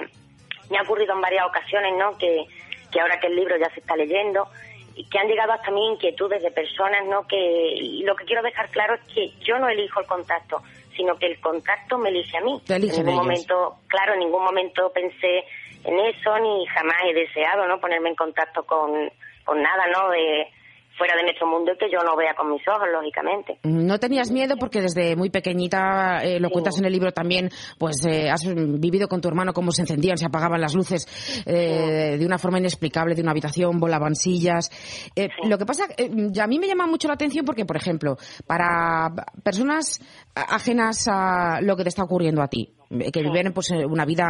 me 0.70 0.78
ha 0.78 0.82
ocurrido 0.82 1.14
en 1.14 1.20
varias 1.20 1.46
ocasiones, 1.46 1.92
¿no? 1.98 2.16
Que, 2.16 2.46
que 2.90 3.00
ahora 3.00 3.20
que 3.20 3.26
el 3.26 3.36
libro 3.36 3.56
ya 3.58 3.68
se 3.74 3.80
está 3.80 3.94
leyendo, 3.96 4.48
y 4.94 5.04
que 5.08 5.18
han 5.18 5.26
llegado 5.28 5.52
hasta 5.52 5.70
mí 5.70 5.86
inquietudes 5.92 6.42
de 6.42 6.50
personas, 6.50 7.06
¿no? 7.06 7.26
Que 7.26 7.74
y 7.74 8.02
lo 8.04 8.14
que 8.14 8.24
quiero 8.24 8.42
dejar 8.42 8.70
claro 8.70 8.94
es 8.94 9.00
que 9.12 9.30
yo 9.44 9.58
no 9.58 9.68
elijo 9.68 10.00
el 10.00 10.06
contacto, 10.06 10.62
sino 10.96 11.16
que 11.16 11.26
el 11.26 11.40
contacto 11.40 11.98
me 11.98 12.10
elige 12.10 12.36
a 12.36 12.40
mí. 12.42 12.60
Te 12.66 12.76
en 12.76 12.82
ningún 12.82 13.00
ellos. 13.00 13.14
momento, 13.14 13.76
claro, 13.86 14.14
en 14.14 14.20
ningún 14.20 14.44
momento 14.44 14.90
pensé 14.92 15.44
en 15.84 15.98
eso, 15.98 16.38
ni 16.38 16.66
jamás 16.66 16.96
he 17.04 17.14
deseado, 17.14 17.66
¿no? 17.66 17.80
Ponerme 17.80 18.10
en 18.10 18.16
contacto 18.16 18.64
con, 18.64 19.10
con 19.44 19.62
nada, 19.62 19.86
¿no? 19.88 20.10
De 20.10 20.48
fuera 20.97 21.16
de 21.16 21.24
nuestro 21.24 21.47
mundo 21.47 21.73
y 21.73 21.78
que 21.78 21.90
yo 21.90 21.98
no 22.05 22.16
vea 22.16 22.35
con 22.35 22.51
mis 22.51 22.62
ojos, 22.69 22.86
lógicamente. 22.93 23.59
No 23.64 23.98
tenías 23.98 24.31
miedo 24.31 24.56
porque 24.59 24.81
desde 24.81 25.16
muy 25.16 25.31
pequeñita, 25.31 26.19
eh, 26.23 26.39
lo 26.40 26.51
cuentas 26.51 26.78
en 26.78 26.85
el 26.85 26.93
libro 26.93 27.12
también, 27.12 27.51
pues 27.78 28.05
eh, 28.06 28.31
has 28.31 28.43
vivido 28.44 29.09
con 29.09 29.20
tu 29.20 29.28
hermano 29.28 29.52
cómo 29.52 29.73
se 29.73 29.82
encendían, 29.82 30.19
se 30.19 30.27
apagaban 30.27 30.60
las 30.60 30.74
luces 30.74 31.06
eh, 31.47 32.16
de 32.19 32.27
una 32.27 32.39
forma 32.39 32.59
inexplicable 32.59 33.14
de 33.14 33.23
una 33.23 33.31
habitación, 33.31 33.81
volaban 33.81 34.14
sillas. 34.14 34.70
Eh, 35.16 35.28
Lo 35.44 35.59
que 35.59 35.66
pasa, 35.66 35.85
a 35.85 36.47
mí 36.47 36.59
me 36.59 36.66
llama 36.66 36.86
mucho 36.86 37.09
la 37.09 37.14
atención 37.14 37.44
porque, 37.44 37.64
por 37.64 37.77
ejemplo, 37.77 38.16
para 38.47 39.12
personas 39.43 40.01
ajenas 40.35 41.09
a 41.09 41.60
lo 41.60 41.77
que 41.77 41.82
te 41.82 41.89
está 41.89 42.05
ocurriendo 42.05 42.43
a 42.43 42.48
ti, 42.48 42.73
que 43.12 43.23
viven 43.23 43.52
pues 43.52 43.70
una 43.70 44.05
vida 44.05 44.27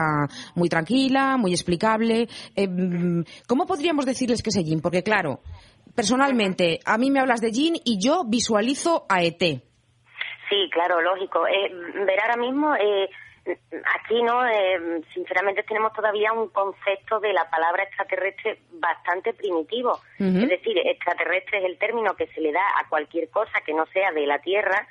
muy 0.54 0.68
tranquila, 0.68 1.36
muy 1.36 1.52
explicable, 1.52 2.28
eh, 2.54 2.68
mm, 2.68 3.24
¿cómo 3.46 3.66
podríamos 3.66 4.06
decirles 4.06 4.42
que 4.42 4.50
es 4.50 4.56
Jin? 4.56 4.80
Porque 4.80 5.02
claro, 5.02 5.40
personalmente, 5.94 6.80
a 6.84 6.98
mí 6.98 7.10
me 7.10 7.20
hablas 7.20 7.40
de 7.40 7.50
Jin 7.50 7.74
y 7.84 7.98
yo 7.98 8.24
visualizo 8.26 9.06
a 9.08 9.22
ET. 9.22 9.40
Sí, 9.40 10.70
claro, 10.70 11.00
lógico. 11.00 11.46
Eh, 11.46 11.72
ver 12.06 12.20
ahora 12.20 12.36
mismo, 12.36 12.74
eh, 12.76 13.08
aquí, 13.44 14.22
¿no? 14.22 14.46
Eh, 14.46 15.02
sinceramente 15.12 15.62
tenemos 15.62 15.92
todavía 15.92 16.32
un 16.32 16.48
concepto 16.48 17.20
de 17.20 17.32
la 17.32 17.48
palabra 17.50 17.84
extraterrestre 17.84 18.58
bastante 18.72 19.32
primitivo. 19.34 19.98
Es 20.18 20.48
decir, 20.48 20.78
extraterrestre 20.78 21.58
es 21.58 21.64
el 21.64 21.78
término 21.78 22.14
que 22.14 22.28
se 22.28 22.40
le 22.40 22.52
da 22.52 22.62
a 22.80 22.88
cualquier 22.88 23.30
cosa 23.30 23.60
que 23.64 23.74
no 23.74 23.86
sea 23.86 24.12
de 24.12 24.26
la 24.26 24.38
Tierra. 24.40 24.86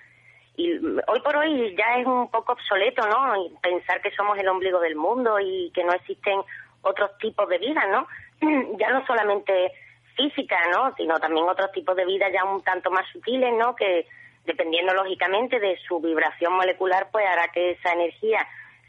Y 0.57 0.73
hoy 0.73 1.21
por 1.23 1.37
hoy 1.37 1.75
ya 1.77 1.97
es 1.99 2.05
un 2.05 2.29
poco 2.29 2.53
obsoleto, 2.53 3.07
¿no? 3.07 3.33
Pensar 3.61 4.01
que 4.01 4.11
somos 4.11 4.37
el 4.37 4.49
ombligo 4.49 4.79
del 4.79 4.95
mundo 4.95 5.39
y 5.39 5.71
que 5.73 5.83
no 5.83 5.93
existen 5.93 6.41
otros 6.81 7.17
tipos 7.19 7.47
de 7.47 7.57
vida, 7.57 7.85
¿no? 7.87 8.07
ya 8.77 8.89
no 8.89 9.05
solamente 9.05 9.71
física, 10.15 10.57
¿no? 10.71 10.93
Sino 10.95 11.19
también 11.19 11.47
otros 11.47 11.71
tipos 11.71 11.95
de 11.95 12.05
vida 12.05 12.27
ya 12.31 12.43
un 12.43 12.61
tanto 12.63 12.91
más 12.91 13.05
sutiles, 13.11 13.53
¿no? 13.57 13.75
Que 13.75 14.07
dependiendo 14.45 14.93
lógicamente 14.93 15.59
de 15.59 15.77
su 15.87 15.99
vibración 15.99 16.53
molecular, 16.53 17.09
pues 17.11 17.25
hará 17.27 17.47
que 17.49 17.71
esa 17.71 17.93
energía 17.93 18.47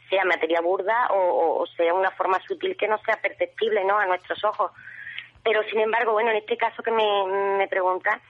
sea 0.08 0.24
materia 0.24 0.60
burda 0.60 1.08
o, 1.10 1.64
sea 1.76 1.94
una 1.94 2.10
forma 2.10 2.38
sutil 2.46 2.76
que 2.76 2.88
no 2.88 2.98
sea 2.98 3.16
perceptible, 3.16 3.84
¿no? 3.84 3.98
A 3.98 4.06
nuestros 4.06 4.42
ojos. 4.44 4.70
Pero 5.42 5.62
sin 5.64 5.80
embargo, 5.80 6.12
bueno, 6.12 6.30
en 6.30 6.36
este 6.36 6.56
caso 6.56 6.82
que 6.82 6.90
me, 6.90 7.56
me 7.58 7.68
pregunta, 7.68 8.20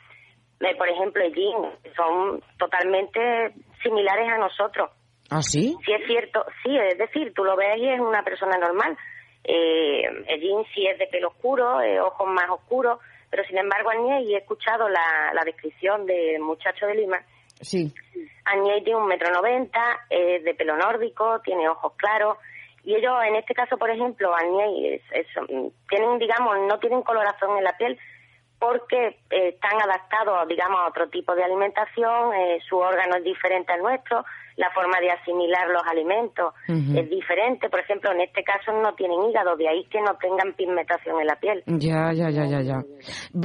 eh, 0.61 0.77
por 0.77 0.89
ejemplo, 0.89 1.23
el 1.23 1.35
yin, 1.35 1.57
son 1.97 2.41
totalmente 2.57 3.53
similares 3.83 4.31
a 4.31 4.39
nosotros. 4.39 4.91
¿Ah, 5.29 5.43
sí? 5.43 5.75
Sí 5.85 5.93
es 5.93 6.07
cierto, 6.07 6.45
sí, 6.63 6.77
es 6.77 6.99
decir, 6.99 7.33
tú 7.35 7.43
lo 7.45 7.57
ves 7.57 7.79
y 7.79 7.89
es 7.89 8.01
una 8.01 8.23
persona 8.23 8.57
normal. 8.59 8.97
Eh, 9.45 10.03
Jin 10.41 10.65
sí 10.75 10.87
es 10.87 10.99
de 10.99 11.07
pelo 11.09 11.29
oscuro, 11.29 11.81
eh, 11.81 12.01
ojos 12.01 12.29
más 12.29 12.49
oscuros, 12.51 12.99
pero 13.31 13.45
sin 13.45 13.59
embargo 13.59 13.91
Añez, 13.91 14.29
y 14.29 14.35
he 14.35 14.39
escuchado 14.39 14.89
la, 14.89 15.33
la 15.35 15.43
descripción 15.45 16.07
del 16.07 16.41
muchacho 16.41 16.87
de 16.87 16.95
Lima, 16.95 17.21
Sí. 17.61 17.93
Tiene 18.85 18.97
un 18.97 19.07
metro 19.07 19.31
noventa, 19.33 20.01
es 20.11 20.43
de 20.43 20.55
pelo 20.55 20.77
nórdico, 20.77 21.41
tiene 21.45 21.69
ojos 21.69 21.93
claros, 21.97 22.39
y 22.83 22.95
ellos 22.97 23.15
en 23.25 23.37
este 23.37 23.55
caso, 23.55 23.79
por 23.79 23.89
ejemplo, 23.89 24.35
Añez, 24.35 25.01
es- 25.13 25.27
es- 25.29 25.49
tienen, 25.89 26.19
digamos, 26.19 26.59
no 26.69 26.79
tienen 26.81 27.03
coloración 27.03 27.57
en 27.59 27.65
la 27.65 27.77
piel 27.77 27.97
porque 28.59 29.19
eh, 29.31 29.49
están 29.49 29.81
adaptados, 29.81 30.49
digamos, 30.49 30.81
a 30.81 30.89
otro 30.89 31.09
tipo 31.09 31.35
de 31.37 31.45
alimentación, 31.45 32.35
eh, 32.35 32.59
su 32.69 32.79
órgano 32.79 33.17
es 33.17 33.25
diferente 33.25 33.73
al 33.73 33.81
nuestro, 33.83 34.25
la 34.57 34.71
forma 34.71 35.01
de 35.01 35.11
asimilar 35.11 35.69
los 35.69 35.83
alimentos 35.91 36.55
es 36.69 37.11
diferente. 37.11 37.69
Por 37.69 37.81
ejemplo, 37.81 38.13
en 38.13 38.21
este 38.21 38.43
caso 38.43 38.73
no 38.73 38.95
tienen 38.95 39.19
hígado, 39.29 39.57
de 39.57 39.69
ahí 39.69 39.85
que 39.91 40.01
no 40.01 40.17
tengan 40.21 40.55
pigmentación 40.55 41.21
en 41.21 41.27
la 41.27 41.37
piel. 41.37 41.63
Ya, 41.67 42.13
ya, 42.13 42.31
ya, 42.31 42.47
ya, 42.47 42.61
ya. 42.61 42.83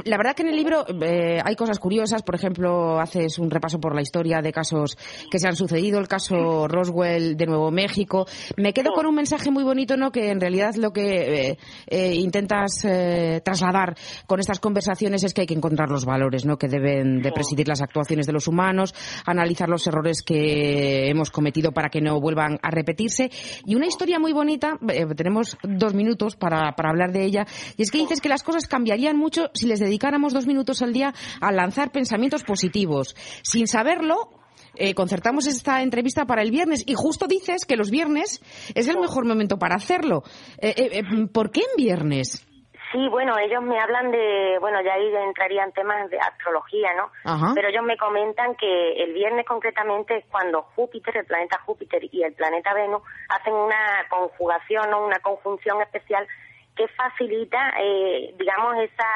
La 0.04 0.16
verdad 0.16 0.34
que 0.34 0.42
en 0.42 0.48
el 0.48 0.56
libro 0.56 0.84
eh, 1.02 1.40
hay 1.44 1.56
cosas 1.56 1.78
curiosas. 1.78 2.22
Por 2.22 2.34
ejemplo, 2.34 2.98
haces 3.00 3.38
un 3.38 3.50
repaso 3.50 3.80
por 3.80 3.94
la 3.94 4.02
historia 4.02 4.40
de 4.40 4.52
casos 4.52 4.96
que 5.30 5.38
se 5.38 5.48
han 5.48 5.56
sucedido. 5.56 5.98
El 5.98 6.08
caso 6.08 6.68
Roswell 6.68 7.36
de 7.36 7.46
Nuevo 7.46 7.70
México. 7.70 8.26
Me 8.56 8.72
quedo 8.72 8.92
con 8.92 9.06
un 9.06 9.14
mensaje 9.14 9.50
muy 9.50 9.64
bonito, 9.64 9.96
¿no? 9.96 10.10
Que 10.10 10.30
en 10.30 10.40
realidad 10.40 10.74
lo 10.74 10.92
que 10.92 11.50
eh, 11.50 11.58
eh, 11.86 12.14
intentas 12.14 12.84
eh, 12.84 13.40
trasladar 13.44 13.96
con 14.26 14.40
estas 14.40 14.60
conversaciones 14.60 15.24
es 15.24 15.34
que 15.34 15.42
hay 15.42 15.46
que 15.46 15.54
encontrar 15.54 15.90
los 15.90 16.04
valores, 16.04 16.44
¿no? 16.44 16.56
Que 16.56 16.68
deben 16.68 17.20
de 17.20 17.32
presidir 17.32 17.68
las 17.68 17.82
actuaciones 17.82 18.26
de 18.26 18.32
los 18.32 18.48
humanos, 18.48 18.94
analizar 19.26 19.68
los 19.68 19.86
errores 19.86 20.22
que 20.22 20.97
hemos 21.06 21.30
cometido 21.30 21.72
para 21.72 21.88
que 21.88 22.00
no 22.00 22.20
vuelvan 22.20 22.58
a 22.62 22.70
repetirse. 22.70 23.30
Y 23.64 23.74
una 23.74 23.86
historia 23.86 24.18
muy 24.18 24.32
bonita, 24.32 24.78
eh, 24.88 25.06
tenemos 25.16 25.56
dos 25.62 25.94
minutos 25.94 26.36
para, 26.36 26.72
para 26.72 26.90
hablar 26.90 27.12
de 27.12 27.24
ella, 27.24 27.46
y 27.76 27.82
es 27.82 27.90
que 27.90 27.98
dices 27.98 28.20
que 28.20 28.28
las 28.28 28.42
cosas 28.42 28.66
cambiarían 28.66 29.16
mucho 29.16 29.50
si 29.54 29.66
les 29.66 29.80
dedicáramos 29.80 30.32
dos 30.32 30.46
minutos 30.46 30.82
al 30.82 30.92
día 30.92 31.14
a 31.40 31.52
lanzar 31.52 31.92
pensamientos 31.92 32.42
positivos. 32.42 33.14
Sin 33.42 33.66
saberlo, 33.66 34.30
eh, 34.74 34.94
concertamos 34.94 35.46
esta 35.46 35.82
entrevista 35.82 36.24
para 36.24 36.42
el 36.42 36.50
viernes 36.50 36.84
y 36.86 36.94
justo 36.94 37.26
dices 37.26 37.64
que 37.64 37.76
los 37.76 37.90
viernes 37.90 38.40
es 38.74 38.88
el 38.88 38.98
mejor 38.98 39.26
momento 39.26 39.58
para 39.58 39.76
hacerlo. 39.76 40.22
Eh, 40.60 41.02
¿Por 41.32 41.50
qué 41.50 41.60
en 41.60 41.84
viernes? 41.84 42.46
Sí, 42.92 43.08
bueno, 43.08 43.36
ellos 43.38 43.62
me 43.62 43.78
hablan 43.78 44.10
de, 44.10 44.56
bueno, 44.60 44.80
ya 44.80 44.94
ahí 44.94 45.14
entrarían 45.14 45.72
temas 45.72 46.08
de 46.08 46.18
astrología, 46.18 46.94
¿no? 46.94 47.10
Ajá. 47.24 47.52
Pero 47.54 47.68
ellos 47.68 47.84
me 47.84 47.98
comentan 47.98 48.54
que 48.54 49.02
el 49.02 49.12
viernes 49.12 49.44
concretamente 49.46 50.16
es 50.16 50.24
cuando 50.30 50.62
Júpiter, 50.74 51.16
el 51.18 51.26
planeta 51.26 51.60
Júpiter 51.66 52.02
y 52.10 52.22
el 52.22 52.32
planeta 52.32 52.72
Venus 52.72 53.02
hacen 53.28 53.52
una 53.52 54.06
conjugación 54.08 54.92
o 54.94 55.04
una 55.04 55.18
conjunción 55.18 55.82
especial 55.82 56.26
que 56.74 56.88
facilita, 56.88 57.74
eh, 57.80 58.34
digamos, 58.38 58.76
esa 58.78 59.06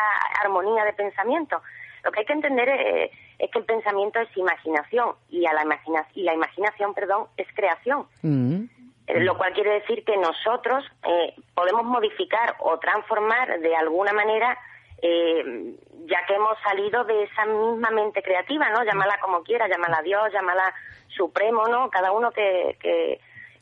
armonía 0.42 0.84
de 0.84 0.92
pensamiento. 0.92 1.62
Lo 2.04 2.10
que 2.10 2.20
hay 2.20 2.26
que 2.26 2.32
entender 2.32 2.68
es, 2.68 3.10
es 3.38 3.50
que 3.50 3.58
el 3.60 3.64
pensamiento 3.64 4.20
es 4.20 4.36
imaginación 4.36 5.14
y 5.30 5.46
a 5.46 5.52
la 5.54 5.62
imagina 5.62 6.06
y 6.14 6.24
la 6.24 6.34
imaginación, 6.34 6.92
perdón, 6.92 7.28
es 7.36 7.46
creación. 7.54 8.06
Mm. 8.22 8.64
Eh, 9.06 9.20
lo 9.20 9.36
cual 9.36 9.52
quiere 9.52 9.80
decir 9.80 10.04
que 10.04 10.16
nosotros 10.16 10.84
eh, 11.04 11.34
podemos 11.54 11.84
modificar 11.84 12.54
o 12.60 12.78
transformar 12.78 13.58
de 13.60 13.74
alguna 13.74 14.12
manera, 14.12 14.56
eh, 15.02 15.74
ya 16.06 16.18
que 16.26 16.34
hemos 16.34 16.56
salido 16.62 17.02
de 17.04 17.24
esa 17.24 17.44
misma 17.44 17.90
mente 17.90 18.22
creativa, 18.22 18.68
¿no? 18.70 18.84
Llámala 18.84 19.18
como 19.20 19.42
quiera, 19.42 19.66
llámala 19.68 20.00
Dios, 20.02 20.22
llámala 20.32 20.72
Supremo, 21.16 21.64
¿no? 21.66 21.90
Cada 21.90 22.12
uno 22.12 22.30
que, 22.30 22.76
que, 22.80 23.18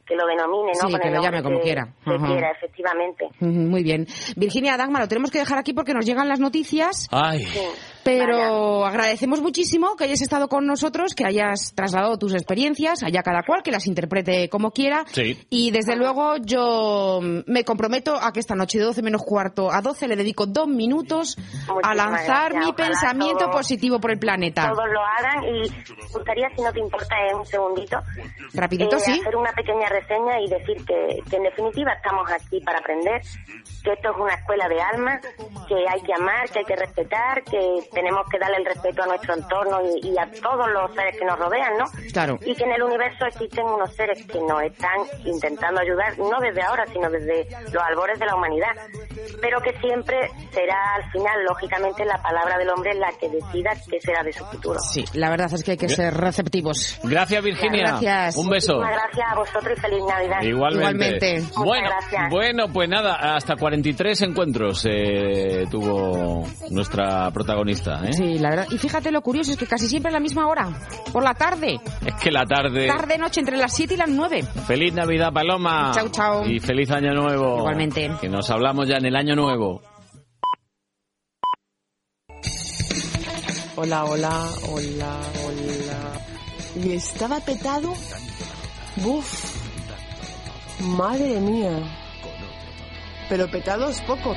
que 0.06 0.14
lo 0.14 0.26
denomine, 0.26 0.72
¿no? 0.80 0.88
Sí, 0.88 0.92
Con 0.92 1.00
que 1.00 1.10
lo 1.10 1.22
llame 1.22 1.42
como 1.42 1.56
que- 1.56 1.62
quiera. 1.62 1.88
que 2.04 2.16
quiera, 2.18 2.50
efectivamente. 2.50 3.28
Muy 3.40 3.82
bien. 3.82 4.06
Virginia 4.36 4.76
Dagmar, 4.76 5.02
lo 5.02 5.08
tenemos 5.08 5.30
que 5.30 5.38
dejar 5.38 5.58
aquí 5.58 5.72
porque 5.72 5.94
nos 5.94 6.04
llegan 6.04 6.28
las 6.28 6.40
noticias. 6.40 7.08
Ay. 7.10 7.46
Pero 8.04 8.84
agradecemos 8.86 9.40
muchísimo 9.42 9.96
que 9.96 10.04
hayas 10.04 10.20
estado 10.22 10.48
con 10.48 10.66
nosotros, 10.66 11.14
que 11.14 11.24
hayas 11.26 11.72
trasladado 11.74 12.18
tus 12.18 12.32
experiencias, 12.34 13.02
allá 13.02 13.22
cada 13.22 13.42
cual, 13.42 13.62
que 13.62 13.70
las 13.70 13.86
interprete 13.86 14.48
como 14.48 14.70
quiera. 14.70 15.04
Sí. 15.12 15.38
Y 15.50 15.70
desde 15.70 15.96
luego 15.96 16.36
yo 16.38 17.20
me 17.46 17.64
comprometo 17.64 18.16
a 18.20 18.32
que 18.32 18.40
esta 18.40 18.54
noche 18.54 18.78
de 18.78 18.84
12 18.84 19.02
menos 19.02 19.22
cuarto 19.22 19.70
a 19.72 19.80
12 19.80 20.08
le 20.08 20.16
dedico 20.16 20.46
dos 20.46 20.66
minutos 20.68 21.36
a 21.82 21.94
lanzar 21.94 22.52
gracias. 22.52 22.64
mi 22.64 22.70
Ojalá 22.70 22.76
pensamiento 22.88 23.38
todo- 23.46 23.50
positivo 23.52 24.00
por 24.00 24.10
el 24.10 24.18
planeta. 24.18 24.70
Todos 24.70 24.86
lo 24.90 25.00
hagan 25.00 25.44
y 25.44 25.60
me 25.70 26.06
gustaría, 26.12 26.48
si 26.56 26.62
no 26.62 26.72
te 26.72 26.80
importa, 26.80 27.14
en 27.30 27.36
un 27.36 27.46
segundito, 27.46 27.98
Rapidito, 28.54 28.96
eh, 28.96 29.00
sí. 29.00 29.20
hacer 29.20 29.36
una 29.36 29.52
pequeña 29.52 29.88
reseña 29.88 30.40
y 30.40 30.48
decir 30.48 30.84
que, 30.86 31.20
que 31.28 31.36
en 31.36 31.42
definitiva 31.44 31.92
estamos 31.92 32.30
aquí 32.32 32.60
para 32.60 32.78
aprender, 32.78 33.20
que 33.84 33.92
esto 33.92 34.10
es 34.10 34.16
una 34.18 34.34
escuela 34.34 34.68
de 34.68 34.80
alma, 34.80 35.20
que 35.68 35.74
hay 35.88 36.00
que 36.02 36.12
amar, 36.14 36.48
que 36.50 36.58
hay 36.60 36.64
que 36.64 36.76
respetar, 36.76 37.42
que 37.44 37.58
tenemos 37.92 38.22
que 38.30 38.38
darle 38.38 38.56
el 38.58 38.64
respeto 38.66 39.02
a 39.02 39.06
nuestro 39.06 39.34
entorno 39.34 39.80
y, 40.02 40.08
y 40.08 40.18
a 40.18 40.30
todos 40.40 40.68
los 40.72 40.94
seres 40.94 41.16
que 41.18 41.24
nos 41.24 41.38
rodean, 41.38 41.76
¿no? 41.78 41.84
Claro. 42.12 42.38
Y 42.44 42.54
que 42.54 42.64
en 42.64 42.72
el 42.72 42.82
universo 42.82 43.26
existen 43.26 43.64
unos 43.66 43.94
seres 43.94 44.24
que 44.26 44.38
nos 44.40 44.62
están 44.62 44.98
intentando 45.24 45.80
ayudar, 45.80 46.18
no 46.18 46.38
desde 46.40 46.62
ahora, 46.62 46.84
sino 46.92 47.08
desde 47.10 47.46
los 47.72 47.82
albores 47.82 48.18
de 48.18 48.26
la 48.26 48.34
humanidad, 48.36 48.72
pero 49.40 49.60
que 49.60 49.72
siempre 49.80 50.16
será 50.52 50.76
al 50.96 51.10
final, 51.10 51.44
lógicamente, 51.48 52.04
la 52.04 52.20
palabra 52.22 52.58
del 52.58 52.68
hombre 52.70 52.94
la 52.94 53.10
que 53.18 53.28
decida 53.28 53.70
qué 53.90 54.00
será 54.00 54.22
de 54.22 54.32
su 54.32 54.44
futuro. 54.46 54.78
Sí, 54.80 55.04
la 55.14 55.30
verdad 55.30 55.52
es 55.52 55.62
que 55.62 55.72
hay 55.72 55.76
que 55.76 55.88
ser 55.88 56.14
receptivos. 56.14 56.98
Gracias, 57.02 57.42
Virginia. 57.42 57.84
Gracias. 58.00 58.36
Un 58.36 58.48
beso. 58.48 58.74
Muchísimas 58.74 59.02
gracias 59.02 59.26
a 59.32 59.34
vosotros 59.36 59.78
y 59.78 59.80
feliz 59.80 60.02
Navidad. 60.08 60.42
Igualmente. 60.42 61.40
Muchas 61.40 61.54
Bueno, 61.56 61.88
gracias. 61.88 62.30
bueno, 62.30 62.64
pues 62.72 62.88
nada, 62.88 63.34
hasta 63.36 63.56
43 63.56 64.22
encuentros 64.22 64.86
eh, 64.88 65.64
tuvo 65.70 66.46
nuestra 66.70 67.30
protagonista. 67.30 67.79
¿Eh? 67.86 68.12
Sí, 68.12 68.38
la 68.38 68.50
verdad. 68.50 68.66
Y 68.70 68.78
fíjate 68.78 69.10
lo 69.10 69.22
curioso 69.22 69.52
es 69.52 69.56
que 69.56 69.66
casi 69.66 69.86
siempre 69.86 70.10
a 70.10 70.12
la 70.12 70.20
misma 70.20 70.46
hora, 70.46 70.68
por 71.12 71.22
la 71.22 71.34
tarde. 71.34 71.80
Es 72.04 72.14
que 72.14 72.30
la 72.30 72.44
tarde. 72.44 72.86
Tarde, 72.86 73.18
noche, 73.18 73.40
entre 73.40 73.56
las 73.56 73.74
7 73.74 73.94
y 73.94 73.96
las 73.96 74.08
9. 74.08 74.42
Feliz 74.66 74.92
Navidad, 74.94 75.32
Paloma. 75.32 75.92
Chao, 75.94 76.08
chao. 76.10 76.46
Y 76.46 76.60
feliz 76.60 76.90
Año 76.90 77.12
Nuevo. 77.14 77.58
Igualmente. 77.58 78.10
Que 78.20 78.28
nos 78.28 78.50
hablamos 78.50 78.88
ya 78.88 78.96
en 78.96 79.06
el 79.06 79.16
Año 79.16 79.34
Nuevo. 79.34 79.82
Hola, 83.76 84.04
hola, 84.04 84.46
hola, 84.68 85.16
hola. 85.46 86.84
¿Y 86.84 86.92
estaba 86.92 87.40
petado? 87.40 87.94
Buf. 88.96 89.60
Madre 90.80 91.40
mía. 91.40 91.78
Pero 93.28 93.50
petado 93.50 93.88
es 93.88 94.00
poco. 94.02 94.34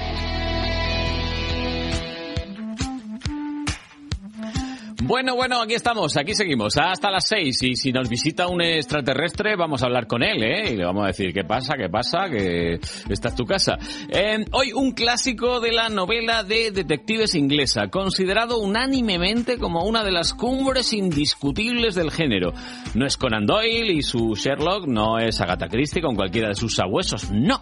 Bueno, 5.05 5.35
bueno, 5.35 5.61
aquí 5.61 5.73
estamos, 5.73 6.15
aquí 6.15 6.33
seguimos, 6.33 6.77
hasta 6.77 7.11
las 7.11 7.27
seis. 7.27 7.61
Y 7.61 7.75
si 7.75 7.91
nos 7.91 8.07
visita 8.07 8.47
un 8.47 8.61
extraterrestre, 8.61 9.57
vamos 9.57 9.83
a 9.83 9.87
hablar 9.87 10.07
con 10.07 10.23
él, 10.23 10.41
¿eh? 10.41 10.71
Y 10.71 10.77
le 10.77 10.85
vamos 10.85 11.03
a 11.03 11.07
decir, 11.07 11.33
¿qué 11.33 11.43
pasa? 11.43 11.73
¿Qué 11.77 11.89
pasa? 11.89 12.29
Que 12.29 12.79
esta 13.09 13.27
es 13.27 13.35
tu 13.35 13.43
casa. 13.43 13.77
Eh, 14.07 14.45
hoy 14.51 14.71
un 14.71 14.93
clásico 14.93 15.59
de 15.59 15.73
la 15.73 15.89
novela 15.89 16.45
de 16.45 16.71
detectives 16.71 17.35
inglesa, 17.35 17.89
considerado 17.89 18.59
unánimemente 18.59 19.57
como 19.57 19.83
una 19.83 20.05
de 20.05 20.11
las 20.13 20.33
cumbres 20.33 20.93
indiscutibles 20.93 21.95
del 21.95 22.09
género. 22.09 22.53
No 22.93 23.05
es 23.05 23.17
Conan 23.17 23.45
Doyle 23.45 23.91
y 23.91 24.03
su 24.03 24.35
Sherlock, 24.35 24.87
no 24.87 25.19
es 25.19 25.41
Agatha 25.41 25.67
Christie 25.67 26.01
con 26.01 26.15
cualquiera 26.15 26.47
de 26.47 26.55
sus 26.55 26.75
sabuesos, 26.75 27.29
no. 27.29 27.61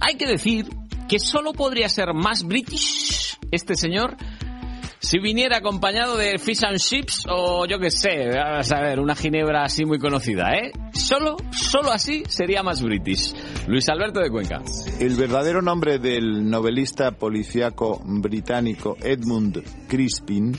Hay 0.00 0.14
que 0.14 0.26
decir 0.26 0.66
que 1.08 1.18
solo 1.18 1.52
podría 1.52 1.88
ser 1.88 2.14
más 2.14 2.44
british 2.44 3.36
este 3.50 3.74
señor 3.74 4.16
si 5.04 5.18
viniera 5.18 5.58
acompañado 5.58 6.16
de 6.16 6.38
fish 6.38 6.64
and 6.64 6.78
chips 6.78 7.26
o 7.28 7.66
yo 7.66 7.78
qué 7.78 7.90
sé, 7.90 8.30
vamos 8.34 8.72
a 8.72 8.80
ver, 8.80 8.98
una 8.98 9.14
ginebra 9.14 9.64
así 9.64 9.84
muy 9.84 9.98
conocida, 9.98 10.52
¿eh? 10.54 10.72
Solo, 10.92 11.36
solo 11.52 11.92
así 11.92 12.22
sería 12.26 12.62
más 12.62 12.82
british. 12.82 13.34
Luis 13.68 13.88
Alberto 13.90 14.20
de 14.20 14.30
Cuenca. 14.30 14.62
El 14.98 15.14
verdadero 15.16 15.60
nombre 15.60 15.98
del 15.98 16.48
novelista 16.48 17.12
policíaco 17.12 18.00
británico 18.04 18.96
Edmund 19.02 19.62
Crispin 19.88 20.56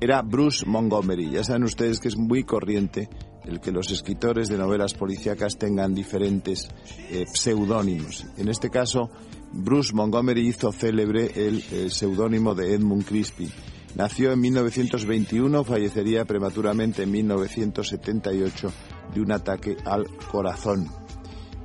era 0.00 0.22
Bruce 0.22 0.66
Montgomery. 0.66 1.30
Ya 1.30 1.44
saben 1.44 1.62
ustedes 1.62 2.00
que 2.00 2.08
es 2.08 2.16
muy 2.16 2.42
corriente 2.42 3.08
el 3.44 3.60
que 3.60 3.70
los 3.70 3.90
escritores 3.92 4.48
de 4.48 4.58
novelas 4.58 4.94
policíacas 4.94 5.56
tengan 5.56 5.94
diferentes 5.94 6.68
eh, 7.10 7.24
seudónimos. 7.32 8.26
En 8.36 8.48
este 8.48 8.70
caso, 8.70 9.10
Bruce 9.52 9.94
Montgomery 9.94 10.46
hizo 10.46 10.72
célebre 10.72 11.30
el 11.34 11.64
eh, 11.72 11.90
seudónimo 11.90 12.54
de 12.54 12.74
Edmund 12.74 13.04
Crispin. 13.04 13.50
Nació 13.94 14.32
en 14.32 14.40
1921, 14.40 15.64
fallecería 15.64 16.24
prematuramente 16.24 17.02
en 17.02 17.10
1978 17.10 18.72
de 19.14 19.20
un 19.20 19.32
ataque 19.32 19.76
al 19.84 20.06
corazón. 20.30 20.88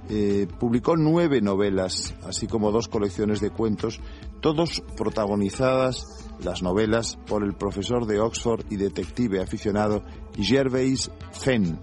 Eh, 0.09 0.47
publicó 0.59 0.97
nueve 0.97 1.41
novelas, 1.41 2.13
así 2.23 2.47
como 2.47 2.71
dos 2.71 2.87
colecciones 2.87 3.39
de 3.39 3.51
cuentos, 3.51 3.99
todos 4.41 4.81
protagonizadas 4.97 6.05
las 6.43 6.61
novelas 6.61 7.17
por 7.25 7.43
el 7.43 7.53
profesor 7.53 8.05
de 8.05 8.19
Oxford 8.19 8.65
y 8.69 8.75
detective 8.75 9.41
aficionado 9.41 10.03
Gervais 10.35 11.09
Fenn, 11.31 11.79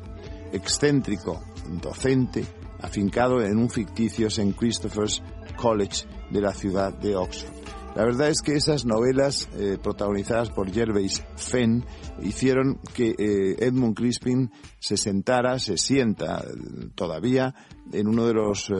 excéntrico, 0.52 1.40
docente, 1.80 2.44
afincado 2.80 3.42
en 3.42 3.58
un 3.58 3.70
ficticio 3.70 4.28
St. 4.28 4.54
Christopher's 4.54 5.22
College 5.60 6.06
de 6.30 6.40
la 6.40 6.54
ciudad 6.54 6.92
de 6.92 7.16
Oxford. 7.16 7.60
La 7.94 8.04
verdad 8.04 8.28
es 8.28 8.40
que 8.40 8.54
esas 8.54 8.84
novelas 8.84 9.48
eh, 9.56 9.76
protagonizadas 9.82 10.50
por 10.50 10.70
Gervais 10.70 11.24
Fenn 11.36 11.84
hicieron 12.22 12.78
que 12.94 13.16
eh, 13.18 13.56
Edmund 13.58 13.96
Crispin 13.96 14.50
se 14.78 14.96
sentara, 14.96 15.58
se 15.58 15.76
sienta 15.76 16.38
eh, 16.38 16.88
todavía 16.94 17.52
en 17.92 18.06
uno 18.06 18.26
de 18.26 18.34
los 18.34 18.72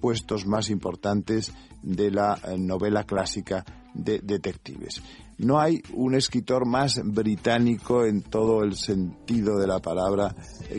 puestos 0.00 0.46
más 0.46 0.70
importantes 0.70 1.52
de 1.82 2.10
la 2.10 2.40
novela 2.56 3.04
clásica 3.04 3.62
de 3.92 4.20
detectives. 4.20 5.02
No 5.36 5.60
hay 5.60 5.82
un 5.92 6.14
escritor 6.14 6.66
más 6.66 6.98
británico 7.04 8.06
en 8.06 8.22
todo 8.22 8.62
el 8.62 8.74
sentido 8.74 9.58
de 9.58 9.66
la 9.66 9.80
palabra 9.80 10.34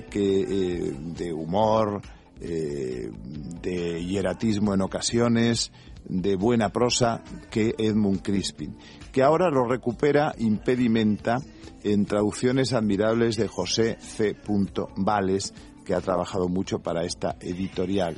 que 0.09 0.95
de 1.15 1.31
humor, 1.31 2.01
eh, 2.41 3.11
de 3.61 4.03
hieratismo 4.03 4.73
en 4.73 4.81
ocasiones, 4.81 5.71
de 6.07 6.35
buena 6.35 6.69
prosa 6.69 7.23
que 7.49 7.73
Edmund 7.77 8.21
Crispin, 8.21 8.77
que 9.11 9.23
ahora 9.23 9.49
lo 9.49 9.65
recupera 9.65 10.33
Impedimenta 10.37 11.37
en 11.83 12.05
traducciones 12.05 12.73
admirables 12.73 13.37
de 13.37 13.47
José 13.47 13.97
C. 13.99 14.35
Vales, 14.97 15.53
que 15.83 15.93
ha 15.93 16.01
trabajado 16.01 16.47
mucho 16.47 16.79
para 16.79 17.03
esta 17.03 17.35
editorial. 17.39 18.17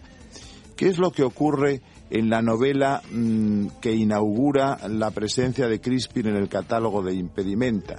¿Qué 0.76 0.88
es 0.88 1.00
lo 1.00 1.12
que 1.12 1.24
ocurre 1.24 1.82
en 2.10 2.30
la 2.30 2.42
novela 2.42 3.02
mmm, 3.12 3.68
que 3.82 3.94
inaugura 3.94 4.88
la 4.88 5.12
presencia 5.12 5.68
de 5.68 5.82
Crispin 5.82 6.28
en 6.28 6.36
el 6.36 6.50
catálogo 6.50 7.02
de 7.02 7.16
Impedimenta? 7.16 7.98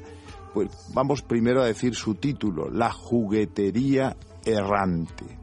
Pues 0.55 0.71
vamos 0.95 1.23
primero 1.23 1.63
a 1.63 1.67
decir 1.67 1.95
su 1.95 2.15
título, 2.15 2.71
La 2.71 2.91
juguetería 2.91 4.17
errante. 4.45 5.38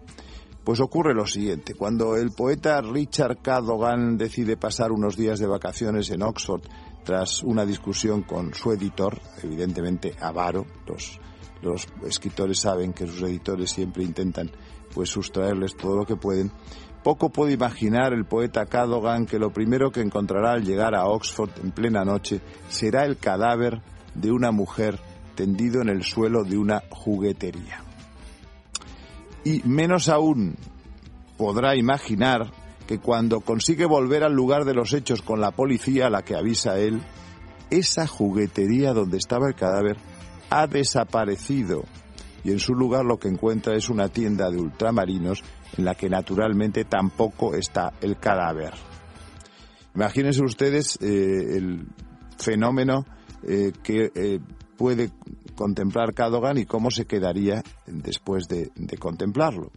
Pues 0.66 0.80
ocurre 0.80 1.14
lo 1.14 1.28
siguiente, 1.28 1.76
cuando 1.76 2.16
el 2.16 2.32
poeta 2.32 2.82
Richard 2.82 3.38
K. 3.38 3.62
Dogan 3.62 4.18
decide 4.18 4.58
pasar 4.58 4.92
unos 4.92 5.16
días 5.16 5.38
de 5.38 5.46
vacaciones 5.46 6.10
en 6.10 6.24
Oxford 6.24 6.64
tras 7.04 7.44
una 7.44 7.68
discusión 7.68 8.24
con 8.24 8.52
su 8.56 8.72
editor, 8.72 9.22
evidentemente 9.44 10.16
avaro, 10.20 10.66
los, 10.88 11.20
los 11.62 11.88
escritores 12.08 12.62
saben 12.62 12.94
que 12.94 13.06
sus 13.06 13.22
editores 13.22 13.70
siempre 13.70 14.04
intentan 14.04 14.50
pues 14.92 15.12
sustraerles 15.12 15.78
todo 15.78 15.98
lo 15.98 16.06
que 16.08 16.16
pueden. 16.16 16.52
Poco 17.04 17.30
puede 17.30 17.54
imaginar 17.54 18.12
el 18.12 18.26
poeta 18.26 18.66
Cadogan 18.66 19.28
que 19.28 19.38
lo 19.38 19.54
primero 19.54 19.92
que 19.92 20.02
encontrará 20.02 20.54
al 20.54 20.66
llegar 20.66 20.96
a 20.96 21.06
Oxford 21.06 21.52
en 21.64 21.74
plena 21.74 22.04
noche 22.04 22.42
será 22.70 23.06
el 23.06 23.18
cadáver 23.18 23.84
de 24.16 24.32
una 24.32 24.50
mujer 24.50 25.00
tendido 25.36 25.84
en 25.84 25.90
el 25.90 26.02
suelo 26.02 26.44
de 26.44 26.58
una 26.58 26.82
juguetería. 26.90 27.85
Y 29.46 29.62
menos 29.64 30.10
aún 30.10 30.56
podrá 31.38 31.78
imaginar 31.78 32.52
que 32.88 33.00
cuando 33.00 33.40
consigue 33.40 33.86
volver 33.86 34.24
al 34.24 34.34
lugar 34.34 34.66
de 34.66 34.74
los 34.74 34.92
hechos 34.92 35.22
con 35.22 35.40
la 35.40 35.52
policía 35.52 36.08
a 36.08 36.10
la 36.10 36.24
que 36.24 36.36
avisa 36.36 36.78
él, 36.78 37.02
esa 37.70 38.06
juguetería 38.08 38.94
donde 38.94 39.18
estaba 39.18 39.48
el 39.48 39.56
cadáver 39.56 39.98
ha 40.50 40.68
desaparecido 40.68 41.86
y 42.46 42.52
en 42.52 42.60
su 42.60 42.76
lugar 42.76 43.06
lo 43.06 43.18
que 43.18 43.28
encuentra 43.28 43.76
es 43.76 43.90
una 43.90 44.08
tienda 44.08 44.52
de 44.52 44.58
ultramarinos 44.58 45.44
en 45.78 45.86
la 45.86 45.96
que 45.96 46.10
naturalmente 46.10 46.86
tampoco 46.86 47.56
está 47.56 47.94
el 48.02 48.18
cadáver. 48.18 48.74
Imagínense 49.96 50.44
ustedes 50.44 50.98
eh, 51.02 51.58
el 51.58 51.88
fenómeno 52.38 53.06
eh, 53.42 53.72
que 53.82 54.12
eh, 54.14 54.40
puede 54.78 55.12
contemplar 55.56 56.14
Cadogan 56.14 56.58
y 56.58 56.66
cómo 56.66 56.92
se 56.92 57.06
quedaría 57.06 57.64
después 57.88 58.48
de, 58.48 58.72
contemplarlo. 59.00 59.72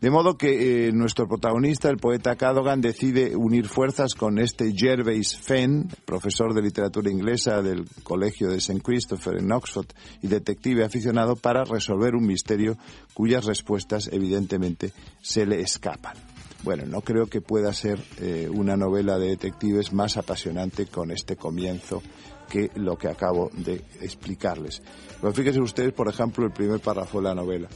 De 0.00 0.10
modo 0.10 0.38
que 0.38 0.86
eh, 0.86 0.92
nuestro 0.92 1.26
protagonista, 1.26 1.88
el 1.88 1.96
poeta 1.96 2.36
Cadogan, 2.36 2.80
decide 2.80 3.34
unir 3.34 3.66
fuerzas 3.66 4.14
con 4.14 4.38
este 4.38 4.72
Gervais 4.72 5.36
Fenn, 5.36 5.88
profesor 6.04 6.54
de 6.54 6.62
literatura 6.62 7.10
inglesa 7.10 7.62
del 7.62 7.84
Colegio 8.04 8.48
de 8.48 8.58
St. 8.58 8.80
Christopher 8.80 9.38
en 9.40 9.50
Oxford 9.50 9.88
y 10.22 10.28
detective 10.28 10.84
aficionado, 10.84 11.34
para 11.34 11.64
resolver 11.64 12.14
un 12.14 12.26
misterio 12.26 12.78
cuyas 13.12 13.44
respuestas 13.44 14.08
evidentemente 14.12 14.92
se 15.20 15.46
le 15.46 15.60
escapan. 15.60 16.14
Bueno, 16.62 16.84
no 16.86 17.00
creo 17.00 17.26
que 17.26 17.40
pueda 17.40 17.72
ser 17.72 18.00
eh, 18.20 18.48
una 18.52 18.76
novela 18.76 19.18
de 19.18 19.28
detectives 19.28 19.92
más 19.92 20.16
apasionante 20.16 20.86
con 20.86 21.10
este 21.10 21.36
comienzo 21.36 22.02
que 22.48 22.70
lo 22.74 22.96
que 22.96 23.08
acabo 23.08 23.50
de 23.52 23.84
explicarles. 24.00 24.82
Pero 25.20 25.32
fíjense 25.32 25.60
ustedes, 25.60 25.92
por 25.92 26.08
ejemplo, 26.08 26.44
el 26.44 26.52
primer 26.52 26.80
párrafo 26.80 27.18
de 27.18 27.24
la 27.24 27.34
novela. 27.34 27.68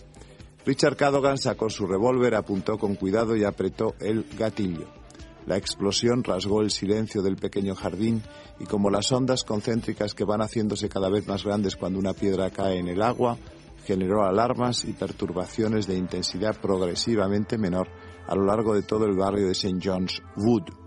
Richard 0.65 0.97
Cadogan 0.97 1.39
sacó 1.39 1.69
su 1.69 1.87
revólver, 1.87 2.35
apuntó 2.35 2.79
con 2.79 2.95
cuidado 2.95 3.37
y 3.37 3.45
apretó 3.45 3.95
el 4.01 4.27
gatillo. 4.39 4.87
La 5.47 5.57
explosión 5.57 6.23
rasgó 6.23 6.63
el 6.63 6.71
silencio 6.71 7.21
del 7.21 7.35
pequeño 7.35 7.75
jardín 7.75 8.23
y 8.61 8.65
como 8.65 8.91
las 8.91 9.11
ondas 9.11 9.43
concéntricas 9.43 10.15
que 10.15 10.25
van 10.25 10.41
haciéndose 10.41 10.89
cada 10.89 11.11
vez 11.11 11.27
más 11.27 11.45
grandes 11.45 11.75
cuando 11.75 11.99
una 11.99 12.15
piedra 12.15 12.51
cae 12.51 12.79
en 12.79 12.89
el 12.89 13.03
agua, 13.03 13.37
generó 13.85 14.23
alarmas 14.23 14.85
y 14.85 14.93
perturbaciones 14.93 15.89
de 15.89 15.97
intensidad 15.97 16.61
progresivamente 16.61 17.59
menor 17.59 17.89
a 18.29 18.37
lo 18.37 18.45
largo 18.45 18.75
de 18.75 18.83
todo 18.83 19.05
el 19.05 19.17
barrio 19.17 19.47
de 19.47 19.53
St. 19.53 19.81
John's 19.83 20.23
Wood. 20.37 20.82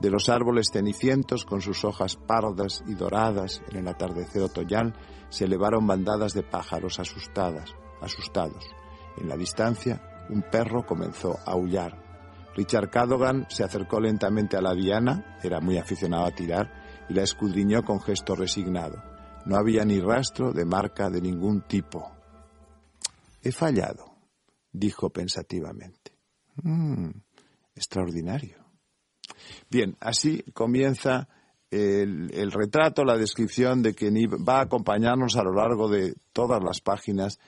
De 0.00 0.10
los 0.10 0.28
árboles 0.28 0.68
cenicientos 0.72 1.44
con 1.44 1.60
sus 1.60 1.84
hojas 1.84 2.16
pardas 2.16 2.82
y 2.86 2.94
doradas 2.94 3.62
en 3.70 3.78
el 3.78 3.88
atardecer 3.88 4.42
otoñal 4.42 4.94
se 5.28 5.44
elevaron 5.44 5.86
bandadas 5.86 6.34
de 6.34 6.42
pájaros 6.42 6.98
asustadas, 6.98 7.74
asustados. 8.00 8.64
En 9.16 9.28
la 9.28 9.36
distancia, 9.36 10.02
un 10.28 10.42
perro 10.42 10.84
comenzó 10.84 11.38
a 11.46 11.52
aullar. 11.52 12.02
Richard 12.54 12.90
Cadogan 12.90 13.46
se 13.48 13.64
acercó 13.64 14.00
lentamente 14.00 14.56
a 14.56 14.60
la 14.60 14.74
diana, 14.74 15.38
era 15.42 15.60
muy 15.60 15.78
aficionado 15.78 16.24
a 16.24 16.30
tirar, 16.30 17.06
y 17.08 17.14
la 17.14 17.22
escudriñó 17.22 17.84
con 17.84 18.00
gesto 18.00 18.34
resignado. 18.34 19.02
No 19.44 19.56
había 19.56 19.84
ni 19.84 20.00
rastro 20.00 20.52
de 20.52 20.64
marca 20.64 21.10
de 21.10 21.20
ningún 21.20 21.62
tipo. 21.62 22.10
He 23.42 23.52
fallado, 23.52 24.16
dijo 24.72 25.10
pensativamente. 25.10 26.12
Mm, 26.62 27.10
extraordinario. 27.74 28.63
Bien, 29.70 29.96
así 30.00 30.42
comienza 30.52 31.28
el, 31.70 32.52
retrato, 32.52 33.04
la 33.04 33.16
descripción 33.16 33.82
de 33.82 33.94
quien 33.94 34.14
va 34.16 34.58
a 34.58 34.62
acompañarnos 34.62 35.36
a 35.36 35.42
lo 35.42 35.54
largo 35.54 35.88
de 35.88 36.14
todas 36.32 36.62
las 36.62 36.80
páginas 36.80 37.38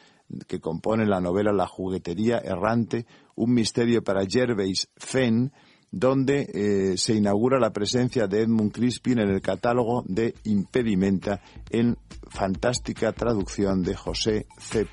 que 0.49 0.61
compone 0.61 1.07
la 1.07 1.21
novela 1.21 1.53
La 1.53 1.67
juguetería 1.67 2.39
errante, 2.39 3.07
un 3.37 3.53
misterio 3.55 4.03
para 4.03 4.27
Gervais 4.27 4.89
Fenn, 4.97 5.53
donde 5.91 6.51
eh, 6.53 6.99
se 6.99 7.15
inaugura 7.15 7.61
la 7.61 7.73
presencia 7.73 8.27
de 8.27 8.43
Edmund 8.43 8.73
Crispin 8.73 9.21
en 9.21 9.31
el 9.31 9.41
catálogo 9.41 10.05
de 10.07 10.35
Impedimenta 10.45 11.41
en 11.71 11.97
fantástica 12.29 13.13
traducción 13.13 13.83
de 13.83 13.95
José 13.95 14.47
C. 14.59 14.87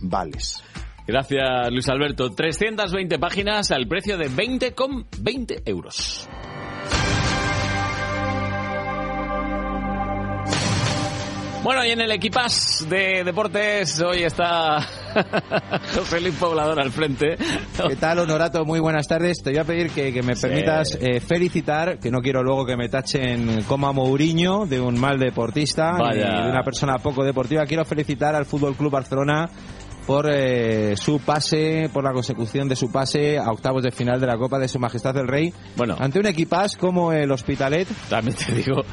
Vales. 0.00 0.62
Gracias, 1.06 1.70
Luis 1.70 1.88
Alberto. 1.88 2.30
320 2.30 3.18
páginas 3.18 3.70
al 3.70 3.86
precio 3.86 4.18
de 4.18 4.28
20,20 4.28 5.06
20 5.18 5.62
euros. 5.64 6.28
Bueno, 11.66 11.84
y 11.84 11.90
en 11.90 12.00
el 12.00 12.12
equipas 12.12 12.86
de 12.88 13.24
deportes 13.24 14.00
hoy 14.00 14.22
está 14.22 14.78
José 15.96 16.20
Luis 16.20 16.36
Poblador 16.36 16.78
al 16.78 16.92
frente. 16.92 17.36
¿Qué 17.88 17.96
tal, 17.96 18.20
Honorato? 18.20 18.64
Muy 18.64 18.78
buenas 18.78 19.08
tardes. 19.08 19.42
Te 19.42 19.50
voy 19.50 19.58
a 19.58 19.64
pedir 19.64 19.90
que, 19.90 20.12
que 20.12 20.22
me 20.22 20.36
permitas 20.36 20.96
eh, 21.00 21.18
felicitar, 21.18 21.98
que 21.98 22.12
no 22.12 22.20
quiero 22.20 22.44
luego 22.44 22.64
que 22.66 22.76
me 22.76 22.88
tachen 22.88 23.64
como 23.64 23.88
a 23.88 23.92
Mourinho 23.92 24.66
de 24.66 24.80
un 24.80 24.96
mal 25.00 25.18
deportista, 25.18 25.98
ni 25.98 26.18
de 26.18 26.50
una 26.50 26.62
persona 26.62 26.98
poco 26.98 27.24
deportiva. 27.24 27.66
Quiero 27.66 27.84
felicitar 27.84 28.36
al 28.36 28.46
Fútbol 28.46 28.76
Club 28.76 28.92
Barcelona 28.92 29.48
por 30.06 30.28
eh, 30.30 30.96
su 30.96 31.18
pase, 31.18 31.90
por 31.92 32.04
la 32.04 32.12
consecución 32.12 32.68
de 32.68 32.76
su 32.76 32.90
pase 32.90 33.38
a 33.38 33.50
octavos 33.50 33.82
de 33.82 33.90
final 33.90 34.20
de 34.20 34.26
la 34.26 34.38
Copa 34.38 34.58
de 34.58 34.68
Su 34.68 34.78
Majestad 34.78 35.16
el 35.16 35.26
Rey. 35.26 35.52
Bueno. 35.76 35.96
Ante 35.98 36.20
un 36.20 36.26
equipás 36.26 36.76
como 36.76 37.12
el 37.12 37.30
Hospitalet. 37.30 37.88
También 38.08 38.36
te 38.36 38.52
digo 38.52 38.84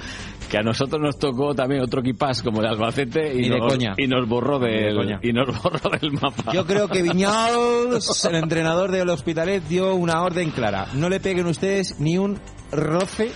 que 0.49 0.57
a 0.57 0.61
nosotros 0.61 1.01
nos 1.01 1.17
tocó 1.17 1.53
también 1.53 1.81
otro 1.81 2.01
equipás 2.01 2.41
como 2.41 2.61
el 2.61 2.67
Albacete 2.67 3.33
y, 3.33 3.45
y 3.45 3.49
nos, 3.49 3.61
de 3.61 3.67
coña. 3.67 3.93
y 3.97 4.07
nos 4.07 4.27
borró 4.27 4.59
del, 4.59 4.95
de 4.95 5.19
y 5.21 5.33
nos 5.33 5.61
borró 5.61 5.89
del 5.89 6.11
mapa. 6.13 6.51
Yo 6.51 6.65
creo 6.65 6.87
que 6.87 7.01
Viñals, 7.01 8.25
el 8.29 8.35
entrenador 8.35 8.91
del 8.91 9.09
Hospitalet, 9.09 9.63
dio 9.67 9.95
una 9.95 10.21
orden 10.21 10.51
clara. 10.51 10.87
No 10.93 11.09
le 11.09 11.19
peguen 11.19 11.45
ustedes 11.47 11.99
ni 11.99 12.17
un 12.17 12.39
roce 12.71 13.31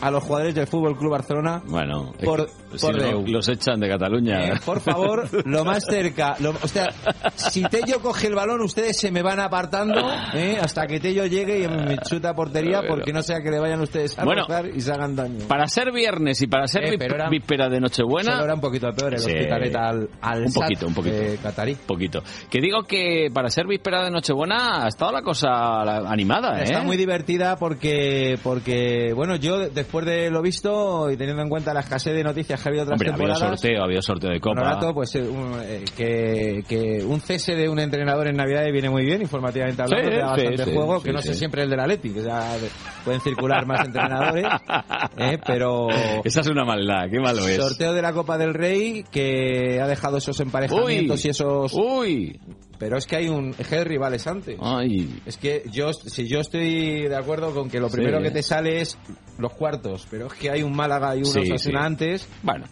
a 0.00 0.10
los 0.10 0.22
jugadores 0.24 0.54
del 0.54 0.66
Fútbol 0.66 0.96
Club 0.96 1.12
Barcelona 1.12 1.62
bueno, 1.66 2.12
por, 2.24 2.48
si 2.76 2.86
no, 2.88 3.22
los 3.26 3.48
echan 3.48 3.80
de 3.80 3.88
Cataluña. 3.88 4.48
Eh, 4.48 4.52
por 4.64 4.80
favor, 4.80 5.28
lo 5.46 5.64
más 5.64 5.84
cerca. 5.84 6.36
Lo, 6.40 6.50
o 6.50 6.68
sea, 6.68 6.88
si 7.34 7.62
Tello 7.64 8.00
coge 8.00 8.28
el 8.28 8.34
balón, 8.34 8.60
ustedes 8.60 8.98
se 8.98 9.10
me 9.10 9.22
van 9.22 9.40
apartando 9.40 10.00
eh, 10.34 10.58
hasta 10.60 10.86
que 10.86 11.00
Tello 11.00 11.26
llegue 11.26 11.62
y 11.62 11.68
me 11.68 11.98
chuta 11.98 12.34
portería 12.34 12.82
porque 12.86 13.12
no 13.12 13.22
sea 13.22 13.40
que 13.40 13.50
le 13.50 13.58
vayan 13.58 13.80
ustedes 13.80 14.18
a 14.18 14.24
bueno, 14.24 14.46
y 14.74 14.80
se 14.80 14.92
hagan 14.92 15.16
daño. 15.16 15.46
Para 15.48 15.66
ser 15.66 15.92
viernes 15.92 16.40
y 16.42 16.46
para 16.46 16.66
ser 16.66 16.84
eh, 16.84 16.98
era, 17.00 17.28
víspera 17.28 17.68
de 17.68 17.80
Nochebuena. 17.80 18.40
Era 18.42 18.54
un 18.54 18.60
poquito 18.60 18.88
peor 18.92 19.14
el 19.14 19.20
sí, 19.20 19.30
hospitalet 19.32 19.74
al, 19.76 20.08
al 20.20 20.44
Un 20.44 20.52
poquito, 20.52 20.86
un 20.86 20.94
poquito. 20.94 21.16
Eh, 21.16 21.38
catarí. 21.42 21.74
poquito. 21.74 22.22
Que 22.50 22.60
digo 22.60 22.82
que 22.84 23.30
para 23.32 23.48
ser 23.48 23.66
víspera 23.66 24.04
de 24.04 24.10
Nochebuena 24.10 24.84
ha 24.84 24.88
estado 24.88 25.12
la 25.12 25.22
cosa 25.22 25.80
animada, 26.10 26.60
Está 26.62 26.82
muy 26.82 26.96
divertida 26.96 27.56
porque, 27.56 28.38
porque, 28.42 29.12
bueno, 29.14 29.36
yo 29.36 29.68
después 29.70 30.06
de 30.06 30.30
lo 30.30 30.42
visto 30.42 31.10
y 31.10 31.16
teniendo 31.16 31.42
en 31.42 31.48
cuenta 31.48 31.74
la 31.74 31.80
escasez 31.80 32.14
de 32.14 32.24
noticias 32.24 32.59
que 32.62 32.68
ha 32.68 32.70
habido 32.70 32.84
otras 32.84 32.94
Hombre, 32.96 33.08
temporadas... 33.08 33.42
Ha 33.42 33.44
habido 33.46 33.56
sorteo, 33.56 33.80
ha 33.80 33.84
habido 33.84 34.02
sorteo 34.02 34.30
de 34.30 34.40
Copa. 34.40 34.60
Rato, 34.60 34.94
pues 34.94 35.14
un, 35.14 35.54
eh, 35.62 35.84
que, 35.96 36.64
que, 36.68 37.04
un 37.04 37.20
cese 37.20 37.54
de 37.54 37.68
un 37.68 37.78
entrenador 37.78 38.28
en 38.28 38.36
Navidad 38.36 38.64
viene 38.72 38.90
muy 38.90 39.04
bien, 39.04 39.22
informativamente 39.22 39.82
hablando, 39.82 40.04
sí, 40.04 40.10
te 40.10 40.20
da 40.20 40.26
bastante 40.30 40.64
sí, 40.64 40.72
juego, 40.72 40.98
sí, 40.98 41.04
que 41.04 41.12
no 41.12 41.22
sé 41.22 41.34
siempre 41.34 41.62
el 41.62 41.70
de 41.70 41.76
la 41.76 41.86
Leti, 41.86 42.10
que 42.10 42.22
ya 42.22 42.56
pueden 43.04 43.20
circular 43.20 43.66
más 43.66 43.86
entrenadores, 43.86 44.46
eh, 45.16 45.38
pero... 45.46 45.88
Esa 46.24 46.40
es 46.40 46.46
una 46.48 46.64
maldad, 46.64 47.08
qué 47.10 47.18
malo 47.18 47.46
es. 47.46 47.56
Sorteo 47.56 47.92
de 47.92 48.02
la 48.02 48.12
Copa 48.12 48.38
del 48.38 48.54
Rey 48.54 49.04
que 49.10 49.80
ha 49.80 49.86
dejado 49.86 50.18
esos 50.18 50.38
emparejamientos 50.40 51.24
uy, 51.24 51.28
y 51.28 51.30
esos... 51.30 51.72
Uy, 51.74 52.40
pero 52.80 52.96
es 52.96 53.06
que 53.06 53.14
hay 53.14 53.28
un 53.28 53.54
eje 53.58 53.76
de 53.76 53.84
rivales 53.84 54.26
antes. 54.26 54.58
Ay. 54.58 55.20
Es 55.26 55.36
que 55.36 55.64
yo, 55.70 55.92
si 55.92 56.26
yo 56.26 56.40
estoy 56.40 57.02
de 57.08 57.14
acuerdo 57.14 57.54
con 57.54 57.68
que 57.68 57.78
lo 57.78 57.90
primero 57.90 58.16
sí. 58.18 58.24
que 58.24 58.30
te 58.30 58.42
sale 58.42 58.80
es 58.80 58.96
los 59.38 59.52
cuartos, 59.52 60.08
pero 60.10 60.28
es 60.28 60.32
que 60.32 60.50
hay 60.50 60.62
un 60.62 60.74
Málaga 60.74 61.14
y 61.14 61.18
unos 61.18 61.32
sí, 61.32 61.58
sí. 61.58 61.70
antes. 61.76 62.26
Bueno. 62.42 62.64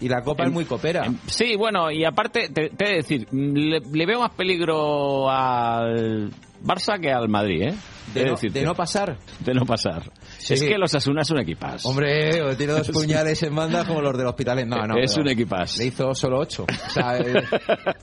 Y 0.00 0.08
la 0.08 0.22
Copa 0.22 0.44
en, 0.44 0.48
es 0.48 0.54
muy 0.54 0.64
copera. 0.64 1.04
En, 1.04 1.20
sí, 1.26 1.54
bueno, 1.54 1.90
y 1.90 2.04
aparte, 2.06 2.48
te, 2.48 2.70
te 2.70 2.84
de 2.86 2.94
decir, 2.94 3.28
le, 3.30 3.80
le, 3.80 4.06
veo 4.06 4.20
más 4.20 4.32
peligro 4.32 5.30
al 5.30 6.30
Barça 6.62 7.00
que 7.00 7.12
al 7.12 7.28
Madrid, 7.28 7.68
¿eh? 7.68 7.74
De, 8.14 8.24
no, 8.24 8.36
de 8.36 8.62
no, 8.62 8.74
pasar. 8.74 9.18
De 9.40 9.52
no 9.52 9.66
pasar. 9.66 10.10
Sí. 10.38 10.54
Es 10.54 10.62
que 10.62 10.78
los 10.78 10.94
Asuna 10.94 11.22
es 11.22 11.30
un 11.30 11.40
equipaz. 11.40 11.84
Hombre, 11.84 12.54
tiene 12.56 12.72
dos 12.72 12.88
puñales 12.92 13.42
en 13.42 13.54
banda 13.54 13.84
como 13.84 14.00
los 14.00 14.16
del 14.16 14.26
Hospitalet. 14.28 14.66
No, 14.66 14.86
no. 14.86 14.96
Es 14.96 15.16
un 15.16 15.28
equipaz. 15.28 15.78
Le 15.78 15.86
hizo 15.86 16.14
solo 16.14 16.38
ocho. 16.38 16.64
O 16.64 16.90
sea, 16.90 17.18
es, 17.18 17.44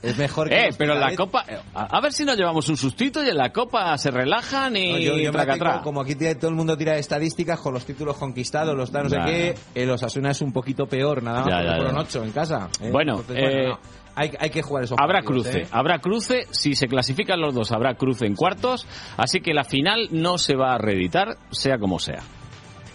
es 0.02 0.18
mejor 0.18 0.48
que. 0.50 0.66
Eh, 0.66 0.70
pero 0.76 0.94
en 0.94 1.00
la 1.00 1.16
Copa. 1.16 1.44
A, 1.74 1.96
a, 1.96 2.00
ver 2.00 2.12
si 2.12 2.24
nos 2.24 2.36
llevamos 2.36 2.68
un 2.68 2.76
sustito 2.76 3.24
y 3.24 3.28
en 3.28 3.36
la 3.36 3.50
Copa 3.50 3.96
se 3.98 4.10
relajan 4.10 4.76
y. 4.76 4.92
No, 4.92 4.98
yo, 4.98 5.16
yo 5.16 5.32
tengo, 5.32 5.82
como 5.82 6.02
aquí 6.02 6.14
todo 6.14 6.48
el 6.48 6.56
mundo 6.56 6.76
tira 6.76 6.96
estadísticas 6.96 7.58
con 7.60 7.72
los 7.72 7.84
títulos 7.84 8.16
conquistados, 8.16 8.76
los 8.76 8.90
tal, 8.90 9.04
no 9.04 9.10
sé 9.10 9.16
qué. 9.24 9.54
El 9.74 9.90
Osasuna 9.90 10.30
es 10.30 10.40
un 10.42 10.52
poquito 10.52 10.86
peor, 10.86 11.22
nada 11.22 11.40
más. 11.40 11.48
Ya, 11.48 11.62
ya, 11.62 11.76
fueron 11.76 11.96
ocho 11.98 12.22
en 12.22 12.30
casa. 12.30 12.68
¿eh? 12.80 12.90
Bueno, 12.90 13.20
Entonces, 13.20 13.44
eh, 13.44 13.68
no. 13.68 14.03
Hay, 14.14 14.30
hay 14.38 14.50
que 14.50 14.62
jugar 14.62 14.84
esos 14.84 14.96
Habrá 15.00 15.20
partidos, 15.20 15.44
cruce, 15.46 15.62
¿eh? 15.62 15.66
habrá 15.72 15.98
cruce. 15.98 16.46
Si 16.50 16.74
se 16.74 16.86
clasifican 16.86 17.40
los 17.40 17.54
dos, 17.54 17.72
habrá 17.72 17.94
cruce 17.94 18.26
en 18.26 18.34
cuartos. 18.34 18.86
Así 19.16 19.40
que 19.40 19.52
la 19.54 19.64
final 19.64 20.08
no 20.12 20.38
se 20.38 20.56
va 20.56 20.74
a 20.74 20.78
reeditar, 20.78 21.36
sea 21.50 21.78
como 21.78 21.98
sea. 21.98 22.20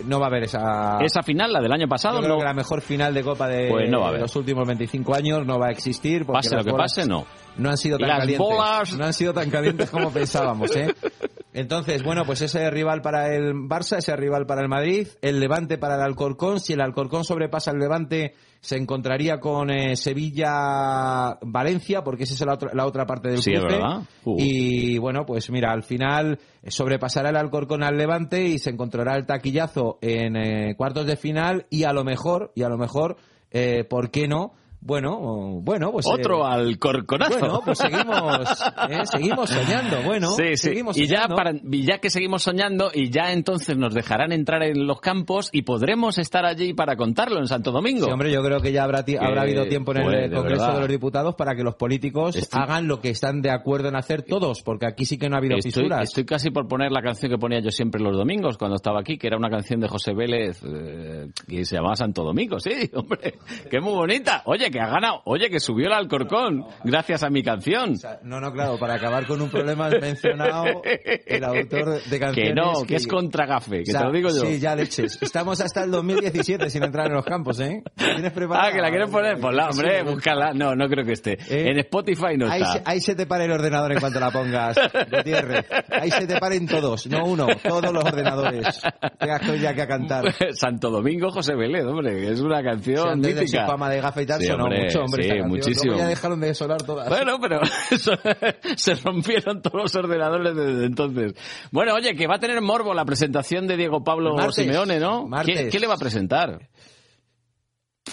No 0.05 0.17
va 0.17 0.27
a 0.27 0.29
haber 0.29 0.43
esa... 0.43 0.97
Esa 1.01 1.21
final, 1.23 1.51
la 1.51 1.59
del 1.59 1.73
año 1.73 1.87
pasado, 1.89 2.19
Yo 2.19 2.21
creo 2.23 2.35
no. 2.35 2.39
que 2.39 2.45
la 2.45 2.53
mejor 2.53 2.79
final 2.79 3.13
de 3.13 3.21
Copa 3.21 3.49
de, 3.49 3.67
Pues 3.69 3.89
no 3.89 4.05
haber. 4.07 4.21
los 4.21 4.33
últimos 4.37 4.65
25 4.65 5.13
años 5.13 5.45
no 5.45 5.59
va 5.59 5.67
a 5.67 5.71
existir. 5.71 6.25
porque 6.25 6.37
Pase 6.37 6.55
lo 6.55 6.63
que 6.63 6.71
pase, 6.71 7.05
no. 7.05 7.25
No 7.57 7.69
han 7.69 7.77
sido 7.77 7.97
tan 7.97 8.07
Las 8.07 8.19
calientes. 8.19 8.47
bolas- 8.47 8.97
No 8.97 9.03
han 9.05 9.13
sido 9.13 9.33
tan 9.33 9.49
calientes 9.49 9.89
como 9.89 10.09
pensábamos, 10.09 10.73
¿eh? 10.73 10.87
Entonces, 11.59 12.03
bueno, 12.03 12.23
pues 12.25 12.41
ese 12.41 12.69
rival 12.69 13.01
para 13.01 13.33
el 13.35 13.53
Barça, 13.53 13.97
ese 13.97 14.15
rival 14.15 14.45
para 14.45 14.61
el 14.61 14.69
Madrid, 14.69 15.07
el 15.21 15.39
Levante 15.39 15.77
para 15.77 15.95
el 15.95 16.01
Alcorcón. 16.01 16.59
Si 16.59 16.73
el 16.73 16.81
Alcorcón 16.81 17.23
sobrepasa 17.23 17.71
el 17.71 17.79
Levante, 17.79 18.33
se 18.61 18.77
encontraría 18.77 19.39
con 19.39 19.69
eh, 19.69 19.95
Sevilla-Valencia, 19.95 22.03
porque 22.03 22.23
esa 22.23 22.33
es 22.33 22.45
la 22.45 22.53
otra, 22.53 22.71
la 22.73 22.85
otra 22.85 23.05
parte 23.05 23.29
del 23.29 23.41
Sí, 23.41 23.51
es 23.51 23.59
cruce. 23.59 23.75
verdad. 23.75 24.01
Uh. 24.25 24.35
Y 24.39 24.97
bueno, 24.97 25.25
pues 25.25 25.49
mira, 25.49 25.71
al 25.71 25.83
final 25.83 26.39
sobrepasará 26.67 27.29
el 27.29 27.37
Alcorcón 27.37 27.83
al 27.83 27.97
Levante 27.97 28.43
y 28.43 28.59
se 28.59 28.71
encontrará 28.71 29.15
el 29.15 29.25
taquillazo 29.25 29.97
en 30.01 30.35
eh, 30.35 30.75
cuartos 30.75 31.05
de 31.05 31.17
final 31.17 31.65
y 31.69 31.83
a 31.83 31.93
lo 31.93 32.03
mejor, 32.03 32.51
y 32.55 32.63
a 32.63 32.69
lo 32.69 32.77
mejor, 32.77 33.17
eh, 33.51 33.83
¿por 33.83 34.11
qué 34.11 34.27
no? 34.27 34.53
Bueno, 34.81 35.59
bueno, 35.61 35.91
pues... 35.91 36.05
eh, 36.07 36.09
Otro 36.13 36.45
Alcorconazo. 36.45 37.37
Bueno, 37.39 37.61
pues 37.65 37.77
seguimos, 37.79 38.63
eh, 38.89 39.01
seguimos 39.05 39.49
soñando, 39.49 40.01
bueno, 40.05 40.29
Sí, 40.31 40.43
sí. 40.51 40.57
seguimos 40.69 40.97
y 40.97 41.05
ya, 41.05 41.27
para, 41.27 41.51
y 41.53 41.85
ya 41.85 41.97
que 41.99 42.09
seguimos 42.09 42.43
soñando, 42.43 42.89
y 42.93 43.09
ya 43.09 43.33
entonces 43.33 43.77
nos 43.77 43.93
dejarán 43.93 44.31
entrar 44.31 44.63
en 44.63 44.87
los 44.87 45.01
campos 45.01 45.49
y 45.51 45.63
podremos 45.63 46.17
estar 46.17 46.45
allí 46.45 46.73
para 46.73 46.95
contarlo 46.95 47.39
en 47.39 47.47
Santo 47.47 47.71
Domingo. 47.71 48.05
Sí, 48.05 48.11
hombre, 48.11 48.31
yo 48.31 48.41
creo 48.41 48.61
que 48.61 48.71
ya 48.71 48.85
habrá, 48.85 49.03
ti- 49.03 49.13
Que, 49.17 49.25
habrá 49.25 49.41
habido 49.41 49.65
tiempo 49.67 49.91
en 49.91 49.97
el 50.01 50.29
de 50.29 50.35
Congreso 50.35 50.71
de 50.73 50.79
los 50.79 50.87
Diputados 50.89 51.35
para 51.35 51.55
que 51.55 51.63
los 51.63 51.75
políticos 51.75 52.35
Estoy- 52.37 52.61
hagan 52.61 52.87
lo 52.87 53.01
que 53.01 53.09
están 53.09 53.41
de 53.41 53.51
acuerdo 53.51 53.89
en 53.89 53.97
hacer 53.97 54.23
todos, 54.23 54.61
porque 54.63 54.85
aquí 54.87 55.05
sí 55.05 55.17
que 55.17 55.27
no 55.29 55.35
ha 55.35 55.39
habido 55.39 55.57
Estoy, 55.57 55.71
fisuras. 55.73 56.03
estoy 56.03 56.23
casi 56.25 56.51
por 56.51 56.67
poner 56.69 56.91
la 56.93 57.01
canción 57.01 57.29
que 57.29 57.37
ponía 57.37 57.59
yo 57.59 57.69
siempre 57.71 58.01
los 58.01 58.15
domingos 58.15 58.57
cuando 58.57 58.77
estaba 58.77 59.01
aquí, 59.01 59.17
que 59.17 59.27
era 59.27 59.35
una 59.37 59.49
canción 59.49 59.81
de 59.81 59.89
José 59.89 60.13
Vélez 60.13 60.61
eh, 60.63 61.27
que 61.47 61.65
se 61.65 61.75
llamaba 61.75 61.97
Santo 61.97 62.23
Domingo. 62.23 62.59
Sí, 62.61 62.71
hombre, 62.95 63.33
que 63.69 63.81
muy 63.81 63.93
bonita. 63.93 64.41
Oye, 64.45 64.68
que 64.69 64.79
ha 64.79 64.87
ganado. 64.87 65.21
Oye, 65.25 65.49
que 65.49 65.59
subió 65.59 65.87
el 65.87 65.93
Alcorcón 65.93 66.65
gracias 66.83 67.23
a 67.23 67.29
mi 67.29 67.43
canción. 67.43 67.95
No, 68.23 68.39
no, 68.39 68.51
claro, 68.51 68.77
para 68.79 68.95
acabar 68.95 69.25
con 69.25 69.41
un 69.41 69.49
problema 69.49 69.87
has 69.87 69.99
mencionado 70.01 70.65
el 70.83 71.43
autor 71.43 72.03
de 72.03 72.19
canciones. 72.19 72.35
Que 72.35 72.53
no, 72.53 72.83
que 72.85 72.95
es 72.95 73.07
contra 73.07 73.45
Gafe, 73.45 73.83
que 73.83 73.91
O 73.91 73.93
sea, 73.93 74.01
te 74.01 74.07
lo 74.07 74.13
digo 74.13 74.29
yo. 74.29 74.41
Sí, 74.41 74.59
ya 74.59 74.75
leches. 74.75 75.21
Estamos 75.21 75.59
hasta 75.61 75.83
el 75.83 75.91
2017 75.91 76.69
sin 76.69 76.83
entrar 76.83 77.07
en 77.07 77.13
los 77.13 77.25
campos, 77.25 77.59
¿eh? 77.59 77.81
¿La 77.97 78.13
¿Tienes 78.15 78.31
preparada? 78.31 78.67
Ah, 78.67 78.71
que 78.71 78.81
la 78.81 78.89
quieres 78.89 79.09
poner. 79.09 79.39
Pues 79.39 79.55
la, 79.55 79.69
hombre, 79.69 80.03
búscala. 80.03 80.53
No, 80.53 80.75
no 80.75 80.87
creo 80.87 81.05
que 81.05 81.13
esté. 81.13 81.37
En 81.49 81.77
Spotify 81.79 82.37
no 82.37 82.49
Ahí 82.49 82.61
está. 82.61 82.73
se, 82.73 82.81
ahí 82.85 83.01
se 83.01 83.15
te 83.15 83.25
para 83.25 83.45
el 83.45 83.51
ordenador 83.51 83.91
en 83.93 83.99
cuanto 83.99 84.19
la 84.19 84.31
pongas, 84.31 84.77
Gutiérrez. 85.11 85.65
Ahí 85.89 86.11
se 86.11 86.27
te 86.27 86.39
paren 86.39 86.67
todos, 86.67 87.07
no 87.07 87.25
uno, 87.25 87.47
todos 87.63 87.91
los 87.91 88.03
ordenadores. 88.03 88.81
Tengas 89.19 89.41
que 89.41 89.59
ya 89.59 89.73
que 89.73 89.81
a 89.81 89.87
cantar. 89.87 90.25
Santo 90.53 90.89
Domingo 90.89 91.31
José 91.31 91.55
Vélez, 91.55 91.85
hombre, 91.85 92.13
que 92.13 92.31
es 92.31 92.41
una 92.41 92.63
canción 92.63 93.19
mítica. 93.19 93.65
de 93.89 94.01
gafa 94.01 94.21
y 94.21 94.25
tal 94.25 94.39
Sí, 94.41 94.47
hombre, 94.63 94.83
mucho, 94.85 95.01
hombre, 95.01 95.23
sí, 95.23 95.41
muchísimo. 95.43 95.97
Ya 95.97 96.07
dejaron 96.07 96.39
de 96.39 96.53
sonar 96.53 96.81
todas. 96.83 97.09
Bueno, 97.09 97.39
pero 97.39 97.61
se 98.75 98.95
rompieron 98.95 99.61
todos 99.61 99.83
los 99.83 99.95
ordenadores 99.95 100.55
desde 100.55 100.85
entonces. 100.85 101.33
Bueno, 101.71 101.93
oye, 101.95 102.15
que 102.15 102.27
va 102.27 102.35
a 102.35 102.39
tener 102.39 102.61
morbo 102.61 102.93
la 102.93 103.05
presentación 103.05 103.67
de 103.67 103.77
Diego 103.77 104.03
Pablo 104.03 104.35
Martes, 104.35 104.55
Simeone, 104.55 104.99
¿no? 104.99 105.27
martes. 105.27 105.61
¿Qué, 105.61 105.69
qué 105.69 105.79
le 105.79 105.87
va 105.87 105.95
a 105.95 105.97
presentar? 105.97 106.69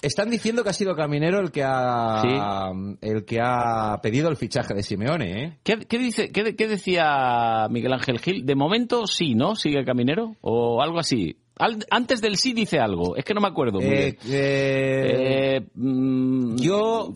Están 0.03 0.31
diciendo 0.31 0.63
que 0.63 0.71
ha 0.71 0.75
sido 0.75 0.95
Caminero 0.95 1.41
el 1.41 1.51
que 1.51 1.63
ha 1.65 2.71
el 3.01 3.25
que 3.25 3.41
ha 3.41 3.99
pedido 4.03 4.29
el 4.29 4.37
fichaje 4.37 4.75
de 4.75 4.83
Simeone, 4.83 5.45
¿eh? 5.45 5.59
¿Qué, 5.63 5.79
qué 5.89 5.99
dice, 5.99 6.31
qué, 6.33 6.55
qué 6.55 6.69
decía 6.69 7.67
Miguel 7.71 7.93
Ángel 7.93 8.19
Gil? 8.19 8.45
De 8.45 8.55
momento 8.55 9.07
sí, 9.07 9.35
¿no? 9.35 9.55
¿Sigue 9.55 9.85
Caminero? 9.85 10.37
¿O 10.41 10.83
algo 10.83 10.99
así? 10.99 11.39
Al- 11.59 11.87
antes 11.91 12.21
del 12.21 12.37
sí 12.37 12.53
dice 12.53 12.79
algo. 12.79 13.17
Es 13.17 13.25
que 13.25 13.35
no 13.35 13.41
me 13.41 13.49
acuerdo 13.49 13.81
muy 13.81 13.89
Eh, 13.95 14.19
bien. 14.23 14.35
eh, 14.35 15.57
Eh, 15.57 15.67
mm, 15.75 16.57
yo 16.57 17.13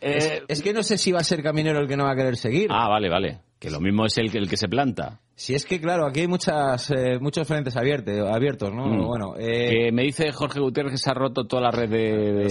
eh, 0.00 0.42
es, 0.48 0.58
es 0.58 0.62
que 0.62 0.72
no 0.72 0.82
sé 0.82 0.98
si 0.98 1.12
va 1.12 1.20
a 1.20 1.24
ser 1.24 1.42
Caminero 1.42 1.80
el 1.80 1.88
que 1.88 1.96
no 1.96 2.04
va 2.04 2.12
a 2.12 2.16
querer 2.16 2.36
seguir. 2.36 2.68
Ah, 2.70 2.88
vale, 2.88 3.08
vale. 3.08 3.40
Que 3.58 3.70
lo 3.70 3.80
mismo 3.80 4.06
es 4.06 4.16
el 4.18 4.30
que, 4.30 4.38
el 4.38 4.48
que 4.48 4.56
se 4.56 4.68
planta. 4.68 5.20
Si 5.44 5.54
es 5.56 5.64
que 5.64 5.80
claro, 5.80 6.06
aquí 6.06 6.20
hay 6.20 6.28
muchas 6.28 6.88
eh, 6.92 7.18
muchos 7.20 7.48
frentes 7.48 7.76
abiertos, 7.76 8.14
abiertos, 8.32 8.72
¿no? 8.72 8.86
Mm. 8.86 9.06
Bueno, 9.08 9.34
eh, 9.36 9.70
Que 9.88 9.92
me 9.92 10.02
dice 10.04 10.30
Jorge 10.30 10.60
Gutiérrez 10.60 10.92
que 10.92 10.98
se 10.98 11.10
ha 11.10 11.14
roto 11.14 11.44
toda 11.48 11.62
la 11.62 11.70
red 11.72 11.88
de, 11.90 12.46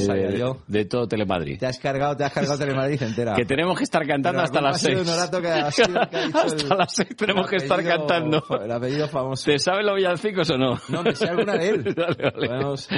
de, 0.68 0.85
todo 0.85 1.07
Telemadrid. 1.07 1.57
te 1.57 1.68
has 1.68 1.80
cargado, 1.80 2.18
te 2.18 2.26
has 2.26 2.34
cargado 2.34 2.57
Telemadrid 2.59 3.01
entera. 3.01 3.34
Que 3.35 3.45
tenemos 3.45 3.77
que 3.77 3.85
estar 3.85 4.05
cantando 4.05 4.39
Pero 4.39 4.43
hasta 4.43 4.59
las 4.61 4.81
seis. 4.81 4.95
de 4.95 5.01
Honorato 5.09 5.41
que 5.41 5.47
ha 5.47 5.72
sido 5.72 6.01
el 6.01 6.09
que 6.09 6.18
ha 6.18 6.26
dicho 6.26 6.38
hasta 6.39 6.73
el- 6.73 6.77
las 6.80 6.93
seis 6.93 7.09
tenemos 7.15 7.49
que 7.49 7.55
estar 7.55 7.81
cantando. 7.84 8.43
El 8.61 8.72
apellido 8.72 9.07
famoso. 9.07 9.49
¿Te 9.49 9.57
sabes 9.57 9.85
los 9.85 9.95
villancicos 9.95 10.49
o 10.49 10.57
no? 10.57 10.77
No, 10.89 11.01
me 11.03 11.15
sé 11.15 11.30
alguna 11.30 11.53
de 11.53 11.69
él. 11.69 11.84
Dale, 11.95 12.15
vale. 12.31 12.47
Podemos, 12.47 12.89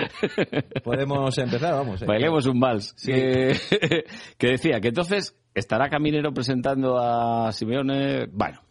podemos 0.84 1.38
empezar, 1.38 1.74
vamos. 1.74 2.02
eh. 2.02 2.06
Bailemos 2.06 2.46
un 2.48 2.60
vals. 2.60 2.94
Sí. 2.98 3.12
Que 3.12 4.04
decía 4.40 4.80
que 4.82 4.88
entonces 4.88 5.36
estará 5.54 5.90
Caminero 5.90 6.34
presentando 6.34 6.98
a 6.98 7.52
Simeone. 7.52 8.26
Bueno, 8.32 8.62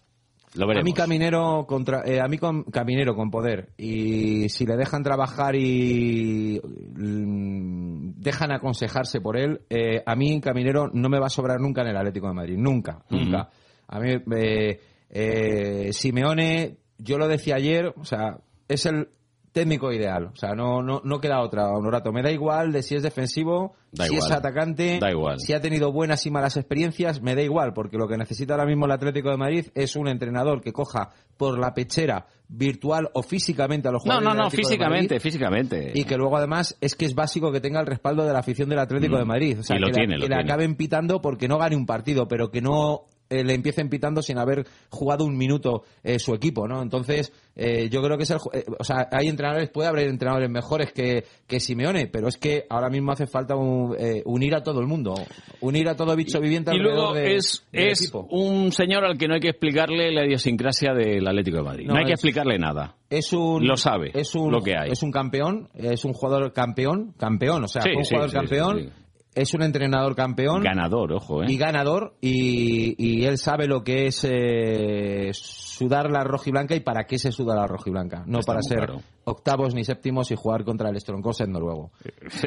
lo 0.55 0.71
A 0.71 0.83
mí 0.83 0.93
Caminero 0.93 1.65
contra, 1.67 2.03
eh, 2.05 2.21
a 2.21 2.29
mí 2.29 2.37
con, 2.37 2.65
Caminero 2.65 3.15
con 3.15 3.31
poder. 3.31 3.71
Y 3.79 4.49
si 4.51 4.67
le 4.67 4.77
dejan 4.77 5.03
trabajar 5.03 5.57
y 5.57 6.61
mm, 6.63 8.21
dejan 8.21 8.53
aconsejarse 8.53 9.21
por 9.21 9.39
él, 9.39 9.63
eh, 9.71 10.03
a 10.05 10.15
mí 10.15 10.41
Caminero 10.41 10.91
no 10.93 11.09
me 11.09 11.19
va 11.19 11.27
a 11.27 11.31
sobrar 11.31 11.59
nunca 11.61 11.83
en 11.83 11.89
el 11.89 11.97
Atlético 11.97 12.29
de 12.29 12.35
Madrid, 12.35 12.57
nunca, 12.59 13.03
nunca. 13.09 13.49
A 13.89 14.01
mí 14.01 14.11
eh, 14.37 14.81
eh, 15.11 15.93
Simeone, 15.93 16.79
yo 16.99 17.19
lo 17.19 17.29
decía 17.29 17.57
ayer, 17.57 17.95
o 17.97 18.05
sea, 18.05 18.39
es 18.69 18.87
el 18.87 19.09
técnico 19.53 19.93
ideal, 19.93 20.31
o 20.33 20.37
sea, 20.37 20.55
no 20.55 20.83
no 20.83 21.01
no 21.05 21.21
queda 21.21 21.41
otra, 21.43 21.69
Honorato, 21.71 22.11
me 22.13 22.23
da 22.23 22.31
igual 22.31 22.73
de 22.73 22.83
si 22.83 22.95
es 22.97 23.03
defensivo, 23.03 23.75
Da 23.93 24.07
si 24.07 24.15
igual. 24.15 24.31
es 24.31 24.37
atacante, 24.37 24.99
Da 25.01 25.11
igual. 25.11 25.39
si 25.41 25.53
ha 25.53 25.61
tenido 25.61 25.93
buenas 25.93 26.25
y 26.27 26.31
malas 26.31 26.57
experiencias, 26.57 27.21
me 27.23 27.35
da 27.35 27.43
igual, 27.43 27.73
porque 27.75 27.99
lo 27.99 28.09
que 28.09 28.17
necesita 28.17 28.55
ahora 28.55 28.65
mismo 28.67 28.87
el 28.87 28.93
Atlético 28.93 29.31
de 29.31 29.37
Madrid 29.37 29.67
es 29.75 29.95
un 29.97 30.09
entrenador 30.09 30.63
que 30.63 30.73
coja 30.73 31.11
por 31.37 31.59
la 31.59 31.75
pechera 31.75 32.27
virtual 32.49 33.11
o 33.15 33.23
físicamente 33.23 33.89
a 33.89 33.93
los 33.93 34.05
No, 34.05 34.15
jugadores 34.15 34.37
no, 34.37 34.43
no, 34.45 34.51
de 34.51 34.57
físicamente, 34.57 35.15
Madrid, 35.15 35.21
físicamente. 35.23 35.93
y 35.95 36.05
que 36.05 36.17
luego 36.17 36.37
además 36.37 36.77
es 36.81 36.95
que 36.95 37.05
es 37.07 37.15
básico 37.15 37.51
que 37.53 37.61
tenga 37.61 37.81
el 37.81 37.87
respaldo 37.87 38.25
de 38.25 38.33
la 38.33 38.39
afición 38.41 38.69
del 38.69 38.79
Atlético 38.79 39.17
Mm. 39.17 39.19
de 39.19 39.25
Madrid. 39.25 39.59
O 39.61 39.63
sea, 39.63 39.77
Y 39.77 39.81
lo 39.81 39.87
que, 39.89 39.93
tiene, 39.93 40.15
le, 40.15 40.19
lo 40.21 40.29
que 40.29 40.35
le 40.35 40.41
acaben 40.41 40.77
pitando 40.77 41.21
porque 41.23 41.49
no 41.49 41.59
gane 41.59 41.77
un 41.77 41.87
partido, 41.87 42.29
pero 42.29 42.51
que 42.51 42.61
no 42.63 43.05
eh, 43.33 43.45
le 43.45 43.55
empiecen 43.55 43.89
pitando 43.89 44.23
sin 44.23 44.39
haber 44.39 44.67
jugado 44.91 45.25
un 45.25 45.37
minuto 45.37 45.85
eh, 46.05 46.19
su 46.19 46.35
equipo, 46.35 46.67
¿no? 46.69 46.83
Entonces, 46.83 47.33
eh, 47.57 47.89
yo 47.91 48.03
creo 48.03 48.17
que 48.17 48.25
es 48.25 48.31
el... 48.31 48.39
eh, 48.53 48.65
o 48.79 48.85
sea, 48.85 49.09
hay 49.11 49.29
entrenadores, 49.29 49.69
puede 49.71 49.89
haber 49.89 50.09
entrenadores 50.09 50.49
mejores 50.51 50.93
que, 50.93 51.25
que 51.47 51.61
Simeone, 51.61 52.07
pero 52.07 52.29
es 52.29 52.37
que 52.37 52.67
ahora 52.71 52.89
mismo 52.91 53.13
hace 53.13 53.27
falta 53.27 53.57
un- 53.57 53.95
eh, 53.99 54.23
unir 54.25 54.55
a 54.55 54.63
todo 54.63 54.81
el 54.81 54.87
mundo, 54.87 55.15
unir 55.61 55.89
a 55.89 55.97
todo 55.97 56.15
bicho 56.17 56.41
viviente 56.41 56.75
Y 56.75 56.79
luego 56.79 57.09
alrededor 57.09 57.29
de- 57.31 57.37
es, 57.37 57.67
es 57.73 58.01
equipo. 58.03 58.27
un 58.31 58.73
señor 58.73 59.05
al 59.05 59.19
que 59.19 59.29
no 59.29 59.35
hay 59.35 59.41
que 59.41 59.51
explicarle 59.51 60.13
la 60.13 60.25
idiosincrasia 60.27 60.93
del 60.95 61.27
Atlético 61.27 61.59
de 61.59 61.63
Madrid. 61.65 61.87
No, 61.87 61.95
No, 61.95 62.01
hay 62.01 62.07
que 62.07 62.13
explicarle 62.13 62.59
nada. 62.59 62.97
es 63.11 63.33
un 63.33 63.67
Lo 63.67 63.77
sabe, 63.77 64.11
es 64.15 64.35
un 64.35 64.51
lo 64.51 64.61
que 64.63 64.77
hay. 64.77 64.91
es 64.91 65.03
un 65.03 65.11
campeón 65.11 65.69
es 65.75 66.05
un 66.05 66.13
jugador 66.15 66.53
campeón 66.53 67.13
campeón 67.19 67.65
o 67.65 67.69
sea 67.69 67.83
Sí, 67.83 67.91
un 67.97 68.05
sí, 68.05 68.11
jugador 68.15 68.31
sí, 68.31 68.37
campeón. 68.37 68.93
Es 69.35 69.55
un 69.55 69.63
entrenador 69.63 70.15
campeón 70.15 70.63
Ganador, 70.63 71.13
ojo, 71.15 71.43
¿eh? 71.43 71.47
y 71.49 71.57
ganador 71.57 72.15
y, 72.21 72.95
y 72.99 73.25
él 73.25 73.39
sabe 73.39 73.67
lo 73.67 73.83
que 73.83 74.07
es 74.07 74.27
eh, 74.29 75.31
sudar 75.33 76.11
la 76.11 76.23
rojiblanca 76.25 76.75
y 76.75 76.81
para 76.81 77.05
qué 77.05 77.19
se 77.19 77.33
suda 77.33 77.55
la 77.55 77.67
rojiblanca 77.67 78.25
no 78.27 78.41
Está 78.41 78.53
para 78.53 78.63
ser 78.63 78.79
claro. 78.79 79.01
octavos 79.25 79.75
ni 79.75 79.85
séptimos 79.85 80.31
y 80.31 80.37
jugar 80.37 80.65
contra 80.65 80.91
el 80.91 81.01
Stronkosen 81.01 81.51
noruego 81.51 81.93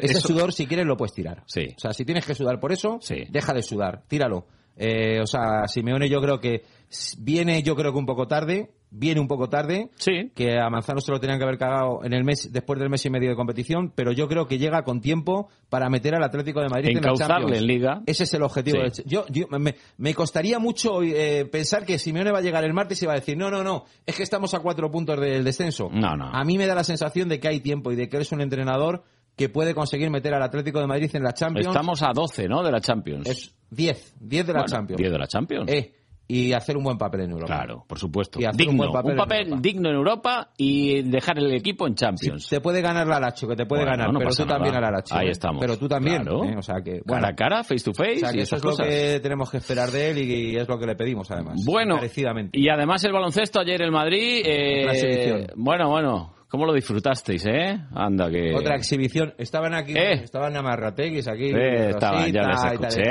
ese 0.00 0.18
Eso- 0.18 0.28
sudor 0.28 0.52
si 0.52 0.66
quieres 0.66 0.86
lo 0.86 0.96
puedes 0.96 1.12
tirar 1.14 1.42
Sí. 1.46 1.66
o 1.76 1.80
sea 1.80 1.92
si 1.92 2.04
tienes 2.04 2.24
que 2.24 2.34
sudar 2.34 2.60
por 2.60 2.72
eso 2.72 2.98
Sí. 3.00 3.24
deja 3.30 3.52
de 3.52 3.62
sudar 3.62 4.02
tíralo 4.08 4.46
Eh, 4.78 5.20
o 5.22 5.26
sea 5.26 5.66
Simeone 5.68 6.08
yo 6.08 6.20
creo 6.20 6.38
que 6.38 6.62
viene 7.18 7.62
yo 7.62 7.74
creo 7.74 7.92
que 7.92 7.98
un 7.98 8.04
poco 8.06 8.26
tarde 8.28 8.72
viene 8.98 9.20
un 9.20 9.28
poco 9.28 9.48
tarde 9.48 9.90
Sí. 9.96 10.30
que 10.34 10.58
a 10.58 10.70
Manzano 10.70 11.00
se 11.00 11.12
lo 11.12 11.20
tenían 11.20 11.38
que 11.38 11.44
haber 11.44 11.58
cagado 11.58 12.02
en 12.02 12.12
el 12.14 12.24
mes 12.24 12.50
después 12.52 12.78
del 12.80 12.88
mes 12.88 13.04
y 13.04 13.10
medio 13.10 13.28
de 13.30 13.36
competición, 13.36 13.92
pero 13.94 14.12
yo 14.12 14.26
creo 14.26 14.46
que 14.46 14.58
llega 14.58 14.82
con 14.84 15.00
tiempo 15.00 15.48
para 15.68 15.88
meter 15.90 16.14
al 16.14 16.22
Atlético 16.24 16.60
de 16.60 16.68
Madrid 16.68 16.96
en 16.96 17.02
la 17.02 17.56
en 17.58 17.66
Liga. 17.66 18.02
Ese 18.06 18.24
es 18.24 18.34
el 18.34 18.42
objetivo. 18.42 18.78
Sí. 18.90 19.02
Yo, 19.06 19.26
yo- 19.28 19.46
me, 19.58 19.74
me 19.98 20.14
costaría 20.14 20.58
mucho 20.58 21.02
eh, 21.02 21.44
pensar 21.50 21.84
que 21.84 21.98
Simeone 21.98 22.30
va 22.32 22.38
a 22.38 22.42
llegar 22.42 22.64
el 22.64 22.72
martes 22.72 23.02
y 23.02 23.06
va 23.06 23.12
a 23.12 23.16
decir, 23.16 23.36
no, 23.36 23.50
no, 23.50 23.62
no, 23.62 23.84
es 24.06 24.16
que 24.16 24.22
estamos 24.22 24.54
a 24.54 24.60
cuatro 24.60 24.90
puntos 24.90 25.20
del 25.20 25.44
descenso. 25.44 25.88
No, 25.92 26.16
no. 26.16 26.30
A 26.32 26.44
mí 26.44 26.56
me 26.56 26.66
da 26.66 26.74
la 26.74 26.84
sensación 26.84 27.28
de 27.28 27.38
que 27.38 27.48
hay 27.48 27.60
tiempo 27.60 27.92
y 27.92 27.96
de 27.96 28.08
que 28.08 28.16
eres 28.16 28.32
un 28.32 28.40
entrenador 28.40 29.02
que 29.36 29.50
puede 29.50 29.74
conseguir 29.74 30.08
meter 30.08 30.32
al 30.32 30.42
Atlético 30.42 30.80
de 30.80 30.86
Madrid 30.86 31.10
en 31.12 31.22
la 31.22 31.34
Champions. 31.34 31.66
Estamos 31.68 32.02
a 32.02 32.12
12, 32.14 32.48
¿no? 32.48 32.62
De 32.62 32.72
la 32.72 32.80
Champions. 32.80 33.28
Es 33.28 33.54
10, 33.70 34.14
10 34.20 34.46
de 34.46 34.52
la 34.54 34.60
Bueno, 34.60 34.74
Champions. 34.74 34.98
10 34.98 35.12
de 35.12 35.18
la 35.18 35.26
Champions. 35.26 35.70
Eh, 35.70 35.92
y 36.28 36.52
hacer 36.52 36.76
un 36.76 36.84
buen 36.84 36.98
papel 36.98 37.22
en 37.22 37.30
Europa. 37.30 37.54
Claro, 37.58 37.84
por 37.86 37.98
supuesto. 37.98 38.40
Y 38.40 38.44
hacer 38.44 38.56
Digno, 38.56 38.72
un 38.72 38.78
buen 38.78 39.16
papel, 39.16 39.40
en 39.42 39.46
Europa. 39.48 39.60
digno 39.62 39.88
en 39.90 39.94
Europa 39.94 40.48
y 40.56 41.02
dejar 41.02 41.38
el 41.38 41.52
equipo 41.54 41.86
en 41.86 41.94
Champions. 41.94 42.48
Te 42.48 42.60
puede 42.60 42.80
ganar 42.82 43.06
la 43.06 43.20
Lacho, 43.20 43.46
que 43.46 43.56
te 43.56 43.66
puede 43.66 43.82
Bueno, 43.82 43.96
ganar, 43.96 44.12
no 44.12 44.18
pero 44.18 44.30
tú 44.34 44.46
también 44.46 44.74
a 44.74 44.80
nada. 44.80 44.90
la 44.92 44.96
Lacho. 44.98 45.14
Ahí 45.14 45.28
¿eh? 45.28 45.30
estamos. 45.30 45.60
Pero 45.60 45.76
tú 45.78 45.88
también. 45.88 46.22
Claro. 46.22 46.44
¿eh? 46.44 46.56
O 46.56 46.62
sea 46.62 46.76
que, 46.82 47.00
Cara 47.06 47.28
a 47.28 47.34
cara, 47.34 47.62
face 47.64 47.84
to 47.84 47.92
face 47.92 48.16
o 48.16 48.18
sea 48.18 48.32
que 48.32 48.38
y 48.38 48.40
eso 48.42 48.56
esas 48.56 48.58
es 48.58 48.64
lo 48.64 48.70
cosas. 48.70 48.86
que 48.88 49.20
tenemos 49.22 49.50
que 49.50 49.56
esperar 49.58 49.90
de 49.90 50.10
él 50.10 50.18
y, 50.18 50.50
y 50.52 50.56
es 50.56 50.68
lo 50.68 50.78
que 50.78 50.86
le 50.86 50.96
pedimos, 50.96 51.30
además. 51.30 51.62
Bueno, 51.64 51.98
y 52.52 52.68
además 52.68 53.04
el 53.04 53.12
baloncesto 53.12 53.60
ayer 53.60 53.82
el 53.82 53.92
Madrid. 53.92 54.42
eh, 54.44 55.46
bueno, 55.56 55.90
bueno, 55.90 56.35
¿cómo 56.48 56.66
lo 56.66 56.72
disfrutasteis, 56.72 57.44
eh? 57.46 57.78
Anda, 57.94 58.30
que. 58.30 58.54
Otra 58.54 58.76
exhibición. 58.76 59.34
Estaban 59.38 59.74
aquí, 59.74 59.92
Eh. 59.96 60.22
estaban 60.24 60.56
amarrateguis 60.56 61.28
aquí. 61.28 61.50
Eh, 61.54 61.90
estaban, 61.90 62.32
ya 62.32 62.42
los 62.42 62.64
escuché. 62.64 63.02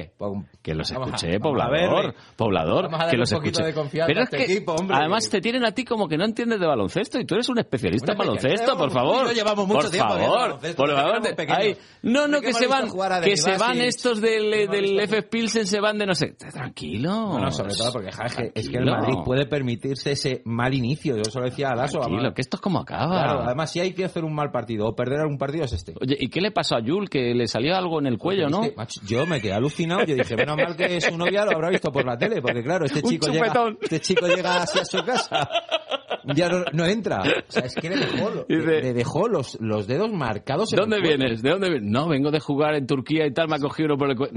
Eh, 0.00 0.12
pum. 0.16 0.44
Que 0.62 0.74
los 0.74 0.92
Vamos 0.92 1.08
escuché, 1.14 1.36
a 1.36 1.40
poblador. 1.40 2.14
poblador. 2.36 2.84
Vamos 2.84 3.00
a 3.00 3.04
darle 3.04 3.10
que 3.12 3.16
los 3.18 3.32
un 3.32 3.38
poquito 3.38 3.60
escuché. 3.60 3.66
de 3.68 3.74
confianza 3.74 4.06
Pero 4.08 4.20
es 4.20 4.24
este 4.32 4.36
que, 4.36 4.52
equipo, 4.52 4.72
hombre. 4.74 4.96
además, 4.96 5.30
te 5.30 5.40
tienen 5.40 5.64
a 5.64 5.72
ti 5.72 5.84
como 5.84 6.06
que 6.08 6.18
no 6.18 6.24
entiendes 6.24 6.60
de 6.60 6.66
baloncesto 6.66 7.18
y 7.18 7.24
tú 7.24 7.34
eres 7.36 7.48
un 7.48 7.58
especialista 7.58 8.12
en 8.12 8.18
baloncesto, 8.18 8.76
por 8.76 8.90
favor. 8.90 9.32
llevamos 9.32 9.66
mucho 9.66 9.80
por 9.82 9.90
tiempo 9.90 10.14
favor, 10.14 10.58
por 10.76 10.90
favor. 10.90 11.22
Ay, 11.48 11.76
no, 12.02 12.28
no, 12.28 12.40
que 12.40 12.52
se 12.52 12.66
van, 12.66 12.88
que 13.22 13.36
se 13.36 13.56
van 13.56 13.80
estos 13.80 14.20
del, 14.20 14.68
del 14.68 15.00
FF 15.08 15.28
Pilsen, 15.28 15.66
se 15.66 15.80
van 15.80 15.96
de 15.98 16.06
no 16.06 16.14
sé. 16.14 16.34
Tranquilo. 16.34 17.10
No, 17.10 17.38
no, 17.38 17.50
sobre 17.50 17.74
todo 17.74 17.92
porque 17.92 18.10
es, 18.54 18.68
que, 18.68 18.76
el. 18.78 18.84
Madrid 18.84 19.14
puede 19.24 19.46
permitirse 19.46 20.12
ese 20.12 20.42
mal 20.44 20.74
inicio. 20.74 21.16
Yo 21.16 21.24
solo 21.24 21.46
decía 21.46 21.70
a 21.70 21.74
Lasso. 21.76 22.00
Que 22.34 22.42
esto 22.42 22.56
es 22.56 22.60
como 22.60 22.77
acaba. 22.80 23.22
Claro, 23.22 23.42
además, 23.42 23.70
si 23.70 23.80
hay 23.80 23.92
que 23.92 24.04
hacer 24.04 24.24
un 24.24 24.34
mal 24.34 24.50
partido 24.50 24.86
o 24.86 24.94
perder 24.94 25.20
algún 25.20 25.38
partido 25.38 25.64
es 25.64 25.72
este. 25.72 25.94
Oye, 26.00 26.16
¿y 26.18 26.28
qué 26.28 26.40
le 26.40 26.50
pasó 26.50 26.76
a 26.76 26.80
Yul? 26.80 27.08
Que 27.08 27.34
le 27.34 27.46
salió 27.46 27.76
algo 27.76 27.98
en 28.00 28.06
el 28.06 28.18
cuello, 28.18 28.48
¿no? 28.48 28.62
Macho, 28.76 29.00
yo 29.06 29.26
me 29.26 29.40
quedé 29.40 29.52
alucinado. 29.52 30.04
Yo 30.04 30.14
dije, 30.14 30.36
menos 30.36 30.56
mal 30.56 30.76
que 30.76 31.00
su 31.00 31.16
novia 31.16 31.44
lo 31.44 31.52
habrá 31.52 31.70
visto 31.70 31.90
por 31.90 32.04
la 32.04 32.16
tele, 32.16 32.40
porque 32.42 32.62
claro, 32.62 32.86
este 32.86 33.02
chico, 33.08 33.28
llega, 33.28 33.52
este 33.80 34.00
chico 34.00 34.26
llega 34.26 34.62
así 34.62 34.78
a 34.78 34.84
su 34.84 35.04
casa. 35.04 35.48
Ya 36.34 36.48
no, 36.48 36.64
no 36.72 36.86
entra. 36.86 37.22
O 37.22 37.50
sea, 37.52 37.62
es 37.64 37.74
que 37.74 37.88
le 37.90 37.96
dejó, 37.96 38.30
lo- 38.30 38.46
le, 38.48 38.82
le 38.82 38.92
dejó 38.92 39.28
los, 39.28 39.58
los 39.60 39.86
dedos 39.86 40.10
marcados. 40.12 40.70
¿De 40.70 40.76
en 40.76 40.80
dónde 40.90 41.00
vienes? 41.00 41.42
¿De 41.42 41.50
dónde 41.50 41.70
vienes? 41.70 41.90
No, 41.90 42.08
vengo 42.08 42.30
de 42.30 42.40
jugar 42.40 42.74
en 42.74 42.86
Turquía 42.86 43.26
y 43.26 43.32
tal, 43.32 43.48
me 43.48 43.56
ha 43.56 43.58
cogido 43.58 43.86
uno 43.86 43.98
por 43.98 44.10
el 44.10 44.16
cuello. 44.16 44.32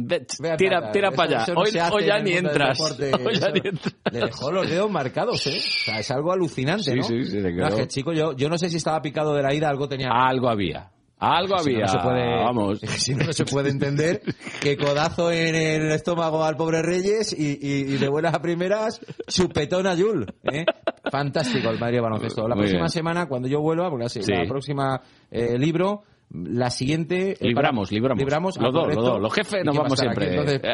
Tira, 0.57 0.91
tira 0.91 1.11
para 1.11 1.41
allá. 1.41 1.53
no 1.53 1.61
hoy, 1.61 1.71
se 1.71 1.81
hoy 1.81 2.05
ya 2.05 2.19
ni 2.19 2.33
entras. 2.33 2.77
deporte, 2.77 3.11
Hoy 3.25 3.35
ya 3.35 3.47
eso- 3.47 3.51
ni 3.53 3.69
entras. 3.69 3.95
Le 4.11 4.19
dejó 4.19 4.51
los 4.51 4.69
dedos 4.69 4.89
marcados, 4.91 5.45
¿eh? 5.47 5.57
O 5.57 5.61
sea, 5.85 5.99
es 5.99 6.11
algo 6.11 6.31
alucinante, 6.31 6.83
Sí, 6.91 6.95
¿no? 6.97 7.03
sí, 7.03 7.23
sí, 7.25 7.37
No, 7.37 7.49
quedó. 7.49 7.67
es 7.67 7.75
que 7.75 7.81
el 7.81 7.87
chico, 7.87 8.13
yo, 8.13 8.33
yo 8.35 8.49
no 8.49 8.57
sé 8.57 8.69
si 8.69 8.77
estaba 8.77 9.01
picado 9.01 9.33
de 9.33 9.43
la 9.43 9.53
ida, 9.53 9.69
algo 9.69 9.87
tenía. 9.87 10.09
Algo 10.11 10.49
había. 10.49 10.91
Algo 11.21 11.59
Si 11.59 11.69
no, 11.71 11.75
había. 11.77 11.85
no 11.85 11.87
se 11.91 11.99
puede, 11.99 12.35
Vamos. 12.43 12.79
Si 12.97 13.13
no, 13.15 13.25
no 13.25 13.33
se 13.33 13.45
puede 13.45 13.69
entender 13.69 14.21
que 14.61 14.75
codazo 14.75 15.31
en 15.31 15.55
el 15.55 15.91
estómago 15.91 16.43
al 16.43 16.55
pobre 16.57 16.81
Reyes 16.81 17.31
y, 17.37 17.51
y- 17.61 17.93
y 17.93 17.97
de 17.97 18.09
buenas 18.09 18.33
a 18.33 18.41
primeras, 18.41 18.99
chupetón 19.27 19.85
a 19.87 19.93
Yul. 19.95 20.25
¿eh? 20.51 20.65
Fantástico 21.11 21.69
el 21.69 21.79
Madrid 21.79 22.01
baloncesto. 22.01 22.41
La 22.47 22.55
Muy 22.55 22.63
próxima 22.63 22.79
bien. 22.81 22.89
semana, 22.89 23.27
cuando 23.27 23.47
yo 23.47 23.61
vuelva, 23.61 23.89
porque 23.89 24.05
así, 24.05 24.23
Sí. 24.23 24.31
la 24.33 24.45
próxima 24.47 25.01
eh, 25.29 25.57
libro, 25.57 26.03
la 26.33 26.69
siguiente... 26.69 27.35
Libramos, 27.41 27.91
libramos. 27.91 28.19
Libramos, 28.19 28.57
Los 28.57 28.73
dos, 28.73 28.87
los 28.95 29.03
dos. 29.05 29.19
Los 29.21 29.33
jefes 29.33 29.61
¿Y 29.61 29.65
nos 29.65 29.75
vamos 29.77 29.93
estar 29.93 30.09
aquí? 30.11 30.21
siempre. 30.21 30.53
Entonces, 30.53 30.71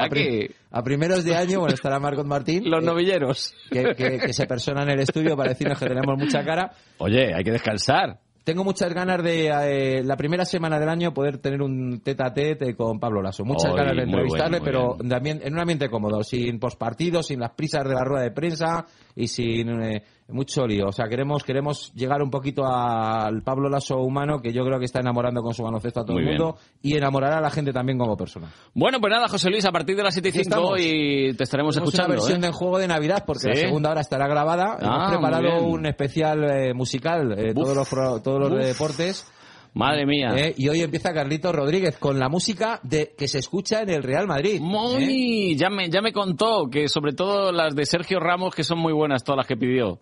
Aquí. 0.48 0.56
a 0.72 0.84
primeros 0.84 1.24
de 1.26 1.36
año, 1.36 1.60
bueno, 1.60 1.74
estará 1.74 1.99
Margot 1.99 2.26
Martín. 2.28 2.69
Los 2.69 2.84
eh, 2.84 2.86
novilleros. 2.86 3.53
que, 3.72 3.95
que- 3.95 4.19
que 4.19 4.34
se 4.34 4.45
persona 4.45 4.84
en 4.84 4.91
el 4.91 4.99
estudio 4.99 5.36
para 5.36 5.49
decirnos 5.49 5.80
que 5.80 5.88
tenemos 5.88 6.15
mucha 6.18 6.44
cara. 6.45 6.72
Oye, 6.99 7.34
hay 7.34 7.44
que 7.44 7.52
descansar. 7.52 8.19
Tengo 8.48 8.64
muchas 8.64 8.94
ganas 8.94 9.22
de 9.22 9.48
eh, 9.49 10.03
la 10.06 10.15
primera 10.15 10.45
semana 10.45 10.80
del 10.80 10.88
año 10.88 11.14
poder 11.14 11.40
tener 11.40 11.61
un 11.61 11.99
tete 11.99 12.24
a 12.24 12.34
tete 12.34 12.78
con 12.78 12.98
Pablo 12.98 13.22
Lasso. 13.22 13.44
Muchas 13.44 13.74
Oy, 13.74 13.78
ganas 13.78 13.98
de 13.98 14.03
entrevistarle, 14.03 14.60
bueno, 14.60 14.95
pero 14.98 15.10
también 15.10 15.41
en 15.44 15.52
un 15.52 15.60
ambiente 15.60 15.90
cómodo, 15.90 16.24
sin 16.24 16.57
pospartido, 16.57 17.22
sin 17.22 17.41
las 17.41 17.52
prisas 17.52 17.84
de 17.84 17.94
la 17.94 18.06
rueda 18.06 18.24
de 18.24 18.32
prensa 18.32 18.86
y 19.18 19.28
sin 19.28 19.84
eh, 19.84 20.02
mucho 20.30 20.68
lío. 20.68 20.88
O 20.88 20.91
sea, 20.91 21.08
queremos 21.08 21.44
queremos 21.44 21.94
llegar 21.94 22.22
un 22.22 22.30
poquito 22.30 22.66
al 22.66 23.41
Pablo 23.44 23.70
Lasso 23.70 23.98
humano 23.99 24.41
que 24.41 24.52
yo 24.52 24.64
creo 24.66 24.78
que 24.80 24.86
está 24.86 24.99
enamorando 24.99 25.41
con 25.41 25.54
su 25.54 25.64
baloncesto 25.64 26.02
a 26.02 26.06
todo 26.06 26.14
Muy 26.14 26.24
el 26.24 26.30
bien. 26.30 26.41
mundo 26.41 26.58
y 26.82 26.98
enamorará 26.98 27.38
a 27.38 27.41
la 27.41 27.49
gente 27.49 27.72
también 27.72 27.98
como 27.98 28.18
persona. 28.18 28.52
Bueno, 28.74 28.99
pues 28.99 29.12
nada, 29.12 29.28
José 29.30 29.49
Luis, 29.49 29.66
a 29.66 29.72
partir 29.72 29.95
de 29.95 30.04
las 30.04 30.14
7 30.14 30.28
y 30.28 30.32
Aquí 30.32 30.44
5 30.44 30.49
estamos. 30.49 30.80
y 30.82 31.34
te 31.34 31.44
estaremos 31.44 31.76
Tenemos 31.76 31.76
escuchando. 31.94 32.08
una 32.14 32.16
versión 32.22 32.38
¿eh? 32.40 32.41
del 32.48 32.52
juego 32.54 32.78
de 32.78 32.88
Navidad 32.88 33.24
porque 33.26 33.48
la 33.48 33.56
Sí. 33.56 33.62
segunda 33.62 33.91
hora 33.91 34.02
estará 34.02 34.28
grabada. 34.28 34.78
Ah, 34.82 34.86
Hemos 35.08 35.12
preparado 35.12 35.41
bien. 35.44 35.66
un 35.72 35.86
especial 35.86 36.44
eh, 36.52 36.74
musical, 36.74 37.34
eh, 37.38 37.54
todos 37.54 37.76
los, 37.76 38.22
todos 38.24 38.40
los 38.40 38.52
Uf. 38.52 38.66
deportes. 38.66 39.32
Madre 39.78 40.06
mía. 40.06 40.30
Eh, 40.36 40.54
y 40.58 40.68
hoy 40.70 40.82
empieza 40.82 41.14
Carlitos 41.14 41.54
Rodríguez 41.56 41.98
con 41.98 42.20
la 42.20 42.30
música 42.30 42.80
de 42.84 43.14
que 43.18 43.28
se 43.28 43.40
escucha 43.40 43.82
en 43.82 43.90
el 43.90 44.04
Real 44.04 44.28
Madrid. 44.28 44.56
¿eh? 44.56 44.60
Muy, 44.60 45.56
ya 45.56 45.70
me, 45.70 45.90
ya 45.90 46.02
me 46.02 46.12
contó 46.12 46.68
que 46.70 46.88
sobre 46.90 47.14
todo 47.14 47.52
las 47.52 47.76
de 47.76 47.86
Sergio 47.86 48.20
Ramos, 48.20 48.54
que 48.56 48.64
son 48.64 48.80
muy 48.80 48.94
buenas 48.94 49.24
todas 49.24 49.38
las 49.38 49.48
que 49.48 49.56
pidió. 49.56 49.99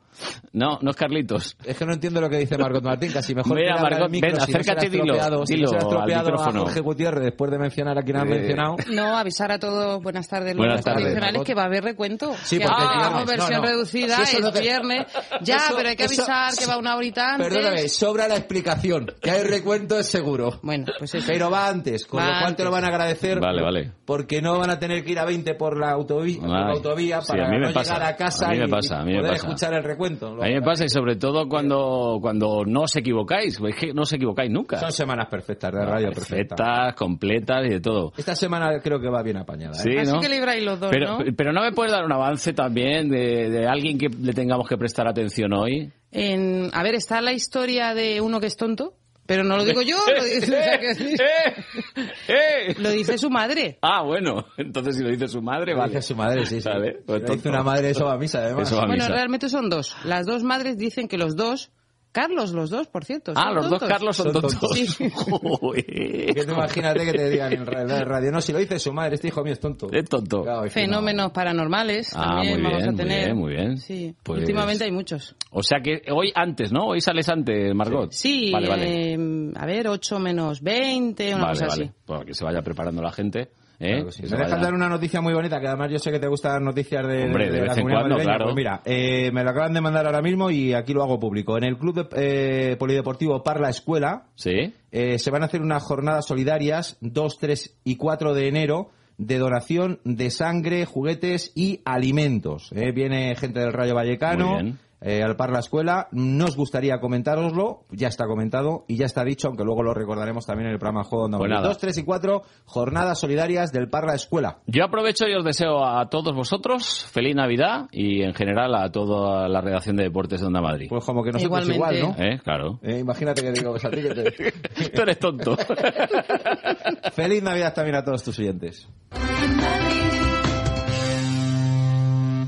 No, 0.54 0.80
no 0.82 0.92
es 0.92 0.96
Carlitos. 0.96 1.58
Es 1.66 1.78
que 1.78 1.86
no 1.86 1.94
entiendo 1.94 2.22
lo 2.22 2.30
que 2.30 2.38
dice 2.38 2.58
Margot 2.58 2.82
Martín, 2.84 3.12
casi 3.12 3.36
mejor 3.36 3.58
Mira, 3.58 3.76
Margot, 3.82 4.10
micro, 4.10 4.30
ven, 4.32 4.40
si 4.40 4.40
no 4.40 4.46
se 4.46 4.52
le 4.52 4.58
ha 4.58 4.62
acércate 4.62 4.86
y 4.86 4.90
dilo, 4.90 5.04
estropeado- 5.16 5.46
si 5.46 5.54
no 5.54 5.58
dilo 5.58 5.68
se 5.68 5.74
le 5.74 5.78
ha 5.78 5.82
al 5.82 5.88
estropeado 5.88 6.42
a. 6.42 6.60
Jorge 6.66 6.80
Gutiérrez 6.80 7.24
después 7.26 7.52
de 7.52 7.60
mencionar 7.60 7.98
a 7.98 8.02
quien 8.02 8.16
han 8.18 8.28
Eh, 8.28 8.36
mencionado. 8.36 8.76
No, 8.94 9.18
avisar 9.18 9.52
a 9.52 9.60
todos, 9.60 10.02
buenas 10.02 10.28
tardes, 10.30 10.56
Buenas 10.56 10.78
los 10.78 10.86
tardes, 10.86 11.02
tradicionales, 11.04 11.34
Margot. 11.34 11.48
que 11.48 11.54
va 11.54 11.62
a 11.64 11.66
haber 11.66 11.84
recuento. 11.84 12.34
Sí, 12.44 12.58
que 12.60 12.66
porque 12.66 12.82
hagamos 12.82 13.26
versión 13.26 13.52
No, 13.52 13.58
no. 13.58 13.66
reducida, 13.66 14.16
Si 14.18 14.22
eso 14.24 14.38
es 14.38 14.44
no 14.56 14.62
viernes. 14.62 15.06
Ya, 15.42 15.58
Eso- 15.58 15.76
pero 15.76 15.90
hay 15.90 15.96
que 15.98 16.06
eso- 16.06 16.22
avisar 16.24 16.54
que 16.58 16.66
va 16.66 16.78
una 16.78 16.96
horita 16.96 17.34
antes. 17.34 17.50
Perdóname, 17.50 17.90
sobra 17.90 18.28
la 18.30 18.38
explicación. 18.38 19.12
Que 19.22 19.32
hay 19.32 19.44
recuento 19.44 19.65
es 19.74 20.08
seguro. 20.08 20.60
Bueno, 20.62 20.86
pues 20.98 21.16
eso. 21.16 21.26
Pero 21.28 21.50
va 21.50 21.68
antes, 21.68 22.06
con 22.06 22.20
Va 22.22 22.28
lo 22.34 22.40
cual 22.42 22.56
te 22.56 22.64
lo 22.64 22.72
van 22.72 22.86
a 22.86 22.88
agradecer. 22.88 23.40
Vale, 23.40 23.62
vale. 23.62 23.92
Porque 24.06 24.42
no 24.42 24.58
van 24.60 24.70
a 24.70 24.80
tener 24.80 25.04
que 25.04 25.12
ir 25.12 25.20
a 25.20 25.26
20 25.26 25.56
por 25.56 25.78
la 25.80 25.92
autovía, 25.92 26.40
por 26.40 26.50
la 26.50 26.68
Ay, 26.68 26.74
autovía 26.76 27.22
sí, 27.22 27.28
para 27.32 27.48
a 27.48 27.50
mí 27.50 27.58
me 27.60 27.68
no 27.68 27.74
pasa. 27.74 27.94
llegar 27.96 28.14
a 28.14 28.16
casa 28.16 28.48
A 28.48 28.52
mí 28.52 28.60
me 28.60 28.66
y- 28.66 28.70
pasa, 28.70 29.00
a 29.00 29.04
mí 29.04 29.12
y 29.12 29.14
me 29.16 29.20
poder 29.22 29.34
pasa. 29.34 29.48
escuchar 29.48 29.74
el 29.74 29.84
recuento. 29.84 30.28
A 30.28 30.46
mí 30.48 30.54
me 30.54 30.62
pasa 30.62 30.86
y 30.86 30.90
sobre 30.90 31.16
todo 31.16 31.48
cuando, 31.50 32.20
cuando 32.22 32.64
no 32.66 32.82
os 32.84 32.96
equivocáis. 32.96 33.60
Es 33.60 33.76
que 33.76 33.94
no 33.94 34.04
os 34.04 34.14
equivocáis 34.14 34.52
nunca. 34.52 34.80
Son 34.80 34.92
semanas 34.92 35.28
perfectas 35.30 35.72
de 35.74 35.86
radio 35.86 36.10
perfecta. 36.12 36.56
Perfectas, 36.56 36.96
completas 36.96 37.66
y 37.66 37.70
de 37.70 37.80
todo. 37.82 38.14
Esta 38.18 38.36
semana 38.36 38.80
creo 38.82 39.00
que 39.00 39.10
va 39.10 39.22
bien 39.24 39.38
apañada. 39.38 39.74
¿eh? 39.78 39.82
Sí, 39.84 39.98
Así 39.98 40.12
¿no? 40.12 40.20
que 40.20 40.30
libráis 40.30 40.64
los 40.64 40.80
dos, 40.80 40.92
Pero, 40.92 41.20
¿no? 41.20 41.26
pero 41.36 41.52
no 41.54 41.62
me 41.62 41.72
puedes 41.72 41.92
dar 41.92 42.04
un 42.06 42.12
avance 42.12 42.54
también 42.54 43.10
de, 43.10 43.50
de 43.50 43.68
alguien 43.68 43.98
que 43.98 44.08
le 44.10 44.34
tengamos 44.34 44.68
que 44.68 44.78
prestar 44.78 45.08
atención 45.08 45.54
hoy. 45.54 45.92
En, 46.12 46.70
a 46.74 46.82
ver, 46.84 46.96
está 46.96 47.20
la 47.22 47.34
historia 47.34 47.94
de 47.94 48.22
uno 48.22 48.40
que 48.40 48.48
es 48.48 48.56
tonto, 48.56 48.94
pero 49.26 49.44
no 49.44 49.58
lo 49.58 49.64
digo 49.66 49.82
yo, 49.82 49.98
lo 50.16 50.24
dice, 50.24 50.46
o 50.46 50.64
sea, 50.64 50.80
que- 50.80 52.76
lo 52.80 52.90
dice 52.92 53.18
su 53.18 53.30
madre. 53.30 53.78
Ah, 53.82 54.04
bueno, 54.04 54.46
entonces 54.58 54.98
si 54.98 55.04
lo 55.04 55.10
dice 55.10 55.28
su 55.28 55.42
madre, 55.42 55.74
Lo 55.74 55.80
vale. 55.80 55.94
dice 55.94 56.02
su 56.08 56.16
madre, 56.16 56.46
sí, 56.46 56.62
sí. 56.62 56.70
Vale, 56.70 57.00
pues 57.06 57.22
Si 57.22 57.28
lo 57.28 57.34
dice 57.36 57.50
una 57.50 57.64
madre, 57.64 57.90
eso 57.90 58.06
va 58.06 58.14
a 58.14 58.18
misa, 58.18 58.40
además. 58.40 58.68
Eso 58.68 58.78
va 58.78 58.84
a 58.84 58.88
Bueno, 58.88 59.04
misa. 59.04 59.14
realmente 59.16 59.50
son 59.50 59.70
dos. 59.70 59.96
Las 60.04 60.26
dos 60.26 60.44
madres 60.44 60.78
dicen 60.78 61.08
que 61.08 61.18
los 61.18 61.36
dos, 61.36 61.72
Carlos, 62.16 62.52
los 62.54 62.70
dos, 62.70 62.88
por 62.88 63.04
cierto. 63.04 63.34
Ah, 63.36 63.52
los 63.52 63.70
dos 63.70 63.80
tontos. 63.80 63.90
Carlos 63.90 64.16
son 64.16 64.32
Son 64.32 64.34
tontos. 64.42 64.58
tontos. 64.58 64.78
Sí. 64.96 65.10
Joder. 65.14 66.48
Imagínate 66.50 67.04
que 67.04 67.12
te 67.12 67.30
digan 67.30 67.52
en 67.52 67.66
ra- 67.66 67.82
en 67.82 68.06
radio, 68.06 68.32
no, 68.32 68.40
si 68.40 68.54
lo 68.54 68.60
dice 68.60 68.80
su 68.80 68.94
madre, 68.94 69.16
este 69.16 69.28
hijo 69.28 69.44
mío 69.44 69.52
es 69.52 69.60
tonto. 69.60 69.88
Es 69.92 70.08
tonto. 70.08 70.44
Claro, 70.44 70.64
es 70.64 70.74
que 70.74 70.82
no. 70.88 70.94
Fenómenos 70.94 71.32
paranormales 71.34 72.14
Ah, 72.16 72.36
también 72.38 72.54
muy 72.62 72.64
vamos 72.64 72.78
bien, 72.78 72.88
a 72.88 72.92
muy 72.92 72.98
tener. 72.98 73.26
bien, 73.26 73.38
muy 73.38 73.52
bien. 73.54 73.78
Sí, 73.80 74.16
Pues- 74.24 74.40
últimamente 74.40 74.86
hay 74.86 74.92
muchos. 74.92 75.36
O 75.52 75.62
sea 75.62 75.80
que 75.84 76.04
hoy 76.12 76.32
antes, 76.34 76.72
¿no? 76.72 76.86
Hoy 76.88 77.02
sales 77.02 77.28
antes, 77.28 77.76
Margot. 77.76 78.12
Sí, 78.14 78.50
Vale, 78.52 78.70
vale. 78.70 79.14
eh, 79.14 79.52
a 79.56 79.66
ver, 79.66 79.88
8 79.90 80.18
menos 80.18 80.62
20, 80.62 81.36
una 81.36 81.46
vale, 81.48 81.54
cosa 81.60 81.68
vale. 81.68 81.84
así. 81.86 81.94
Para 82.06 82.24
que 82.26 82.34
se 82.34 82.46
vaya 82.46 82.62
preparando 82.62 83.02
la 83.02 83.12
gente. 83.12 83.50
¿Eh? 83.80 83.94
Claro 83.96 84.12
sí. 84.12 84.24
Me 84.24 84.38
dejas 84.38 84.62
dar 84.62 84.74
una 84.74 84.90
noticia 84.90 85.22
muy 85.22 85.34
bonita, 85.34 85.60
que 85.60 85.68
además 85.68 85.92
yo 85.92 86.00
sé 86.00 86.12
que 86.12 86.20
te 86.20 86.28
gustan 86.28 86.54
las 86.54 86.62
noticias 86.62 87.06
de, 87.08 87.24
Hombre, 87.26 87.52
de 87.52 87.58
la 87.60 87.64
vez 87.64 87.78
en 87.78 87.84
comunidad 87.84 88.02
cuando, 88.08 88.18
claro. 88.24 88.46
Pues 88.46 88.56
mira, 88.56 88.82
eh, 88.86 89.32
me 89.32 89.44
lo 89.44 89.50
acaban 89.50 89.74
de 89.74 89.82
mandar 89.82 90.06
ahora 90.06 90.22
mismo 90.22 90.50
y 90.52 90.74
aquí 90.74 90.94
lo 90.94 91.04
hago 91.04 91.20
público. 91.20 91.58
En 91.58 91.64
el 91.66 91.78
Club 91.78 92.08
de- 92.10 92.72
eh, 92.72 92.76
Polideportivo 92.78 93.44
Parla 93.44 93.70
Escuela 93.70 94.24
Sí. 94.36 94.74
eh, 94.92 95.20
se 95.20 95.32
van 95.32 95.44
a 95.44 95.46
hacer 95.46 95.62
unas 95.62 95.84
jornadas 95.84 96.26
solidarias 96.26 96.98
2, 97.02 97.38
3 97.40 97.78
y 97.84 97.96
4 97.98 98.34
de 98.34 98.48
enero 98.48 98.90
de 99.18 99.38
donación 99.38 100.00
de 100.04 100.30
sangre, 100.30 100.86
juguetes 100.86 101.52
y 101.56 101.82
alimentos. 101.86 102.70
Eh, 102.76 102.92
viene 102.92 103.36
gente 103.36 103.60
del 103.62 103.72
Rayo 103.74 103.96
Vallecano. 103.96 104.58
Eh, 105.08 105.22
al 105.22 105.36
Parla 105.36 105.60
Escuela, 105.60 106.08
nos 106.12 106.56
gustaría 106.56 107.00
comentároslo, 107.00 107.84
ya 107.92 108.08
está 108.08 108.26
comentado 108.26 108.86
y 108.88 108.98
ya 108.98 109.06
está 109.06 109.24
dicho, 109.24 109.48
aunque 109.48 109.64
luego 109.64 109.84
lo 109.84 109.94
recordaremos 109.94 110.48
también 110.48 110.66
en 110.70 110.74
el 110.74 110.80
programa 110.80 111.04
Juego 111.04 111.26
Onda 111.26 111.38
Pues 111.38 111.48
Madrid. 111.48 111.62
nada. 111.62 111.68
2, 111.74 111.78
3 111.78 111.98
y 112.00 112.04
4, 112.04 112.42
jornadas 112.66 113.20
solidarias 113.20 113.72
del 113.72 113.88
Parla 113.88 114.16
Escuela. 114.16 114.58
Yo 114.66 114.84
aprovecho 114.84 115.28
y 115.28 115.36
os 115.36 115.46
deseo 115.46 115.86
a 115.86 116.10
todos 116.10 116.34
vosotros 116.36 117.06
feliz 117.06 117.36
Navidad 117.36 117.86
y 117.92 118.24
en 118.24 118.34
general 118.34 118.74
a 118.74 118.92
toda 118.92 119.48
la 119.48 119.62
redacción 119.62 119.96
de 119.96 120.06
deportes 120.06 120.42
de 120.42 120.48
Onda 120.48 120.62
Madrid. 120.62 120.88
Pues 120.90 121.04
como 121.06 121.24
que 121.24 121.32
nosotros 121.34 121.70
igual, 121.70 122.00
¿no? 122.00 122.16
¿Eh? 122.18 122.40
Claro. 122.44 122.80
Eh, 122.82 122.98
imagínate 122.98 123.44
que 123.44 123.52
digo 123.52 123.70
pues 123.74 123.86
a 123.86 123.92
ti 123.92 124.02
que 124.02 124.10
te... 124.10 124.32
Tú 124.90 125.02
eres 125.04 125.20
tonto. 125.20 125.56
Feliz 127.14 127.44
Navidad 127.44 127.76
también 127.76 127.98
a 127.98 128.04
todos 128.04 128.24
tus 128.24 128.40
oyentes. 128.40 128.90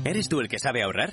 ¿Eres 0.04 0.28
tú 0.28 0.40
el 0.40 0.48
que 0.48 0.58
sabe 0.58 0.82
ahorrar? 0.82 1.12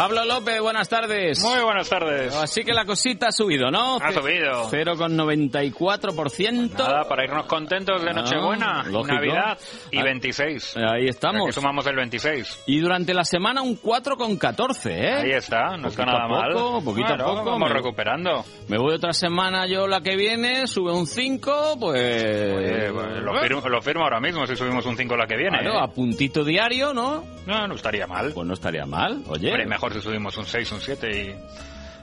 Pablo 0.00 0.24
López, 0.24 0.58
buenas 0.62 0.88
tardes. 0.88 1.44
Muy 1.44 1.60
buenas 1.62 1.90
tardes. 1.90 2.34
Así 2.34 2.64
que 2.64 2.72
la 2.72 2.86
cosita 2.86 3.28
ha 3.28 3.32
subido, 3.32 3.70
¿no? 3.70 3.98
Ha 4.00 4.12
subido. 4.14 4.70
0,94%. 4.70 6.70
Nada, 6.78 7.04
para 7.06 7.24
irnos 7.24 7.44
contentos 7.44 8.00
de 8.02 8.08
Ah, 8.08 8.14
Nochebuena, 8.14 8.82
lógico. 8.84 9.14
Navidad 9.14 9.58
y 9.90 9.98
Ah, 9.98 10.04
26. 10.04 10.74
Ahí 10.78 11.06
estamos. 11.06 11.42
Aquí 11.42 11.52
sumamos 11.52 11.86
el 11.86 11.96
26. 11.96 12.62
Y 12.66 12.78
durante 12.80 13.12
la 13.12 13.24
semana 13.24 13.60
un 13.60 13.76
4,14, 13.78 14.90
¿eh? 14.90 15.12
Ahí 15.16 15.32
está, 15.32 15.76
no 15.76 15.88
está 15.88 16.04
Poquito 16.04 16.06
nada 16.06 16.24
a 16.24 16.28
mal. 16.28 16.52
poco, 16.54 16.82
Poquito 16.82 17.06
Claro, 17.08 17.24
a 17.24 17.26
poco. 17.34 17.44
Vamos 17.50 17.68
me- 17.68 17.74
recuperando. 17.74 18.44
Me 18.68 18.78
voy 18.78 18.94
otra 18.94 19.12
semana 19.12 19.66
yo 19.66 19.86
la 19.86 20.00
que 20.00 20.16
viene, 20.16 20.66
sube 20.66 20.94
un 20.94 21.06
5, 21.06 21.76
pues... 21.78 22.00
Oye, 22.00 22.90
pues, 22.90 23.06
lo, 23.22 23.34
firmo, 23.38 23.60
lo 23.68 23.82
firmo 23.82 24.04
ahora 24.04 24.18
mismo 24.20 24.46
si 24.46 24.56
subimos 24.56 24.86
un 24.86 24.96
5 24.96 25.14
la 25.14 25.26
que 25.26 25.36
viene. 25.36 25.58
Claro, 25.58 25.74
¿eh? 25.74 25.80
a 25.82 25.88
puntito 25.88 26.42
diario, 26.42 26.94
¿no? 26.94 27.22
No, 27.46 27.66
no 27.68 27.74
estaría 27.74 28.06
mal. 28.06 28.32
Pues 28.32 28.46
no 28.46 28.54
estaría 28.54 28.86
mal, 28.86 29.22
oye. 29.28 29.48
Hombre, 29.50 29.66
mejor 29.66 29.89
si 29.92 30.00
subimos 30.00 30.36
un 30.36 30.46
6, 30.46 30.72
un 30.72 30.80
7 30.80 31.08
y 31.10 31.34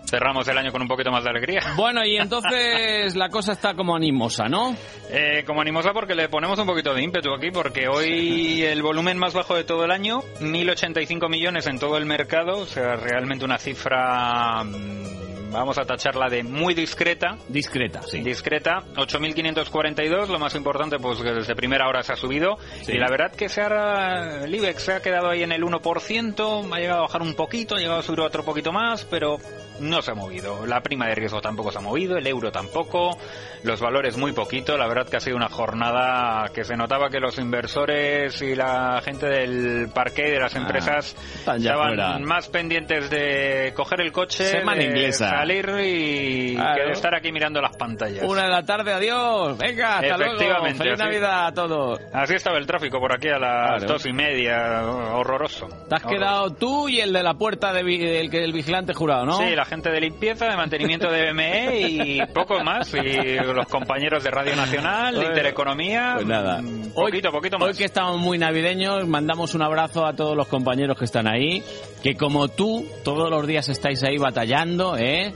cerramos 0.07 0.47
el 0.47 0.57
año 0.57 0.71
con 0.71 0.81
un 0.81 0.87
poquito 0.87 1.11
más 1.11 1.23
de 1.23 1.29
alegría. 1.29 1.61
Bueno, 1.75 2.03
y 2.05 2.17
entonces 2.17 3.15
la 3.15 3.29
cosa 3.29 3.51
está 3.53 3.73
como 3.75 3.95
animosa, 3.95 4.47
¿no? 4.47 4.75
Eh, 5.09 5.43
como 5.45 5.61
animosa 5.61 5.93
porque 5.93 6.15
le 6.15 6.29
ponemos 6.29 6.57
un 6.59 6.65
poquito 6.65 6.93
de 6.93 7.03
ímpetu 7.03 7.33
aquí, 7.33 7.51
porque 7.51 7.87
hoy 7.87 8.63
el 8.63 8.81
volumen 8.81 9.17
más 9.17 9.33
bajo 9.33 9.55
de 9.55 9.63
todo 9.63 9.85
el 9.85 9.91
año, 9.91 10.21
1.085 10.39 11.29
millones 11.29 11.67
en 11.67 11.79
todo 11.79 11.97
el 11.97 12.05
mercado, 12.05 12.59
o 12.59 12.65
sea, 12.65 12.95
realmente 12.95 13.45
una 13.45 13.57
cifra, 13.57 14.63
mm, 14.63 15.36
vamos 15.51 15.77
a 15.77 15.85
tacharla 15.85 16.29
de 16.29 16.43
muy 16.43 16.73
discreta. 16.73 17.37
Discreta, 17.47 18.01
sí. 18.03 18.21
Discreta, 18.21 18.83
8.542, 18.95 20.27
lo 20.27 20.39
más 20.39 20.55
importante, 20.55 20.99
pues 20.99 21.19
que 21.19 21.31
desde 21.31 21.55
primera 21.55 21.87
hora 21.87 22.03
se 22.03 22.13
ha 22.13 22.15
subido, 22.15 22.57
Sí. 22.83 22.93
y 22.93 22.97
la 22.97 23.09
verdad 23.09 23.31
que 23.31 23.49
se 23.49 23.61
ha, 23.61 24.43
el 24.43 24.53
IBEX 24.53 24.81
se 24.81 24.93
ha 24.93 25.01
quedado 25.01 25.29
ahí 25.29 25.43
en 25.43 25.51
el 25.51 25.63
1%, 25.63 26.73
ha 26.73 26.79
llegado 26.79 26.99
a 26.99 27.03
bajar 27.03 27.21
un 27.21 27.35
poquito, 27.35 27.75
ha 27.75 27.79
llegado 27.79 27.99
a 27.99 28.03
subir 28.03 28.21
otro 28.21 28.43
poquito 28.43 28.71
más, 28.71 29.05
pero 29.05 29.37
no 29.79 30.01
se 30.01 30.11
ha 30.11 30.15
movido. 30.15 30.65
La 30.65 30.81
prima 30.81 31.07
de 31.07 31.15
riesgo 31.15 31.41
tampoco 31.41 31.71
se 31.71 31.77
ha 31.77 31.81
movido, 31.81 32.17
el 32.17 32.27
euro 32.27 32.51
tampoco, 32.51 33.17
los 33.63 33.79
valores 33.79 34.17
muy 34.17 34.31
poquito. 34.33 34.77
La 34.77 34.87
verdad 34.87 35.07
que 35.09 35.17
ha 35.17 35.19
sido 35.19 35.35
una 35.37 35.49
jornada 35.49 36.49
que 36.53 36.63
se 36.63 36.75
notaba 36.75 37.09
que 37.09 37.19
los 37.19 37.37
inversores 37.39 38.41
y 38.41 38.55
la 38.55 39.01
gente 39.03 39.27
del 39.27 39.89
parque 39.93 40.23
de 40.31 40.39
las 40.39 40.55
Ah, 40.55 40.59
empresas 40.59 41.15
estaban 41.45 41.87
fuera. 41.95 42.19
más 42.19 42.47
pendientes 42.49 43.09
de 43.09 43.73
coger 43.75 44.01
el 44.01 44.11
coche, 44.11 44.45
Semana 44.45 44.79
de 44.79 44.85
inglesa. 44.85 45.29
salir 45.29 45.69
y 45.83 46.55
Claro. 46.55 46.75
que 46.75 46.83
de 46.87 46.91
estar 46.91 47.15
aquí 47.15 47.31
mirando 47.31 47.61
las 47.61 47.75
pantallas. 47.75 48.23
Una 48.25 48.43
de 48.43 48.49
la 48.49 48.63
tarde, 48.65 48.93
adiós. 48.93 49.57
Venga, 49.57 49.99
hasta 49.99 50.17
luego. 50.17 50.33
Efectivamente, 50.35 50.77
Feliz 50.77 50.93
así- 50.93 51.03
Navidad 51.03 51.47
a 51.47 51.51
todos. 51.53 51.99
Así 52.13 52.33
estaba 52.35 52.57
el 52.57 52.65
tráfico 52.67 52.99
por 52.99 53.13
aquí 53.13 53.29
a 53.29 53.37
las 53.39 53.77
Claro. 53.83 53.93
dos 53.93 54.05
y 54.05 54.13
media, 54.13 54.81
horroroso. 55.13 55.67
Te 55.89 55.95
has 55.95 56.03
quedado 56.03 56.51
tú 56.53 56.89
y 56.89 56.99
el 56.99 57.13
de 57.13 57.23
la 57.23 57.33
puerta 57.33 57.73
de 57.73 57.83
del 57.87 58.29
que 58.29 58.43
el 58.43 58.51
vigilante 58.53 58.93
jurado, 58.93 59.25
¿no? 59.25 59.37
Sí, 59.37 59.55
la 59.55 59.65
gente 59.67 59.89
de 59.91 60.01
limpieza, 60.01 60.47
de 60.47 60.55
mantenimiento 60.57 61.11
de 61.11 61.31
BME 61.31 61.79
y 61.79 62.25
poco 62.33 62.63
más. 62.63 62.93
Y 62.93 63.35
los 63.35 63.67
compañeros 63.67 64.23
de 64.23 64.31
Radio 64.31 64.55
Nacional, 64.55 65.15
de 65.19 65.25
Intereconomía. 65.25 66.13
Pues 66.15 66.27
nada. 66.27 66.61
mm, 66.61 66.91
Hoy, 66.95 67.11
Poquito, 67.11 67.31
poquito 67.31 67.59
más. 67.59 67.69
hoy 67.69 67.75
que 67.75 67.85
estamos 67.85 68.19
muy 68.19 68.37
navideños, 68.37 69.07
mandamos 69.07 69.53
un 69.53 69.61
abrazo 69.61 70.05
a 70.05 70.13
todos 70.15 70.35
los 70.35 70.47
compañeros 70.47 70.97
que 70.97 71.05
están 71.05 71.27
ahí, 71.27 71.61
que 72.01 72.15
como 72.15 72.47
tú, 72.47 72.85
todos 73.03 73.29
los 73.29 73.45
días 73.45 73.69
estáis 73.69 74.03
ahí 74.03 74.17
batallando, 74.17 74.97
¿eh? 74.97 75.33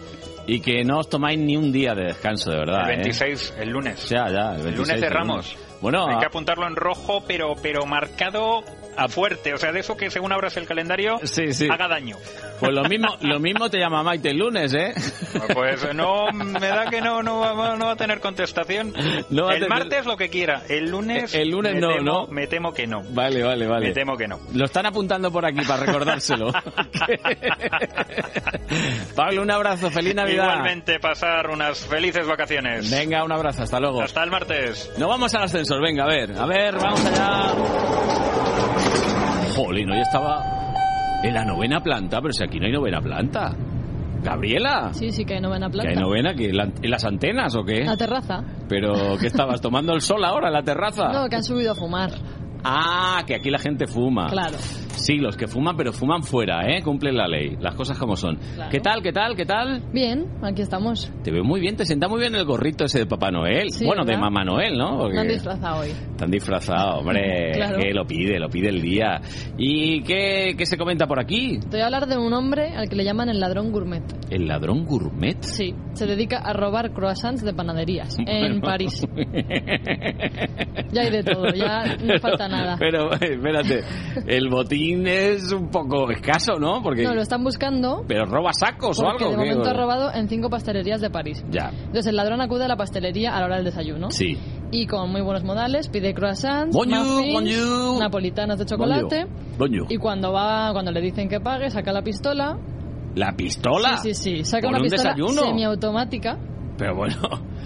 Y 0.48 0.60
que 0.60 0.84
no 0.84 0.98
os 1.00 1.08
tomáis 1.10 1.38
ni 1.38 1.56
un 1.56 1.72
día 1.72 1.94
de 1.94 2.06
descanso, 2.06 2.50
de 2.50 2.58
verdad. 2.58 2.86
El 2.90 2.94
¿eh? 2.94 2.98
26, 3.04 3.54
el 3.60 3.70
lunes. 3.70 4.10
Ya, 4.10 4.28
ya, 4.28 4.56
el, 4.56 4.58
El 4.58 4.64
26, 4.64 4.78
lunes 4.78 4.90
el 4.96 5.00
cerramos. 5.00 5.54
lunes. 5.56 5.68
Bueno, 5.82 6.08
Hay 6.08 6.18
que 6.18 6.26
a- 6.26 6.28
apuntarlo 6.28 6.68
en 6.68 6.76
rojo, 6.76 7.24
pero 7.28 7.54
pero 7.62 7.86
marcado 7.86 8.64
a 8.98 9.08
fuerte. 9.08 9.54
O 9.54 9.58
sea, 9.58 9.72
de 9.72 9.80
eso 9.80 9.96
que 9.98 10.10
según 10.10 10.32
abras 10.32 10.58
el 10.58 10.66
calendario 10.66 11.20
haga 11.70 11.88
daño. 11.88 12.18
pues 12.60 12.72
lo 12.74 12.84
mismo, 12.86 13.16
lo 13.22 13.40
mismo 13.40 13.70
te 13.70 13.78
llama 13.80 14.04
Maite 14.04 14.30
el 14.32 14.38
lunes, 14.38 14.74
¿eh? 14.74 14.94
Pues 15.54 15.94
no, 15.94 16.28
me 16.32 16.68
da 16.68 16.86
que 16.90 17.02
no, 17.02 17.22
no, 17.24 17.40
va, 17.40 17.76
no 17.76 17.86
va 17.86 17.92
a 17.94 17.96
tener 17.96 18.20
contestación. 18.20 18.94
No 19.30 19.46
va 19.46 19.52
a 19.52 19.56
el 19.56 19.62
tener- 19.64 19.70
martes 19.80 20.06
lo 20.06 20.18
que 20.18 20.30
quiera. 20.30 20.62
El 20.70 20.90
lunes. 20.92 21.34
El 21.34 21.50
lunes 21.50 21.76
no, 21.76 21.90
temo- 21.90 22.04
¿no? 22.04 22.28
Me 22.28 22.48
temo 22.48 22.74
que 22.74 22.88
no. 22.88 23.02
Vale, 23.10 23.44
vale, 23.44 23.68
vale. 23.68 23.88
Me 23.88 23.94
temo 23.94 24.16
que 24.18 24.28
no. 24.28 24.40
Lo 24.54 24.66
están 24.66 24.86
apuntando 24.86 25.32
por 25.32 25.46
aquí 25.46 25.62
para 25.66 25.86
recordárselo. 25.86 26.52
Pablo, 29.16 29.42
un 29.42 29.52
abrazo, 29.52 29.90
feliz 29.92 30.16
Navidad. 30.16 30.44
Igualmente 30.46 31.00
pasar 31.00 31.50
unas 31.50 31.80
felices 31.86 32.26
vacaciones. 32.28 32.90
Venga, 32.90 33.24
un 33.24 33.32
abrazo, 33.32 33.64
hasta 33.64 33.80
luego. 33.80 34.02
Hasta 34.02 34.24
el 34.24 34.32
martes. 34.32 34.92
Nos 34.98 35.10
vamos 35.10 35.34
al 35.34 35.44
ascensor, 35.44 35.82
venga, 35.82 36.04
a 36.04 36.08
ver, 36.08 36.32
a 36.38 36.46
ver, 36.46 36.76
vamos 36.78 37.06
allá. 37.06 37.54
Jolín, 39.66 39.92
hoy 39.92 40.00
estaba 40.00 40.44
en 41.24 41.34
la 41.34 41.46
novena 41.46 41.82
planta, 41.82 42.20
pero 42.22 42.34
si 42.34 42.44
aquí 42.44 42.60
no 42.60 42.66
hay 42.66 42.72
novena 42.72 43.02
planta. 43.02 43.56
Gabriela, 44.24 44.90
Sí, 44.94 45.12
sí 45.12 45.26
que 45.26 45.36
hay 45.36 45.42
novena 45.42 45.66
¿que 45.68 45.72
planta. 45.74 45.90
hay 45.92 45.96
novena? 45.98 46.34
¿Que 46.36 46.54
la- 46.54 46.66
¿En 46.82 46.92
las 46.92 47.04
antenas 47.06 47.56
o 47.56 47.64
qué? 47.64 47.84
La 47.84 47.98
terraza. 47.98 48.44
¿Pero 48.70 49.18
qué 49.20 49.28
estabas 49.28 49.62
tomando 49.62 49.94
el 49.94 50.02
sol 50.02 50.24
ahora 50.24 50.48
en 50.48 50.54
la 50.54 50.62
terraza? 50.64 51.08
No, 51.12 51.28
que 51.28 51.38
han 51.38 51.44
subido 51.44 51.72
a 51.72 51.76
fumar. 51.76 52.12
Ah, 52.64 53.24
que 53.26 53.36
aquí 53.36 53.50
la 53.50 53.60
gente 53.60 53.88
fuma. 53.88 54.28
Claro. 54.30 54.58
Sí, 54.96 55.16
los 55.18 55.36
que 55.36 55.48
fuman, 55.48 55.76
pero 55.76 55.92
fuman 55.94 56.22
fuera, 56.22 56.62
¿eh? 56.70 56.84
Cumplen 56.84 57.16
la 57.18 57.28
ley, 57.28 57.56
las 57.60 57.74
cosas 57.76 57.98
como 57.98 58.16
son. 58.16 58.36
Claro. 58.56 58.70
¿Qué 58.70 58.80
tal, 58.80 59.02
qué 59.02 59.12
tal, 59.12 59.36
qué 59.36 59.46
tal? 59.46 59.82
Bien, 59.92 60.28
aquí 60.44 60.62
estamos. 60.62 61.12
Te 61.24 61.32
veo 61.32 61.44
muy 61.44 61.60
bien, 61.60 61.76
te 61.76 61.86
sienta 61.86 62.08
muy 62.08 62.20
bien 62.20 62.36
el 62.36 62.46
gorrito 62.46 62.86
ese 62.86 63.00
de 63.00 63.06
Papá 63.08 63.32
Noel. 63.32 63.72
Sí, 63.72 63.86
bueno, 63.86 64.06
de. 64.06 64.16
Mamá 64.18 64.44
Noel, 64.44 64.78
¿no? 64.78 64.98
Porque- 64.98 65.18
han 65.18 65.28
disfrazado 65.28 65.82
hoy. 65.82 65.90
Están 65.90 66.30
disfrazados, 66.30 67.00
hombre. 67.00 67.52
Claro. 67.62 67.80
Que 67.80 67.94
lo 67.94 68.06
pide, 68.06 68.40
lo 68.40 68.50
pide 68.50 68.70
el 68.70 68.82
día. 68.82 69.20
¿Y 69.58 70.02
qué, 70.04 70.54
qué 70.58 70.66
se 70.66 70.78
comenta 70.78 71.08
por 71.08 71.20
aquí? 71.20 71.60
Te 71.60 71.68
voy 71.78 71.82
a 71.82 71.86
hablar 71.86 72.08
de 72.08 72.18
un 72.18 72.34
hombre 72.34 72.76
al 72.76 72.88
que 72.90 72.96
le 72.96 73.04
llaman 73.04 73.30
el 73.30 73.40
ladrón 73.40 73.72
gourmet. 73.72 74.04
¿El 74.30 74.48
ladrón 74.48 74.86
gourmet? 74.86 75.42
Sí, 75.42 75.74
se 75.94 76.06
dedica 76.06 76.38
a 76.40 76.54
robar 76.54 76.92
croissants 76.92 77.44
de 77.44 77.54
panaderías 77.54 78.18
en. 78.28 78.62
París. 78.62 79.04
Ya 80.92 81.02
hay 81.04 81.10
de 81.12 81.24
todo, 81.24 81.46
ya 81.54 81.96
no 82.04 82.20
falta 82.20 82.48
nada. 82.52 82.76
Pero, 82.80 83.12
espérate, 83.14 83.84
el 84.28 84.50
botín 84.50 85.08
es 85.08 85.52
un 85.52 85.70
poco 85.70 86.10
escaso, 86.12 86.60
¿no? 86.60 86.82
Porque... 86.84 87.04
No, 87.04 87.14
lo 87.16 87.22
están 87.22 87.44
buscando 87.44 88.04
¿Pero 88.08 88.26
roba 88.26 88.52
sacos 88.54 89.00
o 89.00 89.08
algo? 89.10 89.30
de 89.32 89.38
momento 89.38 89.70
ha 89.70 89.74
robado 89.74 90.14
en 90.14 90.28
cinco 90.30 90.50
pastelerías 90.50 91.02
de 91.02 91.10
París. 91.10 91.44
Ya, 91.50 91.70
Entonces 91.72 92.08
el 92.08 92.16
ladrón 92.16 92.42
acude 92.42 92.66
a 92.66 92.68
la 92.68 92.76
pastelería 92.78 93.36
a 93.36 93.40
la 93.40 93.46
hora 93.48 93.56
del 93.56 93.66
desayuno. 93.66 94.12
sí. 94.12 94.38
Y 94.74 94.88
con 94.88 95.12
muy 95.12 95.20
buenos 95.20 95.44
modales 95.44 95.90
pide 95.90 96.14
croissants, 96.14 96.74
Bonjour, 96.74 97.04
muffins, 97.06 97.34
bonjour. 97.34 98.00
napolitanas 98.00 98.58
de 98.58 98.66
chocolate. 98.66 99.26
Bonjour. 99.58 99.86
Y 99.92 99.98
cuando 99.98 100.32
va, 100.32 100.72
cuando 100.72 100.92
le 100.94 101.02
dicen 101.02 101.28
que 101.28 101.42
pague, 101.42 101.70
saca 101.70 101.92
la 101.92 102.02
pistola. 102.02 102.58
¿La 103.16 103.34
pistola? 103.36 103.98
Sí, 103.98 104.14
sí, 104.14 104.38
sí. 104.38 104.44
Saca 104.46 104.62
¿Por 104.62 104.70
una 104.70 104.78
un 104.78 104.84
pistola 104.84 105.14
desayuno? 105.14 105.42
semiautomática 105.46 106.38
Pero 106.78 106.96
bueno, 106.96 107.16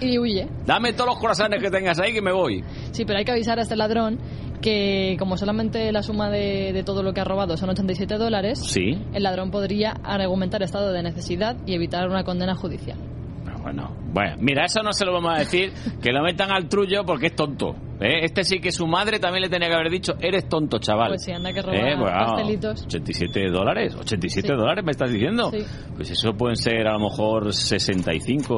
y 0.00 0.18
huye. 0.18 0.48
dame 0.66 0.92
todos 0.94 1.10
los 1.10 1.18
corazones 1.20 1.62
que 1.62 1.70
tengas 1.70 2.00
ahí 2.00 2.12
que 2.12 2.20
me 2.20 2.32
voy. 2.32 2.64
Sí, 2.90 3.04
pero 3.04 3.20
hay 3.20 3.24
que 3.24 3.30
avisar 3.30 3.58
a 3.60 3.62
este 3.62 3.76
ladrón 3.76 4.18
que 4.58 5.16
como 5.18 5.36
solamente 5.36 5.90
la 5.92 6.02
suma 6.02 6.30
de, 6.30 6.72
de 6.72 6.82
todo 6.82 7.02
lo 7.02 7.12
que 7.12 7.20
ha 7.20 7.24
robado 7.24 7.56
son 7.56 7.70
87 7.70 8.16
dólares, 8.16 8.58
Sí. 8.62 8.98
el 9.12 9.22
ladrón 9.22 9.50
podría 9.50 9.92
argumentar 10.02 10.62
estado 10.62 10.92
de 10.92 11.02
necesidad 11.02 11.56
y 11.66 11.74
evitar 11.74 12.08
una 12.08 12.24
condena 12.24 12.54
judicial. 12.54 12.98
Pero 13.44 13.58
bueno, 13.60 13.96
bueno, 14.12 14.36
mira, 14.40 14.64
eso 14.64 14.82
no 14.82 14.92
se 14.92 15.04
lo 15.04 15.12
vamos 15.12 15.32
a 15.34 15.38
decir, 15.38 15.72
que 16.02 16.10
lo 16.12 16.22
metan 16.22 16.50
al 16.50 16.68
trullo 16.68 17.04
porque 17.04 17.26
es 17.26 17.34
tonto. 17.36 17.74
¿eh? 18.00 18.20
Este 18.24 18.44
sí 18.44 18.60
que 18.60 18.70
su 18.72 18.86
madre 18.86 19.18
también 19.18 19.42
le 19.42 19.48
tenía 19.48 19.68
que 19.68 19.74
haber 19.74 19.90
dicho, 19.90 20.14
eres 20.20 20.48
tonto, 20.48 20.78
chaval. 20.78 21.08
Pues 21.08 21.24
sí, 21.24 21.32
anda 21.32 21.52
que 21.52 21.62
roba 21.62 21.76
Eh, 21.76 21.94
vamos, 21.94 22.10
pastelitos. 22.10 22.82
87 22.84 23.50
dólares, 23.50 23.94
87 23.94 24.48
Sí. 24.48 24.54
dólares 24.54 24.84
me 24.84 24.90
estás 24.92 25.10
diciendo. 25.10 25.50
Sí. 25.50 25.58
Pues 25.94 26.10
eso 26.10 26.32
pueden 26.34 26.56
ser 26.56 26.86
a 26.86 26.92
lo 26.92 27.00
mejor 27.00 27.52
65 27.52 28.54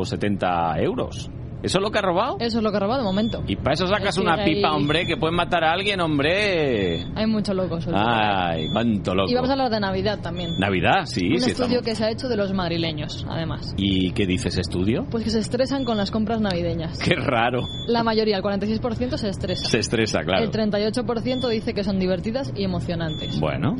o 0.00 0.04
70 0.04 0.74
euros. 0.80 1.30
¿Eso 1.62 1.78
es 1.78 1.82
lo 1.82 1.90
que 1.90 1.98
ha 1.98 2.02
robado? 2.02 2.36
Eso 2.38 2.58
es 2.58 2.64
lo 2.64 2.70
que 2.70 2.76
ha 2.76 2.80
robado 2.80 3.00
de 3.00 3.04
momento. 3.04 3.42
Y 3.46 3.56
para 3.56 3.74
eso 3.74 3.86
sacas 3.86 4.16
una 4.18 4.44
pipa, 4.44 4.72
hombre, 4.72 5.06
que 5.06 5.16
puedes 5.16 5.34
matar 5.36 5.64
a 5.64 5.72
alguien, 5.72 6.00
hombre. 6.00 7.04
Hay 7.14 7.26
muchos 7.26 7.56
locos. 7.56 7.86
Ay, 7.92 8.68
cuánto 8.72 9.14
loco. 9.14 9.30
Y 9.30 9.34
vamos 9.34 9.50
a 9.50 9.52
hablar 9.54 9.70
de 9.70 9.80
Navidad 9.80 10.18
también. 10.22 10.50
Navidad, 10.58 11.06
sí, 11.06 11.26
Un 11.32 11.40
sí. 11.40 11.50
estudio 11.50 11.78
estamos. 11.78 11.84
que 11.84 11.94
se 11.94 12.04
ha 12.04 12.10
hecho 12.10 12.28
de 12.28 12.36
los 12.36 12.52
madrileños, 12.52 13.26
además. 13.28 13.74
¿Y 13.76 14.12
qué 14.12 14.26
dice 14.26 14.48
ese 14.48 14.60
estudio? 14.60 15.06
Pues 15.10 15.24
que 15.24 15.30
se 15.30 15.38
estresan 15.40 15.84
con 15.84 15.96
las 15.96 16.10
compras 16.10 16.40
navideñas. 16.40 16.98
Qué 16.98 17.14
raro. 17.16 17.62
La 17.86 18.02
mayoría, 18.02 18.36
el 18.36 18.42
46% 18.42 19.16
se 19.16 19.28
estresa. 19.28 19.64
Se 19.68 19.78
estresa, 19.78 20.22
claro. 20.24 20.44
El 20.44 20.50
38% 20.50 21.48
dice 21.48 21.74
que 21.74 21.82
son 21.84 21.98
divertidas 21.98 22.52
y 22.54 22.64
emocionantes. 22.64 23.40
Bueno, 23.40 23.76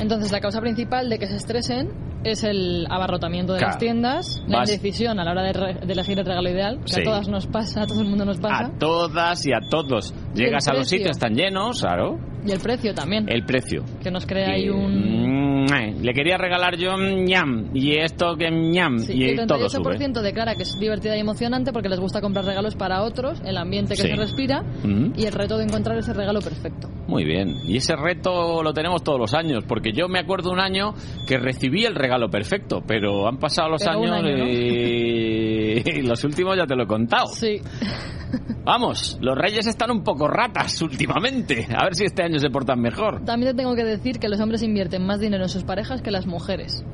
Entonces, 0.00 0.30
la 0.32 0.40
causa 0.40 0.60
principal 0.60 1.08
de 1.08 1.18
que 1.18 1.26
se 1.26 1.36
estresen 1.36 1.90
es 2.24 2.42
el 2.44 2.86
abarrotamiento 2.90 3.52
de 3.52 3.58
Claro. 3.58 3.72
las 3.72 3.78
tiendas, 3.78 4.42
la 4.46 4.58
Vas- 4.58 4.70
indecisión 4.70 5.18
a 5.20 5.24
la 5.24 5.30
hora 5.32 5.42
de, 5.42 5.52
re- 5.52 5.74
de 5.86 5.92
elegir 5.92 6.18
el 6.18 6.24
regalo 6.26 6.48
ideal, 6.50 6.80
que 6.84 6.92
Sí. 6.94 7.00
a 7.00 7.04
todas 7.04 7.28
nos 7.28 7.46
pasa, 7.46 7.82
a 7.82 7.86
todo 7.86 8.00
el 8.02 8.08
mundo 8.08 8.24
nos 8.24 8.38
pasa, 8.38 8.66
A 8.66 8.78
todas 8.78 9.46
y 9.46 9.52
a 9.52 9.60
todos. 9.70 10.14
Llegas 10.34 10.66
a 10.68 10.74
los 10.74 10.88
sitios, 10.88 11.10
están 11.12 11.34
llenos, 11.34 11.80
claro. 11.80 12.18
Y 12.46 12.52
el 12.52 12.60
precio 12.60 12.94
también, 12.94 13.28
El 13.28 13.44
precio. 13.44 13.84
que 14.02 14.10
nos 14.10 14.26
crea 14.26 14.50
ahí 14.50 14.68
un... 14.68 15.64
mm, 15.64 16.02
le 16.02 16.12
quería 16.14 16.38
regalar 16.38 16.76
yo 16.76 16.96
ñam 16.96 17.70
y 17.74 17.96
esto 17.96 18.36
que 18.36 18.50
ñam 18.50 18.98
Sí, 19.00 19.12
y 19.14 19.24
el 19.30 19.46
todo 19.46 19.68
sube. 19.68 19.96
38% 19.96 20.20
declara 20.22 20.54
que 20.54 20.62
es 20.62 20.72
divertida 20.80 21.16
y 21.16 21.20
emocionante 21.20 21.72
porque 21.72 21.88
les 21.88 22.00
gusta 22.00 22.20
comprar 22.20 22.44
regalos 22.44 22.74
para 22.76 23.02
otros, 23.02 23.40
el 23.44 23.56
ambiente 23.56 23.94
que 23.94 24.02
Sí. 24.02 24.08
se 24.08 24.16
respira 24.16 24.64
y 25.16 25.24
el 25.26 25.32
reto 25.32 25.58
de 25.58 25.64
encontrar 25.64 25.98
ese 25.98 26.12
regalo 26.14 26.40
perfecto. 26.40 26.88
Muy 27.06 27.24
bien. 27.24 27.54
Y 27.66 27.76
ese 27.78 27.96
reto 27.96 28.62
lo 28.62 28.72
tenemos 28.72 29.02
todos 29.02 29.18
los 29.18 29.34
años, 29.34 29.64
porque 29.66 29.92
yo 29.92 30.08
me 30.08 30.18
acuerdo 30.18 30.50
un 30.50 30.60
año 30.60 30.94
que 31.26 31.38
recibí 31.38 31.84
el 31.84 31.94
regalo 31.94 32.28
perfecto, 32.30 32.82
pero 32.86 33.26
han 33.26 33.38
pasado 33.38 33.70
los 33.70 33.82
Pero 33.82 33.98
años 33.98 34.10
año, 34.12 34.36
¿no? 34.38 34.46
y... 34.46 35.82
y 35.84 36.02
los 36.02 36.22
últimos 36.24 36.56
ya 36.56 36.66
te 36.66 36.76
lo 36.76 36.84
he 36.84 36.86
contado. 36.86 37.26
Sí. 37.28 37.60
Vamos, 38.64 39.18
los 39.20 39.36
reyes 39.36 39.66
están 39.66 39.90
un 39.90 40.02
poco 40.02 40.28
ratas 40.28 40.80
últimamente. 40.82 41.66
A 41.74 41.84
ver 41.84 41.94
si 41.94 42.04
este 42.04 42.22
año 42.22 42.38
se 42.38 42.50
portan 42.50 42.80
mejor. 42.80 43.24
También 43.24 43.52
te 43.52 43.62
tengo 43.62 43.74
que 43.74 43.84
decir 43.84 44.18
que 44.18 44.28
los 44.28 44.40
hombres 44.40 44.62
invierten 44.62 45.06
más 45.06 45.20
dinero 45.20 45.44
en 45.44 45.48
sus 45.48 45.64
parejas 45.64 46.02
que 46.02 46.10
las 46.10 46.26
mujeres. 46.26 46.84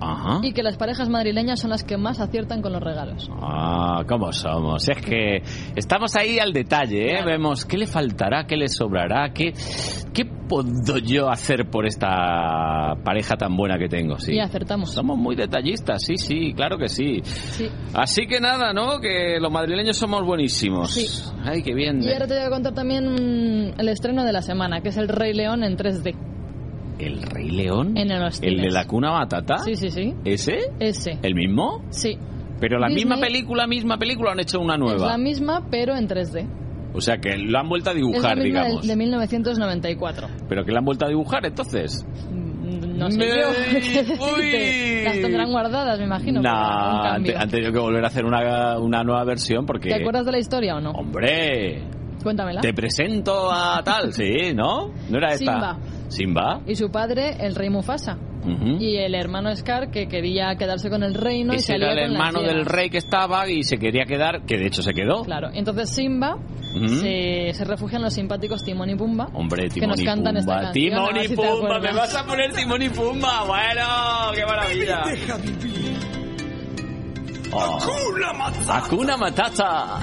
Ajá. 0.00 0.40
Y 0.42 0.52
que 0.52 0.62
las 0.62 0.76
parejas 0.76 1.08
madrileñas 1.08 1.60
son 1.60 1.70
las 1.70 1.84
que 1.84 1.96
más 1.96 2.20
aciertan 2.20 2.62
con 2.62 2.72
los 2.72 2.82
regalos. 2.82 3.28
Ah, 3.40 4.02
¿cómo 4.08 4.32
somos? 4.32 4.88
Es 4.88 5.00
que 5.00 5.42
estamos 5.74 6.14
ahí 6.16 6.38
al 6.38 6.52
detalle, 6.52 7.18
¿eh? 7.18 7.24
Vemos 7.24 7.64
qué 7.64 7.78
le 7.78 7.86
faltará, 7.86 8.46
qué 8.46 8.56
le 8.56 8.68
sobrará, 8.68 9.32
qué, 9.32 9.52
qué 10.12 10.24
puedo 10.24 10.98
yo 10.98 11.28
hacer 11.28 11.68
por 11.70 11.86
esta 11.86 12.94
pareja 13.04 13.36
tan 13.36 13.56
buena 13.56 13.78
que 13.78 13.88
tengo, 13.88 14.18
sí. 14.18 14.34
Y 14.34 14.40
acertamos. 14.40 14.92
Somos 14.92 15.18
muy 15.18 15.36
detallistas, 15.36 16.02
sí, 16.04 16.16
sí, 16.16 16.52
claro 16.54 16.78
que 16.78 16.88
sí. 16.88 17.20
Sí. 17.22 17.68
Así 17.94 18.26
que 18.26 18.40
nada, 18.40 18.72
¿no? 18.72 19.00
Que 19.00 19.38
los 19.40 19.52
madrileños 19.52 19.96
somos 19.96 20.24
buenísimos. 20.24 20.92
Sí. 20.92 21.06
Ay, 21.44 21.62
qué 21.62 21.74
bien. 21.74 22.02
Y 22.02 22.12
ahora 22.12 22.26
te 22.26 22.34
voy 22.34 22.44
a 22.44 22.50
contar 22.50 22.74
también 22.74 23.04
mm, 23.12 23.80
el 23.80 23.88
estreno 23.88 24.24
de 24.24 24.32
la 24.32 24.42
semana, 24.42 24.80
que 24.80 24.88
es 24.90 24.96
El 24.96 25.08
Rey 25.08 25.34
León 25.34 25.64
en 25.64 25.76
3D. 25.76 26.37
¿El 26.98 27.22
Rey 27.22 27.50
León? 27.50 27.96
En 27.96 28.08
los 28.08 28.42
¿El 28.42 28.60
de 28.60 28.70
la 28.70 28.86
cuna 28.86 29.10
batata? 29.12 29.58
Sí, 29.58 29.76
sí, 29.76 29.90
sí. 29.90 30.14
¿Ese? 30.24 30.58
Ese. 30.80 31.18
¿El 31.22 31.34
mismo? 31.34 31.84
Sí. 31.90 32.18
Pero 32.60 32.78
la 32.78 32.88
Disney- 32.88 33.04
misma 33.04 33.20
película, 33.20 33.66
misma 33.66 33.98
película, 33.98 34.32
han 34.32 34.40
hecho 34.40 34.58
una 34.60 34.74
Es 34.74 34.80
nueva. 34.80 35.06
la 35.06 35.18
misma, 35.18 35.66
pero 35.70 35.94
en 35.96 36.08
3D. 36.08 36.46
O 36.94 37.00
sea, 37.00 37.18
que 37.18 37.36
lo 37.36 37.58
han 37.58 37.68
vuelto 37.68 37.90
a 37.90 37.92
es 37.92 37.98
la 38.00 38.06
dibujar, 38.06 38.36
misma 38.38 38.62
digamos. 38.64 38.86
de 38.86 38.96
1994. 38.96 40.28
Pero 40.48 40.64
que 40.64 40.72
la 40.72 40.78
han 40.80 40.84
vuelto 40.84 41.04
a 41.04 41.08
dibujar, 41.08 41.46
entonces. 41.46 42.04
No 42.30 43.10
sé 43.12 43.18
yo. 43.20 43.24
¿Qué 43.80 44.02
decirte? 44.02 45.04
Las 45.04 45.20
tendrán 45.20 45.50
guardadas, 45.52 45.98
me 46.00 46.06
imagino. 46.06 46.40
No, 46.42 46.50
han 46.50 47.22
tenido 47.22 47.72
que 47.72 47.78
volver 47.78 48.02
a 48.04 48.08
hacer 48.08 48.24
una, 48.24 48.78
una 48.80 49.04
nueva 49.04 49.22
versión 49.24 49.64
porque... 49.66 49.88
¿Te 49.90 49.94
acuerdas 50.00 50.26
de 50.26 50.32
la 50.32 50.38
historia 50.38 50.76
o 50.76 50.80
no? 50.80 50.90
¡Hombre! 50.90 51.82
Cuéntamela. 52.24 52.60
Te 52.60 52.74
presento 52.74 53.52
a 53.52 53.80
tal, 53.84 54.12
sí, 54.12 54.52
¿no? 54.52 54.88
¿No 55.08 55.18
era 55.18 55.34
esta? 55.34 55.38
Simba. 55.52 55.78
Simba. 56.08 56.60
Y 56.66 56.74
su 56.74 56.90
padre, 56.90 57.36
el 57.40 57.54
rey 57.54 57.70
Mufasa. 57.70 58.16
Ujú. 58.44 58.78
Y 58.80 58.96
el 58.96 59.14
hermano 59.14 59.54
Scar, 59.54 59.90
que 59.90 60.08
quería 60.08 60.54
quedarse 60.56 60.88
con 60.88 61.02
el 61.02 61.14
reino 61.14 61.52
y 61.52 61.56
Ese 61.56 61.72
salía 61.72 61.92
era 61.92 62.02
el 62.04 62.08
con 62.08 62.16
hermano 62.16 62.42
del 62.42 62.64
rey 62.64 62.88
que 62.88 62.98
estaba 62.98 63.48
y 63.48 63.62
se 63.64 63.78
quería 63.78 64.04
quedar, 64.04 64.42
que 64.46 64.56
de 64.56 64.66
hecho 64.66 64.82
se 64.82 64.94
quedó. 64.94 65.22
Claro, 65.24 65.50
entonces 65.52 65.90
Simba 65.90 66.36
Ujú. 66.36 66.88
se, 67.00 67.50
se 67.52 67.64
refugia 67.64 67.96
en 67.96 68.04
los 68.04 68.14
simpáticos 68.14 68.62
Timón 68.64 68.88
y 68.90 68.94
Pumba. 68.94 69.28
Hombre, 69.34 69.64
que 69.64 69.70
Timón 69.74 69.90
nos 69.90 70.00
y 70.00 70.04
cantan 70.04 70.36
esta 70.36 70.52
Pumba. 70.52 70.64
canción, 70.72 70.94
Timón 70.94 71.16
y 71.16 71.28
si 71.28 71.36
Pumba, 71.36 71.78
me 71.80 71.92
vas 71.92 72.14
a 72.14 72.24
poner 72.24 72.52
Timón 72.52 72.82
y 72.82 72.88
Pumba. 72.88 73.44
Bueno, 73.44 74.32
qué 74.34 74.46
maravilla. 74.46 75.02
Oh. 77.50 77.78
Hakuna 78.68 79.16
Matata. 79.16 80.00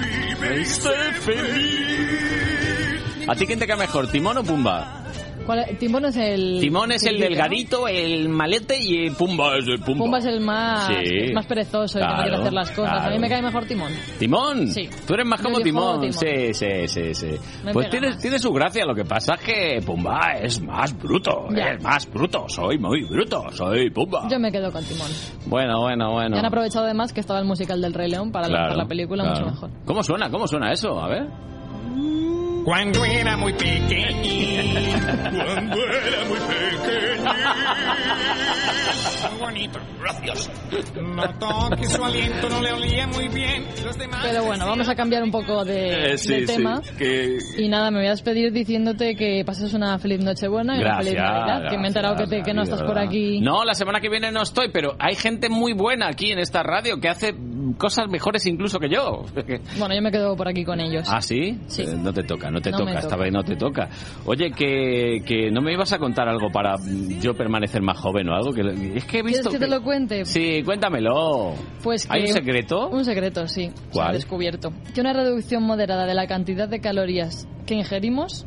Sé 0.64 0.90
feliz. 1.20 3.28
¿A 3.28 3.36
ti 3.36 3.46
quién 3.46 3.60
te 3.60 3.68
cae 3.68 3.76
mejor, 3.76 4.08
Timón 4.08 4.38
o 4.38 4.42
Pumba? 4.42 5.04
¿Cuál? 5.46 5.64
Timón 5.78 6.04
es 6.06 6.16
el... 6.16 6.58
Timón 6.60 6.92
es 6.92 7.02
el 7.04 7.16
chiquitito, 7.16 7.28
delgadito, 7.30 7.88
el 7.88 8.28
malete 8.28 8.76
y 8.80 9.10
Pumba 9.10 9.56
es 9.56 9.66
el. 9.68 9.78
Pumba. 9.80 10.04
Pumba 10.04 10.18
es 10.18 10.24
el 10.26 10.40
más, 10.40 10.86
Sí. 10.88 10.94
el 11.04 11.34
más 11.34 11.46
perezoso, 11.46 11.98
el 11.98 12.04
que 12.04 12.10
no 12.10 12.14
quiere 12.16 12.28
Claro, 12.30 12.42
hacer 12.42 12.52
las 12.52 12.70
cosas. 12.72 12.92
A 12.92 12.94
mí 12.96 13.00
claro. 13.02 13.20
me 13.20 13.28
cae 13.28 13.42
mejor 13.42 13.64
Timón. 13.66 13.92
¿Timón? 14.18 14.68
Sí. 14.68 14.88
Tú 15.06 15.14
eres 15.14 15.26
más 15.26 15.40
como 15.40 15.60
Timón. 15.60 16.00
Timón. 16.00 16.12
Sí, 16.12 16.52
sí, 16.52 16.88
sí, 16.88 17.14
sí. 17.14 17.30
Me 17.64 17.72
pues 17.72 17.88
tiene, 17.90 18.08
más. 18.08 18.18
tiene 18.20 18.38
su 18.38 18.52
gracia. 18.52 18.84
Lo 18.84 18.94
que 18.94 19.04
pasa 19.04 19.34
es 19.34 19.40
que 19.40 19.80
Pumba 19.86 20.32
es 20.42 20.60
más 20.60 20.96
bruto. 20.98 21.46
Ya. 21.56 21.70
Es 21.72 21.82
más 21.82 22.10
bruto. 22.12 22.44
Soy 22.48 22.78
muy 22.78 23.04
bruto. 23.04 23.44
Soy 23.52 23.90
Pumba. 23.90 24.28
Yo 24.30 24.38
me 24.38 24.50
quedo 24.50 24.72
con 24.72 24.84
Timón. 24.84 25.08
Bueno, 25.46 25.80
bueno, 25.80 26.12
bueno. 26.12 26.36
Y 26.36 26.38
han 26.38 26.46
aprovechado 26.46 26.84
además 26.86 27.12
que 27.12 27.20
estaba 27.20 27.38
el 27.38 27.46
musical 27.46 27.80
del 27.80 27.94
Rey 27.94 28.10
León 28.10 28.32
para 28.32 28.48
Claro, 28.48 28.62
lanzar 28.64 28.78
la 28.82 28.88
película 28.88 29.22
claro. 29.24 29.38
mucho 29.46 29.50
mejor. 29.52 29.70
¿Cómo 29.84 30.02
suena? 30.02 30.30
¿Cómo 30.30 30.46
suena 30.48 30.72
eso? 30.72 30.98
A 31.00 31.08
ver. 31.08 31.26
Cuando 32.66 33.04
era 33.04 33.36
muy 33.36 33.52
pequeño, 33.52 35.00
cuando 35.44 35.76
era 35.86 36.24
muy 36.24 36.38
pequeño. 36.40 37.32
Muy 39.30 39.38
bonito, 39.40 39.78
gracias. 40.00 40.50
Notó 41.00 41.70
que 41.76 41.84
su 41.86 42.04
aliento 42.04 42.48
no 42.50 42.60
le 42.60 42.72
olía 42.72 43.06
muy 43.06 43.28
bien. 43.28 43.64
Los 43.84 43.96
demás... 43.96 44.20
Pero 44.24 44.44
bueno, 44.44 44.66
vamos 44.66 44.88
a 44.88 44.96
cambiar 44.96 45.22
un 45.22 45.30
poco 45.30 45.64
de, 45.64 46.14
Eh, 46.14 46.18
sí, 46.18 46.32
de 46.40 46.40
sí, 46.48 46.56
tema. 46.56 46.82
que- 46.98 47.38
Y 47.56 47.68
nada, 47.68 47.90
me 47.92 47.98
voy 47.98 48.08
a 48.08 48.10
despedir 48.10 48.52
diciéndote 48.52 49.14
que 49.14 49.44
pases 49.46 49.72
una 49.72 49.96
feliz 50.00 50.20
Nochebuena 50.24 50.74
y 50.76 50.80
una 50.80 50.94
Gracias, 50.96 51.14
feliz 51.14 51.22
Navidad. 51.22 51.70
que 51.70 51.76
me 51.78 51.84
he 51.84 51.86
enterado 51.86 52.16
que, 52.16 52.26
te- 52.26 52.42
que 52.42 52.52
no 52.54 52.62
estás 52.62 52.82
por 52.82 52.98
aquí. 52.98 53.40
No, 53.40 53.64
la 53.64 53.74
semana 53.74 54.00
que 54.00 54.08
viene 54.08 54.32
no 54.32 54.42
estoy, 54.42 54.70
pero 54.72 54.96
hay 54.98 55.14
gente 55.14 55.48
muy 55.48 55.72
buena 55.72 56.08
aquí 56.08 56.32
en 56.32 56.40
esta 56.40 56.64
radio 56.64 56.98
que 57.00 57.08
hace 57.08 57.32
cosas 57.78 58.08
mejores 58.08 58.44
incluso 58.46 58.78
que 58.80 58.88
yo. 58.88 59.24
Bueno, 59.78 59.94
yo 59.94 60.02
me 60.02 60.10
quedo 60.10 60.36
por 60.36 60.48
aquí 60.48 60.64
con 60.64 60.80
ellos. 60.80 61.06
¿Ah, 61.10 61.20
sí? 61.20 61.58
Sí. 61.66 61.82
Eh, 61.82 61.96
no 62.00 62.12
te 62.12 62.22
toca, 62.22 62.50
no 62.50 62.55
te 62.60 62.70
No 62.70 62.78
toca, 62.78 62.90
me 62.92 62.96
esta 62.98 63.10
toca. 63.10 63.22
vez 63.22 63.32
no 63.32 63.42
te 63.44 63.56
toca. 63.56 63.88
Oye, 64.24 64.50
que, 64.50 65.22
que 65.26 65.50
no 65.50 65.60
me 65.62 65.72
ibas 65.72 65.92
a 65.92 65.98
contar 65.98 66.28
algo 66.28 66.50
para 66.50 66.76
yo 67.20 67.34
permanecer 67.34 67.82
más 67.82 67.98
joven 67.98 68.28
o 68.28 68.34
algo. 68.34 68.52
que 68.52 68.60
Es 68.96 69.04
que 69.04 69.18
he 69.18 69.22
¿Quieres 69.22 69.24
visto 69.38 69.50
que 69.50 69.58
te 69.58 69.68
lo 69.68 69.82
cuente? 69.82 70.24
Sí, 70.24 70.62
cuéntamelo. 70.64 71.54
Pues 71.82 72.06
que 72.06 72.16
¿Hay 72.16 72.22
un 72.22 72.32
secreto? 72.32 72.88
Un 72.88 73.04
secreto, 73.04 73.46
sí. 73.48 73.70
Se 73.74 73.90
¿Cuál? 73.92 74.08
ha 74.08 74.12
descubierto. 74.12 74.72
Que 74.94 75.00
una 75.00 75.12
reducción 75.12 75.62
moderada 75.62 76.06
de 76.06 76.14
la 76.14 76.26
cantidad 76.26 76.68
de 76.68 76.80
calorías 76.80 77.48
que 77.66 77.74
ingerimos 77.74 78.46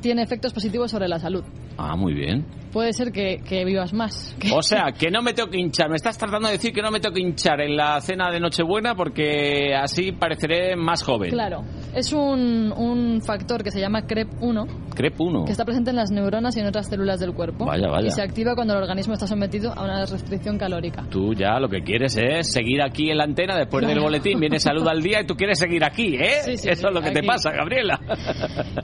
tiene 0.00 0.22
efectos 0.22 0.52
positivos 0.52 0.90
sobre 0.90 1.08
la 1.08 1.18
salud. 1.18 1.44
Ah, 1.78 1.96
muy 1.96 2.12
bien. 2.14 2.44
Puede 2.72 2.92
ser 2.92 3.10
que, 3.10 3.38
que 3.46 3.64
vivas 3.64 3.92
más. 3.92 4.36
O 4.54 4.62
sea, 4.62 4.92
que 4.98 5.10
no 5.10 5.22
me 5.22 5.32
tengo 5.32 5.48
que 5.50 5.58
hinchar. 5.58 5.88
Me 5.88 5.96
estás 5.96 6.16
tratando 6.18 6.46
de 6.48 6.54
decir 6.54 6.72
que 6.72 6.82
no 6.82 6.90
me 6.90 7.00
tengo 7.00 7.14
que 7.14 7.20
hinchar 7.22 7.60
en 7.60 7.76
la 7.76 8.00
cena 8.00 8.30
de 8.30 8.38
Nochebuena 8.38 8.94
porque 8.94 9.74
así 9.74 10.12
pareceré 10.12 10.76
más 10.76 11.02
joven. 11.02 11.30
Claro. 11.30 11.62
Es 11.94 12.12
un, 12.12 12.72
un 12.72 13.20
factor 13.22 13.64
que 13.64 13.70
se 13.72 13.80
llama 13.80 14.02
CREP1, 14.02 14.66
CREP1. 14.94 15.44
que 15.46 15.52
está 15.52 15.64
presente 15.64 15.90
en 15.90 15.96
las 15.96 16.10
neuronas 16.12 16.56
y 16.56 16.60
en 16.60 16.66
otras 16.66 16.88
células 16.88 17.18
del 17.18 17.32
cuerpo. 17.34 17.64
Vaya, 17.66 17.88
vaya. 17.88 18.06
Y 18.08 18.10
se 18.12 18.22
activa 18.22 18.54
cuando 18.54 18.74
el 18.74 18.82
organismo 18.82 19.14
está 19.14 19.26
sometido 19.26 19.72
a 19.76 19.82
una 19.84 20.04
restricción 20.06 20.56
calórica. 20.58 21.04
Tú 21.10 21.34
ya 21.34 21.58
lo 21.58 21.68
que 21.68 21.82
quieres 21.82 22.16
es 22.16 22.52
seguir 22.52 22.82
aquí 22.82 23.10
en 23.10 23.18
la 23.18 23.24
antena 23.24 23.56
después 23.56 23.80
del 23.82 23.90
Claro. 23.94 24.04
boletín, 24.04 24.38
viene 24.38 24.60
salud 24.60 24.86
al 24.86 25.02
día 25.02 25.22
y 25.22 25.26
tú 25.26 25.34
quieres 25.34 25.58
seguir 25.58 25.82
aquí, 25.84 26.14
¿eh? 26.16 26.42
Sí, 26.44 26.56
sí, 26.56 26.68
Eso 26.68 26.82
sí, 26.82 26.86
es 26.88 26.94
lo 26.94 27.00
que 27.02 27.10
te 27.10 27.18
aquí. 27.18 27.26
pasa, 27.26 27.50
Gabriela. 27.50 27.98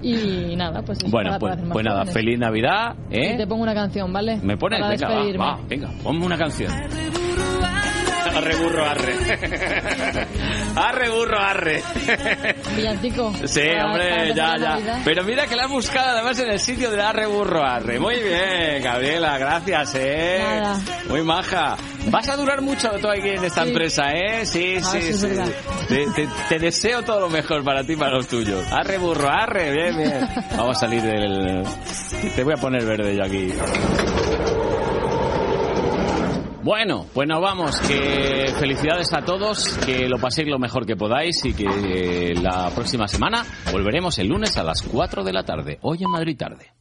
Y 0.03 0.57
nada, 0.57 0.83
pues 0.83 0.99
bueno, 1.11 1.37
pues, 1.39 1.57
pues 1.73 1.85
nada, 1.85 1.99
jóvenes. 2.01 2.15
feliz 2.15 2.39
Navidad, 2.39 2.95
Y 3.11 3.17
¿eh? 3.19 3.35
te 3.37 3.47
pongo 3.47 3.63
una 3.63 3.75
canción, 3.75 4.13
¿vale? 4.13 4.39
¿Me 4.43 4.57
pones? 4.57 4.81
Para 4.81 4.91
Venga, 4.97 5.09
va, 5.39 5.53
va, 5.57 5.61
venga, 5.69 5.89
ponme 6.03 6.25
una 6.25 6.37
canción. 6.39 6.73
Arre 8.37 8.57
burro, 8.57 8.85
arre. 8.85 9.15
Arre 10.77 11.09
burro, 11.09 11.39
arre. 11.41 11.83
Villancico. 12.77 13.33
Sí, 13.47 13.61
para 13.61 13.87
hombre, 13.87 14.35
ya, 14.35 14.55
ya. 14.59 15.01
Pero 15.05 15.25
mira 15.25 15.47
que 15.47 15.57
la 15.57 15.65
has 15.65 15.71
buscado 15.71 16.11
además 16.11 16.39
en 16.41 16.51
el 16.51 16.61
sitio 16.61 16.91
de 16.91 17.01
Arre 17.01 17.27
Burro 17.27 17.63
Arre. 17.65 17.99
Muy 17.99 18.17
bien, 18.23 18.83
Gabriela, 18.83 19.39
gracias, 19.39 19.95
¿eh? 19.95 20.39
Nada. 20.43 20.79
Muy 21.09 21.23
maja. 21.23 21.77
Vas 22.11 22.29
a 22.29 22.37
durar 22.37 22.61
mucho 22.61 22.91
tú 23.01 23.09
aquí 23.09 23.31
en 23.31 23.45
esta 23.45 23.63
Sí. 23.63 23.69
empresa, 23.71 24.13
¿eh? 24.13 24.45
Sí, 24.47 24.77
A 24.77 24.83
sí, 24.83 25.01
si 25.01 25.13
sí. 25.15 25.29
Te, 25.89 26.07
te- 26.15 26.29
te 26.51 26.59
deseo 26.59 27.03
todo 27.03 27.21
lo 27.21 27.31
mejor 27.31 27.65
para 27.65 27.83
ti 27.85 27.95
y 27.95 27.97
para 27.97 28.13
los 28.13 28.29
tuyos. 28.29 28.65
Arre 28.71 28.99
burro, 28.99 29.29
arre, 29.31 29.71
bien, 29.73 29.97
bien. 29.97 30.29
Vamos 30.57 30.77
a 30.77 30.81
salir 30.81 31.01
del... 31.03 31.63
Te 32.35 32.45
voy 32.45 32.53
a 32.53 32.57
poner 32.59 32.85
verde 32.85 33.17
yo 33.17 33.25
aquí. 33.25 33.53
Bueno, 36.67 37.07
pues 37.15 37.29
nos 37.29 37.41
vamos. 37.41 37.79
Que 37.83 38.53
felicidades 38.59 39.13
a 39.13 39.25
todos, 39.25 39.79
que 39.87 40.09
lo 40.09 40.19
paséis 40.19 40.49
lo 40.49 40.59
mejor 40.59 40.85
que 40.85 40.97
podáis 40.97 41.45
y 41.45 41.55
que 41.55 41.65
eh, 41.65 42.35
la 42.35 42.71
próxima 42.75 43.07
semana 43.07 43.47
volveremos 43.71 44.19
el 44.19 44.27
lunes 44.27 44.59
a 44.59 44.65
las 44.65 44.83
4 44.83 45.23
de 45.23 45.33
la 45.33 45.45
tarde. 45.45 45.79
Hoy 45.83 45.99
en 46.03 46.11
Madrid 46.11 46.37
tarde. 46.37 46.73